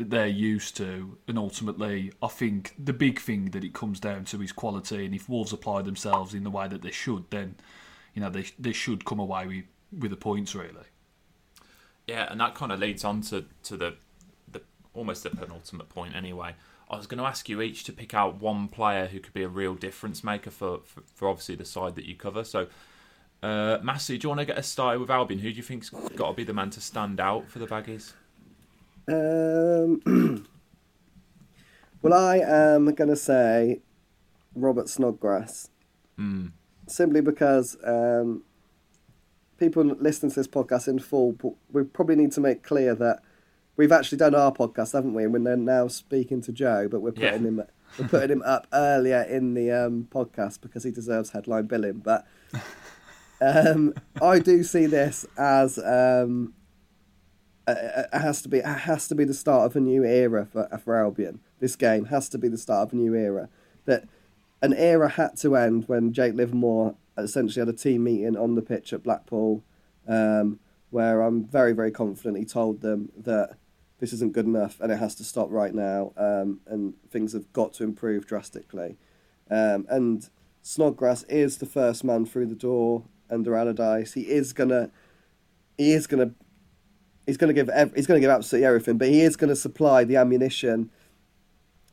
that 0.00 0.08
they're 0.08 0.26
used 0.26 0.78
to, 0.78 1.18
and 1.28 1.36
ultimately, 1.36 2.10
I 2.22 2.28
think 2.28 2.74
the 2.82 2.94
big 2.94 3.20
thing 3.20 3.50
that 3.50 3.62
it 3.62 3.74
comes 3.74 4.00
down 4.00 4.24
to 4.26 4.40
is 4.40 4.50
quality. 4.50 5.04
And 5.04 5.14
if 5.14 5.28
Wolves 5.28 5.52
apply 5.52 5.82
themselves 5.82 6.32
in 6.32 6.42
the 6.42 6.50
way 6.50 6.68
that 6.68 6.80
they 6.80 6.90
should, 6.90 7.30
then 7.30 7.56
you 8.14 8.22
know 8.22 8.30
they 8.30 8.46
they 8.58 8.72
should 8.72 9.04
come 9.04 9.18
away 9.20 9.46
with 9.46 9.64
with 10.00 10.10
the 10.10 10.16
points 10.16 10.54
really. 10.54 10.86
Yeah, 12.06 12.28
and 12.30 12.40
that 12.40 12.54
kind 12.54 12.72
of 12.72 12.80
leads 12.80 13.04
on 13.04 13.20
to, 13.22 13.44
to 13.64 13.76
the 13.76 13.94
the 14.50 14.62
almost 14.94 15.22
the 15.22 15.30
penultimate 15.30 15.90
point 15.90 16.16
anyway. 16.16 16.54
I 16.88 16.96
was 16.96 17.06
going 17.06 17.18
to 17.18 17.24
ask 17.24 17.48
you 17.50 17.60
each 17.60 17.84
to 17.84 17.92
pick 17.92 18.14
out 18.14 18.40
one 18.40 18.68
player 18.68 19.06
who 19.06 19.20
could 19.20 19.34
be 19.34 19.42
a 19.42 19.48
real 19.48 19.74
difference 19.74 20.24
maker 20.24 20.50
for, 20.50 20.80
for, 20.84 21.02
for 21.14 21.28
obviously 21.28 21.54
the 21.54 21.64
side 21.66 21.94
that 21.94 22.04
you 22.04 22.16
cover. 22.16 22.42
So, 22.42 22.66
uh, 23.44 23.78
Massey, 23.80 24.18
do 24.18 24.24
you 24.24 24.28
want 24.30 24.40
to 24.40 24.44
get 24.46 24.58
us 24.58 24.66
started 24.66 24.98
with 24.98 25.08
Albion? 25.08 25.38
Who 25.38 25.50
do 25.50 25.56
you 25.56 25.62
think's 25.62 25.90
got 25.90 26.30
to 26.30 26.32
be 26.32 26.42
the 26.42 26.52
man 26.52 26.70
to 26.70 26.80
stand 26.80 27.20
out 27.20 27.48
for 27.48 27.60
the 27.60 27.66
Baggies? 27.68 28.14
Um, 29.08 30.00
well, 32.02 32.14
I 32.14 32.38
am 32.38 32.86
going 32.94 33.10
to 33.10 33.16
say 33.16 33.80
Robert 34.54 34.88
Snodgrass. 34.88 35.68
Mm. 36.18 36.52
Simply 36.86 37.20
because 37.20 37.76
um, 37.84 38.42
people 39.58 39.84
listening 39.84 40.30
to 40.30 40.36
this 40.40 40.48
podcast 40.48 40.88
in 40.88 40.98
full, 40.98 41.36
we 41.72 41.84
probably 41.84 42.16
need 42.16 42.32
to 42.32 42.40
make 42.40 42.62
clear 42.62 42.94
that 42.96 43.20
we've 43.76 43.92
actually 43.92 44.18
done 44.18 44.34
our 44.34 44.52
podcast, 44.52 44.92
haven't 44.92 45.14
we? 45.14 45.24
And 45.24 45.32
we're 45.32 45.56
now 45.56 45.88
speaking 45.88 46.40
to 46.42 46.52
Joe, 46.52 46.88
but 46.90 47.00
we're 47.00 47.12
putting 47.12 47.42
Yeah. 47.42 47.48
him 47.48 47.62
we're 47.98 48.06
putting 48.08 48.30
him 48.30 48.42
up 48.42 48.68
earlier 48.72 49.22
in 49.22 49.54
the 49.54 49.70
um, 49.72 50.06
podcast 50.12 50.60
because 50.60 50.84
he 50.84 50.92
deserves 50.92 51.30
headline 51.30 51.66
billing. 51.66 51.94
But 51.98 52.24
um, 53.40 53.94
I 54.22 54.38
do 54.38 54.62
see 54.62 54.86
this 54.86 55.26
as 55.36 55.76
um, 55.78 56.54
it 58.12 58.18
has 58.20 58.42
to 58.42 58.48
be 58.48 58.58
it 58.58 58.64
has 58.64 59.08
to 59.08 59.14
be 59.14 59.24
the 59.24 59.34
start 59.34 59.66
of 59.66 59.76
a 59.76 59.80
new 59.80 60.04
era 60.04 60.46
for 60.50 60.68
for 60.82 60.96
Albion. 60.96 61.40
This 61.58 61.76
game 61.76 62.06
has 62.06 62.28
to 62.30 62.38
be 62.38 62.48
the 62.48 62.58
start 62.58 62.88
of 62.88 62.92
a 62.92 62.96
new 62.96 63.14
era. 63.14 63.48
That 63.84 64.04
an 64.62 64.74
era 64.74 65.08
had 65.08 65.36
to 65.38 65.56
end 65.56 65.84
when 65.88 66.12
Jake 66.12 66.34
Livermore 66.34 66.94
essentially 67.16 67.64
had 67.64 67.74
a 67.74 67.76
team 67.76 68.04
meeting 68.04 68.36
on 68.36 68.54
the 68.54 68.62
pitch 68.62 68.92
at 68.92 69.02
Blackpool, 69.02 69.62
um, 70.06 70.58
where 70.90 71.22
I'm 71.22 71.44
very 71.44 71.72
very 71.72 71.90
confident 71.90 72.38
he 72.38 72.44
told 72.44 72.80
them 72.80 73.10
that 73.16 73.56
this 74.00 74.12
isn't 74.14 74.32
good 74.32 74.46
enough 74.46 74.80
and 74.80 74.90
it 74.90 74.96
has 74.98 75.14
to 75.16 75.24
stop 75.24 75.48
right 75.50 75.74
now, 75.74 76.12
um, 76.16 76.60
and 76.66 76.94
things 77.10 77.34
have 77.34 77.52
got 77.52 77.72
to 77.74 77.84
improve 77.84 78.26
drastically. 78.26 78.96
Um, 79.50 79.86
and 79.88 80.28
Snodgrass 80.62 81.22
is 81.24 81.58
the 81.58 81.66
first 81.66 82.02
man 82.02 82.26
through 82.26 82.46
the 82.46 82.54
door 82.54 83.04
under 83.30 83.54
Allardyce. 83.54 84.14
He 84.14 84.22
is 84.22 84.52
gonna, 84.52 84.90
he 85.76 85.92
is 85.92 86.06
gonna, 86.06 86.32
he's 87.30 87.36
gonna 87.36 87.52
give 87.52 87.68
ev- 87.68 87.94
he's 87.94 88.06
gonna 88.06 88.20
give 88.20 88.30
absolutely 88.30 88.66
everything, 88.66 88.98
but 88.98 89.08
he 89.08 89.22
is 89.22 89.36
gonna 89.36 89.56
supply 89.56 90.04
the 90.04 90.16
ammunition. 90.16 90.90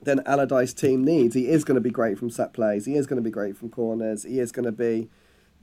Then 0.02 0.22
Allardyce 0.26 0.74
team 0.74 1.04
needs. 1.04 1.36
He 1.36 1.48
is 1.48 1.64
going 1.64 1.76
to 1.76 1.82
be 1.82 1.90
great 1.90 2.20
from 2.20 2.30
set 2.30 2.54
plays. 2.54 2.86
He 2.86 2.96
is 2.96 3.08
going 3.08 3.18
to 3.18 3.24
be 3.24 3.32
great 3.32 3.58
from 3.58 3.70
corners. 3.70 4.24
He 4.24 4.40
is 4.40 4.52
going 4.52 4.66
to 4.66 4.72
be 4.72 5.10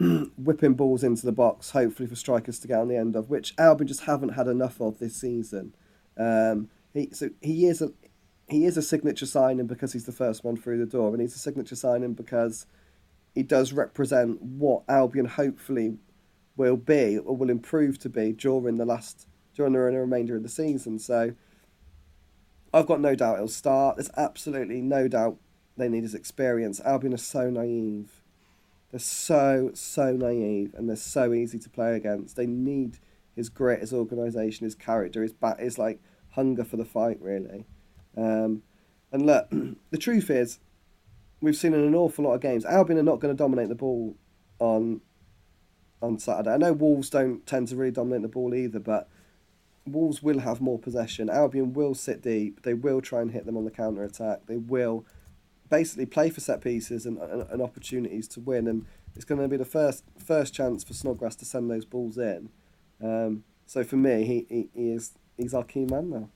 whipping 0.37 0.75
balls 0.75 1.05
into 1.05 1.25
the 1.25 1.31
box, 1.31 1.70
hopefully 1.70 2.09
for 2.09 2.16
strikers 2.16 2.59
to 2.59 2.66
get 2.66 2.81
on 2.81 2.89
the 2.89 2.97
end 2.97 3.14
of, 3.14 3.31
which 3.31 3.55
Albion 3.59 3.87
just 3.87 4.03
haven't 4.03 4.31
had 4.31 4.49
enough 4.49 4.81
of 4.81 4.99
this 4.99 5.14
season. 5.14 5.72
Um, 6.18 6.68
he 6.93 7.11
so 7.12 7.31
he 7.41 7.66
is 7.66 7.81
a 7.81 7.93
he 8.49 8.64
is 8.64 8.77
a 8.77 8.83
signature 8.83 9.27
signing 9.27 9.66
because 9.66 9.93
he's 9.93 10.05
the 10.05 10.12
first 10.12 10.43
one 10.43 10.57
through 10.57 10.79
the 10.79 10.91
door, 10.91 11.12
and 11.12 11.20
he's 11.20 11.37
a 11.37 11.39
signature 11.39 11.77
signing 11.77 12.14
because 12.14 12.66
he 13.35 13.43
does 13.43 13.72
represent 13.72 14.41
what 14.43 14.83
Albion 14.89 15.27
hopefully 15.27 15.99
will 16.57 16.77
be 16.77 17.18
or 17.18 17.37
will 17.37 17.51
improve 17.51 17.99
to 17.99 18.09
be 18.09 18.33
during 18.33 18.77
the 18.77 18.85
last 18.85 19.27
during 19.55 19.73
the 19.73 19.79
remainder 19.79 20.37
of 20.37 20.43
the 20.43 20.49
season. 20.49 20.99
So 20.99 21.35
I've 22.73 22.87
got 22.87 23.01
no 23.01 23.15
doubt 23.15 23.39
he'll 23.39 23.49
start. 23.49 23.97
There's 23.97 24.11
absolutely 24.17 24.81
no 24.81 25.09
doubt 25.09 25.39
they 25.77 25.89
need 25.89 26.03
his 26.03 26.15
experience. 26.15 26.81
Albion 26.81 27.15
are 27.15 27.19
so 27.19 27.51
naive. 27.51 28.23
They're 28.91 29.01
so 29.01 29.71
so 29.75 30.13
naive, 30.13 30.75
and 30.75 30.89
they're 30.89 30.97
so 30.97 31.33
easy 31.33 31.59
to 31.59 31.69
play 31.69 31.97
against. 31.97 32.37
They 32.37 32.47
need 32.47 32.99
his 33.35 33.49
grit, 33.49 33.81
his 33.81 33.93
organisation, 33.93 34.65
his 34.65 34.75
character, 34.75 35.23
his 35.23 35.33
bat, 35.33 35.59
his 35.59 35.79
like 35.79 36.01
hunger 36.31 36.65
for 36.65 36.77
the 36.77 36.85
fight, 36.85 37.19
really. 37.21 37.67
Um, 38.17 38.63
and 39.11 39.27
look, 39.27 39.49
the 39.91 39.99
truth 39.99 40.31
is, 40.31 40.59
we've 41.41 41.57
seen 41.57 41.75
in 41.75 41.81
an 41.81 41.95
awful 41.95 42.25
lot 42.25 42.35
of 42.35 42.41
games, 42.41 42.65
Albion 42.65 42.99
are 42.99 43.03
not 43.03 43.21
going 43.21 43.35
to 43.35 43.39
dominate 43.41 43.69
the 43.69 43.75
ball 43.75 44.17
on 44.59 45.01
on 46.01 46.19
Saturday. 46.19 46.51
I 46.51 46.57
know 46.57 46.73
Wolves 46.73 47.11
don't 47.11 47.47
tend 47.47 47.69
to 47.69 47.77
really 47.77 47.91
dominate 47.91 48.23
the 48.23 48.29
ball 48.29 48.55
either, 48.55 48.79
but 48.79 49.09
Wolves 49.87 50.22
will 50.22 50.41
have 50.41 50.61
more 50.61 50.78
possession. 50.78 51.28
Albion 51.28 51.72
will 51.72 51.95
sit 51.95 52.22
deep. 52.22 52.62
They 52.62 52.74
will 52.74 53.01
try 53.01 53.20
and 53.20 53.30
hit 53.30 53.47
them 53.47 53.57
on 53.57 53.64
the 53.64 53.70
counter 53.70 54.03
attack. 54.03 54.47
They 54.47 54.57
will 54.57 55.05
basically 55.68 56.07
play 56.07 56.30
for 56.30 56.41
set 56.41 56.61
pieces 56.61 57.07
and, 57.07 57.18
and, 57.18 57.43
and 57.51 57.62
opportunities 57.62 58.28
to 58.28 58.41
win. 58.41 58.66
And 58.66 58.87
it's 59.14 59.24
going 59.24 59.41
to 59.41 59.49
be 59.49 59.57
the 59.57 59.64
first 59.64 60.05
first 60.18 60.55
chance 60.55 60.85
for 60.85 60.95
Snodgrass 60.95 61.37
to 61.37 61.45
send 61.45 61.70
those 61.70 61.85
balls 61.85 62.18
in. 62.18 62.49
Um, 63.03 63.45
so 63.66 63.85
for 63.85 63.97
me, 63.97 64.24
he, 64.24 64.47
he, 64.49 64.68
he 64.74 64.91
is 64.93 65.12
he's 65.37 65.55
our 65.55 65.64
key 65.64 65.85
man 65.85 66.11
now. 66.11 66.28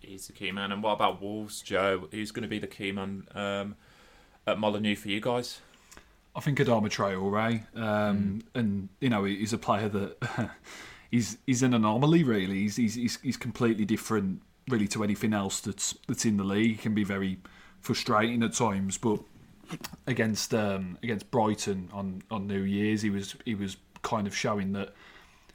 He's 0.00 0.26
the 0.26 0.32
key 0.32 0.52
man. 0.52 0.72
And 0.72 0.82
what 0.82 0.92
about 0.92 1.20
Wolves, 1.20 1.62
Joe? 1.62 2.08
Who's 2.12 2.30
going 2.30 2.42
to 2.42 2.48
be 2.48 2.58
the 2.58 2.66
key 2.66 2.92
man 2.92 3.26
um, 3.34 3.76
at 4.46 4.58
Molineux 4.58 4.96
for 4.96 5.08
you 5.08 5.20
guys? 5.20 5.60
I 6.34 6.40
think 6.40 6.58
Adama 6.58 6.90
Traore, 6.90 7.62
um, 7.80 8.42
and 8.54 8.90
you 9.00 9.08
know 9.08 9.24
he's 9.24 9.54
a 9.54 9.58
player 9.58 9.88
that 9.88 10.50
he's 11.10 11.38
he's 11.46 11.62
an 11.62 11.74
anomaly. 11.74 12.22
Really, 12.24 12.60
he's, 12.60 12.76
he's 12.76 13.20
he's 13.20 13.36
completely 13.36 13.84
different, 13.84 14.42
really, 14.68 14.88
to 14.88 15.04
anything 15.04 15.32
else 15.32 15.60
that's 15.60 15.96
that's 16.06 16.24
in 16.24 16.36
the 16.36 16.44
league. 16.44 16.70
He 16.72 16.76
can 16.76 16.94
be 16.94 17.04
very 17.04 17.38
frustrating 17.80 18.42
at 18.42 18.52
times, 18.52 18.98
but 18.98 19.20
against 20.06 20.54
um, 20.54 20.98
against 21.02 21.30
Brighton 21.30 21.88
on, 21.92 22.22
on 22.30 22.46
New 22.46 22.62
Year's, 22.62 23.02
he 23.02 23.10
was 23.10 23.36
he 23.44 23.54
was 23.54 23.76
kind 24.02 24.26
of 24.26 24.36
showing 24.36 24.72
that 24.72 24.94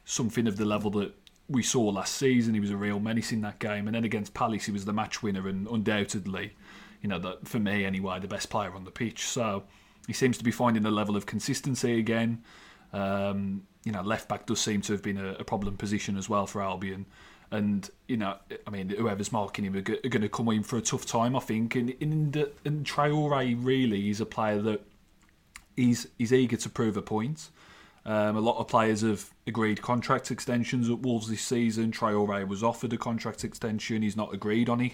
something 0.06 0.48
of 0.48 0.58
the 0.58 0.66
level 0.66 0.92
that 0.92 1.14
we 1.48 1.64
saw 1.64 1.82
last 1.82 2.16
season. 2.16 2.54
He 2.54 2.60
was 2.60 2.72
a 2.72 2.78
real 2.78 3.00
menace 3.00 3.32
in 3.32 3.42
that 3.42 3.60
game, 3.60 3.88
and 3.88 3.96
then 3.96 4.04
against 4.04 4.34
Palace, 4.34 4.66
he 4.66 4.72
was 4.72 4.86
the 4.86 4.94
match 4.94 5.22
winner 5.22 5.48
and 5.48 5.68
undoubtedly, 5.68 6.54
you 7.02 7.10
know, 7.10 7.20
that 7.20 7.48
for 7.48 7.60
me 7.60 7.86
anyway, 7.86 8.20
the 8.20 8.28
best 8.28 8.50
player 8.50 8.74
on 8.74 8.84
the 8.84 8.92
pitch. 8.92 9.26
So 9.26 9.64
he 10.08 10.14
seems 10.14 10.38
to 10.38 10.44
be 10.44 10.52
finding 10.52 10.86
a 10.86 10.92
level 10.92 11.16
of 11.16 11.26
consistency 11.26 12.00
again. 12.00 12.44
Um, 12.94 13.64
you 13.84 13.92
know, 13.92 14.02
left 14.02 14.28
back 14.28 14.46
does 14.46 14.60
seem 14.60 14.82
to 14.82 14.94
have 14.94 15.02
been 15.02 15.18
a, 15.18 15.34
a 15.34 15.44
problem 15.44 15.78
position 15.78 16.18
as 16.18 16.30
well 16.30 16.46
for 16.46 16.62
Albion. 16.62 17.06
And 17.50 17.90
you 18.08 18.18
know, 18.18 18.38
I 18.66 18.70
mean, 18.70 18.90
whoever's 18.90 19.32
marking 19.32 19.66
him 19.66 19.76
are, 19.76 19.82
go- 19.82 19.98
are 20.06 20.10
going 20.10 20.22
to 20.22 20.30
come 20.30 20.48
in 20.50 20.64
for 20.64 20.78
a 20.78 20.82
tough 20.82 21.06
time, 21.06 21.36
I 21.36 21.40
think. 21.40 21.76
And 21.76 21.90
in 21.90 22.32
the 22.32 22.52
and 22.64 22.86
Traore 22.86 23.58
really 23.60 24.10
is 24.10 24.22
a 24.22 24.26
player 24.26 24.62
that 24.62 24.82
he's 25.76 26.08
he's 26.18 26.32
eager 26.32 26.58
to 26.58 26.70
prove 26.70 26.96
a 26.96 27.02
point. 27.02 27.50
Um, 28.04 28.36
a 28.36 28.40
lot 28.40 28.58
of 28.58 28.68
players 28.68 29.02
have 29.02 29.30
agreed 29.46 29.82
contract 29.82 30.32
extensions 30.32 30.90
at 30.90 31.00
Wolves 31.00 31.30
this 31.30 31.42
season. 31.42 31.92
Traore 31.92 32.48
was 32.48 32.64
offered 32.64 32.94
a 32.94 32.98
contract 32.98 33.44
extension; 33.44 34.02
he's 34.02 34.18
not 34.18 34.34
agreed 34.34 34.70
on 34.70 34.82
it. 34.82 34.94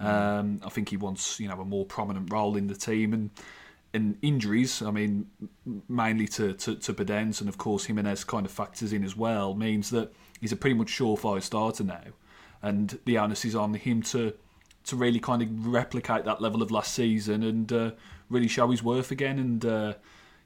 Um, 0.00 0.60
I 0.64 0.70
think 0.70 0.88
he 0.88 0.96
wants 0.96 1.38
you 1.38 1.48
know 1.48 1.60
a 1.60 1.64
more 1.64 1.86
prominent 1.86 2.32
role 2.32 2.56
in 2.56 2.66
the 2.66 2.74
team 2.74 3.14
and 3.14 3.30
and 3.94 4.18
injuries. 4.20 4.82
I 4.82 4.90
mean, 4.90 5.28
mainly 5.88 6.26
to 6.28 6.52
to, 6.52 6.74
to 6.74 7.12
and 7.12 7.48
of 7.48 7.56
course 7.56 7.84
Jimenez 7.86 8.24
kind 8.24 8.44
of 8.44 8.52
factors 8.52 8.92
in 8.92 9.04
as 9.04 9.16
well. 9.16 9.54
Means 9.54 9.90
that 9.90 10.12
he's 10.40 10.52
a 10.52 10.56
pretty 10.56 10.74
much 10.74 10.88
surefire 10.88 11.42
starter 11.42 11.84
now, 11.84 12.04
and 12.60 12.98
the 13.06 13.16
onus 13.16 13.44
is 13.44 13.54
on 13.54 13.74
him 13.74 14.02
to 14.02 14.34
to 14.84 14.96
really 14.96 15.20
kind 15.20 15.40
of 15.40 15.66
replicate 15.66 16.24
that 16.24 16.42
level 16.42 16.60
of 16.60 16.70
last 16.70 16.92
season 16.92 17.42
and 17.42 17.72
uh, 17.72 17.92
really 18.28 18.48
show 18.48 18.70
his 18.70 18.82
worth 18.82 19.10
again. 19.10 19.38
And 19.38 19.64
uh, 19.64 19.94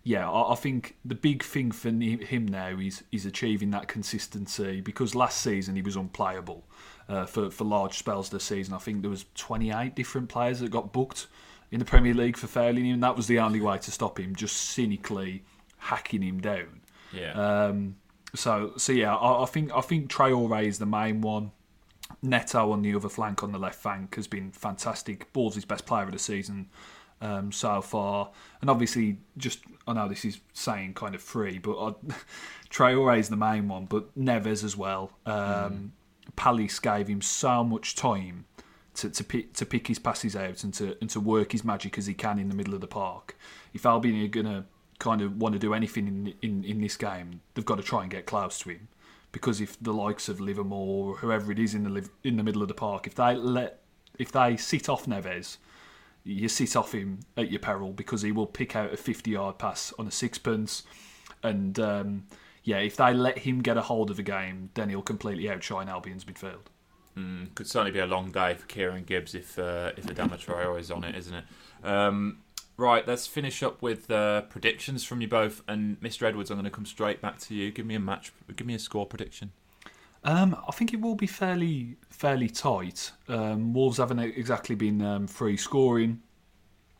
yeah, 0.05 0.31
I, 0.31 0.53
I 0.53 0.55
think 0.55 0.97
the 1.05 1.17
big 1.17 1.43
thing 1.43 1.73
for 1.73 1.89
him 1.89 2.47
now 2.47 2.79
is 2.79 3.03
is 3.11 3.27
achieving 3.27 3.71
that 3.71 3.89
consistency 3.89 4.81
because 4.81 5.15
last 5.15 5.41
season 5.41 5.75
he 5.75 5.83
was 5.83 5.97
unplayable 5.97 6.65
uh, 7.09 7.25
for 7.25 7.51
for 7.51 7.65
large 7.65 7.99
spells 7.99 8.29
this 8.29 8.45
season. 8.45 8.75
I 8.75 8.79
think 8.79 9.01
there 9.01 9.11
was 9.11 9.25
28 9.35 9.95
different 9.95 10.29
players 10.29 10.61
that 10.61 10.71
got 10.71 10.93
booked 10.93 11.27
in 11.71 11.79
the 11.79 11.85
Premier 11.85 12.15
League 12.15 12.37
for 12.37 12.47
failing 12.47 12.85
him. 12.85 13.01
That 13.01 13.17
was 13.17 13.27
the 13.27 13.39
only 13.39 13.61
way 13.61 13.79
to 13.79 13.91
stop 13.91 14.19
him, 14.19 14.35
just 14.35 14.57
cynically 14.57 15.45
hacking 15.79 16.23
him 16.23 16.41
down. 16.41 16.81
Yeah. 17.13 17.33
Um, 17.33 17.97
so 18.35 18.73
so 18.77 18.93
yeah, 18.93 19.15
I, 19.15 19.43
I 19.43 19.47
think 19.47 19.73
I 19.75 19.81
think 19.81 20.11
Traore 20.11 20.65
is 20.65 20.79
the 20.79 20.87
main 20.87 21.21
one. 21.21 21.53
Neto 22.23 22.73
on 22.73 22.83
the 22.83 22.95
other 22.95 23.09
flank 23.09 23.43
on 23.43 23.53
the 23.53 23.59
left 23.59 23.81
flank 23.81 24.15
has 24.17 24.27
been 24.27 24.51
fantastic. 24.51 25.33
Ball's 25.33 25.55
his 25.55 25.65
best 25.65 25.87
player 25.87 26.05
of 26.05 26.13
the 26.13 26.19
season 26.19 26.69
um, 27.21 27.53
so 27.53 27.81
far, 27.81 28.31
and 28.61 28.71
obviously 28.71 29.19
just 29.37 29.61
I 29.87 29.93
know 29.93 30.09
this 30.09 30.25
is 30.25 30.41
saying 30.53 30.95
kind 30.95 31.15
of 31.15 31.23
free, 31.23 31.59
but 31.59 31.79
I, 31.79 31.95
Traore 32.71 33.19
is 33.19 33.29
the 33.29 33.37
main 33.37 33.69
one, 33.69 33.87
but 33.87 34.17
Neves 34.19 34.65
as 34.65 34.77
well. 34.77 35.13
Um, 35.27 35.93
Palace 36.37 36.79
gave 36.79 37.09
him 37.09 37.23
so 37.23 37.65
much 37.65 37.97
time 37.97 38.45
to 38.99 39.11
to 39.11 39.25
pick, 39.25 39.55
to 39.55 39.67
pick 39.67 39.87
his 39.87 39.99
passes 39.99 40.37
out 40.37 40.65
and 40.65 40.75
to 40.75 40.97
and 41.01 41.11
to 41.11 41.21
work 41.21 41.53
his 41.53 41.65
magic 41.65 41.99
as 41.99 42.07
he 42.07 42.15
can 42.15 42.39
in 42.39 42.49
the 42.49 42.55
middle 42.55 42.75
of 42.75 42.81
the 42.81 42.87
park. 42.87 43.37
If 43.73 43.87
Albion 43.87 44.23
are 44.25 44.29
gonna 44.29 44.67
kind 44.99 45.23
of 45.23 45.37
want 45.37 45.53
to 45.53 45.59
do 45.59 45.75
anything 45.75 46.07
in, 46.09 46.35
in, 46.43 46.65
in 46.65 46.81
this 46.81 46.97
game, 46.97 47.41
they've 47.55 47.65
got 47.65 47.77
to 47.77 47.83
try 47.83 48.03
and 48.03 48.11
get 48.11 48.27
close 48.27 48.59
to 48.61 48.71
him. 48.71 48.89
Because 49.31 49.61
if 49.61 49.81
the 49.81 49.93
likes 49.93 50.29
of 50.29 50.41
Livermore 50.41 51.11
or 51.11 51.17
whoever 51.19 51.53
it 51.53 51.59
is 51.59 51.75
in 51.75 51.85
the 51.85 52.09
in 52.25 52.37
the 52.37 52.43
middle 52.43 52.63
of 52.63 52.69
the 52.69 52.75
park, 52.75 53.07
if 53.07 53.15
they 53.15 53.35
let 53.35 53.81
if 54.19 54.33
they 54.33 54.57
sit 54.57 54.89
off 54.89 55.07
Neves, 55.07 55.59
you 56.25 56.49
sit 56.49 56.75
off 56.77 56.93
him 56.93 57.21
at 57.37 57.51
your 57.51 57.61
peril 57.61 57.93
because 57.93 58.23
he 58.23 58.33
will 58.33 58.47
pick 58.47 58.75
out 58.75 58.93
a 58.93 58.97
50 58.97 59.31
yard 59.31 59.59
pass 59.59 59.93
on 59.99 60.07
a 60.07 60.11
sixpence. 60.11 60.83
And 61.43 61.79
um, 61.79 62.25
yeah, 62.65 62.79
if 62.79 62.97
they 62.97 63.15
let 63.15 63.39
him 63.39 63.61
get 63.61 63.77
a 63.77 63.83
hold 63.83 64.11
of 64.11 64.17
the 64.17 64.23
game, 64.23 64.71
then 64.75 64.89
he'll 64.89 65.03
completely 65.03 65.49
outshine 65.49 65.89
Albion's 65.89 66.25
midfield. 66.25 66.67
Mm, 67.19 67.55
could 67.55 67.67
certainly 67.67 67.91
be 67.91 67.99
a 67.99 68.07
long 68.07 68.31
day 68.31 68.55
for 68.55 68.67
Kieran 68.67 69.03
Gibbs 69.05 69.35
if 69.35 69.59
uh, 69.59 69.93
if 69.97 70.07
Adama 70.07 70.39
Traore 70.39 70.79
is 70.79 70.91
on 70.91 71.05
it, 71.05 71.17
isn't 71.17 71.35
it? 71.35 71.45
Um, 71.83 72.39
right, 72.77 73.07
let's 73.07 73.27
finish 73.27 73.63
up 73.63 73.83
with 73.83 74.11
uh, 74.11 74.43
predictions 74.43 75.05
from 75.05 75.21
you 75.21 75.29
both. 75.29 75.63
And 75.67 76.01
Mr. 76.01 76.23
Edwards, 76.23 76.51
I'm 76.51 76.57
going 76.57 76.65
to 76.65 76.71
come 76.71 76.87
straight 76.87 77.21
back 77.21 77.39
to 77.41 77.55
you. 77.55 77.73
Give 77.73 77.87
me 77.87 77.97
a 77.97 78.01
match. 78.01 78.33
Give 78.55 78.67
me 78.67 78.75
a 78.75 78.79
score 78.79 79.07
prediction. 79.07 79.53
Um, 80.25 80.57
I 80.69 80.73
think 80.73 80.93
it 80.93 81.01
will 81.01 81.15
be 81.15 81.27
fairly 81.27 81.97
fairly 82.11 82.49
tight. 82.49 83.11
Um, 83.29 83.73
Wolves 83.73 83.99
haven't 83.99 84.21
exactly 84.21 84.77
been 84.77 85.03
um, 85.03 85.27
free 85.27 85.57
scoring, 85.57 86.23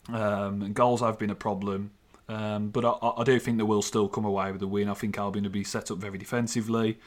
um, 0.09 0.63
and 0.63 0.75
goals 0.75 1.01
have 1.01 1.19
been 1.19 1.31
a 1.31 1.37
problem. 1.37 1.93
Um, 2.29 2.69
but 2.71 2.85
I, 2.85 3.21
I, 3.21 3.25
do 3.25 3.39
think 3.39 3.57
they 3.57 3.63
will 3.63 3.81
still 3.81 4.07
come 4.07 4.27
away 4.27 4.53
with 4.53 4.61
a 4.61 4.67
win. 4.67 4.91
I 4.91 4.95
think 4.95 5.17
Albion 5.17 5.45
will 5.45 5.51
be 5.51 5.65
set 5.65 5.91
up 5.91 5.97
very 5.97 6.19
defensively. 6.19 6.99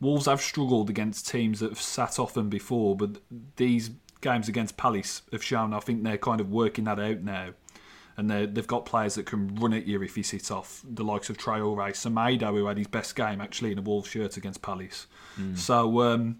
Wolves 0.00 0.26
have 0.26 0.40
struggled 0.40 0.88
against 0.88 1.28
teams 1.28 1.60
that 1.60 1.70
have 1.70 1.80
sat 1.80 2.18
off 2.18 2.34
them 2.34 2.48
before, 2.48 2.96
but 2.96 3.18
these 3.56 3.90
games 4.20 4.48
against 4.48 4.76
Palace 4.76 5.22
have 5.32 5.42
shown 5.42 5.72
I 5.72 5.80
think 5.80 6.02
they're 6.02 6.18
kind 6.18 6.40
of 6.40 6.50
working 6.50 6.84
that 6.84 6.98
out 6.98 7.20
now. 7.20 7.50
And 8.16 8.30
they've 8.30 8.66
got 8.66 8.84
players 8.84 9.14
that 9.14 9.24
can 9.24 9.54
run 9.54 9.72
at 9.72 9.86
you 9.86 10.02
if 10.02 10.16
you 10.16 10.22
sit 10.22 10.50
off, 10.50 10.82
the 10.84 11.04
likes 11.04 11.30
of 11.30 11.38
Traore, 11.38 11.90
Semedo, 11.92 12.50
who 12.50 12.66
had 12.66 12.76
his 12.76 12.86
best 12.86 13.16
game 13.16 13.40
actually 13.40 13.72
in 13.72 13.78
a 13.78 13.82
Wolves 13.82 14.10
shirt 14.10 14.36
against 14.36 14.60
Palace. 14.60 15.06
Mm. 15.38 15.56
So, 15.56 16.02
um, 16.02 16.38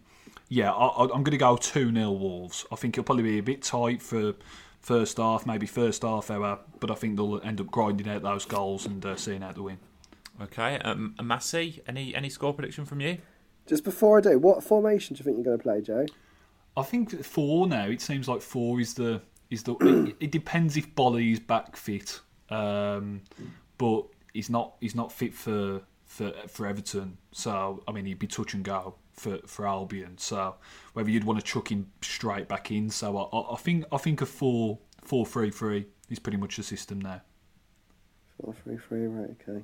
yeah, 0.50 0.72
I, 0.72 1.04
am 1.04 1.22
going 1.22 1.30
to 1.30 1.38
go 1.38 1.56
2 1.56 1.94
0 1.94 2.10
Wolves. 2.10 2.66
I 2.70 2.76
think 2.76 2.94
it'll 2.94 3.04
probably 3.04 3.22
be 3.22 3.38
a 3.38 3.42
bit 3.42 3.62
tight 3.62 4.02
for 4.02 4.34
first 4.80 5.16
half, 5.16 5.46
maybe 5.46 5.66
first 5.66 6.02
half 6.02 6.30
hour, 6.30 6.58
but 6.80 6.90
I 6.90 6.94
think 6.94 7.16
they'll 7.16 7.40
end 7.42 7.60
up 7.60 7.68
grinding 7.68 8.08
out 8.08 8.22
those 8.22 8.44
goals 8.44 8.84
and 8.84 9.04
uh, 9.06 9.16
seeing 9.16 9.42
out 9.42 9.54
the 9.54 9.62
win. 9.62 9.78
Okay, 10.42 10.78
um, 10.78 11.14
Massey, 11.22 11.82
any 11.86 12.14
any 12.14 12.30
score 12.30 12.52
prediction 12.54 12.84
from 12.84 13.00
you? 13.00 13.18
Just 13.70 13.84
before 13.84 14.18
I 14.18 14.20
do, 14.20 14.36
what 14.36 14.64
formation 14.64 15.14
do 15.14 15.20
you 15.20 15.24
think 15.24 15.36
you're 15.36 15.44
going 15.44 15.56
to 15.56 15.62
play, 15.62 15.80
Joe? 15.80 16.04
I 16.76 16.82
think 16.82 17.24
four 17.24 17.68
now. 17.68 17.86
It 17.86 18.00
seems 18.00 18.26
like 18.26 18.42
four 18.42 18.80
is 18.80 18.94
the 18.94 19.22
is 19.48 19.62
the. 19.62 19.76
it, 20.08 20.16
it, 20.24 20.32
depends 20.32 20.76
if 20.76 20.92
Boly's 20.96 21.38
back 21.38 21.76
fit, 21.76 22.18
um, 22.48 23.22
but 23.78 24.06
he's 24.34 24.50
not. 24.50 24.74
He's 24.80 24.96
not 24.96 25.12
fit 25.12 25.34
for 25.34 25.82
for 26.04 26.32
for 26.48 26.66
Everton. 26.66 27.16
So 27.30 27.84
I 27.86 27.92
mean, 27.92 28.06
he'd 28.06 28.18
be 28.18 28.26
touch 28.26 28.54
and 28.54 28.64
go 28.64 28.96
for, 29.12 29.38
for 29.46 29.68
Albion. 29.68 30.18
So 30.18 30.56
whether 30.94 31.08
you'd 31.08 31.22
want 31.22 31.38
to 31.38 31.44
chuck 31.44 31.70
him 31.70 31.92
straight 32.02 32.48
back 32.48 32.72
in. 32.72 32.90
So 32.90 33.18
I, 33.18 33.54
I 33.54 33.56
think 33.56 33.84
I 33.92 33.98
think 33.98 34.20
a 34.20 34.26
four 34.26 34.80
four 35.04 35.24
three 35.24 35.52
three 35.52 35.86
is 36.08 36.18
pretty 36.18 36.38
much 36.38 36.56
the 36.56 36.64
system 36.64 37.00
now. 37.00 37.20
Four 38.42 38.52
three 38.64 38.78
three 38.78 39.06
right 39.06 39.30
okay. 39.48 39.62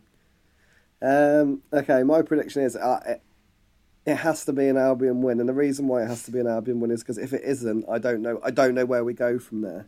Um, 1.03 1.63
okay, 1.73 2.05
my 2.05 2.23
prediction 2.23 2.63
is 2.63 2.77
uh, 2.77 3.17
it, 4.07 4.17
has 4.17 4.45
to 4.45 4.53
be 4.53 4.69
an 4.69 4.77
Albion 4.77 5.23
win, 5.23 5.41
and 5.41 5.49
the 5.49 5.55
reason 5.55 5.89
why 5.89 6.03
it 6.03 6.09
has 6.09 6.23
to 6.25 6.31
be 6.31 6.41
an 6.41 6.47
Albion 6.47 6.81
win 6.81 6.91
is 6.91 7.03
because 7.03 7.19
if 7.19 7.33
it 7.33 7.43
isn't, 7.45 7.85
I 7.91 7.99
don't 7.99 8.23
know. 8.23 8.41
I 8.43 8.51
don't 8.51 8.75
know 8.75 8.87
where 8.87 9.05
we 9.05 9.13
go 9.13 9.39
from 9.39 9.63
there. 9.63 9.87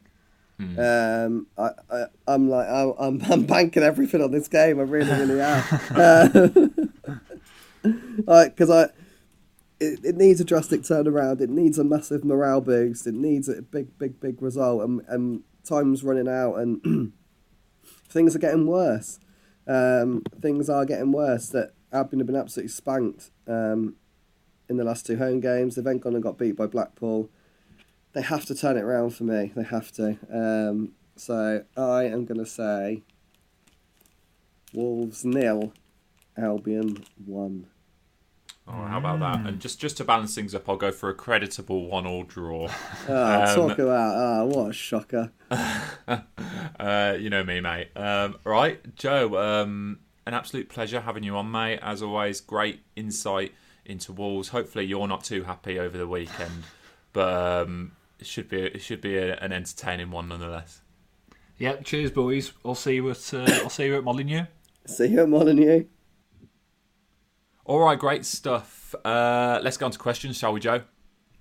Mm. 0.61 1.27
Um, 1.27 1.47
I, 1.57 1.71
I, 1.91 2.35
am 2.35 2.51
like, 2.51 2.67
I, 2.67 2.91
I'm, 2.99 3.23
I'm 3.31 3.45
banking 3.45 3.83
everything 3.83 4.23
on 4.23 4.33
this 4.33 4.49
game. 4.49 4.81
I 4.81 4.83
really, 4.83 5.11
really 5.11 5.41
am. 5.41 6.85
Because 8.19 8.69
uh, 8.69 8.89
I, 8.91 9.05
it, 9.81 10.01
it 10.05 10.17
needs 10.17 10.41
a 10.41 10.45
drastic 10.45 10.83
turnaround. 10.83 11.41
It 11.41 11.49
needs 11.49 11.79
a 11.79 11.85
massive 11.85 12.25
morale 12.25 12.61
boost. 12.61 13.07
It 13.07 13.15
needs 13.15 13.49
a 13.49 13.63
big, 13.63 13.97
big, 13.99 14.21
big 14.21 14.43
result. 14.43 14.83
And, 14.83 15.03
and 15.07 15.43
time's 15.65 16.03
running 16.03 16.29
out, 16.29 16.57
and 16.57 17.13
things 18.09 18.35
are 18.35 18.41
getting 18.41 18.67
worse. 18.67 19.21
Um, 19.67 20.25
things 20.41 20.69
are 20.69 20.85
getting 20.85 21.13
worse. 21.13 21.49
That 21.51 21.73
Albion 21.93 22.21
have 22.21 22.27
been 22.27 22.37
absolutely 22.37 22.71
spanked 22.71 23.31
um, 23.47 23.95
in 24.69 24.77
the 24.77 24.85
last 24.85 25.07
two 25.07 25.17
home 25.17 25.41
games. 25.41 25.75
They've 25.75 25.85
then 25.85 25.99
gone 25.99 26.15
and 26.15 26.23
got 26.23 26.39
beat 26.39 26.57
by 26.57 26.67
Blackpool. 26.67 27.31
They 28.13 28.23
have 28.23 28.45
to 28.47 28.55
turn 28.55 28.77
it 28.77 28.83
around 28.83 29.11
for 29.11 29.25
me. 29.25 29.53
They 29.55 29.65
have 29.65 29.93
to. 29.93 30.19
Um, 30.33 30.93
so 31.17 31.65
I 31.77 32.05
am 32.05 32.25
going 32.25 32.39
to 32.39 32.47
say 32.47 33.03
Wolves 34.73 35.25
nil, 35.25 35.73
Albion 36.37 37.05
one. 37.25 37.67
Oh, 38.71 38.85
how 38.85 38.99
about 38.99 39.21
that? 39.21 39.47
And 39.47 39.61
just 39.61 39.81
just 39.81 39.97
to 39.97 40.05
balance 40.05 40.35
things 40.35 40.55
up, 40.55 40.69
I'll 40.69 40.77
go 40.77 40.93
for 40.93 41.09
a 41.09 41.15
creditable 41.15 41.89
one-all 41.89 42.25
draw. 42.25 42.69
Oh, 43.09 43.43
um, 43.43 43.55
talk 43.55 43.79
about 43.79 44.15
oh, 44.17 44.47
what 44.47 44.71
a 44.71 44.73
shocker! 44.75 45.33
uh, 45.51 47.17
you 47.19 47.31
know 47.31 47.43
me, 47.43 47.61
mate. 47.61 47.89
Um, 47.97 48.37
right, 48.45 48.95
Joe. 48.95 49.39
Um, 49.39 50.01
an 50.27 50.35
absolute 50.35 50.69
pleasure 50.69 51.01
having 51.01 51.23
you 51.23 51.35
on, 51.37 51.51
mate. 51.51 51.79
As 51.81 52.03
always, 52.03 52.43
great 52.43 52.83
insight 52.95 53.55
into 53.89 54.13
Wolves. 54.13 54.49
Hopefully, 54.51 54.85
you're 54.85 55.09
not 55.09 55.25
too 55.25 55.43
happy 55.43 55.79
over 55.79 55.99
the 55.99 56.07
weekend, 56.07 56.65
but 57.13 57.33
um, 57.67 57.93
it 58.19 58.27
should 58.27 58.49
be 58.49 58.63
it 58.63 58.83
should 58.83 59.01
be 59.01 59.17
a, 59.17 59.37
an 59.39 59.53
entertaining 59.53 60.11
one 60.11 60.29
nonetheless. 60.29 60.83
Yeah, 61.57 61.77
cheers, 61.77 62.11
boys. 62.11 62.53
I'll 62.65 62.75
see 62.75 62.95
you 62.95 63.11
at 63.11 63.35
uh, 63.35 63.47
I'll 63.63 63.71
see 63.71 63.87
you 63.87 63.97
at 63.97 64.05
Molineux. 64.05 64.45
See 64.87 65.07
you 65.07 65.23
at 65.23 65.29
Molineux. 65.29 65.85
All 67.65 67.81
right, 67.81 67.99
great 67.99 68.25
stuff. 68.25 68.95
Uh, 69.05 69.61
let's 69.63 69.77
go 69.77 69.87
on 69.87 69.93
to 69.93 69.99
questions, 69.99 70.39
shall 70.39 70.53
we, 70.53 70.61
Joe? 70.61 70.83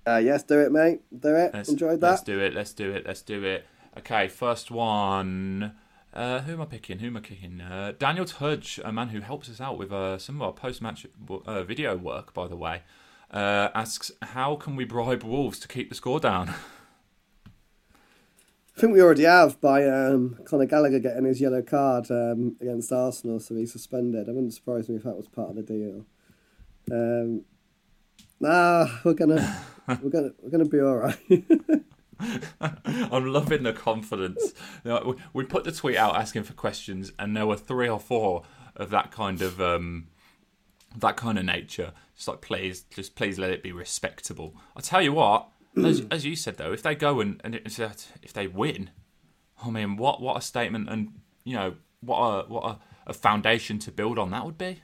Uh, 0.06 0.16
yes, 0.16 0.42
do 0.42 0.60
it, 0.60 0.70
mate. 0.70 1.00
Do 1.18 1.34
it. 1.34 1.52
Let's, 1.54 1.68
Enjoyed 1.68 2.00
that. 2.00 2.10
Let's 2.10 2.22
do 2.22 2.38
it. 2.38 2.54
Let's 2.54 2.72
do 2.72 2.92
it. 2.92 3.06
Let's 3.06 3.22
do 3.22 3.44
it. 3.44 3.66
Okay, 3.98 4.28
first 4.28 4.70
one. 4.70 5.74
Uh, 6.12 6.40
who 6.40 6.54
am 6.54 6.62
I 6.62 6.64
picking? 6.64 6.98
Who 7.00 7.08
am 7.08 7.16
I 7.18 7.20
kicking? 7.20 7.60
Uh, 7.60 7.92
Daniel 7.98 8.24
Tudge, 8.24 8.80
a 8.84 8.92
man 8.92 9.08
who 9.08 9.20
helps 9.20 9.48
us 9.50 9.60
out 9.60 9.78
with 9.78 9.92
uh, 9.92 10.18
some 10.18 10.36
of 10.36 10.42
our 10.42 10.52
post-match 10.52 11.06
uh, 11.46 11.62
video 11.62 11.96
work, 11.96 12.32
by 12.32 12.48
the 12.48 12.56
way, 12.56 12.82
uh, 13.30 13.68
asks, 13.74 14.10
"How 14.22 14.56
can 14.56 14.74
we 14.74 14.84
bribe 14.84 15.22
Wolves 15.22 15.58
to 15.60 15.68
keep 15.68 15.90
the 15.90 15.94
score 15.94 16.18
down?" 16.18 16.54
I 18.76 18.80
think 18.80 18.92
we 18.92 19.02
already 19.02 19.24
have 19.24 19.60
by 19.60 19.84
um, 19.88 20.38
Conor 20.44 20.66
Gallagher 20.66 21.00
getting 21.00 21.24
his 21.24 21.40
yellow 21.40 21.62
card 21.62 22.12
um, 22.12 22.56
against 22.60 22.92
Arsenal, 22.92 23.40
so 23.40 23.56
he's 23.56 23.72
suspended. 23.72 24.28
I 24.28 24.32
wouldn't 24.32 24.54
surprise 24.54 24.88
me 24.88 24.94
if 24.94 25.02
that 25.02 25.16
was 25.16 25.26
part 25.26 25.50
of 25.50 25.56
the 25.56 25.62
deal. 25.62 26.06
Um, 26.90 27.44
nah, 28.38 28.86
we're 29.04 29.14
gonna 29.14 29.62
we're 30.00 30.10
gonna 30.10 30.30
we're 30.40 30.50
gonna 30.50 30.64
be 30.64 30.80
all 30.80 30.96
right. 30.96 31.18
I'm 32.60 33.32
loving 33.32 33.62
the 33.62 33.72
confidence. 33.72 34.52
We 35.32 35.44
put 35.44 35.64
the 35.64 35.72
tweet 35.72 35.96
out 35.96 36.16
asking 36.16 36.44
for 36.44 36.52
questions, 36.52 37.12
and 37.18 37.36
there 37.36 37.46
were 37.46 37.56
three 37.56 37.88
or 37.88 38.00
four 38.00 38.42
of 38.76 38.90
that 38.90 39.10
kind 39.10 39.42
of 39.42 39.60
um, 39.60 40.08
that 40.96 41.16
kind 41.16 41.38
of 41.38 41.44
nature. 41.44 41.92
Just 42.16 42.28
like, 42.28 42.40
please, 42.40 42.82
just 42.90 43.14
please 43.14 43.38
let 43.38 43.50
it 43.50 43.62
be 43.62 43.72
respectable. 43.72 44.56
I 44.76 44.80
tell 44.80 45.02
you 45.02 45.12
what, 45.12 45.48
as, 45.76 46.00
mm. 46.00 46.12
as 46.12 46.24
you 46.24 46.34
said 46.34 46.56
though, 46.56 46.72
if 46.72 46.82
they 46.82 46.94
go 46.94 47.20
and, 47.20 47.40
and 47.44 47.54
if 47.54 48.32
they 48.32 48.46
win, 48.46 48.90
I 49.62 49.70
mean, 49.70 49.96
what 49.96 50.20
what 50.20 50.36
a 50.36 50.40
statement, 50.40 50.88
and 50.88 51.20
you 51.44 51.54
know, 51.54 51.74
what 52.00 52.18
a 52.18 52.48
what 52.48 52.64
a, 52.64 52.78
a 53.08 53.12
foundation 53.12 53.78
to 53.80 53.92
build 53.92 54.18
on 54.18 54.30
that 54.30 54.44
would 54.44 54.58
be. 54.58 54.82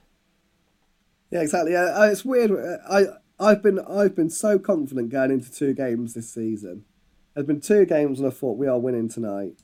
Yeah, 1.31 1.41
exactly. 1.41 1.73
Yeah, 1.73 1.87
uh, 1.87 2.09
it's 2.11 2.25
weird. 2.25 2.53
Uh, 2.53 2.77
I 2.89 3.07
I've 3.39 3.63
been 3.63 3.81
I've 3.81 4.15
been 4.15 4.31
so 4.31 4.59
confident 4.59 5.11
going 5.11 5.31
into 5.31 5.51
two 5.51 5.75
games 5.75 6.15
this 6.15 6.33
season. 6.33 6.85
There's 7.35 7.47
been 7.47 7.61
two 7.61 7.85
games 7.85 8.21
and 8.21 8.29
I 8.29 8.31
thought 8.31 8.59
we 8.59 8.69
are 8.69 8.79
winning 8.79 9.09
tonight. 9.09 9.63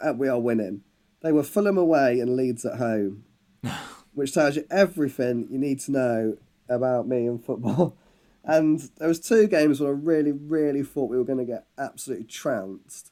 And 0.00 0.18
we 0.18 0.28
are 0.28 0.38
winning. 0.38 0.82
They 1.22 1.32
were 1.32 1.42
Fulham 1.42 1.78
away 1.78 2.20
and 2.20 2.36
Leeds 2.36 2.64
at 2.64 2.78
home, 2.78 3.24
which 4.14 4.34
tells 4.34 4.56
you 4.56 4.66
everything 4.70 5.48
you 5.50 5.58
need 5.58 5.80
to 5.80 5.92
know 5.92 6.36
about 6.68 7.08
me 7.08 7.26
and 7.26 7.44
football. 7.44 7.96
And 8.48 8.78
there 8.98 9.08
was 9.08 9.18
two 9.18 9.48
games 9.48 9.80
where 9.80 9.90
I 9.90 9.92
really, 9.92 10.30
really 10.30 10.84
thought 10.84 11.10
we 11.10 11.18
were 11.18 11.24
going 11.24 11.44
to 11.44 11.44
get 11.44 11.66
absolutely 11.76 12.26
trounced. 12.26 13.10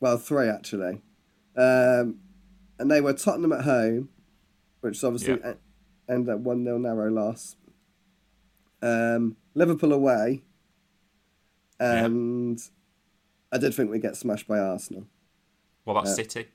Well, 0.00 0.16
three 0.16 0.48
actually, 0.48 1.02
um, 1.54 2.20
and 2.78 2.90
they 2.90 3.02
were 3.02 3.12
Tottenham 3.12 3.52
at 3.52 3.64
home, 3.64 4.08
which 4.80 5.04
obviously 5.04 5.34
yep. 5.34 5.60
ended 6.08 6.34
up 6.34 6.40
one 6.40 6.64
0 6.64 6.78
narrow 6.78 7.10
loss. 7.10 7.56
Um, 8.80 9.36
Liverpool 9.52 9.92
away, 9.92 10.40
and 11.80 12.60
I 13.50 13.58
did 13.58 13.74
think 13.74 13.90
we'd 13.90 14.02
get 14.02 14.16
smashed 14.16 14.46
by 14.46 14.58
Arsenal. 14.58 15.06
What 15.84 15.94
about 15.94 16.06
uh, 16.06 16.14
City? 16.14 16.48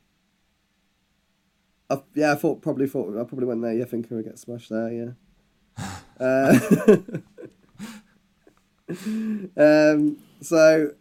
I, 1.90 2.02
yeah, 2.14 2.32
I 2.32 2.36
thought 2.36 2.62
probably 2.62 2.88
thought 2.88 3.10
I 3.10 3.24
probably 3.24 3.46
went 3.46 3.62
there. 3.62 3.74
Yeah, 3.74 3.86
thinking 3.86 4.16
we'd 4.16 4.26
get 4.26 4.40
smashed 4.40 4.70
there. 4.70 4.92
Yeah. 4.92 5.12
uh, 6.20 6.60
um, 9.58 10.18
so 10.42 10.92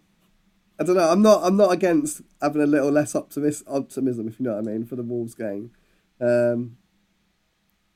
I 0.79 0.85
don't 0.85 0.97
know. 0.97 1.11
I'm 1.11 1.23
not. 1.23 1.45
I'm 1.45 1.57
not 1.57 1.73
against 1.73 2.23
having 2.43 2.63
a 2.63 2.67
little 2.67 2.91
less 2.91 3.15
optimist 3.15 3.65
optimism, 3.67 4.27
if 4.27 4.41
you 4.41 4.45
know 4.45 4.55
what 4.55 4.67
I 4.67 4.73
mean, 4.73 4.85
for 4.85 4.97
the 4.97 5.03
Wolves 5.03 5.35
game. 5.35 5.71
Um, 6.21 6.79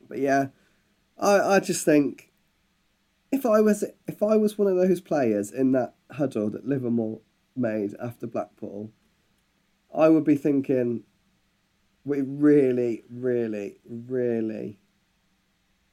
but 0.08 0.18
yeah, 0.18 0.48
I 1.18 1.40
I 1.40 1.60
just 1.60 1.84
think 1.84 2.30
if 3.32 3.44
I 3.44 3.60
was 3.60 3.84
if 4.06 4.22
I 4.22 4.36
was 4.36 4.56
one 4.56 4.68
of 4.68 4.76
those 4.76 5.00
players 5.00 5.50
in 5.50 5.72
that 5.72 5.94
huddle 6.10 6.50
that 6.50 6.66
Livermore 6.66 7.20
made 7.56 7.94
after 8.02 8.26
Blackpool, 8.26 8.90
I 9.94 10.08
would 10.08 10.24
be 10.24 10.36
thinking, 10.36 11.04
we 12.04 12.20
really, 12.22 13.04
really, 13.10 13.80
really 13.88 14.78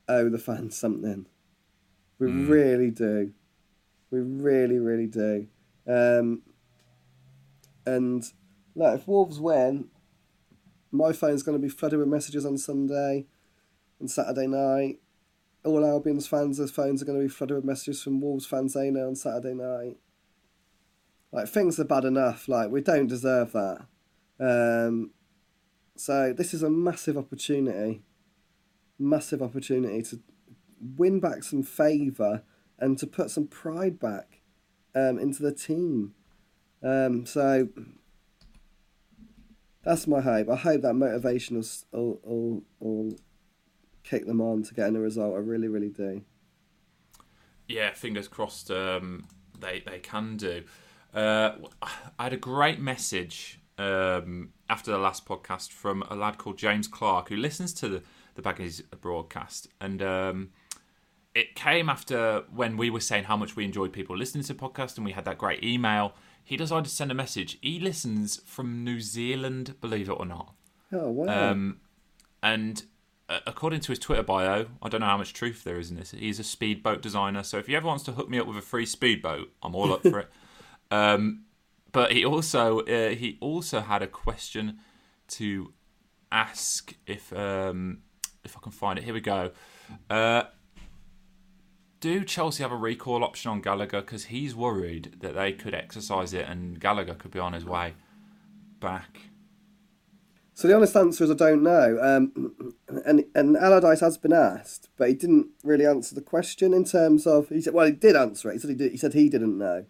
owe 0.07 0.29
the 0.29 0.37
fans 0.39 0.75
something. 0.77 1.25
We 2.19 2.27
Mm. 2.27 2.47
really 2.47 2.91
do. 2.91 3.33
We 4.11 4.19
really, 4.19 4.79
really 4.79 5.07
do. 5.07 5.47
Um, 5.87 6.43
and 7.85 8.23
look, 8.75 8.99
if 8.99 9.07
Wolves 9.07 9.39
win, 9.39 9.89
my 10.91 11.11
phone's 11.11 11.43
going 11.43 11.57
to 11.57 11.61
be 11.61 11.69
flooded 11.69 11.99
with 11.99 12.07
messages 12.07 12.45
on 12.45 12.57
Sunday 12.57 13.27
and 13.99 14.09
Saturday 14.09 14.47
night. 14.47 15.01
All 15.63 15.83
Albion's 15.83 16.27
fans' 16.27 16.71
phones 16.71 17.01
are 17.01 17.05
going 17.05 17.19
to 17.19 17.25
be 17.25 17.29
flooded 17.29 17.57
with 17.57 17.65
messages 17.65 18.01
from 18.03 18.21
Wolves 18.21 18.45
fans 18.45 18.73
they 18.73 18.91
know 18.91 19.07
on 19.07 19.15
Saturday 19.15 19.53
night. 19.53 19.97
Like 21.35 21.49
things 21.49 21.77
are 21.81 21.83
bad 21.83 22.05
enough. 22.05 22.47
Like 22.47 22.69
we 22.71 22.79
don't 22.79 23.07
deserve 23.07 23.51
that. 23.51 23.85
Um, 24.39 25.11
so 25.97 26.31
this 26.31 26.53
is 26.53 26.63
a 26.63 26.69
massive 26.69 27.17
opportunity, 27.17 28.03
massive 28.97 29.41
opportunity 29.41 30.01
to 30.03 30.21
win 30.97 31.19
back 31.19 31.43
some 31.43 31.61
favour 31.61 32.43
and 32.79 32.97
to 32.99 33.05
put 33.05 33.31
some 33.31 33.47
pride 33.47 33.99
back 33.99 34.39
um, 34.95 35.19
into 35.19 35.43
the 35.43 35.51
team. 35.51 36.13
Um, 36.81 37.25
so 37.25 37.67
that's 39.83 40.07
my 40.07 40.21
hope. 40.21 40.49
I 40.49 40.55
hope 40.55 40.83
that 40.83 40.93
motivation 40.93 41.57
will, 41.57 41.65
will, 41.91 42.19
will, 42.23 42.63
will 42.79 43.19
kick 44.05 44.25
them 44.25 44.39
on 44.39 44.63
to 44.63 44.73
getting 44.73 44.95
a 44.95 45.01
result. 45.01 45.35
I 45.35 45.39
really, 45.39 45.67
really 45.67 45.89
do. 45.89 46.21
Yeah, 47.67 47.91
fingers 47.91 48.29
crossed. 48.29 48.71
Um, 48.71 49.25
they 49.59 49.83
they 49.85 49.99
can 49.99 50.37
do. 50.37 50.63
Uh, 51.15 51.55
I 51.81 52.23
had 52.23 52.33
a 52.33 52.37
great 52.37 52.79
message 52.79 53.59
um, 53.77 54.49
after 54.69 54.91
the 54.91 54.97
last 54.97 55.25
podcast 55.25 55.71
from 55.71 56.03
a 56.09 56.15
lad 56.15 56.37
called 56.37 56.57
James 56.57 56.87
Clark 56.87 57.29
who 57.29 57.37
listens 57.37 57.73
to 57.75 57.87
the 57.89 58.03
the 58.35 58.41
Baggies 58.41 58.81
broadcast, 59.01 59.69
and 59.79 60.01
um, 60.01 60.49
it 61.33 61.55
came 61.55 61.89
after 61.89 62.43
when 62.53 62.77
we 62.77 62.89
were 62.89 62.99
saying 62.99 63.23
how 63.23 63.37
much 63.37 63.55
we 63.55 63.65
enjoyed 63.65 63.93
people 63.93 64.15
listening 64.15 64.43
to 64.43 64.53
the 64.53 64.59
podcast, 64.59 64.97
and 64.97 65.05
we 65.05 65.13
had 65.13 65.25
that 65.25 65.37
great 65.37 65.63
email. 65.63 66.13
He 66.43 66.57
decided 66.57 66.85
to 66.85 66.91
send 66.91 67.11
a 67.11 67.15
message. 67.15 67.57
He 67.61 67.79
listens 67.79 68.41
from 68.45 68.83
New 68.83 68.99
Zealand, 68.99 69.75
believe 69.81 70.09
it 70.09 70.13
or 70.19 70.25
not. 70.25 70.53
Oh, 70.91 71.09
wow. 71.09 71.51
Um, 71.51 71.79
and 72.43 72.83
uh, 73.27 73.39
according 73.47 73.79
to 73.81 73.93
his 73.93 73.99
Twitter 73.99 74.21
bio, 74.21 74.67
I 74.81 74.89
don't 74.89 75.01
know 75.01 75.07
how 75.07 75.17
much 75.17 75.33
truth 75.33 75.63
there 75.63 75.79
is 75.79 75.89
in 75.89 75.97
this. 75.97 76.11
He's 76.11 76.39
a 76.39 76.43
speedboat 76.43 77.01
designer, 77.01 77.41
so 77.41 77.57
if 77.57 77.67
he 77.67 77.75
ever 77.75 77.87
wants 77.87 78.03
to 78.03 78.11
hook 78.11 78.29
me 78.29 78.37
up 78.37 78.47
with 78.47 78.57
a 78.57 78.61
free 78.61 78.85
speedboat, 78.85 79.51
I'm 79.63 79.75
all 79.75 79.93
up 79.93 80.01
for 80.03 80.19
it. 80.19 80.29
Um, 80.91 81.45
but 81.91 82.11
he 82.11 82.25
also 82.25 82.81
uh, 82.81 83.09
he 83.09 83.37
also 83.39 83.79
had 83.79 84.01
a 84.01 84.07
question 84.07 84.79
to 85.29 85.73
ask 86.31 86.93
if 87.07 87.31
um, 87.33 87.99
if 88.43 88.57
I 88.57 88.59
can 88.61 88.71
find 88.71 88.99
it. 88.99 89.05
Here 89.05 89.13
we 89.13 89.21
go. 89.21 89.51
Uh, 90.09 90.43
do 91.99 92.23
Chelsea 92.23 92.61
have 92.61 92.71
a 92.71 92.77
recall 92.77 93.23
option 93.23 93.49
on 93.49 93.61
Gallagher? 93.61 94.01
Because 94.01 94.25
he's 94.25 94.55
worried 94.55 95.15
that 95.21 95.33
they 95.35 95.53
could 95.53 95.73
exercise 95.73 96.33
it 96.33 96.47
and 96.47 96.79
Gallagher 96.79 97.15
could 97.15 97.31
be 97.31 97.39
on 97.39 97.53
his 97.53 97.65
way 97.65 97.93
back. 98.79 99.21
So 100.53 100.67
the 100.67 100.75
honest 100.75 100.95
answer 100.95 101.23
is 101.23 101.31
I 101.31 101.33
don't 101.33 101.63
know. 101.63 101.97
Um, 102.01 102.75
and 103.05 103.25
and 103.33 103.57
Allardyce 103.57 103.99
has 104.01 104.17
been 104.17 104.33
asked, 104.33 104.89
but 104.97 105.09
he 105.09 105.15
didn't 105.15 105.47
really 105.63 105.85
answer 105.85 106.15
the 106.15 106.21
question 106.21 106.73
in 106.73 106.85
terms 106.85 107.25
of 107.25 107.49
he 107.49 107.61
said 107.61 107.73
well 107.73 107.87
he 107.87 107.91
did 107.91 108.15
answer 108.15 108.49
it. 108.49 108.53
He 108.53 108.59
said 108.59 108.69
he 108.69 108.75
did, 108.75 108.91
he 108.91 108.97
said 108.97 109.13
he 109.13 109.27
didn't 109.27 109.57
know. 109.57 109.85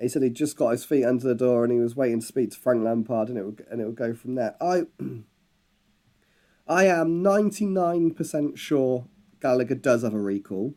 He 0.00 0.08
said 0.08 0.22
he 0.22 0.30
just 0.30 0.56
got 0.56 0.70
his 0.70 0.84
feet 0.84 1.04
under 1.04 1.28
the 1.28 1.34
door 1.34 1.62
and 1.62 1.72
he 1.72 1.78
was 1.78 1.94
waiting 1.94 2.20
to 2.20 2.26
speak 2.26 2.50
to 2.52 2.56
Frank 2.56 2.82
Lampard 2.82 3.28
and 3.28 3.36
it 3.36 3.44
would 3.44 3.66
and 3.70 3.80
it 3.80 3.86
would 3.86 3.96
go 3.96 4.14
from 4.14 4.34
there. 4.34 4.56
I 4.60 4.84
I 6.66 6.86
am 6.86 7.22
ninety 7.22 7.66
nine 7.66 8.12
percent 8.14 8.58
sure 8.58 9.06
Gallagher 9.40 9.74
does 9.74 10.02
have 10.02 10.14
a 10.14 10.20
recall, 10.20 10.74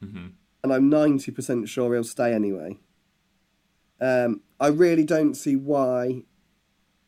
hmm 0.00 0.28
and 0.62 0.72
I'm 0.72 0.88
ninety 0.88 1.32
percent 1.32 1.68
sure 1.68 1.92
he'll 1.94 2.04
stay 2.04 2.32
anyway. 2.32 2.78
Um, 4.00 4.42
I 4.60 4.68
really 4.68 5.04
don't 5.04 5.34
see 5.34 5.56
why 5.56 6.22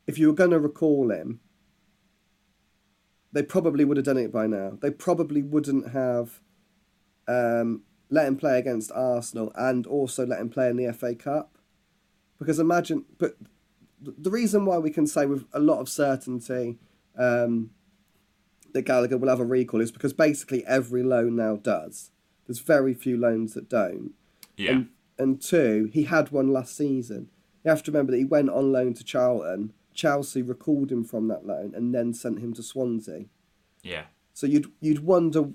if 0.06 0.18
you 0.18 0.26
were 0.28 0.34
going 0.34 0.50
to 0.50 0.58
recall 0.58 1.10
him, 1.10 1.40
they 3.30 3.42
probably 3.42 3.84
would 3.84 3.98
have 3.98 4.06
done 4.06 4.16
it 4.16 4.32
by 4.32 4.46
now. 4.46 4.78
They 4.80 4.90
probably 4.90 5.42
wouldn't 5.42 5.90
have 5.90 6.40
um, 7.28 7.82
let 8.10 8.26
him 8.26 8.36
play 8.36 8.58
against 8.58 8.92
Arsenal 8.92 9.52
and 9.54 9.86
also 9.86 10.26
let 10.26 10.40
him 10.40 10.48
play 10.48 10.68
in 10.68 10.76
the 10.76 10.92
FA 10.92 11.14
Cup. 11.14 11.58
Because 12.38 12.58
imagine, 12.58 13.04
but 13.18 13.36
the 14.00 14.30
reason 14.30 14.64
why 14.64 14.78
we 14.78 14.90
can 14.90 15.06
say 15.06 15.26
with 15.26 15.44
a 15.52 15.58
lot 15.58 15.80
of 15.80 15.88
certainty 15.88 16.78
um, 17.16 17.70
that 18.72 18.82
Gallagher 18.82 19.18
will 19.18 19.28
have 19.28 19.40
a 19.40 19.44
recall 19.44 19.80
is 19.80 19.90
because 19.90 20.12
basically 20.12 20.64
every 20.66 21.02
loan 21.02 21.36
now 21.36 21.56
does. 21.56 22.10
There's 22.46 22.60
very 22.60 22.94
few 22.94 23.16
loans 23.16 23.54
that 23.54 23.68
don't. 23.68 24.12
Yeah. 24.56 24.70
And, 24.70 24.88
and 25.18 25.42
two, 25.42 25.90
he 25.92 26.04
had 26.04 26.30
one 26.30 26.52
last 26.52 26.76
season. 26.76 27.28
You 27.64 27.70
have 27.70 27.82
to 27.84 27.90
remember 27.90 28.12
that 28.12 28.18
he 28.18 28.24
went 28.24 28.50
on 28.50 28.72
loan 28.72 28.94
to 28.94 29.04
Charlton. 29.04 29.72
Chelsea 29.92 30.42
recalled 30.42 30.92
him 30.92 31.04
from 31.04 31.26
that 31.28 31.44
loan 31.44 31.74
and 31.74 31.92
then 31.92 32.14
sent 32.14 32.38
him 32.38 32.54
to 32.54 32.62
Swansea. 32.62 33.24
yeah. 33.82 34.04
So 34.32 34.46
you'd 34.46 34.70
you'd 34.80 35.04
wonder 35.04 35.50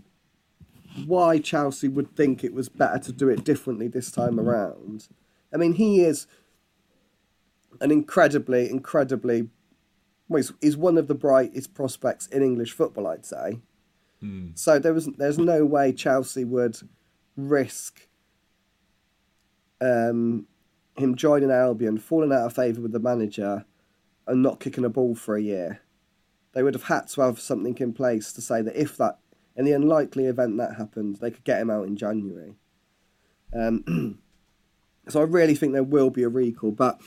why 1.05 1.39
Chelsea 1.39 1.87
would 1.87 2.15
think 2.15 2.43
it 2.43 2.53
was 2.53 2.69
better 2.69 2.99
to 2.99 3.11
do 3.11 3.29
it 3.29 3.43
differently 3.43 3.87
this 3.87 4.11
time 4.11 4.39
around. 4.39 5.07
I 5.53 5.57
mean, 5.57 5.73
he 5.73 6.01
is 6.01 6.27
an 7.81 7.91
incredibly, 7.91 8.69
incredibly. 8.69 9.49
Well, 10.29 10.37
he's, 10.37 10.53
he's 10.61 10.77
one 10.77 10.97
of 10.97 11.07
the 11.07 11.15
brightest 11.15 11.73
prospects 11.73 12.27
in 12.27 12.43
English 12.43 12.71
football, 12.71 13.07
I'd 13.07 13.25
say. 13.25 13.59
So 14.55 14.79
there 14.79 14.93
was 14.93 15.07
there's 15.17 15.37
no 15.37 15.65
way 15.65 15.91
Chelsea 15.91 16.45
would 16.45 16.77
risk 17.35 18.07
um, 19.81 20.47
him 20.95 21.15
joining 21.15 21.51
Albion, 21.51 21.97
falling 21.97 22.31
out 22.31 22.45
of 22.45 22.53
favour 22.53 22.81
with 22.81 22.93
the 22.93 22.99
manager, 22.99 23.65
and 24.25 24.41
not 24.41 24.59
kicking 24.59 24.85
a 24.85 24.89
ball 24.89 25.15
for 25.15 25.35
a 25.35 25.41
year. 25.41 25.81
They 26.53 26.63
would 26.63 26.75
have 26.75 26.83
had 26.83 27.07
to 27.09 27.21
have 27.21 27.39
something 27.39 27.77
in 27.79 27.93
place 27.93 28.31
to 28.33 28.41
say 28.41 28.61
that 28.61 28.79
if 28.79 28.95
that, 28.97 29.17
in 29.55 29.65
the 29.65 29.71
unlikely 29.71 30.25
event 30.25 30.57
that 30.57 30.75
happens, 30.75 31.19
they 31.19 31.31
could 31.31 31.43
get 31.43 31.61
him 31.61 31.69
out 31.69 31.87
in 31.87 31.95
January. 31.95 32.55
Um, 33.53 34.19
so 35.07 35.21
I 35.21 35.23
really 35.23 35.55
think 35.55 35.73
there 35.73 35.83
will 35.83 36.09
be 36.09 36.23
a 36.23 36.29
recall, 36.29 36.71
but 36.71 36.99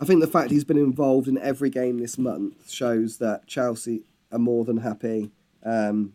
I 0.00 0.04
think 0.04 0.20
the 0.20 0.26
fact 0.26 0.50
he's 0.50 0.64
been 0.64 0.78
involved 0.78 1.28
in 1.28 1.36
every 1.38 1.68
game 1.68 1.98
this 1.98 2.16
month 2.16 2.70
shows 2.70 3.18
that 3.18 3.46
Chelsea 3.46 4.04
are 4.32 4.38
more 4.38 4.64
than 4.64 4.78
happy 4.78 5.30
um, 5.62 6.14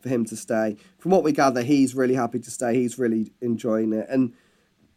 for 0.00 0.08
him 0.08 0.24
to 0.26 0.36
stay. 0.36 0.76
From 0.98 1.10
what 1.10 1.24
we 1.24 1.32
gather, 1.32 1.62
he's 1.62 1.94
really 1.94 2.14
happy 2.14 2.38
to 2.38 2.50
stay. 2.50 2.74
He's 2.74 2.98
really 2.98 3.32
enjoying 3.40 3.92
it, 3.92 4.06
and 4.08 4.32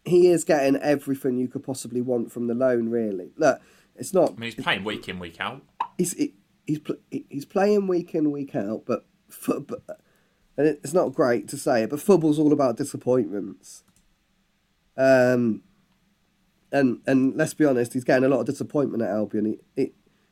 he 0.06 0.28
is 0.28 0.44
getting 0.44 0.76
everything 0.76 1.38
you 1.38 1.48
could 1.48 1.64
possibly 1.64 2.02
want 2.02 2.32
from 2.32 2.48
the 2.48 2.54
loan. 2.54 2.90
Really, 2.90 3.32
look, 3.38 3.62
it's 3.96 4.14
not 4.14 4.32
I 4.32 4.34
mean, 4.34 4.52
he's 4.52 4.64
playing 4.64 4.84
week 4.84 5.10
in, 5.10 5.18
week 5.18 5.40
out. 5.40 5.62
he's 5.98 6.14
he, 6.14 6.36
he's 6.68 6.80
pl- 6.80 6.98
he's 7.10 7.46
playing 7.46 7.88
week 7.88 8.14
in 8.14 8.32
week 8.32 8.56
out, 8.56 8.84
but, 8.86 9.06
fo- 9.34 9.60
but 9.60 9.84
and 10.58 10.68
it's 10.68 10.94
not 10.94 11.14
great 11.14 11.48
to 11.50 11.58
say 11.58 11.84
it, 11.84 11.90
but 11.90 12.00
football's 12.00 12.40
all 12.40 12.54
about 12.54 12.78
disappointments. 12.78 13.84
Um, 14.96 15.64
and 16.72 17.00
and 17.08 17.36
let's 17.36 17.54
be 17.54 17.66
honest, 17.66 17.94
he's 17.94 18.04
getting 18.04 18.24
a 18.24 18.30
lot 18.30 18.42
of 18.42 18.46
disappointment 18.46 19.04
at 19.04 19.10
Albion. 19.10 19.58
He, 19.76 19.92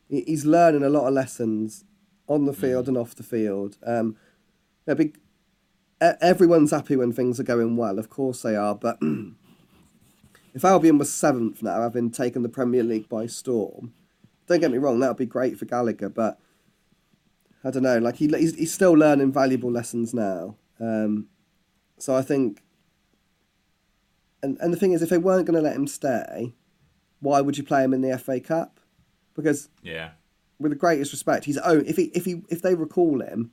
he 0.10 0.22
he's 0.22 0.46
learning 0.46 0.84
a 0.84 0.90
lot 0.90 1.08
of 1.08 1.14
lessons 1.14 1.86
on 2.28 2.46
the 2.46 2.54
field 2.54 2.88
and 2.88 2.98
off 2.98 3.16
the 3.16 3.24
field. 3.24 3.78
Um, 3.86 4.16
a 4.88 4.96
big, 4.96 5.20
everyone's 6.00 6.72
happy 6.72 6.96
when 6.96 7.12
things 7.12 7.40
are 7.40 7.44
going 7.44 7.76
well, 7.76 8.00
of 8.00 8.10
course 8.10 8.42
they 8.42 8.56
are, 8.56 8.76
but. 8.76 9.00
If 10.54 10.66
Albion 10.66 10.98
was 10.98 11.10
seventh 11.10 11.64
now, 11.64 11.82
having 11.82 12.12
taken 12.12 12.44
the 12.44 12.50
Premier 12.50 12.84
League 12.84 13.08
by 13.08 13.26
storm, 13.26 13.94
don't 14.48 14.60
get 14.60 14.70
me 14.70 14.80
wrong, 14.80 15.00
that 15.00 15.08
would 15.08 15.16
be 15.16 15.26
great 15.26 15.58
for 15.58 15.64
Gallagher, 15.64 16.10
but 16.10 16.42
I 17.64 17.70
don't 17.72 17.84
know. 17.84 18.00
Like 18.00 18.16
he, 18.16 18.28
he's, 18.28 18.56
he's 18.56 18.74
still 18.74 18.94
learning 18.94 19.32
valuable 19.32 19.72
lessons 19.72 20.14
now. 20.14 20.56
Um, 20.80 21.28
so 22.00 22.16
I 22.16 22.22
think, 22.24 22.64
and 24.42 24.58
and 24.60 24.74
the 24.74 24.78
thing 24.78 24.94
is, 24.94 25.02
if 25.02 25.10
they 25.10 25.18
weren't 25.20 25.46
going 25.46 25.56
to 25.56 25.62
let 25.62 25.76
him 25.76 25.88
stay, 25.88 26.56
why 27.20 27.42
would 27.42 27.58
you 27.58 27.64
play 27.64 27.84
him 27.84 27.94
in 27.94 28.02
the 28.02 28.18
FA 28.18 28.40
Cup? 28.40 28.80
Because 29.36 29.70
Yeah. 29.84 30.12
with 30.60 30.72
the 30.72 30.78
greatest 30.78 31.12
respect, 31.12 31.46
he's 31.46 31.60
oh, 31.64 31.80
if 31.86 31.96
he 31.98 32.06
if 32.16 32.26
he 32.26 32.42
if 32.50 32.62
they 32.64 32.74
recall 32.74 33.22
him, 33.22 33.52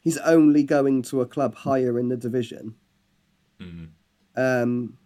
he's 0.00 0.18
only 0.18 0.64
going 0.64 1.02
to 1.02 1.20
a 1.20 1.26
club 1.26 1.54
higher 1.54 1.98
in 1.98 2.08
the 2.08 2.16
division. 2.16 2.74
Mhm. 3.60 3.88
Um, 4.36 4.98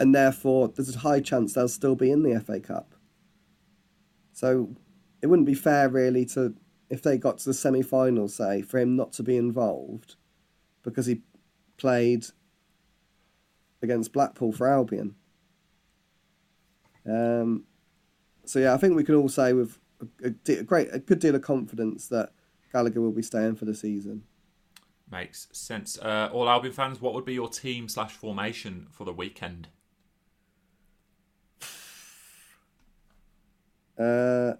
and 0.00 0.14
therefore 0.14 0.68
there's 0.68 0.94
a 0.94 0.98
high 1.00 1.20
chance 1.20 1.52
they'll 1.52 1.68
still 1.68 1.94
be 1.94 2.10
in 2.10 2.22
the 2.22 2.40
FA 2.40 2.60
Cup. 2.60 2.94
So 4.32 4.74
it 5.20 5.26
wouldn't 5.26 5.46
be 5.46 5.54
fair, 5.54 5.88
really, 5.88 6.24
to 6.26 6.54
if 6.92 7.02
they 7.02 7.16
got 7.16 7.38
to 7.38 7.46
the 7.46 7.54
semi-final, 7.54 8.28
say, 8.28 8.60
for 8.60 8.78
him 8.78 8.94
not 8.94 9.14
to 9.14 9.22
be 9.22 9.38
involved 9.38 10.16
because 10.82 11.06
he 11.06 11.22
played 11.78 12.26
against 13.80 14.12
Blackpool 14.12 14.52
for 14.52 14.68
Albion. 14.68 15.14
Um, 17.06 17.64
so 18.44 18.58
yeah, 18.58 18.74
I 18.74 18.76
think 18.76 18.94
we 18.94 19.04
can 19.04 19.14
all 19.14 19.30
say 19.30 19.54
with 19.54 19.78
a, 20.22 20.28
a, 20.28 20.58
a 20.58 20.62
great, 20.62 20.88
a 20.92 20.98
good 20.98 21.18
deal 21.18 21.34
of 21.34 21.40
confidence 21.40 22.08
that 22.08 22.34
Gallagher 22.70 23.00
will 23.00 23.10
be 23.10 23.22
staying 23.22 23.56
for 23.56 23.64
the 23.64 23.74
season. 23.74 24.24
Makes 25.10 25.48
sense. 25.50 25.98
Uh, 25.98 26.28
all 26.30 26.46
Albion 26.46 26.74
fans, 26.74 27.00
what 27.00 27.14
would 27.14 27.24
be 27.24 27.32
your 27.32 27.48
team 27.48 27.88
slash 27.88 28.12
formation 28.12 28.88
for 28.90 29.04
the 29.04 29.14
weekend? 29.14 29.68
Uh, 33.98 34.54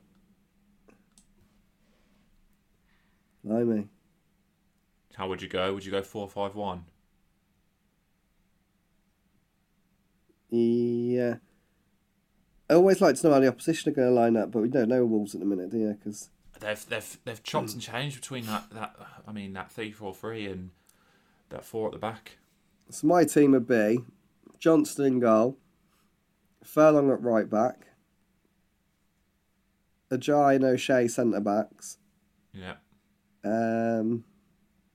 blimey. 3.44 3.88
How 5.14 5.28
would 5.28 5.42
you 5.42 5.48
go? 5.48 5.74
Would 5.74 5.84
you 5.84 5.90
go 5.90 6.02
four 6.02 6.28
five 6.28 6.54
one? 6.54 6.84
Yeah. 10.50 11.36
I 12.68 12.74
always 12.74 13.00
like 13.00 13.16
to 13.16 13.26
know 13.26 13.34
how 13.34 13.40
the 13.40 13.48
opposition 13.48 13.90
are 13.92 13.94
going 13.94 14.08
to 14.08 14.14
line 14.14 14.36
up, 14.36 14.50
but 14.50 14.62
we 14.62 14.68
don't 14.68 14.88
know 14.88 15.04
Wolves 15.04 15.34
at 15.34 15.40
the 15.40 15.46
minute, 15.46 15.70
do 15.70 15.78
you? 15.78 15.98
Because 15.98 16.30
They've 16.62 16.88
they've 16.88 17.18
they've 17.24 17.42
chopped 17.42 17.70
hmm. 17.70 17.74
and 17.74 17.82
changed 17.82 18.20
between 18.20 18.46
that, 18.46 18.70
that 18.72 18.94
I 19.26 19.32
mean 19.32 19.52
that 19.54 19.72
three 19.72 19.90
four 19.90 20.14
three 20.14 20.46
and 20.46 20.70
that 21.50 21.64
four 21.64 21.86
at 21.88 21.92
the 21.92 21.98
back. 21.98 22.38
so 22.88 23.06
my 23.06 23.24
team 23.24 23.50
would 23.52 23.66
be 23.66 23.98
Johnstone 24.60 25.06
in 25.06 25.20
goal, 25.20 25.58
Furlong 26.62 27.10
at 27.10 27.20
right 27.20 27.50
back, 27.50 27.88
Ajayi 30.10 30.56
and 30.56 30.64
O'Shea 30.64 31.08
centre 31.08 31.40
backs, 31.40 31.98
Yeah. 32.52 32.74
Um, 33.44 34.24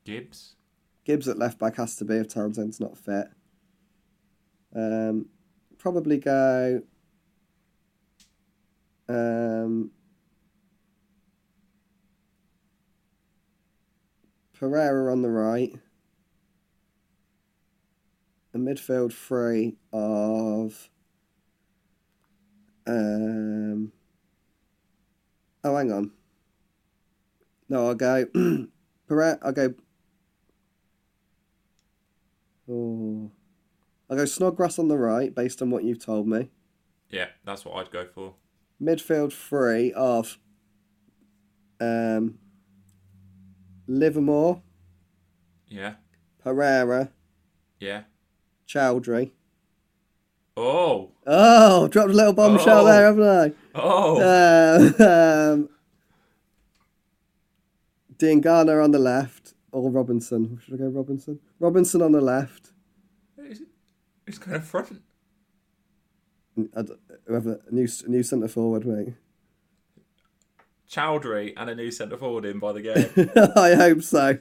Gibbs. 0.03 0.56
Gibbs 1.03 1.28
at 1.28 1.38
left 1.38 1.60
back 1.60 1.78
has 1.78 1.95
to 1.98 2.06
be 2.06 2.15
if 2.15 2.28
Townsend's 2.28 2.80
not 2.80 2.98
fit. 2.98 3.28
Um, 4.76 5.28
probably 5.78 6.18
go. 6.18 6.82
Um, 9.10 9.91
Pereira 14.53 15.11
on 15.11 15.22
the 15.22 15.30
right. 15.30 15.74
A 18.53 18.57
midfield 18.57 19.14
three 19.14 19.78
of. 19.94 20.90
Um, 22.88 23.91
oh, 25.64 25.76
hang 25.76 25.91
on. 25.91 26.11
No, 27.69 27.88
I'll 27.88 27.95
go. 27.95 28.26
Pereira, 29.07 29.39
I'll 29.41 29.52
go 29.53 29.73
Oh. 32.69 33.31
I'll 34.10 34.18
go 34.18 34.26
Snodgrass 34.26 34.77
on 34.80 34.88
the 34.89 34.98
right, 34.98 35.34
based 35.34 35.61
on 35.61 35.69
what 35.69 35.84
you've 35.84 36.03
told 36.03 36.27
me. 36.27 36.49
Yeah, 37.10 37.27
that's 37.45 37.64
what 37.65 37.76
I'd 37.76 37.91
go 37.91 38.06
for. 38.14 38.34
Midfield 38.81 39.31
three 39.34 39.91
of 39.94 40.38
um, 41.80 42.38
Livermore, 43.88 44.61
Yeah. 45.68 45.95
Pereira, 46.44 47.11
Yeah. 47.80 48.03
Choudhury. 48.68 49.31
Oh. 50.57 51.11
Oh, 51.26 51.88
dropped 51.88 52.10
a 52.10 52.14
little 52.14 52.34
bombshell 52.34 52.81
Oh. 52.81 52.85
there, 52.85 53.06
haven't 53.06 53.53
Oh. 53.76 54.22
I? 54.22 54.94
Um, 54.99 55.60
um, 55.61 55.69
Diangana 58.18 58.84
on 58.84 58.91
the 58.91 58.99
left, 58.99 59.53
or 59.72 59.89
Robinson. 59.89 60.60
Should 60.64 60.76
I 60.76 60.77
go 60.77 60.88
Robinson? 60.89 61.39
Robinson 61.60 62.02
on 62.02 62.11
the 62.11 62.22
left. 62.22 62.72
It's 64.26 64.38
kind 64.39 64.57
of 64.57 64.65
front. 64.65 65.02
Whoever, 67.27 67.61
new, 67.72 67.88
new 68.07 68.23
centre 68.23 68.48
forward, 68.48 68.85
mate. 68.85 69.14
Choudhury 70.89 71.53
and 71.56 71.69
a 71.69 71.76
new 71.76 71.91
centre 71.91 72.18
forward 72.18 72.45
in 72.45 72.60
by 72.60 72.73
the 72.73 72.81
game. 72.81 73.30
I 73.56 73.76
hope 73.76 74.02
so. 74.02 74.38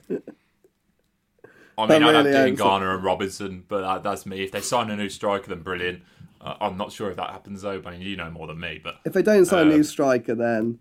I 1.78 1.86
mean, 1.86 2.02
I 2.02 2.08
I'd 2.08 2.14
have 2.14 2.24
hope 2.24 2.58
so. 2.58 2.92
And 2.94 3.04
Robinson, 3.04 3.64
but 3.68 3.82
that, 3.82 4.02
that's 4.02 4.24
me. 4.26 4.42
If 4.42 4.52
they 4.52 4.60
sign 4.60 4.90
a 4.90 4.96
new 4.96 5.08
striker, 5.08 5.48
then 5.48 5.62
brilliant. 5.62 6.02
Uh, 6.40 6.54
I'm 6.60 6.76
not 6.76 6.90
sure 6.92 7.10
if 7.10 7.16
that 7.16 7.30
happens 7.30 7.62
though. 7.62 7.82
I 7.84 7.90
mean, 7.90 8.00
you 8.00 8.16
know 8.16 8.30
more 8.30 8.46
than 8.46 8.58
me. 8.58 8.80
But 8.82 8.96
If 9.04 9.12
they 9.12 9.22
don't 9.22 9.44
sign 9.44 9.66
a 9.66 9.70
Um, 9.70 9.76
new 9.76 9.82
striker, 9.82 10.34
then 10.34 10.78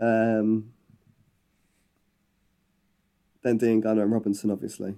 um, 0.00 0.72
then 3.42 3.58
Diangana 3.58 4.02
and 4.02 4.12
Robinson, 4.12 4.50
obviously. 4.50 4.94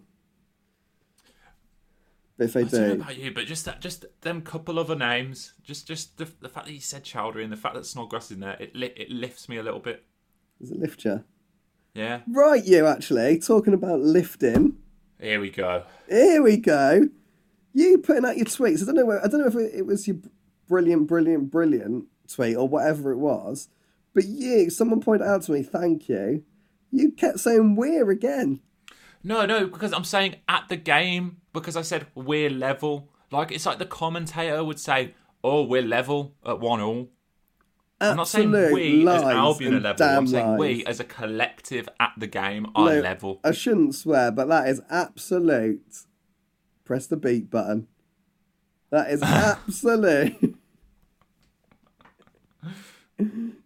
But 2.37 2.45
if 2.45 2.53
they 2.55 2.61
I 2.63 2.65
don't 2.65 2.89
know 2.89 2.93
about 2.95 3.17
you, 3.17 3.33
but 3.33 3.47
just 3.47 3.65
that, 3.67 3.81
just 3.81 4.07
them 4.23 4.43
couple 4.43 4.79
other 4.79 4.97
names, 4.97 5.53
just 5.63 5.87
just 5.87 6.19
the, 6.19 6.29
the 6.41 6.49
fact 6.49 6.67
that 6.67 6.73
you 6.73 6.81
said 6.81 7.05
Choudhury 7.05 7.45
and 7.45 7.53
the 7.53 7.57
fact 7.57 7.75
that 7.77 7.87
Snodgrass 7.87 8.27
is 8.27 8.31
in 8.33 8.41
there, 8.41 8.57
it 8.59 8.75
li- 8.75 8.93
it 8.97 9.09
lifts 9.11 9.49
me 9.49 9.57
a 9.57 9.63
little 9.63 9.79
bit. 9.79 10.05
does 10.61 10.73
it 10.73 10.79
lift 10.81 11.05
you? 11.05 11.23
Yeah, 11.95 12.23
Right, 12.27 12.65
you 12.65 12.87
actually 12.87 13.39
talking 13.39 13.73
about 13.73 14.01
lifting. 14.01 14.79
here 15.21 15.39
we 15.39 15.51
go. 15.51 15.85
Here 16.09 16.43
we 16.43 16.57
go. 16.57 17.09
You 17.73 17.99
putting 17.99 18.25
out 18.25 18.37
your 18.37 18.47
tweets. 18.47 18.83
I 18.83 18.87
don't 18.87 18.97
know. 18.97 19.05
Where, 19.07 19.25
I 19.25 19.29
don't 19.29 19.41
know 19.41 19.47
if 19.47 19.73
it 19.75 19.87
was 19.87 20.09
your 20.09 20.17
brilliant, 20.67 21.07
brilliant, 21.07 21.53
brilliant 21.53 22.07
tweet 22.27 22.57
or 22.57 22.67
whatever 22.67 23.13
it 23.13 23.19
was. 23.19 23.69
But 24.13 24.25
you, 24.25 24.71
someone 24.71 25.01
pointed 25.01 25.25
out 25.29 25.43
to 25.43 25.53
me. 25.53 25.63
Thank 25.63 26.09
you. 26.09 26.43
You 26.95 27.11
kept 27.11 27.41
saying 27.41 27.75
"we're" 27.75 28.09
again. 28.11 28.61
No, 29.25 29.45
no, 29.47 29.67
because 29.67 29.93
I'm 29.93 30.05
saying 30.05 30.37
at 30.49 30.69
the 30.69 30.77
game 30.77 31.39
because 31.53 31.77
I 31.77 31.83
said 31.83 32.07
we're 32.15 32.49
level. 32.51 33.11
Like 33.33 33.51
it's 33.51 33.67
like 33.67 33.79
the 33.79 33.87
commentator 33.87 34.63
would 34.63 34.79
say, 34.79 35.15
"Oh, 35.43 35.65
we're 35.65 35.83
level 35.83 36.35
at 36.47 36.61
one 36.61 36.81
all." 36.81 37.09
I'm 38.01 38.17
not 38.17 38.29
saying 38.29 38.53
we 38.53 39.09
as 39.09 39.23
Albion 39.23 39.75
are 39.75 39.81
level. 39.81 40.07
I'm 40.07 40.27
saying 40.29 40.57
we 40.57 40.85
as 40.87 41.01
a 41.01 41.05
collective 41.05 41.89
at 41.99 42.13
the 42.17 42.27
game 42.29 42.67
are 42.77 42.95
No, 42.95 43.01
level. 43.01 43.41
I 43.43 43.51
shouldn't 43.51 43.97
swear, 43.97 44.31
but 44.31 44.47
that 44.49 44.69
is 44.69 44.81
absolute. 44.89 46.05
Press 46.85 47.07
the 47.07 47.17
beat 47.17 47.51
button. 47.51 47.89
That 48.91 49.11
is 49.11 49.23
absolute. 49.25 50.57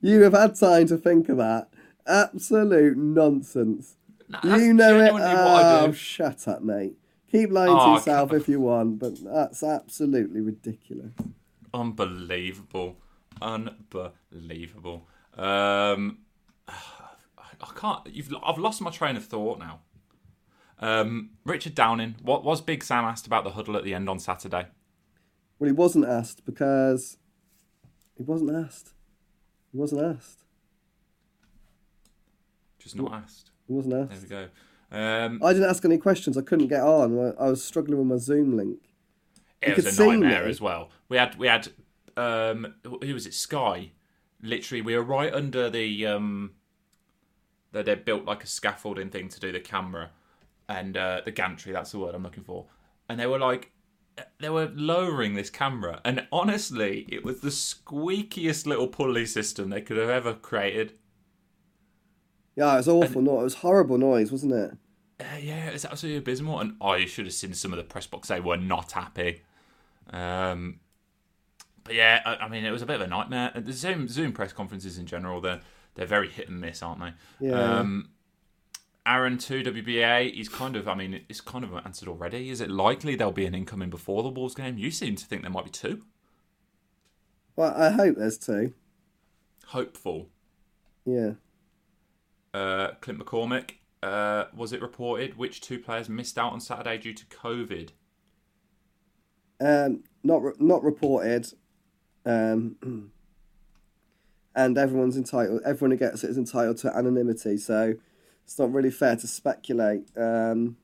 you 0.01 0.23
have 0.23 0.33
had 0.35 0.55
time 0.55 0.87
to 0.87 0.97
think 0.97 1.29
of 1.29 1.37
that. 1.39 1.69
Absolute 2.09 2.97
nonsense. 2.97 3.97
That's 4.29 4.45
you 4.45 4.73
know 4.75 4.97
it. 5.01 5.07
genuinely 5.09 5.21
what 5.21 5.23
I 5.65 5.81
Oh, 5.87 5.93
shut 5.93 6.49
up, 6.49 6.63
mate. 6.63 6.95
Keep 7.31 7.51
lying 7.51 7.73
Oh, 7.73 7.85
to 7.87 7.91
yourself 7.93 8.33
if 8.33 8.49
you 8.49 8.61
want, 8.61 8.99
but 8.99 9.23
that's 9.23 9.63
absolutely 9.63 10.41
ridiculous. 10.41 11.13
Unbelievable. 11.75 12.97
Unbelievable. 13.43 15.07
Um, 15.37 16.19
I 16.69 17.71
can't. 17.75 18.07
You've. 18.07 18.33
I've 18.43 18.59
lost 18.59 18.81
my 18.81 18.91
train 18.91 19.17
of 19.17 19.25
thought 19.25 19.59
now. 19.59 19.81
Um, 20.81 21.31
Richard 21.45 21.75
Downing. 21.75 22.17
What 22.23 22.45
was 22.45 22.61
Big 22.61 22.85
Sam 22.85 23.05
asked 23.05 23.27
about 23.27 23.45
the 23.45 23.51
huddle 23.51 23.77
at 23.77 23.85
the 23.85 23.95
end 23.95 24.09
on 24.09 24.19
Saturday? 24.19 24.67
Well, 25.59 25.67
he 25.67 25.73
wasn't 25.73 26.07
asked 26.07 26.45
because 26.47 27.17
he 28.17 28.23
wasn't 28.23 28.55
asked. 28.55 28.93
He 29.73 29.79
wasn't 29.79 30.03
asked. 30.17 30.45
Just 32.93 33.02
not 33.02 33.12
asked. 33.12 33.51
He 33.66 33.73
wasn't 33.73 33.94
asked. 33.94 34.28
There 34.28 34.40
we 34.40 34.47
go. 34.47 34.48
Um, 34.90 35.40
I 35.44 35.52
didn't 35.52 35.69
ask 35.69 35.85
any 35.85 35.98
questions. 35.98 36.39
I 36.39 36.43
couldn't 36.43 36.69
get 36.69 36.81
on. 36.81 37.35
I 37.39 37.51
was 37.51 37.62
struggling 37.62 37.98
with 37.98 38.06
my 38.06 38.16
Zoom 38.16 38.56
link. 38.56 38.78
it 39.60 39.74
could 39.74 39.85
was 39.85 39.98
a 39.98 40.06
nightmare 40.06 40.47
as 40.47 40.60
well. 40.60 40.90
We 41.09 41.19
had 41.19 41.36
we 41.36 41.47
had 41.47 41.69
um, 42.16 42.74
who 42.85 43.15
was 43.15 43.27
it? 43.27 43.35
Sky. 43.35 43.93
Literally, 44.40 44.82
we 44.82 44.97
were 44.97 45.02
right 45.02 45.32
under 45.32 45.69
the 45.69 46.06
um, 46.06 46.52
that 47.73 47.86
they 47.86 47.94
built 47.94 48.24
like 48.24 48.44
a 48.44 48.47
scaffolding 48.47 49.10
thing 49.10 49.28
to 49.28 49.40
do 49.40 49.52
the 49.52 49.60
camera 49.60 50.10
and 50.69 50.97
uh, 50.97 51.20
the 51.24 51.31
gantry. 51.31 51.73
That's 51.73 51.93
the 51.93 51.98
word 51.98 52.15
I'm 52.15 52.23
looking 52.23 52.44
for. 52.44 52.66
And 53.09 53.19
they 53.19 53.27
were 53.27 53.39
like, 53.39 53.73
they 54.39 54.48
were 54.48 54.70
lowering 54.74 55.35
this 55.35 55.51
camera, 55.51 56.01
and 56.05 56.27
honestly, 56.32 57.06
it 57.09 57.24
was 57.24 57.40
the 57.40 57.48
squeakiest 57.51 58.66
little 58.66 58.89
pulley 58.89 59.27
system 59.27 59.70
they 59.70 59.81
could 59.81 59.97
have 59.97 60.09
ever 60.09 60.35
created. 60.35 60.94
Yeah, 62.59 62.75
it 62.75 62.79
was 62.79 62.89
awful. 62.89 63.23
No, 63.23 63.39
it 63.41 63.45
was 63.45 63.55
horrible 63.55 63.99
noise, 63.99 64.33
wasn't 64.33 64.53
it? 64.53 64.77
Uh, 65.21 65.39
yeah, 65.41 65.69
it's 65.69 65.85
absolutely 65.85 66.19
abysmal, 66.19 66.59
and 66.59 66.75
I 66.81 67.05
should 67.05 67.27
have 67.27 67.35
seen 67.35 67.55
some 67.55 67.73
of 67.73 67.77
the 67.77 67.85
press 67.85 68.09
box. 68.09 68.27
They 68.27 68.41
were 68.41 68.57
not 68.57 68.91
happy. 68.91 69.43
Um, 70.11 70.81
but 71.85 71.95
yeah, 71.95 72.21
I, 72.27 72.35
I 72.35 72.49
mean, 72.49 72.65
it 72.65 72.73
was 72.73 72.83
a 72.83 72.87
bit 72.87 72.97
of 72.97 73.03
a 73.03 73.07
nightmare. 73.07 73.53
The 73.55 73.73
Zoom 73.73 74.09
Zoom 74.09 74.33
press 74.33 74.53
conferences 74.53 74.99
in 74.99 75.07
general, 75.07 75.41
they're 75.41 75.61
they're 75.95 76.05
very 76.05 76.29
hit 76.29 76.49
and 76.49 76.61
miss, 76.61 76.83
aren't 76.83 77.01
they? 77.01 77.47
Yeah. 77.47 77.79
Um, 77.79 78.09
Aaron 79.07 79.39
two 79.39 79.63
WBA. 79.63 80.35
He's 80.35 80.49
kind 80.49 80.75
of. 80.75 80.89
I 80.89 80.97
mean, 80.97 81.21
it's 81.29 81.41
kind 81.41 81.63
of 81.63 81.73
answered 81.75 82.09
already. 82.09 82.51
Is 82.51 82.61
it 82.61 82.71
likely 82.71 83.15
there'll 83.15 83.33
be 83.33 83.47
an 83.47 83.55
incoming 83.55 83.89
before 83.89 84.25
the 84.25 84.31
Wolves 84.31 84.57
game? 84.57 84.77
You 84.79 84.91
seem 84.91 85.15
to 85.15 85.25
think 85.25 85.43
there 85.43 85.51
might 85.53 85.65
be 85.65 85.71
two. 85.71 86.03
Well, 87.55 87.73
I 87.77 87.91
hope 87.91 88.17
there's 88.17 88.37
two. 88.37 88.73
Hopeful. 89.67 90.29
Yeah. 91.05 91.35
Uh, 92.55 92.93
Clint 93.01 93.25
McCormick. 93.25 93.73
Uh, 94.03 94.45
was 94.55 94.73
it 94.73 94.81
reported 94.81 95.37
which 95.37 95.61
two 95.61 95.79
players 95.79 96.09
missed 96.09 96.39
out 96.39 96.53
on 96.53 96.61
Saturday 96.61 96.99
due 96.99 97.12
to 97.12 97.27
COVID? 97.27 97.91
Um, 99.61 100.05
not 100.23 100.43
re- 100.43 100.53
not 100.59 100.85
reported. 100.85 101.49
Um, 102.25 103.11
and 104.55 104.79
everyone's 104.79 105.16
entitled. 105.16 105.62
Everyone 105.65 105.93
who 105.93 105.97
gets 105.97 106.25
it 106.25 106.31
is 106.31 106.39
entitled 106.39 106.79
to 106.79 106.97
anonymity. 106.97 107.57
So 107.57 107.95
it's 108.45 108.59
not 108.59 108.73
really 108.73 108.91
fair 108.91 109.16
to 109.16 109.27
speculate. 109.27 110.09
Um, 110.16 110.77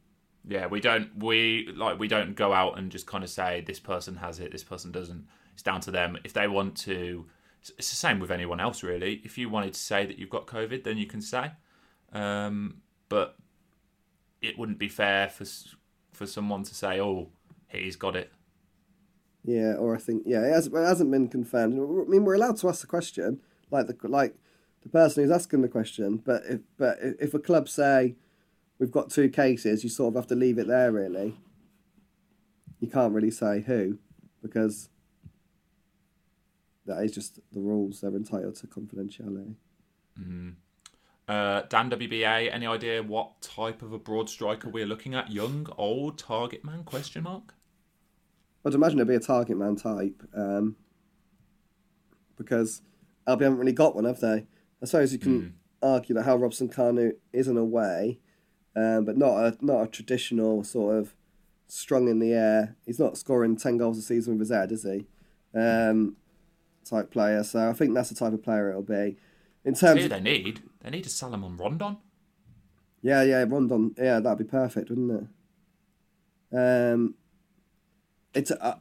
Yeah, 0.47 0.67
we 0.67 0.81
don't 0.81 1.17
we 1.17 1.69
like 1.75 1.99
we 1.99 2.09
don't 2.09 2.35
go 2.35 2.53
out 2.53 2.79
and 2.79 2.91
just 2.91 3.07
kind 3.07 3.25
of 3.25 3.31
say 3.31 3.63
this 3.67 3.81
person 3.81 4.17
has 4.17 4.41
it, 4.41 4.53
this 4.53 4.65
person 4.65 4.93
doesn't. 4.93 5.27
It's 5.53 5.63
down 5.63 5.81
to 5.83 5.91
them. 5.91 6.19
If 6.25 6.33
they 6.33 6.49
want 6.49 6.77
to, 6.79 7.27
it's 7.71 7.91
the 7.91 7.97
same 7.97 8.21
with 8.21 8.31
anyone 8.31 8.61
else 8.61 8.83
really. 8.83 9.21
If 9.25 9.39
you 9.39 9.49
wanted 9.49 9.75
to 9.75 9.81
say 9.81 10.07
that 10.07 10.19
you've 10.19 10.31
got 10.31 10.47
COVID, 10.47 10.85
then 10.85 10.99
you 10.99 11.07
can 11.07 11.21
say. 11.21 11.53
Um, 12.13 12.83
but 13.09 13.37
it 14.43 14.59
wouldn't 14.59 14.79
be 14.79 14.89
fair 14.89 15.29
for 15.29 15.45
for 16.13 16.27
someone 16.27 16.63
to 16.65 16.75
say, 16.75 17.01
"Oh, 17.01 17.29
he's 17.69 17.97
got 17.97 18.17
it." 18.17 18.33
Yeah, 19.45 19.75
or 19.75 19.95
I 19.95 19.99
think 19.99 20.23
yeah, 20.27 20.43
it 20.43 20.53
hasn't, 20.53 20.75
it 20.75 20.85
hasn't 20.85 21.11
been 21.11 21.29
confirmed. 21.29 21.75
I 21.75 22.11
mean, 22.11 22.25
we're 22.25 22.35
allowed 22.35 22.57
to 22.59 22.69
ask 22.69 22.81
the 22.81 22.87
question, 22.87 23.41
like 23.71 23.87
the 23.87 23.97
like 24.09 24.35
the 24.83 24.89
person 24.89 25.23
who's 25.23 25.33
asking 25.33 25.63
the 25.63 25.69
question. 25.69 26.19
But 26.25 26.43
if 26.49 26.61
but 26.79 26.99
if 27.01 27.35
a 27.35 27.39
club 27.39 27.69
say 27.69 28.17
we've 28.79 28.93
got 28.93 29.11
two 29.11 29.29
cases, 29.29 29.85
you 29.85 29.91
sort 29.91 30.15
of 30.15 30.17
have 30.17 30.29
to 30.29 30.35
leave 30.35 30.59
it 30.59 30.67
there. 30.67 30.93
Really, 30.93 31.37
you 32.81 32.89
can't 32.89 33.13
really 33.13 33.31
say 33.31 33.61
who 33.61 33.99
because 34.43 34.89
that 36.87 37.03
is 37.03 37.13
just 37.13 37.41
the 37.53 37.61
rules. 37.61 38.01
They're 38.01 38.15
entitled 38.15 38.57
to 38.57 38.67
confidentiality. 38.67 39.55
Uh, 41.27 41.63
Dan 41.69 41.91
WBA, 41.91 42.53
any 42.53 42.67
idea 42.67 43.03
what 43.03 43.41
type 43.41 43.81
of 43.81 43.93
a 43.93 43.99
broad 43.99 44.29
striker 44.29 44.69
we're 44.69 44.87
looking 44.87 45.15
at? 45.15 45.33
Young, 45.33 45.67
old, 45.79 46.19
target 46.19 46.65
man? 46.65 46.85
Question 46.85 47.23
mark. 47.23 47.55
I'd 48.67 48.75
imagine 48.75 48.99
it'd 48.99 49.09
be 49.09 49.15
a 49.15 49.21
target 49.21 49.57
man 49.57 49.77
type, 49.77 50.23
um, 50.35 50.77
because 52.37 52.83
Albion 53.27 53.53
haven't 53.53 53.59
really 53.59 53.73
got 53.73 53.95
one, 53.95 54.05
have 54.05 54.21
they? 54.21 54.47
I 54.83 54.87
suppose 54.87 55.13
you 55.13 55.19
can 55.19 55.55
argue 55.83 56.15
that 56.15 56.25
Hal 56.25 56.39
Robson 56.39 56.69
Kanu 56.69 57.13
is 57.33 57.49
in 57.49 57.57
a 57.57 57.65
way, 57.65 58.21
um, 58.77 59.05
but 59.05 59.17
not 59.17 59.37
a 59.37 59.57
not 59.61 59.83
a 59.83 59.87
traditional 59.87 60.65
sort 60.65 60.97
of 60.97 61.15
strong 61.67 62.09
in 62.09 62.19
the 62.19 62.33
air. 62.33 62.77
He's 62.87 62.99
not 62.99 63.17
scoring 63.19 63.57
ten 63.57 63.79
goals 63.79 63.99
a 63.99 64.03
season 64.03 64.35
with 64.35 64.49
his 64.49 64.57
head, 64.57 64.73
is 64.73 64.83
he? 64.83 65.07
Um, 65.59 66.17
type 66.85 67.11
player. 67.11 67.43
So 67.43 67.69
I 67.69 67.73
think 67.73 67.95
that's 67.95 68.09
the 68.09 68.15
type 68.15 68.33
of 68.33 68.43
player 68.43 68.71
it'll 68.71 68.83
be. 68.83 69.17
In 69.65 69.75
terms, 69.75 70.05
of, 70.05 70.11
they 70.11 70.21
need 70.21 70.63
they 70.83 70.91
need 70.91 71.07
a 71.07 71.09
Salomon 71.09 71.57
Rondon. 71.57 71.97
yeah, 73.03 73.23
yeah, 73.23 73.45
Rondon, 73.49 73.95
yeah, 73.97 74.21
that'd 74.21 74.39
be 74.39 74.45
perfect, 74.45 74.91
wouldn't 74.91 75.29
it? 76.53 76.57
Um, 76.57 77.15
it's 78.35 78.51
uh, 78.51 78.77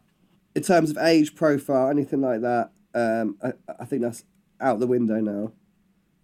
in 0.56 0.64
terms 0.64 0.92
of 0.92 0.98
age 0.98 1.36
profile, 1.36 1.90
anything 1.90 2.22
like 2.22 2.42
that. 2.42 2.72
Um, 2.94 3.38
I, 3.42 3.54
I 3.80 3.86
think 3.86 4.02
that's 4.02 4.24
out 4.60 4.80
the 4.80 4.88
window 4.88 5.20
now. 5.20 5.52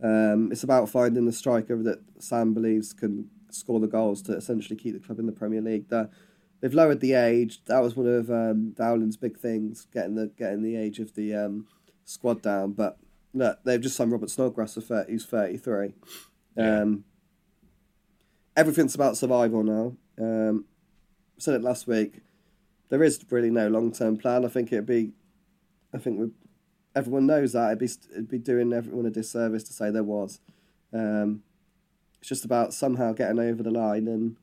Um, 0.01 0.51
it's 0.51 0.63
about 0.63 0.89
finding 0.89 1.25
the 1.25 1.31
striker 1.31 1.81
that 1.83 1.99
Sam 2.19 2.53
believes 2.53 2.93
can 2.93 3.29
score 3.49 3.79
the 3.79 3.87
goals 3.87 4.21
to 4.23 4.33
essentially 4.33 4.75
keep 4.75 4.93
the 4.93 4.99
club 4.99 5.19
in 5.19 5.25
the 5.25 5.31
Premier 5.31 5.61
League. 5.61 5.89
The, 5.89 6.09
they've 6.61 6.73
lowered 6.73 6.99
the 6.99 7.13
age. 7.13 7.63
That 7.65 7.79
was 7.79 7.95
one 7.95 8.07
of 8.07 8.29
um, 8.29 8.71
Dowling's 8.71 9.17
big 9.17 9.37
things, 9.37 9.87
getting 9.93 10.15
the 10.15 10.27
getting 10.37 10.63
the 10.63 10.75
age 10.75 10.99
of 10.99 11.15
the 11.15 11.35
um, 11.35 11.67
squad 12.05 12.41
down. 12.41 12.73
But 12.73 12.97
look, 13.33 13.59
they've 13.63 13.81
just 13.81 13.95
signed 13.95 14.11
Robert 14.11 14.29
Snodgrass, 14.29 14.73
for 14.75 14.81
30, 14.81 15.11
who's 15.11 15.25
thirty 15.25 15.57
three. 15.57 15.93
Yeah. 16.55 16.81
Um, 16.81 17.03
everything's 18.55 18.95
about 18.95 19.17
survival 19.17 19.63
now. 19.63 19.95
Um, 20.19 20.65
I 21.37 21.41
said 21.41 21.55
it 21.55 21.61
last 21.61 21.87
week. 21.87 22.21
There 22.89 23.03
is 23.03 23.23
really 23.29 23.51
no 23.51 23.67
long 23.67 23.91
term 23.91 24.17
plan. 24.17 24.45
I 24.45 24.49
think 24.49 24.73
it'd 24.73 24.85
be, 24.85 25.11
I 25.93 25.99
think 25.99 26.19
we, 26.19 26.29
everyone 26.95 27.27
knows 27.27 27.53
that 27.53 27.67
it'd 27.67 27.79
be 27.79 27.89
it'd 28.11 28.29
be 28.29 28.39
doing 28.39 28.73
everyone 28.73 29.05
a 29.05 29.11
disservice 29.11 29.63
to 29.65 29.73
say 29.73 29.91
there 29.91 30.03
was. 30.03 30.39
Um, 30.91 31.43
it's 32.19 32.27
just 32.27 32.45
about 32.45 32.73
somehow 32.73 33.13
getting 33.13 33.39
over 33.39 33.63
the 33.63 33.71
line 33.71 34.07
and 34.07 34.35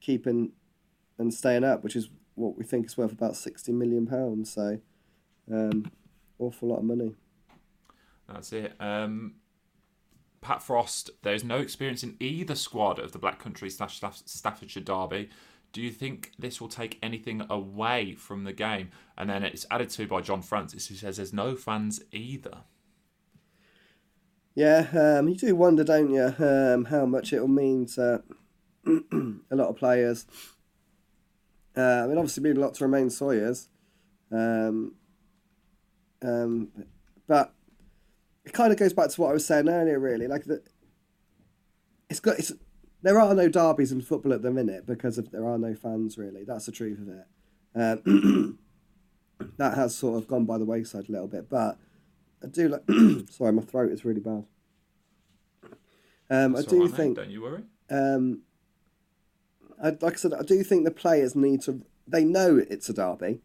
keeping 0.00 0.52
and 1.20 1.32
staying 1.32 1.64
up, 1.64 1.84
which 1.84 1.94
is 1.94 2.08
what 2.34 2.56
we 2.56 2.64
think 2.64 2.86
is 2.86 2.96
worth 2.96 3.12
about 3.12 3.36
sixty 3.36 3.72
million 3.72 4.06
pounds. 4.06 4.52
So, 4.52 4.80
um, 5.52 5.90
awful 6.38 6.68
lot 6.70 6.78
of 6.78 6.84
money. 6.84 7.14
That's 8.28 8.52
it. 8.52 8.74
Um, 8.80 9.34
Pat 10.40 10.62
Frost, 10.62 11.10
there's 11.22 11.44
no 11.44 11.58
experience 11.58 12.02
in 12.02 12.16
either 12.20 12.54
squad 12.54 12.98
of 12.98 13.12
the 13.12 13.18
Black 13.18 13.38
Country 13.38 13.68
slash 13.68 14.00
Staffordshire 14.24 14.82
derby. 14.82 15.28
Do 15.72 15.80
you 15.80 15.90
think 15.90 16.32
this 16.38 16.60
will 16.60 16.68
take 16.68 16.98
anything 17.02 17.42
away 17.48 18.14
from 18.14 18.44
the 18.44 18.52
game? 18.52 18.90
And 19.16 19.30
then 19.30 19.44
it's 19.44 19.66
added 19.70 19.90
to 19.90 20.06
by 20.06 20.20
John 20.20 20.42
Francis, 20.42 20.88
who 20.88 20.94
says 20.94 21.16
there's 21.16 21.32
no 21.32 21.54
fans 21.54 22.02
either. 22.10 22.62
Yeah, 24.54 24.88
um, 24.92 25.28
you 25.28 25.36
do 25.36 25.54
wonder, 25.54 25.84
don't 25.84 26.10
you, 26.10 26.34
um, 26.44 26.86
how 26.86 27.06
much 27.06 27.32
it'll 27.32 27.46
mean 27.46 27.86
to 27.86 28.22
a 28.86 29.56
lot 29.56 29.68
of 29.68 29.76
players. 29.76 30.26
Uh, 31.76 32.02
I 32.04 32.06
mean, 32.06 32.18
obviously, 32.18 32.42
mean 32.42 32.56
a 32.56 32.60
lot 32.60 32.74
to 32.74 32.84
Romain 32.84 33.10
Sawyers, 33.10 33.68
um, 34.32 34.94
um, 36.22 36.68
but 37.26 37.54
it 38.44 38.52
kind 38.52 38.72
of 38.72 38.78
goes 38.78 38.92
back 38.92 39.10
to 39.10 39.20
what 39.20 39.30
I 39.30 39.32
was 39.32 39.46
saying 39.46 39.68
earlier. 39.68 39.98
Really, 39.98 40.26
like 40.26 40.44
the, 40.44 40.62
it's 42.08 42.20
got 42.20 42.38
it's 42.38 42.52
there 43.02 43.20
are 43.20 43.34
no 43.34 43.48
derbies 43.48 43.92
in 43.92 44.00
football 44.02 44.32
at 44.32 44.42
the 44.42 44.50
minute 44.50 44.86
because 44.86 45.16
of 45.18 45.30
there 45.30 45.46
are 45.46 45.58
no 45.58 45.74
fans. 45.74 46.18
Really, 46.18 46.44
that's 46.44 46.66
the 46.66 46.72
truth 46.72 46.98
of 46.98 47.08
it. 47.08 47.26
Um, 48.04 48.58
that 49.58 49.74
has 49.74 49.96
sort 49.96 50.18
of 50.18 50.28
gone 50.28 50.44
by 50.44 50.58
the 50.58 50.64
wayside 50.64 51.08
a 51.08 51.12
little 51.12 51.28
bit, 51.28 51.48
but 51.48 51.78
I 52.42 52.48
do 52.48 52.68
like. 52.68 52.82
sorry, 53.30 53.52
my 53.52 53.62
throat 53.62 53.92
is 53.92 54.04
really 54.04 54.20
bad. 54.20 54.44
Um, 56.32 56.56
I 56.56 56.62
do 56.62 56.82
right, 56.82 56.90
mate, 56.90 56.96
think 56.96 57.16
Don't 57.16 57.30
you 57.30 57.42
worry. 57.42 57.62
um, 57.90 58.42
I, 59.82 59.90
like 60.00 60.14
I 60.14 60.16
said, 60.16 60.34
I 60.34 60.42
do 60.42 60.62
think 60.62 60.84
the 60.84 60.90
players 60.90 61.34
need 61.34 61.62
to. 61.62 61.82
They 62.06 62.24
know 62.24 62.56
it's 62.68 62.88
a 62.88 62.92
derby 62.92 63.40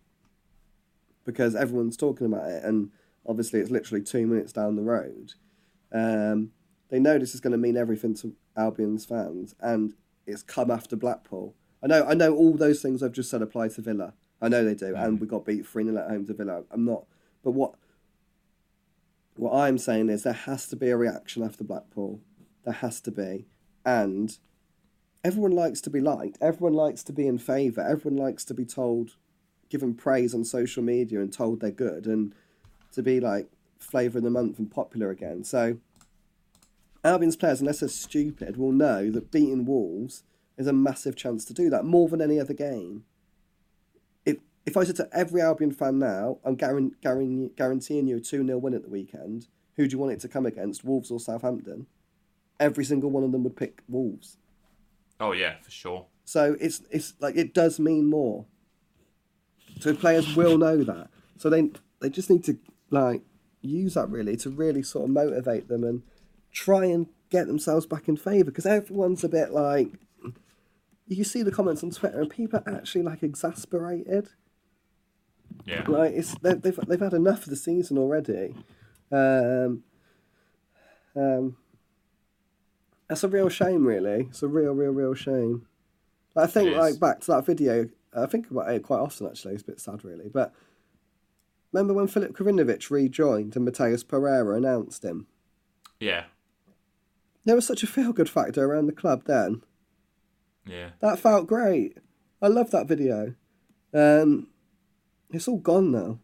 because 1.26 1.56
everyone's 1.56 1.98
talking 1.98 2.28
about 2.28 2.50
it, 2.50 2.64
and 2.64 2.92
obviously 3.26 3.60
it's 3.60 3.72
literally 3.72 4.04
two 4.04 4.28
minutes 4.28 4.54
down 4.54 4.76
the 4.76 4.82
road. 4.82 5.34
Um, 5.92 6.52
they 6.90 7.00
know 7.00 7.18
this 7.18 7.34
is 7.34 7.42
going 7.42 7.52
to 7.52 7.58
mean 7.58 7.78
everything 7.78 8.14
to 8.16 8.36
Albion's 8.56 9.06
fans, 9.06 9.56
and 9.60 9.94
it's 10.26 10.44
come 10.44 10.72
after 10.72 10.96
Blackpool. 10.96 11.56
I 11.84 11.88
know, 11.88 12.06
I 12.06 12.14
know, 12.14 12.36
all 12.36 12.54
those 12.54 12.82
things 12.82 13.04
I've 13.04 13.12
just 13.12 13.30
said 13.30 13.42
apply 13.42 13.70
to 13.70 13.82
Villa. 13.82 14.14
I 14.42 14.50
know 14.50 14.64
they 14.64 14.76
do, 14.76 14.96
and 14.96 15.20
we 15.20 15.28
got 15.28 15.46
beat 15.46 15.66
three 15.66 15.84
0 15.84 15.98
at 15.98 16.10
home 16.10 16.26
to 16.28 16.34
Villa. 16.34 16.64
I'm 16.72 16.86
not, 16.86 17.06
but 17.44 17.52
what 17.52 17.76
what 19.38 19.54
I'm 19.54 19.78
saying 19.78 20.10
is 20.10 20.24
there 20.24 20.34
has 20.34 20.68
to 20.68 20.76
be 20.76 20.90
a 20.90 20.98
reaction 20.98 21.44
after 21.44 21.64
Blackpool. 21.64 22.22
There 22.64 22.74
has 22.74 23.02
to 23.02 23.12
be, 23.12 23.46
and 23.86 24.38
everyone 25.26 25.54
likes 25.54 25.82
to 25.82 25.90
be 25.90 26.00
liked. 26.00 26.38
Everyone 26.40 26.76
likes 26.76 27.02
to 27.02 27.12
be 27.12 27.28
in 27.28 27.40
favour. 27.40 27.82
Everyone 27.82 28.16
likes 28.16 28.46
to 28.46 28.54
be 28.54 28.64
told, 28.64 29.16
given 29.70 29.96
praise 29.96 30.36
on 30.36 30.46
social 30.46 30.84
media 30.84 31.20
and 31.20 31.34
told 31.34 31.60
they're 31.60 31.72
good 31.72 32.06
and 32.06 32.36
to 32.92 33.02
be 33.02 33.20
like 33.20 33.50
flavour 33.80 34.20
of 34.20 34.24
the 34.24 34.30
month 34.30 34.60
and 34.60 34.70
popular 34.70 35.10
again. 35.10 35.44
So 35.44 35.78
Albion's 37.04 37.36
players, 37.36 37.60
unless 37.60 37.80
they're 37.80 37.90
stupid, 37.90 38.56
will 38.56 38.72
know 38.72 39.10
that 39.10 39.32
beating 39.32 39.66
Wolves 39.66 40.22
is 40.58 40.68
a 40.68 40.74
massive 40.74 41.16
chance 41.16 41.44
to 41.46 41.54
do 41.54 41.72
that 41.72 41.86
more 41.86 42.08
than 42.08 42.22
any 42.22 42.40
other 42.40 42.54
game. 42.54 43.04
If 44.28 44.38
if 44.64 44.78
I 44.78 44.84
said 44.84 44.96
to 44.98 45.10
every 45.12 45.42
Albion 45.42 45.72
fan 45.72 45.98
now, 45.98 46.38
I'm 46.46 46.56
guaran- 46.56 46.94
guaran- 47.04 47.56
guaranteeing 47.56 48.06
you 48.06 48.18
a 48.18 48.22
2 48.22 48.46
0 48.46 48.60
win 48.60 48.76
at 48.76 48.84
the 48.84 48.90
weekend, 48.90 49.48
who 49.76 49.88
do 49.88 49.96
you 49.96 50.00
want 50.00 50.14
it 50.14 50.20
to 50.20 50.28
come 50.28 50.46
against, 50.46 50.86
Wolves 50.86 51.10
or 51.10 51.20
Southampton? 51.20 51.88
Every 52.60 52.86
single 52.86 53.10
one 53.10 53.24
of 53.24 53.32
them 53.32 53.44
would 53.44 53.58
pick 53.58 53.82
Wolves. 53.90 54.38
Oh 55.20 55.32
yeah, 55.32 55.56
for 55.62 55.72
sure. 55.72 56.06
So 56.26 56.56
it's 56.60 56.82
it's 56.92 57.14
like 57.20 57.36
it 57.36 57.54
does 57.54 57.80
mean 57.80 58.10
more. 58.10 58.46
So 59.80 59.94
players 59.94 60.36
will 60.36 60.58
know 60.58 60.84
that. 60.84 61.10
So 61.38 61.50
they 61.50 61.70
they 62.02 62.10
just 62.10 62.30
need 62.30 62.44
to 62.46 62.58
like 62.90 63.22
use 63.62 63.96
that 63.96 64.10
really 64.10 64.38
to 64.38 64.50
really 64.50 64.84
sort 64.84 65.06
of 65.06 65.12
motivate 65.12 65.68
them 65.68 65.84
and 65.84 66.04
try 66.52 66.86
and 66.86 67.08
get 67.30 67.48
themselves 67.48 67.86
back 67.86 68.08
in 68.08 68.16
favour 68.16 68.46
because 68.46 68.66
everyone's 68.66 69.24
a 69.24 69.30
bit 69.30 69.52
like 69.52 69.92
you 71.08 71.24
see 71.24 71.44
the 71.44 71.52
comments 71.52 71.84
on 71.84 71.92
Twitter 71.92 72.22
and 72.22 72.30
people 72.30 72.60
are 72.66 72.76
actually 72.76 73.04
like 73.04 73.24
exasperated. 73.24 74.30
Yeah. 75.66 75.84
Like 75.88 76.14
it's 76.14 76.36
they, 76.40 76.54
they've 76.54 76.80
they've 76.88 77.00
had 77.00 77.14
enough 77.14 77.44
of 77.44 77.50
the 77.50 77.56
season 77.56 77.98
already. 77.98 78.56
Um, 79.12 79.84
um, 81.16 81.58
That's 83.08 83.24
a 83.24 83.28
real 83.28 83.50
shame, 83.50 83.86
really. 83.86 84.28
It's 84.30 84.42
a 84.44 84.48
real, 84.48 84.74
real, 84.74 84.92
real 84.92 85.14
shame. 85.14 85.68
I 86.36 86.48
think, 86.48 86.76
like, 86.76 87.00
back 87.00 87.22
to 87.22 87.28
that 87.32 87.46
video, 87.46 87.88
I 88.14 88.26
think 88.26 88.50
about 88.50 88.70
it 88.70 88.84
quite 88.84 89.00
often, 89.00 89.28
actually. 89.28 89.54
It's 89.54 89.64
a 89.64 89.68
bit 89.68 89.80
sad, 89.80 90.04
really. 90.04 90.28
But 90.30 90.54
remember 91.72 91.94
when 91.94 92.08
Filip 92.08 92.34
Krovinovic 92.34 92.90
rejoined 92.90 93.56
and 93.56 93.66
Matheus 93.68 94.06
Pereira 94.08 94.56
announced 94.58 95.04
him? 95.06 95.28
Yeah, 96.00 96.26
There 97.46 97.56
was 97.56 97.66
such 97.68 97.84
a 97.84 97.88
feel 97.88 98.12
good 98.12 98.30
factor 98.30 98.66
around 98.66 98.88
the 98.88 98.92
club 98.92 99.24
then. 99.26 99.62
yeah. 100.66 100.90
That 101.00 101.20
felt 101.20 101.48
great. 101.48 101.98
I 102.42 102.48
love 102.48 102.72
that 102.72 102.88
video. 102.88 103.36
Um, 103.94 104.48
it's 105.32 105.48
all 105.48 105.60
gone 105.60 105.92
now. 105.92 106.20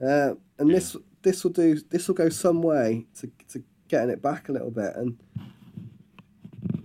Uh, 0.00 0.34
and 0.58 0.68
Yeah. 0.68 0.74
this 0.76 0.96
this 1.22 1.44
will 1.44 1.52
do 1.52 1.76
this 1.90 2.08
will 2.08 2.14
go 2.14 2.28
some 2.28 2.62
way 2.62 3.06
to 3.20 3.30
to 3.48 3.62
getting 3.88 4.10
it 4.10 4.20
back 4.22 4.48
a 4.48 4.52
little 4.52 4.70
bit, 4.70 4.94
and 4.96 5.18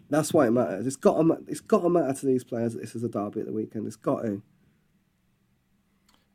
that's 0.10 0.34
why 0.34 0.48
it 0.48 0.52
matters. 0.52 0.88
It's 0.88 0.96
got 0.96 1.22
to 1.22 1.38
it's 1.48 1.60
got 1.60 1.82
to 1.82 1.90
matter 1.90 2.14
to 2.14 2.26
these 2.26 2.44
players 2.44 2.74
that 2.74 2.80
this 2.82 2.96
is 2.96 3.04
a 3.04 3.10
derby 3.10 3.42
at 3.42 3.46
the 3.46 3.54
weekend. 3.54 3.88
It's 3.88 3.96
got 3.96 4.22
to. 4.24 4.42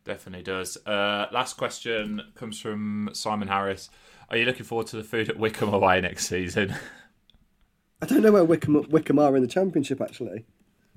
Definitely 0.04 0.42
does. 0.42 0.76
Uh, 0.84 1.26
last 1.32 1.56
question 1.56 2.20
comes 2.34 2.58
from 2.60 3.10
Simon 3.12 3.48
Harris. 3.48 3.88
Are 4.30 4.36
you 4.36 4.44
looking 4.44 4.64
forward 4.64 4.88
to 4.88 4.96
the 4.96 5.04
food 5.04 5.28
at 5.28 5.38
Wycombe 5.38 5.72
away 5.72 6.00
next 6.00 6.26
season? 6.26 6.74
I 8.00 8.06
don't 8.06 8.22
know 8.22 8.32
where 8.32 8.44
Wycombe 8.44 8.84
Wycombe 8.90 9.20
are 9.20 9.36
in 9.36 9.42
the 9.42 9.48
championship 9.48 10.00
actually. 10.00 10.44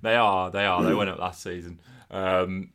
they 0.01 0.15
are. 0.15 0.49
They 0.49 0.65
are. 0.65 0.83
They 0.83 0.93
went 0.95 1.09
up 1.11 1.19
last 1.19 1.43
season. 1.43 1.79
Um, 2.09 2.71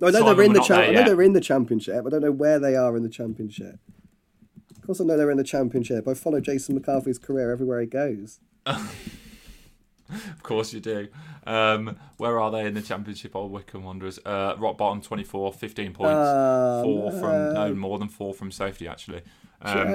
No, 0.00 0.08
I 0.08 0.10
know 0.10 0.18
Simon, 0.20 0.36
they're 0.36 0.44
in 0.46 0.52
the 0.52 0.60
cha- 0.60 0.80
I 0.80 0.90
know 0.90 1.04
they're 1.04 1.22
in 1.22 1.32
the 1.32 1.40
championship. 1.40 2.04
I 2.06 2.10
don't 2.10 2.20
know 2.22 2.32
where 2.32 2.58
they 2.58 2.76
are 2.76 2.94
in 2.96 3.02
the 3.02 3.08
championship. 3.08 3.76
Of 4.76 4.82
course, 4.82 5.00
I 5.00 5.04
know 5.04 5.16
they're 5.16 5.30
in 5.30 5.38
the 5.38 5.44
championship. 5.44 6.06
I 6.06 6.14
follow 6.14 6.40
Jason 6.40 6.74
McCarthy's 6.74 7.18
career 7.18 7.50
everywhere 7.50 7.80
he 7.80 7.86
goes. 7.86 8.40
Of 10.32 10.42
course 10.42 10.72
you 10.72 10.80
do. 10.80 11.08
Um, 11.46 11.96
where 12.16 12.40
are 12.40 12.50
they 12.50 12.66
in 12.66 12.74
the 12.74 12.82
championship? 12.82 13.34
Old 13.34 13.52
Wycombe 13.52 13.84
Wanderers. 13.84 14.18
Uh, 14.24 14.54
rock 14.58 14.78
bottom, 14.78 15.00
24, 15.00 15.52
15 15.52 15.92
points. 15.92 16.82
four 16.84 17.10
from 17.12 17.54
no 17.54 17.68
no. 17.68 17.74
more 17.74 17.98
than 17.98 18.08
four 18.08 18.34
from 18.34 18.50
safety 18.50 18.86
actually. 18.88 19.22
Um, 19.60 19.88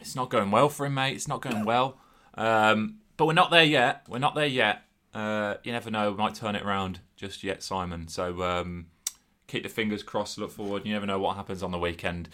it's 0.00 0.14
not 0.14 0.30
going 0.30 0.50
well 0.50 0.68
for 0.68 0.86
him, 0.86 0.94
mate. 0.94 1.14
It's 1.14 1.28
not 1.28 1.40
going 1.40 1.64
well. 1.64 1.98
Um, 2.34 2.98
but 3.16 3.26
we're 3.26 3.32
not 3.32 3.50
there 3.50 3.64
yet. 3.64 4.04
We're 4.08 4.18
not 4.18 4.34
there 4.34 4.46
yet. 4.46 4.82
Uh, 5.14 5.54
you 5.64 5.72
never 5.72 5.90
know. 5.90 6.10
We 6.10 6.16
might 6.18 6.34
turn 6.34 6.54
it 6.54 6.62
around 6.62 7.00
just 7.16 7.42
yet, 7.42 7.62
Simon. 7.62 8.08
So 8.08 8.42
um, 8.42 8.86
keep 9.46 9.62
the 9.62 9.68
fingers 9.68 10.02
crossed. 10.02 10.38
Look 10.38 10.50
forward. 10.50 10.84
You 10.84 10.92
never 10.92 11.06
know 11.06 11.18
what 11.18 11.36
happens 11.36 11.62
on 11.62 11.70
the 11.70 11.78
weekend. 11.78 12.28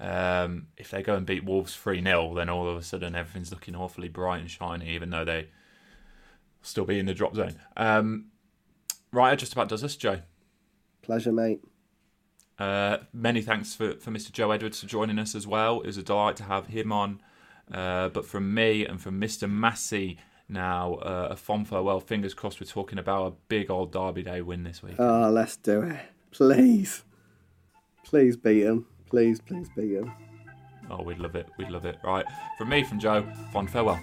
Um, 0.00 0.68
if 0.76 0.90
they 0.90 1.02
go 1.02 1.14
and 1.14 1.24
beat 1.24 1.44
Wolves 1.44 1.76
3 1.76 2.02
0, 2.02 2.34
then 2.34 2.48
all 2.48 2.68
of 2.68 2.76
a 2.76 2.82
sudden 2.82 3.14
everything's 3.14 3.50
looking 3.50 3.76
awfully 3.76 4.08
bright 4.08 4.40
and 4.40 4.50
shiny, 4.50 4.90
even 4.90 5.10
though 5.10 5.24
they 5.24 5.48
still 6.62 6.84
be 6.84 6.98
in 6.98 7.06
the 7.06 7.14
drop 7.14 7.34
zone. 7.36 7.56
Um, 7.76 8.26
right, 9.12 9.38
just 9.38 9.52
about 9.52 9.68
does 9.68 9.84
us, 9.84 9.96
Joe. 9.96 10.20
Pleasure, 11.02 11.32
mate. 11.32 11.60
Uh, 12.58 12.98
many 13.12 13.42
thanks 13.42 13.74
for, 13.74 13.94
for 13.94 14.10
Mr. 14.10 14.32
Joe 14.32 14.50
Edwards 14.50 14.80
for 14.80 14.86
joining 14.86 15.18
us 15.18 15.34
as 15.34 15.46
well. 15.46 15.80
It 15.80 15.86
was 15.86 15.96
a 15.96 16.02
delight 16.02 16.36
to 16.36 16.44
have 16.44 16.68
him 16.68 16.92
on. 16.92 17.20
Uh, 17.72 18.08
but 18.08 18.26
from 18.26 18.52
me 18.54 18.84
and 18.84 19.00
from 19.00 19.20
Mr. 19.20 19.50
Massey, 19.50 20.18
now 20.48 20.94
uh, 20.94 21.28
a 21.30 21.36
fond 21.36 21.68
farewell. 21.68 22.00
Fingers 22.00 22.34
crossed 22.34 22.60
we're 22.60 22.66
talking 22.66 22.98
about 22.98 23.26
a 23.26 23.34
big 23.48 23.70
old 23.70 23.92
Derby 23.92 24.22
Day 24.22 24.42
win 24.42 24.64
this 24.64 24.82
week. 24.82 24.96
Oh, 24.98 25.30
let's 25.30 25.56
do 25.56 25.82
it. 25.82 26.00
Please. 26.30 27.02
Please 28.04 28.36
beat 28.36 28.64
him. 28.64 28.86
Please, 29.10 29.40
please 29.40 29.68
be 29.76 29.94
him. 29.94 30.12
Oh, 30.90 31.02
we'd 31.02 31.18
love 31.18 31.34
it. 31.36 31.48
We'd 31.56 31.70
love 31.70 31.86
it. 31.86 31.98
Right. 32.04 32.26
From 32.58 32.68
me, 32.68 32.84
from 32.84 32.98
Joe, 32.98 33.22
fond 33.52 33.70
farewell. 33.70 34.00